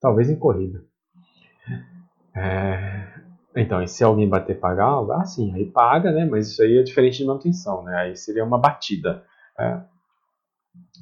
Talvez 0.00 0.30
em 0.30 0.36
corrida. 0.36 0.84
É... 2.34 3.06
Então, 3.54 3.82
e 3.82 3.88
se 3.88 4.02
alguém 4.02 4.28
bater 4.28 4.58
pagar, 4.58 5.04
ah, 5.12 5.24
sim, 5.24 5.52
aí 5.54 5.66
paga, 5.66 6.10
né? 6.10 6.24
Mas 6.24 6.48
isso 6.48 6.62
aí 6.62 6.78
é 6.78 6.82
diferente 6.82 7.18
de 7.18 7.26
manutenção, 7.26 7.82
né? 7.82 7.94
Aí 7.96 8.16
seria 8.16 8.44
uma 8.44 8.58
batida. 8.58 9.24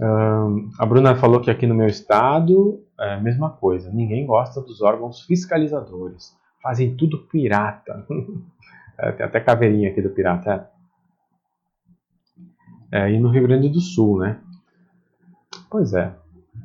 Um, 0.00 0.70
a 0.78 0.86
Bruna 0.86 1.14
falou 1.14 1.40
que 1.40 1.50
aqui 1.50 1.66
no 1.66 1.74
meu 1.74 1.86
estado 1.86 2.82
é 2.98 3.14
a 3.14 3.20
mesma 3.20 3.50
coisa. 3.50 3.92
Ninguém 3.92 4.26
gosta 4.26 4.60
dos 4.60 4.82
órgãos 4.82 5.22
fiscalizadores. 5.22 6.36
Fazem 6.62 6.96
tudo 6.96 7.18
pirata. 7.18 8.04
é, 8.98 9.12
tem 9.12 9.26
até 9.26 9.40
caveirinha 9.40 9.90
aqui 9.90 10.02
do 10.02 10.10
pirata. 10.10 10.70
É. 12.90 13.00
é, 13.02 13.12
e 13.12 13.20
no 13.20 13.30
Rio 13.30 13.42
Grande 13.44 13.68
do 13.68 13.80
Sul, 13.80 14.18
né? 14.18 14.40
Pois 15.70 15.94
é. 15.94 16.12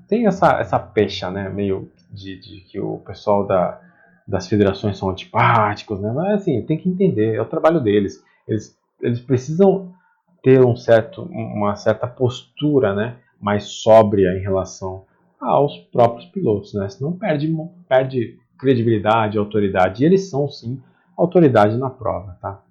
Tem 0.07 0.25
essa, 0.25 0.59
essa 0.59 0.79
pecha, 0.79 1.29
né? 1.29 1.47
Meio 1.49 1.91
de, 2.11 2.39
de 2.39 2.61
que 2.61 2.79
o 2.79 2.97
pessoal 2.99 3.45
da, 3.45 3.81
das 4.27 4.47
federações 4.47 4.97
são 4.97 5.09
antipáticos, 5.09 5.99
né? 5.99 6.11
Mas 6.11 6.41
assim, 6.41 6.61
tem 6.63 6.77
que 6.77 6.89
entender, 6.89 7.35
é 7.35 7.41
o 7.41 7.45
trabalho 7.45 7.79
deles. 7.79 8.23
Eles, 8.47 8.77
eles 9.01 9.19
precisam 9.19 9.93
ter 10.41 10.63
um 10.63 10.75
certo, 10.75 11.23
uma 11.23 11.75
certa 11.75 12.07
postura, 12.07 12.93
né? 12.93 13.17
Mais 13.39 13.65
sóbria 13.65 14.37
em 14.37 14.41
relação 14.41 15.05
aos 15.39 15.77
próprios 15.91 16.25
pilotos, 16.25 16.73
né? 16.73 16.89
Senão 16.89 17.13
perde, 17.13 17.53
perde 17.87 18.37
credibilidade, 18.57 19.37
autoridade. 19.37 20.03
E 20.03 20.05
eles 20.05 20.29
são 20.29 20.47
sim 20.47 20.81
autoridade 21.17 21.77
na 21.77 21.89
prova, 21.89 22.37
tá? 22.41 22.61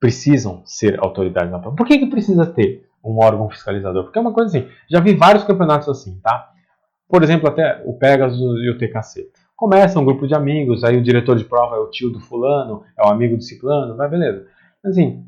Precisam 0.00 0.62
ser 0.64 0.98
autoridade 1.00 1.50
na 1.50 1.58
prova. 1.58 1.76
Por 1.76 1.86
que, 1.86 1.98
que 1.98 2.06
precisa 2.06 2.44
ter 2.46 2.86
um 3.02 3.18
órgão 3.18 3.48
fiscalizador? 3.48 4.04
Porque 4.04 4.18
é 4.18 4.22
uma 4.22 4.32
coisa 4.32 4.56
assim. 4.56 4.68
Já 4.90 5.00
vi 5.00 5.14
vários 5.14 5.44
campeonatos 5.44 5.88
assim, 5.88 6.18
tá? 6.20 6.50
Por 7.08 7.22
exemplo, 7.22 7.48
até 7.48 7.82
o 7.84 7.94
Pegasus 7.94 8.60
e 8.62 8.70
o 8.70 8.78
TKC. 8.78 9.30
Começa 9.56 10.00
um 10.00 10.04
grupo 10.04 10.26
de 10.26 10.34
amigos, 10.34 10.82
aí 10.82 10.96
o 10.96 11.02
diretor 11.02 11.36
de 11.36 11.44
prova 11.44 11.76
é 11.76 11.78
o 11.78 11.90
tio 11.90 12.10
do 12.10 12.18
fulano, 12.20 12.82
é 12.98 13.06
o 13.06 13.10
amigo 13.10 13.36
do 13.36 13.42
ciclano, 13.42 13.96
vai 13.96 14.08
beleza. 14.08 14.46
Assim, 14.84 15.24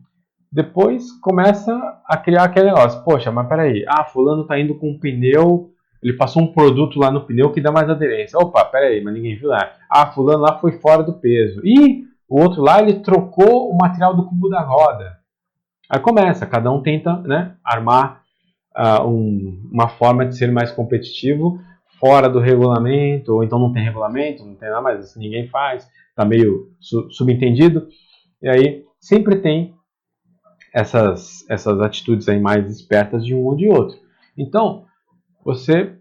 depois 0.51 1.12
começa 1.20 1.73
a 2.05 2.16
criar 2.16 2.44
aquele 2.44 2.66
negócio. 2.66 3.03
Poxa, 3.05 3.31
mas 3.31 3.48
peraí, 3.48 3.85
ah, 3.89 4.05
fulano 4.05 4.47
tá 4.47 4.59
indo 4.59 4.74
com 4.74 4.90
um 4.90 4.98
pneu, 4.98 5.70
ele 6.03 6.15
passou 6.15 6.43
um 6.43 6.53
produto 6.53 6.98
lá 6.98 7.11
no 7.11 7.24
pneu 7.24 7.53
que 7.53 7.61
dá 7.61 7.70
mais 7.70 7.89
aderência. 7.89 8.39
Opa, 8.39 8.65
peraí, 8.65 9.03
mas 9.03 9.15
ninguém 9.15 9.36
viu 9.36 9.48
lá. 9.48 9.73
Ah, 9.90 10.07
fulano 10.07 10.43
lá 10.43 10.59
foi 10.59 10.73
fora 10.81 11.03
do 11.03 11.15
peso. 11.15 11.61
E 11.65 12.05
o 12.28 12.40
outro 12.40 12.62
lá, 12.62 12.81
ele 12.81 13.01
trocou 13.01 13.70
o 13.70 13.77
material 13.77 14.15
do 14.15 14.27
cubo 14.27 14.48
da 14.48 14.61
roda. 14.61 15.19
Aí 15.89 16.01
começa, 16.01 16.47
cada 16.47 16.70
um 16.73 16.82
tenta 16.82 17.16
né, 17.19 17.55
armar 17.65 18.23
uh, 18.77 19.07
um, 19.07 19.69
uma 19.73 19.89
forma 19.89 20.27
de 20.27 20.36
ser 20.36 20.51
mais 20.51 20.73
competitivo 20.73 21.61
fora 21.98 22.28
do 22.28 22.39
regulamento, 22.39 23.35
ou 23.35 23.44
então 23.44 23.59
não 23.59 23.73
tem 23.73 23.82
regulamento, 23.82 24.44
não 24.44 24.55
tem 24.55 24.68
nada 24.68 24.82
mais, 24.82 25.01
assim, 25.01 25.20
ninguém 25.20 25.48
faz, 25.48 25.89
está 26.10 26.24
meio 26.24 26.70
su 26.81 27.10
subentendido. 27.10 27.89
E 28.43 28.48
aí 28.48 28.85
sempre 29.01 29.36
tem 29.36 29.74
essas, 30.73 31.48
essas 31.48 31.81
atitudes 31.81 32.28
aí 32.28 32.40
mais 32.40 32.70
espertas 32.70 33.24
de 33.24 33.35
um 33.35 33.44
ou 33.44 33.56
de 33.56 33.68
outro. 33.68 33.98
Então, 34.36 34.85
você, 35.44 35.97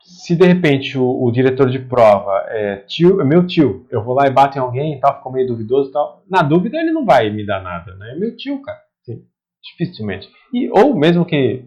se 0.00 0.34
de 0.34 0.46
repente 0.46 0.96
o, 0.96 1.22
o 1.22 1.30
diretor 1.30 1.68
de 1.68 1.78
prova 1.78 2.44
é 2.48 2.76
tio, 2.86 3.20
é 3.20 3.24
meu 3.24 3.46
tio, 3.46 3.86
eu 3.90 4.02
vou 4.02 4.14
lá 4.14 4.26
e 4.26 4.30
bato 4.30 4.56
em 4.56 4.60
alguém 4.60 4.94
e 4.94 5.00
tal, 5.00 5.16
ficou 5.16 5.32
meio 5.32 5.46
duvidoso 5.46 5.90
e 5.90 5.92
tal, 5.92 6.22
na 6.30 6.42
dúvida 6.42 6.78
ele 6.78 6.92
não 6.92 7.04
vai 7.04 7.28
me 7.28 7.44
dar 7.44 7.62
nada, 7.62 7.94
né? 7.96 8.12
É 8.12 8.18
meu 8.18 8.34
tio, 8.36 8.62
cara. 8.62 8.78
Sim, 9.02 9.22
dificilmente. 9.62 10.28
E, 10.52 10.70
ou 10.70 10.94
mesmo 10.94 11.26
que 11.26 11.64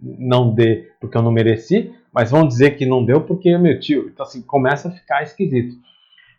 não 0.00 0.54
dê 0.54 0.88
porque 1.00 1.18
eu 1.18 1.22
não 1.22 1.30
mereci, 1.30 1.92
mas 2.12 2.30
vão 2.30 2.46
dizer 2.46 2.72
que 2.72 2.86
não 2.86 3.04
deu 3.04 3.22
porque 3.22 3.50
é 3.50 3.58
meu 3.58 3.78
tio. 3.78 4.08
Então, 4.08 4.24
assim, 4.24 4.42
começa 4.42 4.88
a 4.88 4.92
ficar 4.92 5.22
esquisito. 5.22 5.76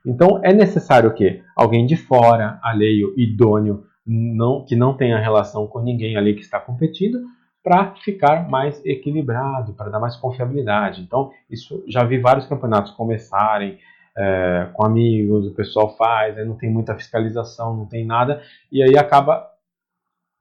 Então, 0.06 0.39
é 0.43 0.52
necessário 0.52 1.10
o 1.10 1.14
quê? 1.14 1.43
Alguém 1.56 1.85
de 1.85 1.95
fora, 1.95 2.60
alheio, 2.64 3.14
idôneo, 3.18 3.85
não, 4.06 4.65
que 4.65 4.76
não 4.76 4.95
tenha 4.95 5.19
relação 5.19 5.68
com 5.68 5.80
ninguém 5.80 6.18
ali 6.18 6.34
que 6.34 6.41
está 6.41 6.60
competindo, 6.60 7.22
para 7.64 7.93
ficar 7.95 8.49
mais 8.49 8.84
equilibrado, 8.84 9.73
para 9.73 9.89
dar 9.89 9.99
mais 9.99 10.15
confiabilidade. 10.15 11.02
Então, 11.02 11.31
isso 11.49 11.84
já 11.88 12.03
vi 12.03 12.18
vários 12.18 12.48
campeonatos 12.48 12.91
começarem 12.93 13.77
é, 14.18 14.69
com 14.73 14.85
amigos, 14.85 15.48
o 15.48 15.53
pessoal 15.53 15.95
faz, 15.95 16.38
aí 16.38 16.45
não 16.45 16.57
tem 16.57 16.69
muita 16.69 16.95
fiscalização, 16.95 17.77
não 17.77 17.85
tem 17.85 18.06
nada, 18.06 18.41
e 18.72 18.81
aí 18.81 18.98
acaba 18.98 19.48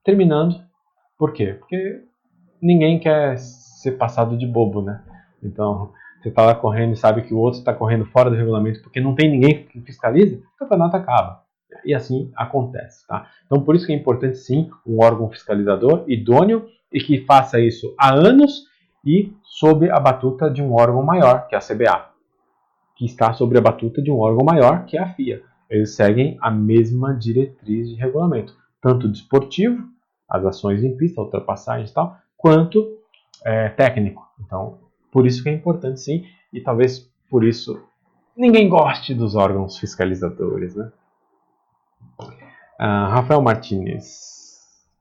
terminando. 0.03 0.61
Por 1.19 1.33
quê? 1.33 1.55
Porque 1.59 2.03
ninguém 2.61 2.99
quer 2.99 3.37
ser 3.39 3.93
passado 3.93 4.37
de 4.37 4.47
bobo, 4.47 4.83
né? 4.83 5.05
Então, 5.43 5.93
você 6.21 6.29
está 6.29 6.45
lá 6.45 6.55
correndo 6.55 6.93
e 6.93 6.97
sabe 6.97 7.23
que 7.23 7.33
o 7.33 7.39
outro 7.39 7.61
está 7.61 7.73
correndo 7.73 8.05
fora 8.07 8.29
do 8.29 8.37
regulamento 8.37 8.83
porque 8.83 9.01
não 9.01 9.15
tem 9.15 9.31
ninguém 9.31 9.65
que 9.65 9.81
fiscaliza, 9.81 10.37
o 10.37 10.59
campeonato 10.59 10.97
acaba. 10.97 11.43
E 11.85 11.95
assim 11.95 12.31
acontece. 12.37 13.07
Tá? 13.07 13.27
Então, 13.47 13.63
por 13.63 13.75
isso 13.75 13.87
que 13.87 13.93
é 13.93 13.97
importante 13.97 14.37
sim 14.37 14.71
um 14.87 15.03
órgão 15.03 15.31
fiscalizador 15.31 16.05
idôneo 16.07 16.67
e 16.93 17.01
que 17.01 17.25
faça 17.25 17.59
isso 17.61 17.95
há 17.99 18.13
anos 18.13 18.65
e 19.05 19.33
sob 19.43 19.91
a 19.91 19.99
batuta 19.99 20.51
de 20.51 20.63
um 20.63 20.75
órgão 20.75 21.03
maior, 21.03 21.47
que 21.47 21.55
é 21.55 21.59
a 21.59 21.63
CBA, 21.63 22.11
que 22.97 23.07
está 23.07 23.33
sob 23.33 23.57
a 23.57 23.61
batuta 23.61 24.03
de 24.03 24.11
um 24.11 24.19
órgão 24.19 24.45
maior, 24.45 24.85
que 24.85 24.99
é 24.99 25.01
a 25.01 25.07
FIA. 25.07 25.43
Eles 25.71 25.95
seguem 25.95 26.37
a 26.43 26.51
mesma 26.51 27.15
diretriz 27.15 27.89
de 27.89 27.95
regulamento, 27.95 28.55
tanto 28.83 29.09
desportivo, 29.09 29.89
as 30.29 30.45
ações 30.45 30.85
em 30.85 30.97
pista, 30.97 31.21
ultrapassagens 31.21 31.91
e 31.91 31.95
tal, 31.95 32.17
quanto 32.37 32.99
é, 33.45 33.69
técnico. 33.71 34.29
Então, 34.45 34.79
por 35.11 35.27
isso 35.27 35.43
que 35.43 35.49
é 35.49 35.53
importante 35.53 36.01
sim, 36.01 36.25
e 36.53 36.61
talvez 36.61 37.11
por 37.29 37.45
isso 37.45 37.81
ninguém 38.37 38.69
goste 38.69 39.15
dos 39.15 39.35
órgãos 39.35 39.79
fiscalizadores, 39.79 40.75
né? 40.75 40.91
Uh, 42.81 43.11
Rafael 43.11 43.43
Martinez, 43.43 44.31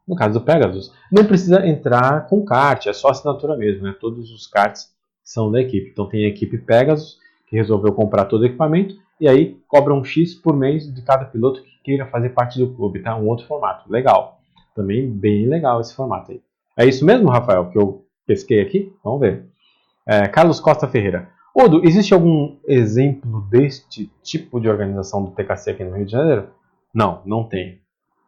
no 0.07 0.15
caso 0.15 0.39
do 0.39 0.45
Pegasus, 0.45 0.93
não 1.11 1.25
precisa 1.25 1.65
entrar 1.65 2.27
com 2.27 2.43
kart, 2.43 2.85
é 2.87 2.93
só 2.93 3.09
assinatura 3.09 3.55
mesmo, 3.55 3.83
né? 3.83 3.95
Todos 3.99 4.31
os 4.31 4.47
karts 4.47 4.93
são 5.23 5.51
da 5.51 5.61
equipe. 5.61 5.89
Então 5.91 6.07
tem 6.07 6.25
a 6.25 6.27
equipe 6.27 6.57
Pegasus 6.57 7.17
que 7.47 7.55
resolveu 7.55 7.93
comprar 7.93 8.25
todo 8.25 8.41
o 8.41 8.45
equipamento 8.45 8.95
e 9.19 9.27
aí 9.27 9.57
cobra 9.67 9.93
um 9.93 10.03
X 10.03 10.35
por 10.35 10.55
mês 10.55 10.93
de 10.93 11.01
cada 11.01 11.25
piloto 11.25 11.61
que 11.61 11.83
queira 11.83 12.05
fazer 12.05 12.29
parte 12.29 12.59
do 12.59 12.73
clube, 12.73 13.01
tá? 13.01 13.15
Um 13.15 13.27
outro 13.27 13.45
formato, 13.45 13.91
legal. 13.91 14.39
Também 14.75 15.09
bem 15.09 15.47
legal 15.47 15.81
esse 15.81 15.95
formato 15.95 16.31
aí. 16.31 16.41
É 16.77 16.85
isso 16.85 17.05
mesmo, 17.05 17.29
Rafael, 17.29 17.69
que 17.69 17.77
eu 17.77 18.05
pesquei 18.25 18.61
aqui? 18.61 18.93
Vamos 19.03 19.19
ver. 19.19 19.48
É, 20.09 20.27
Carlos 20.27 20.59
Costa 20.59 20.87
Ferreira. 20.87 21.29
Odo, 21.53 21.81
existe 21.85 22.15
algum 22.15 22.57
exemplo 22.67 23.41
deste 23.41 24.11
tipo 24.23 24.59
de 24.59 24.67
organização 24.67 25.23
do 25.23 25.29
TKC 25.29 25.69
aqui 25.69 25.83
no 25.83 25.95
Rio 25.95 26.05
de 26.07 26.11
Janeiro? 26.13 26.47
Não, 26.91 27.21
não 27.27 27.43
tem. 27.43 27.79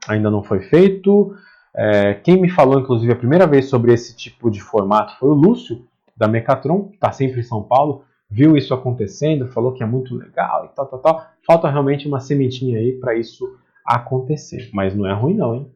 Ainda 0.08 0.30
não 0.30 0.44
foi 0.44 0.60
feito. 0.60 1.36
É, 1.76 2.14
quem 2.14 2.40
me 2.40 2.52
falou, 2.52 2.80
inclusive, 2.80 3.12
a 3.12 3.16
primeira 3.16 3.48
vez 3.48 3.66
sobre 3.66 3.92
esse 3.92 4.16
tipo 4.16 4.52
de 4.52 4.62
formato 4.62 5.18
foi 5.18 5.30
o 5.30 5.34
Lúcio, 5.34 5.84
da 6.16 6.28
Mecatron, 6.28 6.90
que 6.90 6.96
está 6.96 7.12
sempre 7.12 7.40
em 7.40 7.44
São 7.44 7.64
Paulo, 7.64 8.04
viu 8.30 8.56
isso 8.56 8.76
acontecendo, 8.76 9.48
falou 9.48 9.74
que 9.74 9.82
é 9.82 9.88
muito 9.88 10.16
legal 10.16 10.66
e 10.66 10.76
tal, 10.76 10.86
tal, 10.86 11.00
tal. 11.00 11.26
Falta 11.48 11.68
realmente 11.68 12.08
uma 12.08 12.20
sementinha 12.20 12.78
aí 12.78 12.92
para 13.00 13.16
isso 13.16 13.58
acontecer. 13.84 14.70
Mas 14.72 14.94
não 14.94 15.08
é 15.08 15.14
ruim 15.16 15.34
não, 15.34 15.56
hein? 15.56 15.72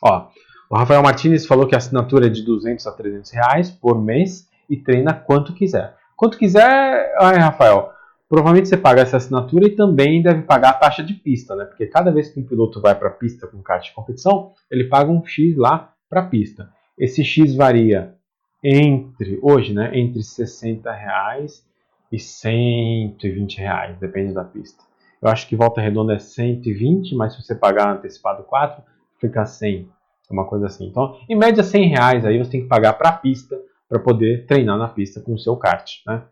Ó, 0.00 0.28
o 0.70 0.76
Rafael 0.76 1.02
Martinez 1.02 1.46
falou 1.46 1.66
que 1.66 1.74
a 1.74 1.78
assinatura 1.78 2.26
é 2.26 2.30
de 2.30 2.42
200 2.42 2.86
a 2.86 2.92
300 2.92 3.30
reais 3.30 3.70
por 3.70 4.00
mês 4.02 4.48
e 4.68 4.76
treina 4.76 5.14
quanto 5.14 5.54
quiser. 5.54 5.96
Quanto 6.16 6.36
quiser, 6.36 7.14
ai, 7.18 7.38
Rafael, 7.38 7.90
provavelmente 8.28 8.68
você 8.68 8.76
paga 8.76 9.00
essa 9.00 9.16
assinatura 9.16 9.66
e 9.66 9.76
também 9.76 10.22
deve 10.22 10.42
pagar 10.42 10.70
a 10.70 10.74
taxa 10.74 11.02
de 11.02 11.14
pista, 11.14 11.56
né? 11.56 11.64
Porque 11.64 11.86
cada 11.86 12.10
vez 12.10 12.28
que 12.28 12.40
um 12.40 12.44
piloto 12.44 12.80
vai 12.80 12.94
para 12.94 13.08
a 13.08 13.12
pista 13.12 13.46
com 13.46 13.62
kart 13.62 13.82
de 13.82 13.94
competição, 13.94 14.52
ele 14.70 14.84
paga 14.84 15.10
um 15.10 15.24
X 15.24 15.56
lá 15.56 15.92
para 16.10 16.20
a 16.20 16.26
pista. 16.26 16.68
Esse 16.98 17.24
X 17.24 17.54
varia 17.54 18.14
entre, 18.62 19.38
hoje, 19.40 19.72
né, 19.72 19.96
entre 19.96 20.22
60 20.22 20.90
reais 20.92 21.64
e 22.10 22.18
120 22.18 23.58
reais, 23.58 23.96
depende 23.98 24.34
da 24.34 24.44
pista. 24.44 24.82
Eu 25.22 25.28
acho 25.28 25.46
que 25.48 25.56
volta 25.56 25.80
redonda 25.80 26.14
é 26.14 26.18
120, 26.18 27.14
mas 27.14 27.34
se 27.34 27.42
você 27.42 27.54
pagar 27.54 27.92
antecipado 27.92 28.42
4, 28.44 28.82
fica 29.20 29.44
100, 29.44 29.88
uma 30.30 30.44
coisa 30.44 30.66
assim. 30.66 30.86
Então, 30.86 31.16
em 31.28 31.36
média 31.36 31.62
100 31.62 31.88
reais 31.88 32.24
aí 32.24 32.38
você 32.38 32.50
tem 32.50 32.62
que 32.62 32.68
pagar 32.68 32.94
para 32.94 33.10
a 33.10 33.12
pista 33.12 33.58
para 33.88 33.98
poder 33.98 34.46
treinar 34.46 34.76
na 34.76 34.88
pista 34.88 35.20
com 35.20 35.32
o 35.32 35.38
seu 35.38 35.56
kart, 35.56 36.02
né? 36.06 36.22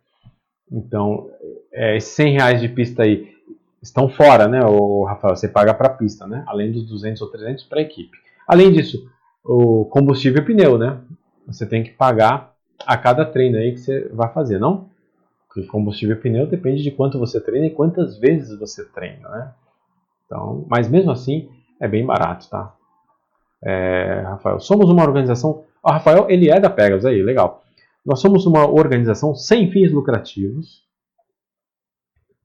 Então, 0.71 1.31
é, 1.73 1.97
esses 1.97 2.11
100 2.11 2.33
reais 2.33 2.61
de 2.61 2.69
pista 2.69 3.03
aí 3.03 3.35
estão 3.83 4.09
fora, 4.09 4.49
né, 4.49 4.61
o 4.65 5.05
Rafael? 5.05 5.37
Você 5.37 5.49
paga 5.49 5.73
para 5.73 5.87
a 5.87 5.95
pista, 5.95 6.27
né? 6.27 6.45
Além 6.47 6.73
dos 6.73 6.87
200 6.87 7.23
ou 7.23 7.29
300 7.31 7.65
para 7.65 7.79
a 7.79 7.83
equipe. 7.83 8.19
Além 8.47 8.73
disso, 8.73 9.09
o 9.45 9.85
combustível 9.87 10.43
e 10.43 10.45
pneu, 10.45 10.77
né? 10.77 11.01
Você 11.47 11.65
tem 11.65 11.83
que 11.83 11.91
pagar 11.91 12.55
a 12.85 12.97
cada 12.97 13.25
treino 13.25 13.57
aí 13.57 13.73
que 13.73 13.81
você 13.81 14.09
vai 14.09 14.33
fazer, 14.33 14.59
não? 14.59 14.91
Porque 15.47 15.67
combustível 15.69 16.17
e 16.17 16.21
pneu 16.21 16.47
depende 16.47 16.83
de 16.83 16.91
quanto 16.91 17.19
você 17.19 17.41
treina 17.41 17.67
e 17.67 17.71
quantas 17.71 18.19
vezes 18.19 18.59
você 18.59 18.85
treina, 18.85 19.29
né? 19.29 19.55
Então, 20.27 20.67
mas 20.69 20.89
mesmo 20.89 21.11
assim 21.11 21.49
é 21.81 21.87
bem 21.87 22.05
barato, 22.05 22.51
tá? 22.51 22.75
É, 23.65 24.23
Rafael, 24.25 24.61
somos 24.61 24.91
uma 24.91 25.03
organização. 25.03 25.65
O 25.83 25.91
Rafael, 25.91 26.27
ele 26.29 26.51
é 26.51 26.61
da 26.61 26.71
Pegasus 26.71 27.07
aí, 27.07 27.23
legal. 27.23 27.63
Nós 28.05 28.21
somos 28.21 28.47
uma 28.47 28.69
organização 28.69 29.35
sem 29.35 29.71
fins 29.71 29.91
lucrativos. 29.91 30.85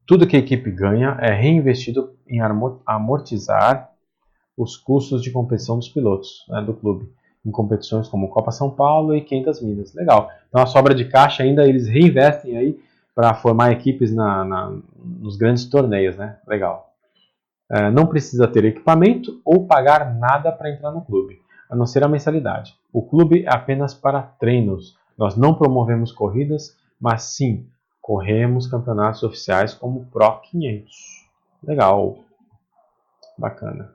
Tudo 0.07 0.27
que 0.27 0.35
a 0.35 0.39
equipe 0.39 0.71
ganha 0.71 1.17
é 1.21 1.31
reinvestido 1.31 2.15
em 2.27 2.39
amortizar 2.85 3.91
os 4.57 4.75
custos 4.75 5.21
de 5.21 5.31
competição 5.31 5.77
dos 5.77 5.89
pilotos 5.89 6.45
né, 6.49 6.61
do 6.61 6.73
clube 6.73 7.09
em 7.45 7.51
competições 7.51 8.07
como 8.07 8.29
Copa 8.29 8.51
São 8.51 8.69
Paulo 8.69 9.15
e 9.15 9.21
500 9.21 9.61
milhas. 9.61 9.93
Legal. 9.93 10.29
Então 10.49 10.61
a 10.61 10.65
sobra 10.65 10.93
de 10.93 11.05
caixa 11.05 11.43
ainda 11.43 11.67
eles 11.67 11.88
reinvestem 11.88 12.57
aí 12.57 12.79
para 13.15 13.33
formar 13.33 13.71
equipes 13.71 14.13
na, 14.13 14.43
na, 14.45 14.77
nos 15.03 15.35
grandes 15.38 15.65
torneios, 15.65 16.15
né? 16.17 16.38
Legal. 16.47 16.90
É, 17.73 17.89
não 17.89 18.06
precisa 18.06 18.49
ter 18.49 18.65
equipamento 18.65 19.41
ou 19.45 19.65
pagar 19.65 20.14
nada 20.15 20.52
para 20.52 20.69
entrar 20.69 20.91
no 20.91 21.06
clube, 21.06 21.41
a 21.69 21.76
não 21.76 21.85
ser 21.85 22.03
a 22.03 22.07
mensalidade. 22.07 22.76
O 22.91 23.02
clube 23.02 23.45
é 23.45 23.49
apenas 23.49 23.93
para 23.93 24.22
treinos. 24.22 24.98
Nós 25.18 25.38
não 25.38 25.53
promovemos 25.53 26.11
corridas, 26.11 26.77
mas 26.99 27.23
sim 27.23 27.65
corremos 28.02 28.68
campeonatos 28.68 29.23
oficiais 29.23 29.73
como 29.73 30.06
Pro 30.07 30.41
500. 30.41 31.30
Legal. 31.64 32.19
Bacana. 33.38 33.93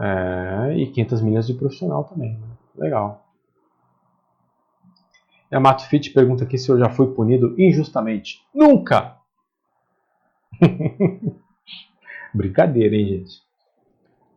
É, 0.00 0.74
e 0.76 0.88
500 0.88 1.22
milhas 1.22 1.46
de 1.46 1.54
profissional 1.54 2.02
também. 2.02 2.38
Né? 2.38 2.48
Legal. 2.76 3.24
E 5.48 5.54
a 5.54 5.60
Mato 5.60 5.86
Fit 5.88 6.10
pergunta 6.10 6.42
aqui 6.42 6.58
se 6.58 6.68
eu 6.70 6.78
já 6.78 6.90
fui 6.90 7.06
punido 7.14 7.54
injustamente. 7.56 8.44
Nunca! 8.52 9.16
Brincadeira, 12.38 12.94
hein, 12.94 13.06
gente? 13.08 13.42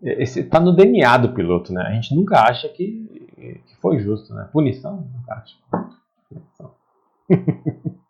Esse 0.02 0.44
tá 0.44 0.60
no 0.60 0.76
DNA 0.76 1.18
do 1.18 1.34
piloto, 1.34 1.72
né? 1.72 1.84
A 1.84 1.94
gente 1.94 2.16
nunca 2.16 2.42
acha 2.42 2.68
que, 2.68 3.30
que 3.38 3.76
foi 3.80 4.00
justo, 4.00 4.34
né? 4.34 4.50
Punição, 4.52 5.08
nunca 5.14 5.36
acha. 5.36 5.56
Punição. 6.28 6.74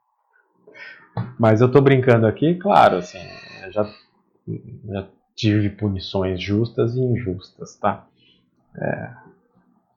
Mas 1.38 1.60
eu 1.60 1.70
tô 1.70 1.82
brincando 1.82 2.26
aqui, 2.26 2.56
claro, 2.56 2.96
assim, 2.98 3.20
já, 3.72 3.84
já 4.86 5.08
tive 5.36 5.70
punições 5.72 6.42
justas 6.42 6.96
e 6.96 7.02
injustas, 7.02 7.76
tá? 7.76 8.08
É, 8.76 9.14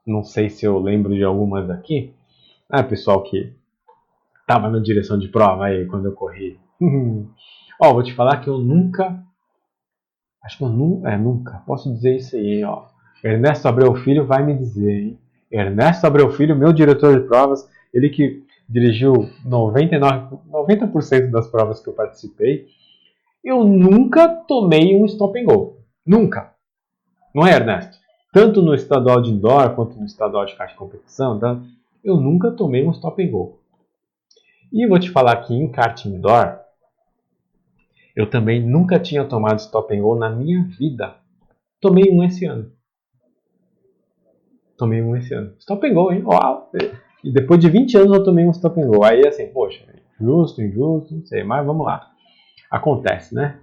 não 0.05 0.25
sei 0.25 0.51
se 0.51 0.67
eu 0.67 0.79
lembro 0.81 1.15
de 1.15 1.23
algumas 1.23 1.71
aqui. 1.71 2.13
Ah, 2.69 2.83
pessoal 2.83 3.23
que 3.23 3.55
tava 4.47 4.69
na 4.69 4.81
direção 4.81 5.17
de 5.17 5.29
prova 5.29 5.67
aí 5.67 5.87
quando 5.87 6.07
eu 6.07 6.13
corri. 6.13 6.59
ó, 7.81 7.93
vou 7.93 8.03
te 8.03 8.13
falar 8.13 8.41
que 8.41 8.49
eu 8.49 8.59
nunca. 8.59 9.23
Acho 10.45 10.59
que 10.59 10.65
eu 10.65 10.69
nunca. 10.69 11.11
É, 11.11 11.17
nunca. 11.17 11.63
Posso 11.67 11.93
dizer 11.93 12.17
isso 12.17 12.37
aí, 12.37 12.63
ó. 12.65 12.85
Ernesto 13.23 13.67
Abreu 13.67 13.95
Filho 13.97 14.27
vai 14.27 14.45
me 14.45 14.55
dizer, 14.55 14.93
hein? 14.93 15.19
Ernesto 15.51 16.07
Abreu 16.07 16.31
Filho, 16.33 16.57
meu 16.57 16.73
diretor 16.73 17.19
de 17.19 17.27
provas, 17.27 17.69
ele 17.93 18.11
que 18.11 18.43
dirigiu 18.69 19.31
99, 19.45 20.37
90% 20.51 21.31
das 21.31 21.49
provas 21.49 21.81
que 21.81 21.89
eu 21.89 21.93
participei 21.93 22.67
eu 23.45 23.63
nunca 23.63 24.27
tomei 24.27 24.97
um 24.97 25.05
stop 25.05 25.39
and 25.39 25.45
go. 25.45 25.77
Nunca. 26.05 26.55
Não 27.35 27.47
é, 27.47 27.53
Ernesto? 27.53 27.99
Tanto 28.33 28.63
no 28.63 28.75
estadual 28.75 29.21
de 29.21 29.31
indoor 29.31 29.75
quanto 29.75 29.99
no 29.99 30.07
estadual 30.07 30.47
de 30.47 30.57
caixa 30.57 30.73
de 30.73 30.79
competição, 30.79 31.39
tá? 31.39 31.61
eu 32.03 32.17
nunca 32.17 32.51
tomei 32.51 32.87
um 32.87 32.91
stop 32.91 33.23
and 33.23 33.31
go. 33.31 33.59
E 34.73 34.87
vou 34.87 34.99
te 34.99 35.11
falar 35.11 35.37
que 35.43 35.55
em 35.55 35.71
kart 35.71 36.05
indoor, 36.07 36.59
eu 38.15 38.29
também 38.29 38.65
nunca 38.65 38.99
tinha 38.99 39.25
tomado 39.25 39.59
stop 39.59 39.95
and 39.95 40.03
go 40.03 40.15
na 40.15 40.31
minha 40.31 40.65
vida. 40.65 41.17
Tomei 41.81 42.11
um 42.11 42.23
esse 42.23 42.47
ano. 42.47 42.73
Tomei 44.77 45.03
um 45.03 45.17
esse 45.17 45.35
ano. 45.35 45.55
Stop 45.59 45.87
and 45.87 45.95
go, 45.95 46.13
hein? 46.13 46.23
Uau! 46.25 46.71
E 47.23 47.33
depois 47.33 47.61
de 47.61 47.69
20 47.69 47.97
anos 47.97 48.17
eu 48.17 48.25
tomei 48.25 48.47
um 48.47 48.51
stop 48.51 48.81
and 48.81 48.87
go. 48.87 49.05
Aí 49.05 49.27
assim, 49.27 49.47
poxa, 49.47 49.85
justo, 50.21 50.63
injusto, 50.63 51.15
não 51.15 51.25
sei, 51.25 51.43
mas 51.45 51.65
vamos 51.65 51.87
lá 51.87 52.15
acontece, 52.75 53.35
né? 53.35 53.61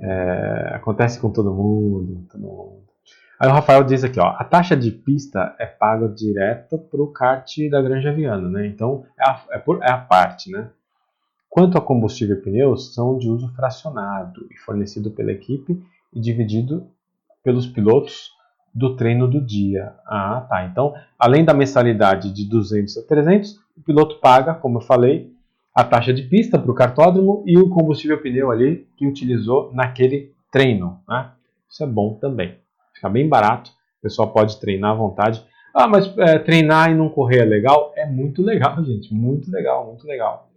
É, 0.00 0.72
acontece 0.74 1.20
com 1.20 1.30
todo 1.30 1.54
mundo, 1.54 2.26
todo 2.30 2.40
mundo. 2.40 2.90
Aí 3.38 3.48
o 3.48 3.52
Rafael 3.52 3.84
diz 3.84 4.04
aqui, 4.04 4.20
ó, 4.20 4.28
a 4.28 4.44
taxa 4.44 4.76
de 4.76 4.90
pista 4.90 5.54
é 5.58 5.66
paga 5.66 6.08
direto 6.08 6.78
para 6.78 7.00
o 7.00 7.12
kart 7.12 7.48
da 7.70 7.80
Granja 7.80 8.12
Viana, 8.12 8.48
né? 8.48 8.66
Então 8.66 9.04
é 9.18 9.24
a, 9.24 9.44
é, 9.52 9.58
por, 9.58 9.82
é 9.82 9.90
a 9.90 9.98
parte, 9.98 10.50
né? 10.50 10.70
Quanto 11.50 11.76
a 11.76 11.80
combustível 11.80 12.36
e 12.36 12.40
pneus, 12.40 12.94
são 12.94 13.18
de 13.18 13.28
uso 13.28 13.48
fracionado 13.56 14.46
e 14.52 14.56
fornecido 14.56 15.10
pela 15.10 15.32
equipe 15.32 15.82
e 16.14 16.20
dividido 16.20 16.86
pelos 17.42 17.66
pilotos 17.66 18.30
do 18.72 18.94
treino 18.94 19.26
do 19.26 19.44
dia. 19.44 19.92
Ah, 20.06 20.46
tá. 20.48 20.64
Então, 20.64 20.94
além 21.18 21.44
da 21.44 21.52
mensalidade 21.52 22.32
de 22.32 22.48
200 22.48 22.98
a 22.98 23.02
300, 23.02 23.58
o 23.76 23.82
piloto 23.84 24.20
paga, 24.20 24.54
como 24.54 24.78
eu 24.78 24.82
falei, 24.82 25.32
a 25.74 25.82
taxa 25.82 26.12
de 26.12 26.22
pista 26.22 26.56
para 26.56 26.70
o 26.70 26.74
cartódromo 26.74 27.42
e 27.44 27.58
o 27.58 27.68
combustível 27.68 28.22
pneu 28.22 28.52
ali 28.52 28.86
que 28.96 29.04
utilizou 29.04 29.72
naquele 29.74 30.32
treino. 30.52 31.00
Né? 31.08 31.32
Isso 31.68 31.82
é 31.82 31.86
bom 31.86 32.14
também. 32.14 32.58
Fica 32.94 33.08
bem 33.08 33.28
barato, 33.28 33.72
o 33.98 34.02
pessoal 34.02 34.32
pode 34.32 34.60
treinar 34.60 34.92
à 34.92 34.94
vontade. 34.94 35.44
Ah, 35.74 35.88
mas 35.88 36.16
é, 36.16 36.38
treinar 36.38 36.92
e 36.92 36.94
não 36.94 37.08
correr 37.08 37.40
é 37.40 37.44
legal? 37.44 37.92
É 37.96 38.06
muito 38.06 38.40
legal, 38.40 38.82
gente. 38.84 39.12
Muito 39.12 39.50
legal, 39.50 39.86
muito 39.86 40.06
legal. 40.06 40.49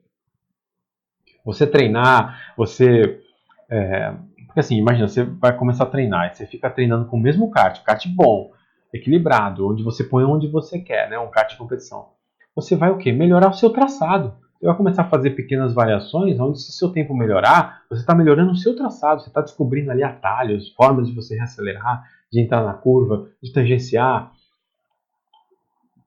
Você 1.43 1.67
treinar, 1.67 2.53
você. 2.55 3.21
É, 3.69 4.13
porque 4.45 4.59
assim, 4.59 4.77
imagina, 4.77 5.07
você 5.07 5.23
vai 5.23 5.55
começar 5.57 5.83
a 5.83 5.89
treinar 5.89 6.27
e 6.27 6.35
você 6.35 6.45
fica 6.45 6.69
treinando 6.69 7.05
com 7.05 7.17
o 7.17 7.19
mesmo 7.19 7.49
kart, 7.49 7.81
kart 7.83 8.05
bom, 8.09 8.51
equilibrado, 8.93 9.67
onde 9.67 9.83
você 9.83 10.03
põe 10.03 10.23
onde 10.23 10.47
você 10.47 10.79
quer, 10.79 11.09
né? 11.09 11.17
Um 11.17 11.29
kart 11.29 11.49
de 11.49 11.57
competição. 11.57 12.09
Você 12.55 12.75
vai 12.75 12.91
o 12.91 12.97
quê? 12.97 13.11
Melhorar 13.11 13.49
o 13.49 13.53
seu 13.53 13.71
traçado 13.71 14.35
você 14.63 14.67
vai 14.67 14.77
começar 14.77 15.01
a 15.01 15.09
fazer 15.09 15.31
pequenas 15.31 15.73
variações, 15.73 16.39
onde 16.39 16.61
se 16.61 16.71
seu 16.71 16.89
tempo 16.89 17.13
melhorar, 17.13 17.83
você 17.89 17.99
está 17.99 18.15
melhorando 18.15 18.53
o 18.53 18.55
seu 18.55 18.73
traçado, 18.73 19.21
você 19.21 19.27
está 19.27 19.41
descobrindo 19.41 19.91
ali 19.91 20.01
atalhos, 20.01 20.69
formas 20.69 21.07
de 21.07 21.13
você 21.13 21.35
reacelerar, 21.35 22.09
de 22.31 22.39
entrar 22.39 22.63
na 22.63 22.73
curva, 22.73 23.27
de 23.41 23.51
tangenciar, 23.51 24.31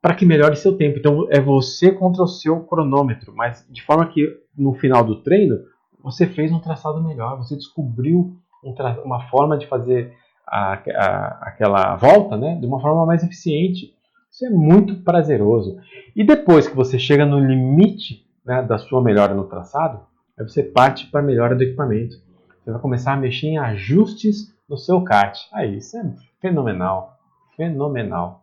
para 0.00 0.14
que 0.14 0.24
melhore 0.24 0.56
seu 0.56 0.74
tempo. 0.74 0.98
Então 0.98 1.26
é 1.30 1.38
você 1.38 1.92
contra 1.92 2.22
o 2.22 2.26
seu 2.26 2.60
cronômetro, 2.60 3.30
mas 3.34 3.66
de 3.68 3.82
forma 3.82 4.06
que 4.06 4.26
no 4.56 4.74
final 4.74 5.04
do 5.04 5.22
treino 5.22 5.58
você 6.02 6.26
fez 6.26 6.52
um 6.52 6.60
traçado 6.60 7.02
melhor, 7.02 7.36
você 7.36 7.56
descobriu 7.56 8.36
um 8.62 8.74
uma 9.04 9.28
forma 9.28 9.58
de 9.58 9.66
fazer 9.66 10.14
a, 10.46 10.74
a, 10.74 11.38
aquela 11.48 11.96
volta 11.96 12.36
né, 12.36 12.56
de 12.60 12.66
uma 12.66 12.80
forma 12.80 13.04
mais 13.04 13.24
eficiente. 13.24 13.92
Isso 14.30 14.46
é 14.46 14.50
muito 14.50 15.02
prazeroso. 15.02 15.78
E 16.14 16.24
depois 16.24 16.68
que 16.68 16.76
você 16.76 16.98
chega 16.98 17.26
no 17.26 17.40
limite 17.40 18.24
né, 18.44 18.62
da 18.62 18.78
sua 18.78 19.02
melhora 19.02 19.34
no 19.34 19.44
traçado, 19.44 20.00
aí 20.38 20.46
você 20.46 20.62
parte 20.62 21.06
para 21.06 21.20
a 21.20 21.24
melhora 21.24 21.56
do 21.56 21.62
equipamento. 21.62 22.16
Você 22.62 22.70
vai 22.70 22.80
começar 22.80 23.12
a 23.12 23.16
mexer 23.16 23.48
em 23.48 23.58
ajustes 23.58 24.54
no 24.68 24.76
seu 24.76 25.02
kart. 25.02 25.38
Aí, 25.52 25.78
isso 25.78 25.96
é 25.96 26.14
fenomenal. 26.40 27.16
Fenomenal. 27.56 28.42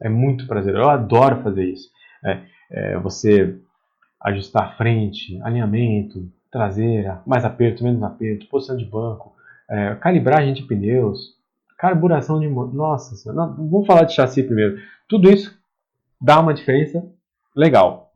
É 0.00 0.08
muito 0.08 0.46
prazeroso. 0.46 0.84
Eu 0.84 0.90
adoro 0.90 1.42
fazer 1.42 1.64
isso. 1.64 1.88
É, 2.24 2.42
é, 2.70 2.98
você 2.98 3.58
ajustar 4.20 4.76
frente, 4.76 5.40
alinhamento, 5.42 6.30
traseira, 6.50 7.22
mais 7.26 7.44
aperto, 7.44 7.84
menos 7.84 8.02
aperto, 8.02 8.48
posição 8.48 8.76
de 8.76 8.84
banco, 8.84 9.34
é, 9.68 9.94
calibragem 9.94 10.52
de 10.52 10.62
pneus, 10.62 11.38
carburação 11.78 12.40
de 12.40 12.48
motor. 12.48 12.74
Nossa 12.74 13.16
senhora, 13.16 13.52
vamos 13.56 13.86
falar 13.86 14.04
de 14.04 14.14
chassi 14.14 14.42
primeiro. 14.42 14.78
Tudo 15.08 15.30
isso 15.30 15.58
dá 16.20 16.40
uma 16.40 16.52
diferença 16.52 17.02
legal. 17.56 18.12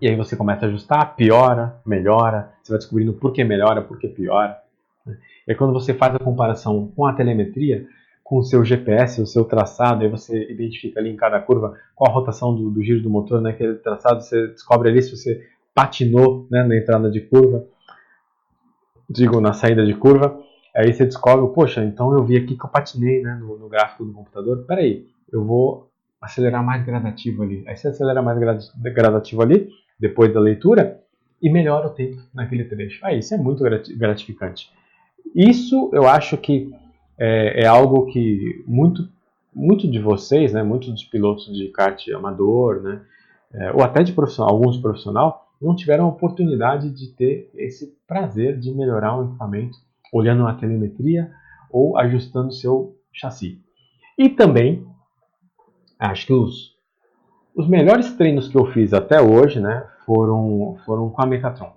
E 0.00 0.08
aí 0.08 0.14
você 0.14 0.36
começa 0.36 0.66
a 0.66 0.68
ajustar, 0.68 1.16
piora, 1.16 1.80
melhora, 1.84 2.52
você 2.62 2.72
vai 2.72 2.78
descobrindo 2.78 3.14
por 3.14 3.32
que 3.32 3.42
melhora, 3.42 3.82
por 3.82 3.98
que 3.98 4.06
piora. 4.08 4.58
E 5.06 5.52
aí 5.52 5.54
quando 5.56 5.72
você 5.72 5.94
faz 5.94 6.14
a 6.14 6.18
comparação 6.18 6.92
com 6.94 7.06
a 7.06 7.14
telemetria, 7.14 7.86
com 8.28 8.36
o 8.36 8.42
seu 8.42 8.62
GPS, 8.62 9.22
o 9.22 9.26
seu 9.26 9.42
traçado, 9.42 10.04
aí 10.04 10.10
você 10.10 10.52
identifica 10.52 11.00
ali 11.00 11.08
em 11.08 11.16
cada 11.16 11.40
curva 11.40 11.78
qual 11.96 12.10
a 12.10 12.14
rotação 12.14 12.54
do, 12.54 12.68
do 12.68 12.82
giro 12.82 13.02
do 13.02 13.08
motor, 13.08 13.40
né? 13.40 13.50
Aquele 13.50 13.76
traçado, 13.76 14.20
você 14.20 14.48
descobre 14.48 14.90
ali 14.90 15.00
se 15.00 15.16
você 15.16 15.40
patinou 15.74 16.46
né, 16.50 16.62
na 16.62 16.76
entrada 16.76 17.10
de 17.10 17.22
curva, 17.22 17.64
digo, 19.08 19.40
na 19.40 19.54
saída 19.54 19.82
de 19.86 19.94
curva. 19.94 20.38
Aí 20.76 20.92
você 20.92 21.06
descobre, 21.06 21.54
poxa, 21.54 21.82
então 21.82 22.12
eu 22.12 22.22
vi 22.22 22.36
aqui 22.36 22.54
que 22.54 22.62
eu 22.62 22.68
patinei 22.68 23.22
né, 23.22 23.34
no, 23.40 23.58
no 23.58 23.66
gráfico 23.66 24.04
do 24.04 24.12
computador. 24.12 24.62
Peraí, 24.66 25.06
eu 25.32 25.42
vou 25.42 25.88
acelerar 26.20 26.62
mais 26.62 26.84
gradativo 26.84 27.42
ali. 27.42 27.64
Aí 27.66 27.78
você 27.78 27.88
acelera 27.88 28.20
mais 28.20 28.38
gradativo 28.92 29.40
ali, 29.40 29.70
depois 29.98 30.34
da 30.34 30.38
leitura, 30.38 31.00
e 31.40 31.50
melhora 31.50 31.86
o 31.86 31.94
tempo 31.94 32.20
naquele 32.34 32.64
trecho. 32.64 33.00
Aí, 33.06 33.20
isso 33.20 33.32
é 33.32 33.38
muito 33.38 33.64
gratificante. 33.96 34.70
Isso 35.34 35.88
eu 35.94 36.06
acho 36.06 36.36
que 36.36 36.70
é, 37.18 37.62
é 37.62 37.66
algo 37.66 38.06
que 38.06 38.64
muito, 38.66 39.08
muito 39.54 39.90
de 39.90 39.98
vocês, 39.98 40.52
né, 40.52 40.62
muitos 40.62 40.90
dos 40.90 41.04
pilotos 41.04 41.52
de 41.52 41.68
kart 41.68 42.06
amador, 42.10 42.80
né, 42.82 43.02
é, 43.52 43.72
ou 43.72 43.82
até 43.82 44.02
de 44.02 44.12
profissional, 44.12 44.54
alguns 44.54 44.76
profissional, 44.76 45.48
não 45.60 45.74
tiveram 45.74 46.04
a 46.04 46.08
oportunidade 46.08 46.90
de 46.90 47.08
ter 47.08 47.50
esse 47.54 47.96
prazer 48.06 48.58
de 48.58 48.72
melhorar 48.72 49.18
um 49.18 49.24
equipamento 49.24 49.76
olhando 50.12 50.46
a 50.46 50.54
telemetria 50.54 51.30
ou 51.70 51.98
ajustando 51.98 52.52
seu 52.52 52.96
chassi. 53.12 53.60
E 54.16 54.28
também, 54.28 54.86
acho 55.98 56.26
que 56.26 56.32
os, 56.32 56.76
os 57.54 57.68
melhores 57.68 58.14
treinos 58.14 58.48
que 58.48 58.56
eu 58.56 58.66
fiz 58.66 58.94
até 58.94 59.20
hoje 59.20 59.60
né, 59.60 59.86
foram, 60.06 60.76
foram 60.86 61.10
com 61.10 61.20
a 61.20 61.26
Mecatron. 61.26 61.72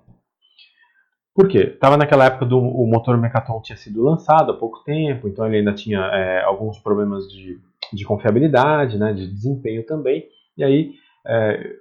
Por 1.34 1.48
quê? 1.48 1.72
Estava 1.74 1.96
naquela 1.96 2.26
época 2.26 2.44
do 2.44 2.58
o 2.58 2.86
motor 2.86 3.16
Mecatron 3.16 3.60
tinha 3.62 3.76
sido 3.76 4.02
lançado 4.02 4.52
há 4.52 4.56
pouco 4.56 4.84
tempo, 4.84 5.26
então 5.26 5.46
ele 5.46 5.58
ainda 5.58 5.72
tinha 5.72 5.98
é, 5.98 6.42
alguns 6.44 6.78
problemas 6.78 7.26
de, 7.26 7.58
de 7.92 8.04
confiabilidade, 8.04 8.98
né, 8.98 9.14
de 9.14 9.26
desempenho 9.26 9.84
também. 9.86 10.26
E 10.58 10.62
aí 10.62 10.92
é, 11.26 11.76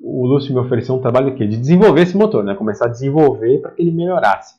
o 0.00 0.26
Lúcio 0.26 0.54
me 0.54 0.60
ofereceu 0.60 0.94
um 0.94 1.00
trabalho 1.00 1.34
de, 1.34 1.46
de 1.48 1.56
desenvolver 1.56 2.02
esse 2.02 2.16
motor, 2.16 2.44
né, 2.44 2.54
começar 2.54 2.86
a 2.86 2.90
desenvolver 2.90 3.60
para 3.60 3.72
que 3.72 3.82
ele 3.82 3.90
melhorasse. 3.90 4.54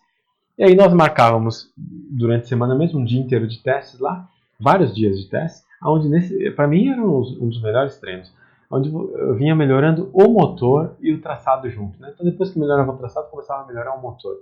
E 0.57 0.64
aí 0.64 0.76
nós 0.76 0.94
marcávamos 0.94 1.72
durante 1.78 2.44
a 2.44 2.48
semana 2.48 2.76
mesmo 2.76 2.99
um 2.99 3.06
dia 3.06 3.22
inteiro 3.22 3.48
de 3.48 3.64
testes 3.64 3.99
lá, 3.99 4.28
vários 4.60 4.94
dias 4.94 5.18
de 5.18 5.30
testes, 5.30 5.64
onde 5.82 6.52
para 6.52 6.68
mim 6.68 6.90
era 6.90 7.02
um 7.02 7.48
dos 7.48 7.61
melhores 7.61 7.98
treinos 7.98 8.34
onde 8.69 8.94
eu 8.94 9.35
vinha 9.35 9.56
melhorando 9.56 10.10
o 10.14 10.27
motor 10.27 10.95
e 10.99 11.14
o 11.14 11.22
traçado 11.22 11.69
junto. 11.69 11.99
Né? 12.02 12.11
Então, 12.14 12.26
depois 12.26 12.52
que 12.52 12.60
melhorava 12.60 12.91
o 12.91 12.98
traçado, 12.98 13.30
começava 13.30 13.64
a 13.64 13.68
melhorar 13.68 13.95
o 13.95 14.02
motor. 14.02 14.35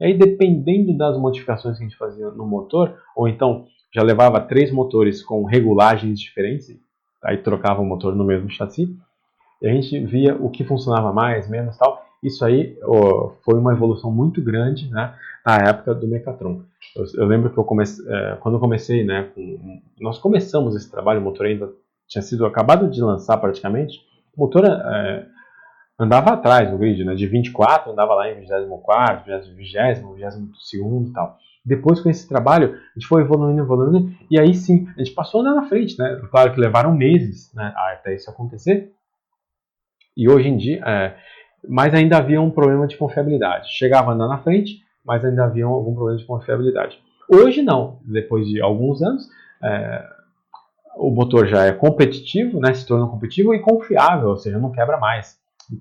E 0.00 0.04
aí, 0.04 0.18
dependendo 0.18 0.96
das 0.96 1.18
modificações 1.18 1.76
que 1.76 1.84
a 1.84 1.88
gente 1.88 1.98
fazia 1.98 2.30
no 2.30 2.46
motor, 2.46 2.96
ou 3.16 3.28
então 3.28 3.66
já 3.94 4.02
levava 4.02 4.40
três 4.40 4.72
motores 4.72 5.22
com 5.22 5.44
regulagens 5.44 6.18
diferentes, 6.18 6.68
aí 7.22 7.38
trocava 7.38 7.80
o 7.80 7.84
motor 7.84 8.14
no 8.14 8.24
mesmo 8.24 8.50
chassi, 8.50 8.96
e 9.60 9.68
a 9.68 9.72
gente 9.72 9.98
via 10.06 10.34
o 10.34 10.50
que 10.50 10.64
funcionava 10.64 11.12
mais, 11.12 11.48
menos 11.48 11.76
tal. 11.76 12.04
Isso 12.22 12.44
aí 12.44 12.76
ó, 12.84 13.32
foi 13.44 13.58
uma 13.58 13.72
evolução 13.72 14.10
muito 14.10 14.42
grande 14.42 14.88
né, 14.90 15.14
na 15.44 15.56
época 15.56 15.94
do 15.94 16.06
Mecatron. 16.06 16.62
Eu, 16.96 17.04
eu 17.14 17.26
lembro 17.26 17.50
que 17.50 17.58
eu 17.58 17.64
comecei, 17.64 18.04
é, 18.08 18.36
quando 18.40 18.56
eu 18.56 18.60
comecei, 18.60 19.04
né, 19.04 19.30
com, 19.34 19.80
nós 20.00 20.18
começamos 20.18 20.74
esse 20.74 20.90
trabalho, 20.90 21.20
o 21.20 21.24
motor 21.24 21.46
ainda 21.46 21.72
tinha 22.12 22.22
sido 22.22 22.44
acabado 22.44 22.90
de 22.90 23.00
lançar 23.00 23.38
praticamente, 23.38 23.98
o 24.36 24.42
motor 24.42 24.64
é, 24.66 25.26
andava 25.98 26.32
atrás 26.32 26.70
no 26.70 26.78
grid, 26.78 27.04
né? 27.04 27.14
de 27.14 27.26
24 27.26 27.90
andava 27.90 28.14
lá 28.14 28.30
em 28.30 28.40
24, 28.40 29.24
20, 29.24 29.56
22 29.56 31.08
e 31.08 31.12
tal. 31.12 31.38
Depois 31.64 32.00
com 32.00 32.10
esse 32.10 32.28
trabalho, 32.28 32.74
a 32.74 32.98
gente 32.98 33.06
foi 33.06 33.22
evoluindo, 33.22 33.62
evoluindo, 33.62 34.12
e 34.30 34.38
aí 34.38 34.52
sim, 34.52 34.88
a 34.96 34.98
gente 35.02 35.14
passou 35.14 35.40
a 35.40 35.42
andar 35.44 35.62
na 35.62 35.68
frente, 35.68 35.96
né? 35.98 36.20
Claro 36.30 36.52
que 36.52 36.60
levaram 36.60 36.92
meses 36.94 37.52
né, 37.54 37.72
até 37.76 38.14
isso 38.14 38.28
acontecer. 38.28 38.92
E 40.16 40.28
hoje 40.28 40.48
em 40.48 40.56
dia, 40.56 40.82
é, 40.84 41.16
mas 41.66 41.94
ainda 41.94 42.18
havia 42.18 42.40
um 42.40 42.50
problema 42.50 42.86
de 42.86 42.96
confiabilidade. 42.96 43.70
Chegava 43.70 44.10
a 44.10 44.14
andar 44.14 44.26
na 44.26 44.38
frente, 44.38 44.82
mas 45.04 45.24
ainda 45.24 45.44
havia 45.44 45.64
algum 45.64 45.94
problema 45.94 46.18
de 46.18 46.26
confiabilidade. 46.26 46.98
Hoje 47.28 47.62
não, 47.62 48.00
depois 48.04 48.46
de 48.48 48.60
alguns 48.60 49.00
anos, 49.00 49.30
é, 49.62 50.04
o 50.96 51.10
motor 51.10 51.46
já 51.46 51.64
é 51.64 51.72
competitivo, 51.72 52.60
né, 52.60 52.74
se 52.74 52.86
torna 52.86 53.06
competitivo 53.06 53.54
e 53.54 53.60
confiável, 53.60 54.30
ou 54.30 54.36
seja, 54.36 54.58
não 54.58 54.72
quebra 54.72 54.98
mais. 54.98 55.38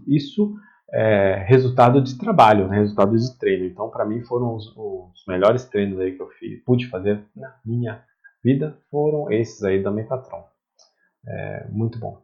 Isso 0.07 0.53
é 0.93 1.43
resultado 1.47 2.01
de 2.01 2.17
trabalho, 2.17 2.67
né, 2.67 2.77
resultado 2.77 3.15
de 3.15 3.37
treino. 3.37 3.65
Então, 3.65 3.89
para 3.89 4.05
mim, 4.05 4.21
foram 4.23 4.55
os, 4.55 4.75
os, 4.75 5.23
melhores 5.27 5.65
treinos 5.65 5.99
aí 5.99 6.13
que 6.13 6.21
eu 6.21 6.29
fiz, 6.29 6.63
pude 6.63 6.87
fazer 6.87 7.23
na 7.35 7.53
minha 7.65 8.03
vida, 8.43 8.77
foram 8.89 9.31
esses 9.31 9.63
aí 9.63 9.81
da 9.81 9.91
Metatron. 9.91 10.43
É, 11.27 11.67
muito 11.69 11.99
bom. 11.99 12.21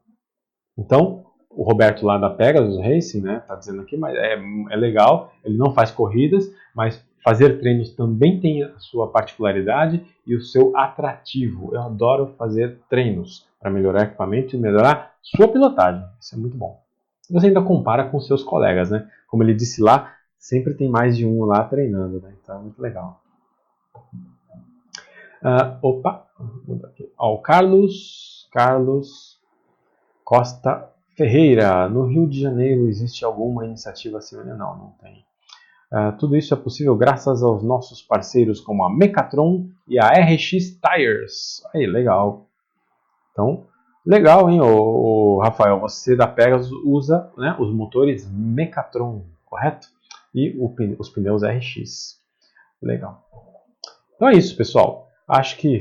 Então, 0.77 1.25
o 1.49 1.63
Roberto 1.63 2.05
lá 2.05 2.17
da 2.17 2.29
Pegasus 2.29 2.79
Racing, 2.79 3.21
né, 3.21 3.41
tá 3.47 3.55
dizendo 3.55 3.81
aqui, 3.81 3.97
mas 3.97 4.15
é, 4.15 4.33
é 4.33 4.75
legal, 4.75 5.31
ele 5.43 5.57
não 5.57 5.73
faz 5.73 5.91
corridas, 5.91 6.45
mas 6.75 7.03
fazer 7.23 7.59
treinos 7.59 7.91
também 7.93 8.39
tem 8.39 8.63
a 8.63 8.77
sua 8.79 9.07
particularidade 9.07 10.05
e 10.25 10.35
o 10.35 10.41
seu 10.41 10.75
atrativo. 10.75 11.73
Eu 11.73 11.81
adoro 11.81 12.33
fazer 12.37 12.79
treinos 12.89 13.47
para 13.59 13.71
melhorar 13.71 14.03
equipamento 14.03 14.55
e 14.55 14.59
melhorar 14.59 15.15
sua 15.21 15.47
pilotagem. 15.47 16.03
Isso 16.19 16.35
é 16.35 16.37
muito 16.37 16.55
bom. 16.55 16.81
Você 17.29 17.47
ainda 17.47 17.61
compara 17.61 18.07
com 18.09 18.19
seus 18.19 18.43
colegas, 18.43 18.89
né? 18.89 19.09
Como 19.27 19.43
ele 19.43 19.53
disse 19.53 19.81
lá, 19.81 20.13
sempre 20.37 20.73
tem 20.73 20.89
mais 20.89 21.17
de 21.17 21.25
um 21.25 21.43
lá 21.43 21.63
treinando, 21.65 22.21
né? 22.21 22.33
Então 22.41 22.57
é 22.57 22.61
muito 22.61 22.81
legal. 22.81 23.21
Uh, 25.41 25.77
opa. 25.81 26.25
Ó, 27.17 27.33
o 27.33 27.37
Carlos, 27.39 28.47
Carlos 28.51 29.37
Costa 30.23 30.89
Ferreira. 31.15 31.89
No 31.89 32.05
Rio 32.05 32.27
de 32.27 32.39
Janeiro 32.39 32.87
existe 32.87 33.25
alguma 33.25 33.65
iniciativa 33.65 34.19
assim? 34.19 34.35
Não, 34.37 34.77
não 34.77 34.93
tem. 35.01 35.25
Uh, 35.91 36.17
tudo 36.17 36.35
isso 36.35 36.53
é 36.53 36.57
possível 36.57 36.95
graças 36.95 37.41
aos 37.41 37.63
nossos 37.63 38.01
parceiros 38.01 38.59
como 38.59 38.83
a 38.83 38.93
Mecatron 38.93 39.69
e 39.87 39.97
a 39.97 40.09
RX 40.09 40.79
Tires. 40.79 41.63
Aí, 41.73 41.85
legal. 41.85 42.47
Então, 43.31 43.65
legal, 44.05 44.49
hein, 44.49 44.59
o, 44.61 45.39
Rafael? 45.41 45.79
Você 45.79 46.15
da 46.15 46.27
Pegasus 46.27 46.71
usa 46.83 47.31
né, 47.37 47.55
os 47.59 47.73
motores 47.73 48.29
Mecatron, 48.29 49.23
correto? 49.45 49.87
E 50.35 50.55
o, 50.57 50.73
os 50.99 51.09
pneus 51.09 51.41
RX. 51.43 52.19
Legal. 52.81 53.23
Então 54.15 54.27
é 54.27 54.33
isso, 54.33 54.57
pessoal. 54.57 55.07
Acho 55.27 55.57
que 55.57 55.79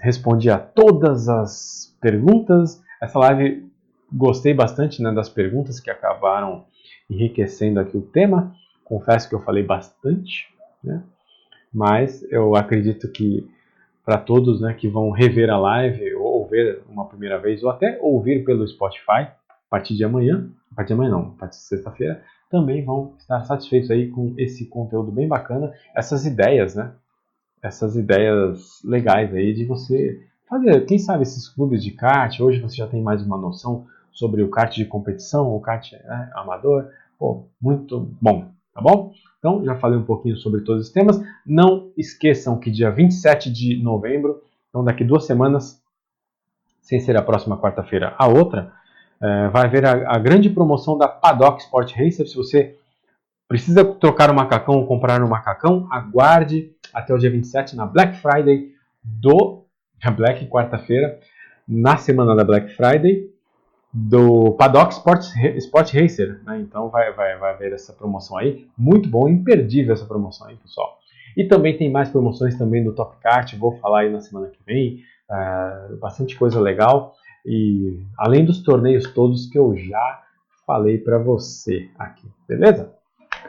respondi 0.00 0.50
a 0.50 0.58
todas 0.58 1.28
as 1.28 1.96
perguntas. 2.00 2.82
Essa 3.00 3.18
live 3.18 3.70
gostei 4.12 4.52
bastante 4.52 5.02
né, 5.02 5.12
das 5.12 5.28
perguntas 5.28 5.80
que 5.80 5.90
acabaram 5.90 6.64
enriquecendo 7.08 7.78
aqui 7.80 7.96
o 7.96 8.02
tema. 8.02 8.54
Confesso 8.84 9.28
que 9.28 9.34
eu 9.34 9.40
falei 9.40 9.62
bastante, 9.62 10.48
né? 10.82 11.02
mas 11.74 12.22
eu 12.30 12.54
acredito 12.54 13.10
que 13.10 13.50
para 14.04 14.18
todos 14.18 14.60
né, 14.60 14.74
que 14.74 14.86
vão 14.86 15.10
rever 15.10 15.50
a 15.50 15.58
live 15.58 16.14
ou 16.14 16.46
ver 16.46 16.82
uma 16.88 17.06
primeira 17.06 17.38
vez 17.38 17.64
ou 17.64 17.70
até 17.70 17.98
ouvir 18.00 18.44
pelo 18.44 18.66
Spotify 18.68 19.22
a 19.22 19.36
partir 19.68 19.96
de 19.96 20.04
amanhã, 20.04 20.48
a 20.70 20.74
partir 20.76 20.88
de 20.88 20.92
amanhã 20.94 21.10
não, 21.10 21.32
a 21.36 21.40
partir 21.40 21.56
de 21.56 21.64
sexta-feira, 21.64 22.22
também 22.48 22.84
vão 22.84 23.14
estar 23.18 23.42
satisfeitos 23.44 23.90
aí 23.90 24.08
com 24.08 24.34
esse 24.38 24.66
conteúdo 24.66 25.10
bem 25.10 25.26
bacana, 25.26 25.72
essas 25.96 26.24
ideias, 26.24 26.76
né? 26.76 26.92
Essas 27.60 27.96
ideias 27.96 28.80
legais 28.84 29.34
aí 29.34 29.54
de 29.54 29.64
você 29.64 30.20
fazer, 30.48 30.84
quem 30.84 30.98
sabe 30.98 31.22
esses 31.22 31.48
clubes 31.48 31.82
de 31.82 31.90
kart, 31.90 32.38
hoje 32.38 32.60
você 32.60 32.76
já 32.76 32.86
tem 32.86 33.02
mais 33.02 33.24
uma 33.24 33.38
noção 33.38 33.86
sobre 34.12 34.42
o 34.42 34.50
kart 34.50 34.72
de 34.72 34.84
competição, 34.84 35.52
o 35.52 35.60
kart 35.60 35.90
né, 35.92 36.30
amador, 36.34 36.88
pô, 37.18 37.46
muito 37.60 37.98
bom 38.20 38.53
tá 38.74 38.80
bom? 38.82 39.12
Então, 39.38 39.64
já 39.64 39.76
falei 39.76 39.98
um 39.98 40.04
pouquinho 40.04 40.36
sobre 40.36 40.62
todos 40.62 40.86
os 40.86 40.92
temas. 40.92 41.22
Não 41.46 41.92
esqueçam 41.96 42.58
que 42.58 42.70
dia 42.70 42.90
27 42.90 43.52
de 43.52 43.82
novembro, 43.82 44.42
então 44.68 44.82
daqui 44.82 45.04
duas 45.04 45.24
semanas, 45.24 45.80
sem 46.80 46.98
ser 46.98 47.16
a 47.16 47.22
próxima 47.22 47.56
quarta-feira, 47.58 48.14
a 48.18 48.26
outra, 48.26 48.72
é, 49.20 49.48
vai 49.48 49.66
haver 49.66 49.86
a, 49.86 50.16
a, 50.16 50.18
grande 50.18 50.50
promoção 50.50 50.98
da 50.98 51.06
Paddock 51.06 51.62
Sport 51.62 51.94
Racer. 51.94 52.26
Se 52.26 52.34
você 52.34 52.76
precisa 53.46 53.84
trocar 53.84 54.30
um 54.30 54.34
macacão 54.34 54.76
ou 54.76 54.86
comprar 54.86 55.22
um 55.22 55.28
macacão, 55.28 55.86
aguarde 55.90 56.72
até 56.92 57.14
o 57.14 57.18
dia 57.18 57.30
27 57.30 57.76
na 57.76 57.86
Black 57.86 58.16
Friday 58.16 58.72
do 59.02 59.64
Black 60.16 60.46
quarta-feira, 60.46 61.20
na 61.68 61.96
semana 61.96 62.34
da 62.34 62.44
Black 62.44 62.74
Friday, 62.74 63.30
do 63.94 64.54
Paddock 64.54 64.92
Sport, 64.92 65.24
Sport 65.58 65.94
Racer, 65.94 66.40
né? 66.44 66.58
Então 66.58 66.88
vai, 66.88 67.12
vai, 67.12 67.38
vai 67.38 67.52
haver 67.52 67.72
essa 67.72 67.92
promoção 67.92 68.36
aí, 68.36 68.66
muito 68.76 69.08
bom, 69.08 69.28
imperdível 69.28 69.94
essa 69.94 70.04
promoção 70.04 70.48
aí, 70.48 70.56
pessoal. 70.56 70.98
E 71.36 71.44
também 71.44 71.76
tem 71.76 71.90
mais 71.90 72.10
promoções 72.10 72.58
também 72.58 72.82
do 72.82 72.92
Top 72.92 73.16
Kart, 73.20 73.54
vou 73.56 73.78
falar 73.78 74.00
aí 74.00 74.10
na 74.10 74.20
semana 74.20 74.48
que 74.48 74.58
vem. 74.66 75.00
Uh, 75.30 75.96
bastante 75.96 76.36
coisa 76.36 76.60
legal. 76.60 77.14
E 77.46 78.02
além 78.18 78.44
dos 78.44 78.62
torneios 78.62 79.12
todos 79.12 79.46
que 79.46 79.58
eu 79.58 79.76
já 79.76 80.22
falei 80.66 80.98
para 80.98 81.18
você 81.18 81.88
aqui, 81.98 82.26
beleza? 82.48 82.92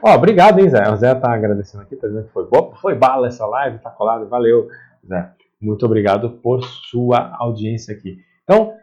Ó, 0.02 0.14
obrigado, 0.14 0.60
hein, 0.60 0.70
Zé. 0.70 0.92
O 0.92 0.96
Zé 0.96 1.16
tá 1.16 1.34
agradecendo 1.34 1.84
aqui, 1.84 1.96
tá 1.96 2.08
dizendo 2.08 2.28
que 2.28 2.34
foi 2.34 2.46
boa, 2.46 2.76
foi 2.76 2.94
bala 2.94 3.28
essa 3.28 3.46
live, 3.46 3.80
tá 3.80 3.90
colado, 3.90 4.28
valeu, 4.28 4.68
Zé. 5.08 5.32
Muito 5.62 5.86
obrigado 5.86 6.32
por 6.44 6.64
sua 6.64 7.36
audiência 7.40 7.96
aqui. 7.96 8.20
Então, 8.44 8.74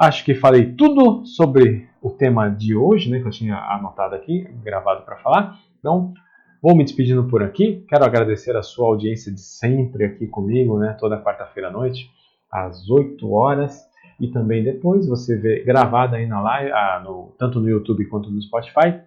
acho 0.00 0.24
que 0.24 0.34
falei 0.34 0.72
tudo 0.72 1.26
sobre 1.26 1.86
o 2.00 2.08
tema 2.08 2.48
de 2.48 2.74
hoje, 2.74 3.10
né, 3.10 3.20
que 3.20 3.26
eu 3.26 3.30
tinha 3.30 3.56
anotado 3.56 4.14
aqui, 4.14 4.48
gravado 4.64 5.02
para 5.02 5.18
falar. 5.18 5.58
Então, 5.78 6.14
vou 6.62 6.74
me 6.74 6.82
despedindo 6.82 7.24
por 7.24 7.42
aqui. 7.42 7.84
Quero 7.86 8.04
agradecer 8.06 8.56
a 8.56 8.62
sua 8.62 8.86
audiência 8.86 9.30
de 9.30 9.42
sempre 9.42 10.04
aqui 10.04 10.26
comigo, 10.26 10.78
né, 10.78 10.96
toda 10.98 11.20
quarta-feira 11.22 11.68
à 11.68 11.72
noite, 11.72 12.10
às 12.50 12.88
8 12.88 13.30
horas. 13.30 13.86
E 14.18 14.28
também 14.28 14.64
depois 14.64 15.06
você 15.06 15.36
vê 15.36 15.62
gravado 15.62 16.16
aí 16.16 16.26
na 16.26 16.40
live, 16.40 16.72
ah, 16.72 17.02
no, 17.04 17.34
tanto 17.38 17.60
no 17.60 17.68
YouTube 17.68 18.06
quanto 18.06 18.30
no 18.30 18.40
Spotify. 18.40 19.00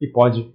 E 0.00 0.06
pode 0.06 0.48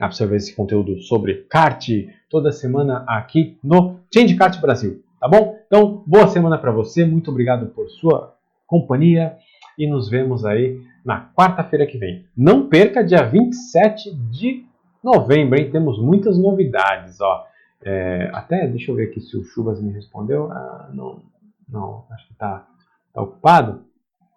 absorver 0.00 0.36
esse 0.36 0.56
conteúdo 0.56 1.00
sobre 1.00 1.46
kart 1.50 1.86
toda 2.30 2.50
semana 2.50 3.04
aqui 3.06 3.58
no 3.62 4.00
Change 4.12 4.36
Kart 4.36 4.60
Brasil, 4.60 5.02
tá 5.18 5.26
bom? 5.26 5.58
Então, 5.66 6.04
boa 6.06 6.28
semana 6.28 6.58
para 6.58 6.70
você, 6.70 7.04
muito 7.06 7.30
obrigado 7.30 7.66
por 7.68 7.88
sua 7.88 8.35
companhia 8.66 9.36
e 9.78 9.86
nos 9.86 10.08
vemos 10.08 10.44
aí 10.44 10.80
na 11.04 11.30
quarta-feira 11.34 11.86
que 11.86 11.98
vem. 11.98 12.26
Não 12.36 12.68
perca 12.68 13.04
dia 13.04 13.22
27 13.22 14.14
de 14.14 14.64
novembro, 15.02 15.58
hein? 15.58 15.70
Temos 15.70 16.00
muitas 16.00 16.38
novidades, 16.38 17.20
ó. 17.20 17.46
É, 17.82 18.30
até, 18.32 18.66
deixa 18.66 18.90
eu 18.90 18.96
ver 18.96 19.08
aqui 19.08 19.20
se 19.20 19.36
o 19.36 19.44
Chuvas 19.44 19.80
me 19.80 19.92
respondeu. 19.92 20.50
Ah, 20.50 20.90
não, 20.92 21.22
não, 21.68 22.04
acho 22.10 22.26
que 22.26 22.34
tá, 22.34 22.66
tá 23.12 23.22
ocupado. 23.22 23.84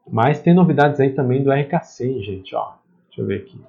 Mas 0.08 0.42
tem 0.42 0.54
novidades 0.54 1.00
aí 1.00 1.14
também 1.14 1.44
do 1.44 1.52
RKC, 1.52 2.22
gente, 2.22 2.56
ó. 2.56 2.74
Deixa 3.08 3.22
eu 3.22 3.26
ver 3.26 3.42
aqui. 3.42 3.62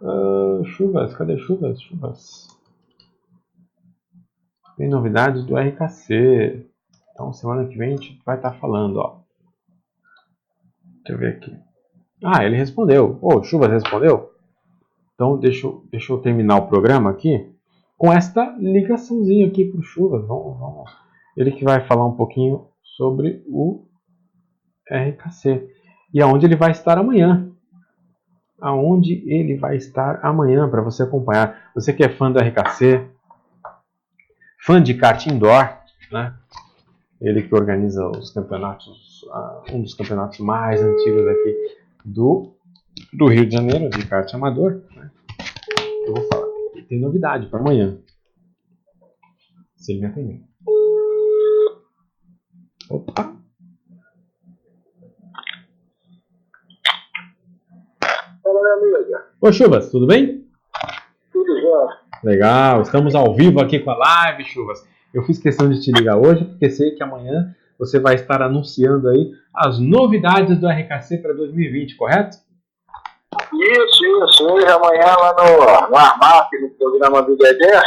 Uh, 0.00 0.64
chuvas, 0.64 1.14
cadê 1.14 1.38
chuvas? 1.38 1.80
Chuvas. 1.80 2.48
Tem 4.76 4.88
novidades 4.88 5.44
do 5.44 5.56
RKC. 5.56 6.66
Então 7.16 7.32
semana 7.32 7.66
que 7.66 7.78
vem 7.78 7.94
a 7.94 7.96
gente 7.96 8.20
vai 8.26 8.36
estar 8.36 8.50
tá 8.50 8.58
falando, 8.58 8.98
ó. 8.98 9.20
Deixa 10.98 11.12
eu 11.12 11.18
ver 11.18 11.36
aqui. 11.36 11.56
Ah, 12.22 12.44
ele 12.44 12.56
respondeu. 12.56 13.18
Ô, 13.22 13.36
oh, 13.36 13.42
Chuvas 13.42 13.70
respondeu? 13.70 14.34
Então 15.14 15.38
deixa 15.38 15.66
eu, 15.66 15.82
deixa 15.90 16.12
eu 16.12 16.18
terminar 16.18 16.58
o 16.58 16.66
programa 16.66 17.08
aqui 17.08 17.50
com 17.96 18.12
esta 18.12 18.54
ligaçãozinha 18.58 19.46
aqui 19.46 19.64
para 19.64 19.80
o 19.80 19.82
Chuvas. 19.82 20.26
Vamos, 20.26 20.58
vamos. 20.58 20.90
Ele 21.34 21.52
que 21.52 21.64
vai 21.64 21.86
falar 21.86 22.04
um 22.04 22.16
pouquinho 22.16 22.68
sobre 22.82 23.42
o 23.48 23.86
RKC 24.90 25.70
e 26.12 26.20
aonde 26.20 26.44
ele 26.44 26.56
vai 26.56 26.72
estar 26.72 26.98
amanhã 26.98 27.50
aonde 28.60 29.22
ele 29.26 29.56
vai 29.56 29.76
estar 29.76 30.20
amanhã 30.24 30.68
para 30.68 30.82
você 30.82 31.02
acompanhar. 31.02 31.70
Você 31.74 31.92
que 31.92 32.02
é 32.02 32.08
fã 32.08 32.30
do 32.30 32.38
RKC, 32.38 33.06
fã 34.64 34.82
de 34.82 34.94
kart 34.94 35.26
indoor, 35.26 35.76
né? 36.10 36.34
Ele 37.20 37.42
que 37.42 37.54
organiza 37.54 38.06
os 38.08 38.30
campeonatos, 38.30 39.22
uh, 39.24 39.74
um 39.74 39.82
dos 39.82 39.94
campeonatos 39.94 40.38
mais 40.38 40.82
antigos 40.82 41.26
aqui 41.26 41.76
do, 42.04 42.54
do 43.12 43.26
Rio 43.26 43.46
de 43.46 43.54
Janeiro, 43.54 43.88
de 43.88 44.06
kart 44.06 44.32
amador. 44.34 44.82
Né? 44.94 45.10
Eu 46.06 46.14
vou 46.14 46.26
falar. 46.28 46.46
Tem 46.88 47.00
novidade 47.00 47.46
para 47.46 47.58
amanhã. 47.58 47.98
Se 49.76 49.92
ele 49.92 50.00
me 50.00 50.06
atender. 50.06 50.42
Opa! 52.90 53.36
Fala, 58.42 58.60
minha 58.62 58.98
amiga. 58.98 59.26
Ô, 59.40 59.50
Chuvas, 59.50 59.90
tudo 59.90 60.06
bem? 60.06 60.46
Tudo 61.32 61.60
já. 61.60 62.02
Legal, 62.22 62.82
estamos 62.82 63.14
ao 63.14 63.34
vivo 63.34 63.60
aqui 63.60 63.80
com 63.80 63.90
a 63.90 63.96
live, 63.96 64.44
Chuvas. 64.44 64.86
Eu 65.14 65.22
fiz 65.22 65.38
questão 65.38 65.68
de 65.68 65.80
te 65.80 65.90
ligar 65.92 66.16
hoje 66.16 66.44
porque 66.44 66.70
sei 66.70 66.92
que 66.92 67.02
amanhã 67.02 67.54
você 67.78 67.98
vai 67.98 68.14
estar 68.14 68.42
anunciando 68.42 69.08
aí 69.08 69.32
as 69.54 69.78
novidades 69.78 70.58
do 70.58 70.68
RKC 70.68 71.18
para 71.18 71.32
2020, 71.34 71.96
correto? 71.96 72.38
Isso, 73.52 74.24
isso. 74.24 74.46
Hoje, 74.46 74.66
amanhã, 74.66 75.14
lá 75.16 75.34
no, 75.38 75.88
no 75.90 75.96
Armap, 75.96 76.48
no 76.60 76.70
programa 76.70 77.22
do 77.22 77.36
Dedé, 77.36 77.82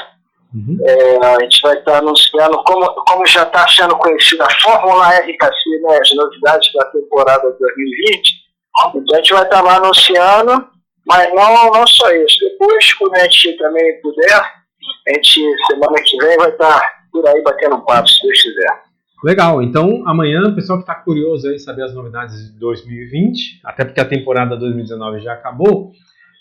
uhum. 0.54 0.78
é, 0.84 1.26
a 1.26 1.40
gente 1.42 1.62
vai 1.62 1.78
estar 1.78 1.98
anunciando, 1.98 2.64
como, 2.64 2.86
como 3.06 3.26
já 3.26 3.44
está 3.44 3.68
sendo 3.68 3.96
conhecida 3.98 4.46
a 4.46 4.60
Fórmula 4.60 5.10
RKC, 5.10 5.82
né, 5.82 6.00
as 6.02 6.16
novidades 6.16 6.72
da 6.74 6.86
temporada 6.86 7.50
2020. 7.60 8.50
Então 8.96 9.04
a 9.14 9.18
gente 9.18 9.34
vai 9.34 9.44
estar 9.44 9.62
lá 9.62 9.78
anunciando, 9.78 10.68
mas 11.06 11.34
não, 11.34 11.72
não 11.72 11.88
só 11.88 12.12
isso. 12.12 12.38
Depois, 12.40 12.94
quando 12.94 13.16
a 13.16 13.24
gente 13.24 13.58
também 13.58 14.02
puder, 14.02 14.36
a 14.36 15.14
gente, 15.14 15.42
semana 15.68 16.02
que 16.04 16.18
vem, 16.18 16.38
vai 16.38 16.50
estar 16.50 16.99
por 17.12 17.28
aí 17.28 17.42
batendo 17.44 17.76
um 17.76 17.82
papo, 17.82 18.08
se 18.08 18.22
Deus 18.22 18.42
quiser. 18.42 18.90
Legal, 19.24 19.62
então 19.62 20.08
amanhã, 20.08 20.48
o 20.48 20.56
pessoal 20.56 20.80
que 20.80 20.84
está 20.84 20.96
curioso 20.96 21.50
aí 21.50 21.60
saber 21.60 21.84
as 21.84 21.94
novidades 21.94 22.54
de 22.54 22.60
2020, 22.60 23.60
até 23.66 23.84
porque 23.84 24.00
a 24.00 24.06
temporada 24.06 24.56
2019 24.56 25.20
já 25.20 25.34
acabou, 25.34 25.92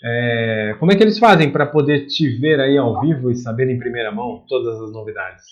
é, 0.03 0.77
como 0.79 0.93
é 0.93 0.97
que 0.97 1.03
eles 1.03 1.19
fazem 1.19 1.51
para 1.51 1.67
poder 1.67 2.07
te 2.07 2.29
ver 2.39 2.61
aí 2.61 2.79
ao 2.79 3.01
vivo 3.01 3.31
e 3.31 3.35
saber 3.35 3.69
em 3.69 3.79
primeira 3.79 4.13
mão 4.13 4.45
todas 4.49 4.81
as 4.81 4.93
novidades? 4.93 5.45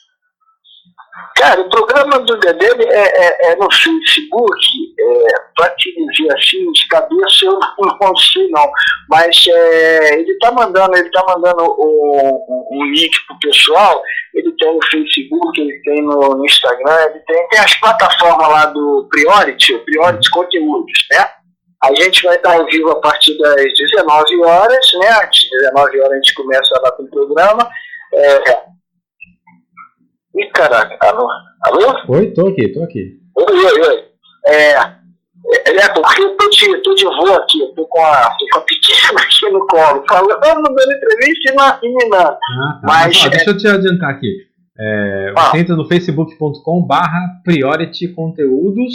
Cara, 1.36 1.60
o 1.60 1.68
programa 1.68 2.18
do 2.20 2.38
Dedé 2.38 2.66
é, 2.88 3.48
é, 3.48 3.52
é 3.52 3.56
no 3.56 3.70
Facebook, 3.70 4.58
é, 4.98 5.26
para 5.54 5.70
te 5.76 5.94
dizer 5.94 6.34
assim, 6.34 6.72
de 6.72 6.88
cabeça 6.88 7.44
eu 7.44 7.58
não 7.78 7.96
consigo 7.98 8.50
não, 8.50 8.70
mas 9.08 9.44
é, 9.46 10.18
ele 10.18 10.32
está 10.32 10.50
mandando, 10.52 10.96
ele 10.96 11.10
tá 11.10 11.24
mandando 11.26 11.62
o, 11.62 11.76
o, 11.78 12.78
o 12.78 12.84
link 12.86 13.12
pro 13.26 13.38
pessoal, 13.38 14.02
ele 14.34 14.50
tem 14.58 14.74
no 14.74 14.86
Facebook, 14.90 15.60
ele 15.60 15.80
tem 15.82 16.02
no, 16.02 16.36
no 16.36 16.44
Instagram, 16.44 17.04
ele 17.10 17.20
tem, 17.20 17.48
tem 17.48 17.60
as 17.60 17.74
plataformas 17.80 18.48
lá 18.48 18.66
do 18.66 19.08
Priority, 19.10 19.78
Priority 19.78 20.30
Conteúdos, 20.30 21.06
né? 21.10 21.30
A 21.82 21.94
gente 21.94 22.22
vai 22.22 22.36
estar 22.36 22.54
ao 22.54 22.66
vivo 22.66 22.90
a 22.90 23.00
partir 23.00 23.36
das 23.38 23.56
19 23.56 24.42
horas, 24.42 24.92
né? 24.98 25.08
Às 25.08 25.38
19 25.50 26.00
horas 26.00 26.12
a 26.12 26.16
gente 26.16 26.34
começa 26.34 26.80
lá 26.82 26.90
com 26.92 27.02
o 27.02 27.10
programa. 27.10 27.68
É, 28.14 28.75
Ih, 30.36 30.50
caraca. 30.52 30.98
Alô? 31.00 31.28
Alô? 31.62 32.14
Oi, 32.16 32.30
tô 32.32 32.48
aqui, 32.48 32.68
tô 32.68 32.82
aqui. 32.82 33.18
Oi, 33.34 33.54
oi, 33.54 33.80
oi. 33.80 34.04
É, 34.46 34.72
é 34.74 35.88
porque 35.94 36.22
eu 36.22 36.36
tô 36.36 36.48
de, 36.50 36.82
tô 36.82 36.94
de 36.94 37.04
voo 37.04 37.34
aqui, 37.34 37.60
eu 37.60 37.68
tô 37.68 37.86
com 37.86 38.00
a, 38.04 38.30
tô 38.38 38.46
com 38.52 38.58
a 38.58 38.60
pequena 38.62 39.20
aqui 39.20 39.50
no 39.50 39.66
colo, 39.66 40.04
falando, 40.08 40.38
dando 40.40 40.92
entrevista 40.92 41.52
e 41.52 41.54
não 41.54 41.80
menina. 41.80 42.18
Ah, 42.18 42.38
tá. 42.38 42.80
Mas, 42.82 43.06
Mas 43.06 43.26
ó, 43.26 43.28
deixa 43.30 43.50
eu 43.50 43.56
te 43.56 43.66
adiantar 43.66 44.10
aqui. 44.10 44.46
É, 44.78 45.32
ah. 45.36 45.50
Você 45.50 45.58
entra 45.58 45.74
no 45.74 45.88
facebook.com 45.88 46.82
barra 46.82 47.40
Priority 47.42 48.08
Conteúdos 48.08 48.92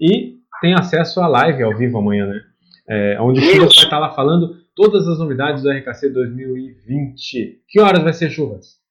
e 0.00 0.38
tem 0.60 0.74
acesso 0.74 1.20
à 1.20 1.28
live 1.28 1.62
ao 1.62 1.76
vivo 1.76 1.98
amanhã, 1.98 2.26
né? 2.26 2.40
É, 2.88 3.20
onde 3.20 3.38
o 3.38 3.42
Chuvas 3.42 3.74
vai 3.76 3.84
estar 3.84 3.98
lá 4.00 4.10
falando 4.10 4.56
todas 4.74 5.06
as 5.06 5.18
novidades 5.18 5.62
do 5.62 5.70
RKC 5.70 6.08
2020. 6.08 7.62
Que 7.68 7.80
horas 7.80 8.02
vai 8.02 8.12
ser, 8.12 8.30
Chuvas? 8.30 8.81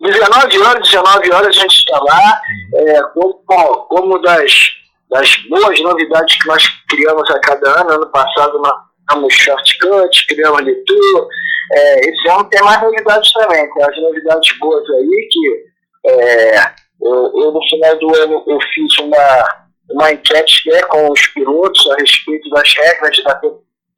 19 0.00 0.58
horas, 0.60 0.88
19 0.88 1.32
horas 1.32 1.48
a 1.48 1.60
gente 1.60 1.74
está 1.74 1.98
lá, 1.98 2.40
é, 2.74 3.02
como, 3.46 3.74
como 3.88 4.18
das, 4.20 4.70
das 5.10 5.36
boas 5.48 5.80
novidades 5.80 6.36
que 6.36 6.46
nós 6.46 6.68
criamos 6.88 7.28
a 7.30 7.40
cada 7.40 7.80
ano. 7.80 7.90
Ano 7.90 8.06
passado 8.10 8.58
nós 8.60 8.74
criamos 9.08 9.34
shortcut, 9.34 10.26
criamos 10.28 10.64
leitura. 10.64 11.26
É, 11.72 12.00
esse 12.08 12.30
ano 12.30 12.44
tem 12.44 12.62
mais 12.62 12.80
novidades 12.80 13.32
também, 13.32 13.74
tem 13.74 13.84
as 13.84 14.00
novidades 14.00 14.58
boas 14.58 14.84
aí 14.90 15.28
que 15.30 16.10
é, 16.10 16.58
eu, 17.02 17.32
eu, 17.34 17.52
no 17.52 17.60
final 17.68 17.98
do 17.98 18.16
ano 18.16 18.44
eu 18.46 18.58
fiz 18.72 18.98
uma, 18.98 19.66
uma 19.90 20.12
enquete 20.12 20.70
né, 20.70 20.80
com 20.82 21.10
os 21.10 21.26
pilotos 21.26 21.90
a 21.90 21.96
respeito 21.96 22.48
das 22.50 22.72
regras 22.74 23.22
da 23.24 23.40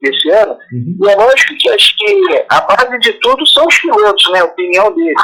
desse 0.02 0.30
ano. 0.30 0.56
Uhum. 0.72 0.98
E 1.04 1.10
é 1.10 1.14
lógico 1.14 1.54
que 1.58 1.68
acho 1.68 1.94
que 1.98 2.46
a 2.48 2.60
base 2.62 2.98
de 3.00 3.12
tudo 3.20 3.46
são 3.46 3.66
os 3.66 3.78
pilotos, 3.78 4.32
né, 4.32 4.40
a 4.40 4.44
opinião 4.44 4.94
deles 4.94 5.22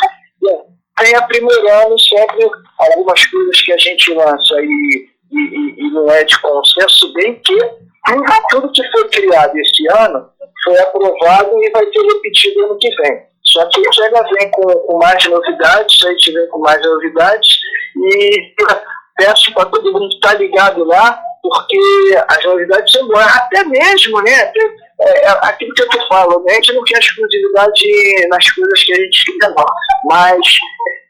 vem 1.00 1.14
aprimorando 1.14 1.98
sempre 2.00 2.50
algumas 2.78 3.26
coisas 3.26 3.60
que 3.62 3.72
a 3.72 3.78
gente 3.78 4.14
lança 4.14 4.54
e, 4.60 5.08
e, 5.32 5.74
e 5.78 5.90
não 5.90 6.10
é 6.10 6.24
de 6.24 6.40
consenso, 6.40 7.12
bem 7.14 7.34
que 7.40 7.58
tudo 8.50 8.72
que 8.72 8.90
foi 8.90 9.08
criado 9.08 9.56
este 9.58 9.90
ano 9.92 10.28
foi 10.64 10.78
aprovado 10.78 11.50
e 11.62 11.70
vai 11.70 11.84
ser 11.84 12.02
repetido 12.02 12.64
ano 12.64 12.78
que 12.78 12.88
vem. 13.02 13.26
Só 13.44 13.64
que 13.68 13.80
a 13.80 13.82
gente 13.84 14.02
ainda 14.02 14.22
vem 14.22 14.50
com, 14.50 14.62
com 14.62 14.98
mais 14.98 15.24
novidades, 15.26 16.04
a 16.04 16.10
gente 16.10 16.32
vem 16.32 16.48
com 16.48 16.58
mais 16.58 16.82
novidades 16.82 17.48
e 17.96 18.54
peço 19.16 19.52
para 19.54 19.66
todo 19.66 19.92
mundo 19.92 20.08
estar 20.14 20.32
tá 20.32 20.38
ligado 20.38 20.84
lá, 20.84 21.18
porque 21.42 21.78
as 22.28 22.44
novidades 22.44 22.92
são 22.92 23.06
boas, 23.06 23.36
até 23.36 23.64
mesmo, 23.64 24.20
né? 24.22 24.32
é, 24.32 24.52
é 25.01 25.28
aquilo 25.43 25.74
que 25.74 25.82
eu 25.82 25.89
te 25.89 26.09
falo, 26.09 26.43
né? 26.44 26.52
a 26.52 26.55
gente 26.56 26.73
não 26.73 26.85
quer 26.85 26.98
exclusividade 26.98 28.28
nas 28.28 28.51
coisas 28.51 28.85
que 28.85 28.93
a 28.93 28.97
gente 28.97 29.39
quer, 29.39 29.48
não. 29.51 29.64
Mas 30.09 30.59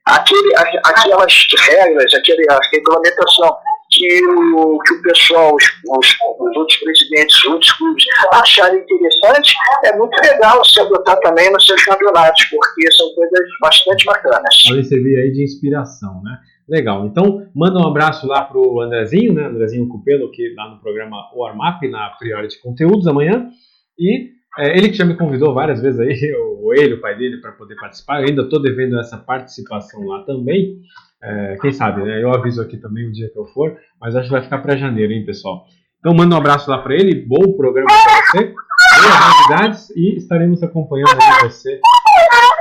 aquele, 0.06 0.54
aquelas 0.84 1.46
regras, 1.68 2.14
aquele, 2.14 2.44
regulamentação 2.72 3.56
que 3.90 4.26
o, 4.26 4.78
que 4.80 4.94
o 4.94 5.02
pessoal, 5.02 5.54
os, 5.54 5.64
os, 5.64 6.16
os 6.40 6.56
outros 6.56 6.76
presidentes, 6.78 7.38
os 7.38 7.44
outros 7.46 7.72
clubes 7.72 8.04
acharem 8.32 8.80
interessante, 8.80 9.54
é 9.84 9.96
muito 9.96 10.14
legal 10.20 10.64
se 10.64 10.80
adotar 10.80 11.18
também 11.20 11.50
nos 11.52 11.64
seus 11.64 11.82
campeonatos, 11.84 12.44
porque 12.46 12.92
são 12.92 13.14
coisas 13.14 13.48
bastante 13.60 14.04
bacanas. 14.04 14.62
Podem 14.66 14.84
servir 14.84 15.16
aí 15.18 15.30
de 15.30 15.44
inspiração, 15.44 16.20
né? 16.22 16.38
Legal. 16.68 17.06
Então, 17.06 17.46
manda 17.54 17.78
um 17.78 17.86
abraço 17.86 18.26
lá 18.26 18.42
pro 18.42 18.80
Andrezinho, 18.80 19.32
né? 19.32 19.44
Andrezinho 19.44 19.88
Cupelo, 19.88 20.30
que 20.32 20.52
lá 20.54 20.68
no 20.68 20.80
programa 20.80 21.30
Warmap, 21.34 21.82
na 21.88 22.10
Priority 22.18 22.60
Conteúdos 22.60 23.06
amanhã. 23.06 23.48
E 23.98 24.30
é, 24.58 24.76
ele 24.76 24.88
que 24.88 24.96
já 24.96 25.04
me 25.04 25.16
convidou 25.16 25.52
várias 25.54 25.80
vezes 25.80 26.00
aí, 26.00 26.32
ou 26.36 26.74
ele, 26.74 26.94
o 26.94 27.00
pai 27.00 27.16
dele, 27.16 27.38
para 27.38 27.52
poder 27.52 27.76
participar. 27.76 28.20
Eu 28.20 28.28
ainda 28.28 28.42
estou 28.42 28.60
devendo 28.60 28.98
essa 28.98 29.16
participação 29.16 30.04
lá 30.06 30.22
também. 30.22 30.80
É, 31.22 31.56
quem 31.60 31.72
sabe, 31.72 32.02
né? 32.02 32.22
Eu 32.22 32.32
aviso 32.32 32.60
aqui 32.60 32.76
também 32.76 33.08
o 33.08 33.12
dia 33.12 33.28
que 33.30 33.38
eu 33.38 33.46
for, 33.46 33.76
mas 34.00 34.14
acho 34.14 34.26
que 34.26 34.32
vai 34.32 34.42
ficar 34.42 34.58
para 34.58 34.76
janeiro, 34.76 35.12
hein, 35.12 35.24
pessoal? 35.24 35.66
Então 35.98 36.14
manda 36.14 36.34
um 36.34 36.38
abraço 36.38 36.70
lá 36.70 36.78
para 36.78 36.94
ele, 36.94 37.26
bom 37.26 37.56
programa 37.56 37.88
para 37.88 38.20
você, 38.22 38.54
boas 39.00 39.50
novidades 39.50 39.90
e 39.90 40.16
estaremos 40.16 40.62
acompanhando 40.62 41.16
você 41.42 41.80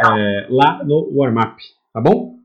é, 0.03 0.47
lá 0.49 0.83
no 0.83 1.11
Warm-Up, 1.13 1.61
tá 1.93 2.01
bom? 2.01 2.35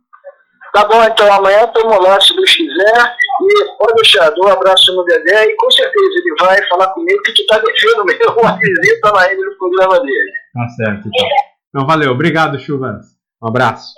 Tá 0.73 0.85
bom, 0.85 1.03
então 1.03 1.33
amanhã 1.33 1.65
estamos 1.65 2.05
lá, 2.05 2.21
se 2.21 2.35
Deus 2.35 2.55
quiser. 2.55 3.17
E 3.43 3.79
pode 3.79 3.95
deixar, 3.95 4.31
dou 4.31 4.47
um 4.47 4.53
abraço 4.53 4.95
no 4.95 5.05
Dedé 5.05 5.47
e 5.47 5.57
com 5.57 5.71
certeza 5.71 6.19
ele 6.19 6.35
vai 6.41 6.69
falar 6.69 6.89
comigo 6.89 7.23
que 7.23 7.35
tu 7.35 7.47
tá 7.47 7.59
devendo 7.59 8.05
mesmo 8.05 8.33
uma 8.41 8.59
visita 8.59 9.13
lá 9.13 9.31
ele 9.31 9.45
no 9.45 9.57
programa 9.57 10.01
dele. 10.01 10.33
Tá 10.53 10.69
certo, 10.69 11.09
então. 11.09 11.29
Então 11.69 11.87
valeu, 11.87 12.11
obrigado, 12.13 12.59
Chuvas. 12.59 13.07
Um 13.43 13.49
abraço. 13.49 13.95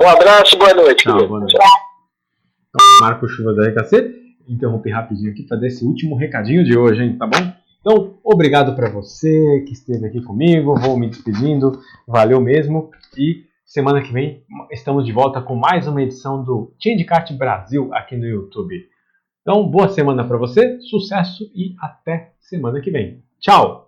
Um 0.00 0.08
abraço, 0.08 0.56
boa 0.56 0.74
noite. 0.74 1.04
Tchau, 1.04 1.26
boa 1.28 1.40
noite. 1.40 1.54
Então, 1.54 3.00
Marco 3.00 3.28
Chuva 3.28 3.54
da 3.54 3.68
RKC, 3.68 4.14
interrompi 4.48 4.90
rapidinho 4.90 5.30
aqui 5.30 5.44
para 5.44 5.58
dar 5.58 5.66
esse 5.66 5.84
último 5.84 6.16
recadinho 6.16 6.64
de 6.64 6.76
hoje, 6.76 7.02
hein, 7.02 7.16
tá 7.16 7.26
bom? 7.26 7.52
Então, 7.80 8.18
obrigado 8.24 8.74
para 8.74 8.90
você 8.90 9.62
que 9.66 9.72
esteve 9.72 10.06
aqui 10.06 10.22
comigo, 10.22 10.74
vou 10.74 10.98
me 10.98 11.08
despedindo, 11.08 11.78
valeu 12.08 12.40
mesmo 12.40 12.90
e 13.16 13.44
semana 13.74 14.00
que 14.00 14.12
vem 14.12 14.40
estamos 14.70 15.04
de 15.04 15.10
volta 15.10 15.42
com 15.42 15.56
mais 15.56 15.88
uma 15.88 16.00
edição 16.00 16.44
do 16.44 16.72
Chat 16.80 17.34
Brasil 17.36 17.92
aqui 17.92 18.14
no 18.14 18.24
YouTube. 18.24 18.88
Então, 19.42 19.68
boa 19.68 19.88
semana 19.88 20.24
para 20.24 20.38
você, 20.38 20.80
sucesso 20.82 21.50
e 21.52 21.74
até 21.80 22.34
semana 22.38 22.80
que 22.80 22.92
vem. 22.92 23.24
Tchau! 23.40 23.83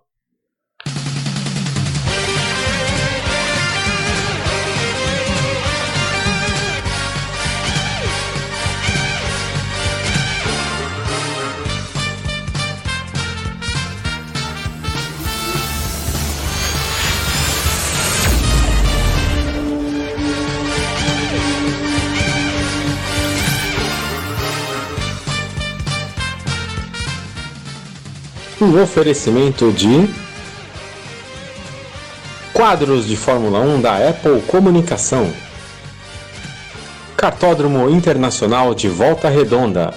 Um 28.59 28.81
oferecimento 28.81 29.71
de 29.71 30.09
quadros 32.51 33.05
de 33.05 33.15
Fórmula 33.15 33.59
1 33.59 33.81
da 33.81 34.09
Apple 34.09 34.41
Comunicação. 34.47 35.31
Cartódromo 37.15 37.87
Internacional 37.87 38.73
de 38.73 38.89
Volta 38.89 39.29
Redonda. 39.29 39.93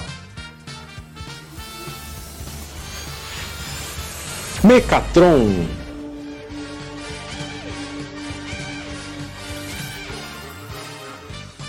Mecatron. 4.63 5.67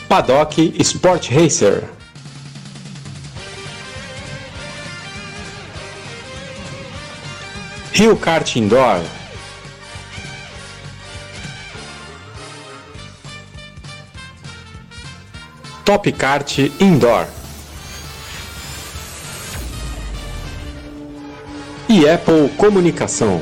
Paddock 0.10 0.74
Sport 0.78 1.30
Racer. 1.32 2.01
Rio 8.02 8.16
Kart 8.16 8.56
Indoor. 8.56 9.00
Top 15.86 16.12
Kart 16.14 16.58
Indoor. 16.80 17.28
E 21.88 22.10
Apple 22.10 22.50
Comunicação. 22.58 23.40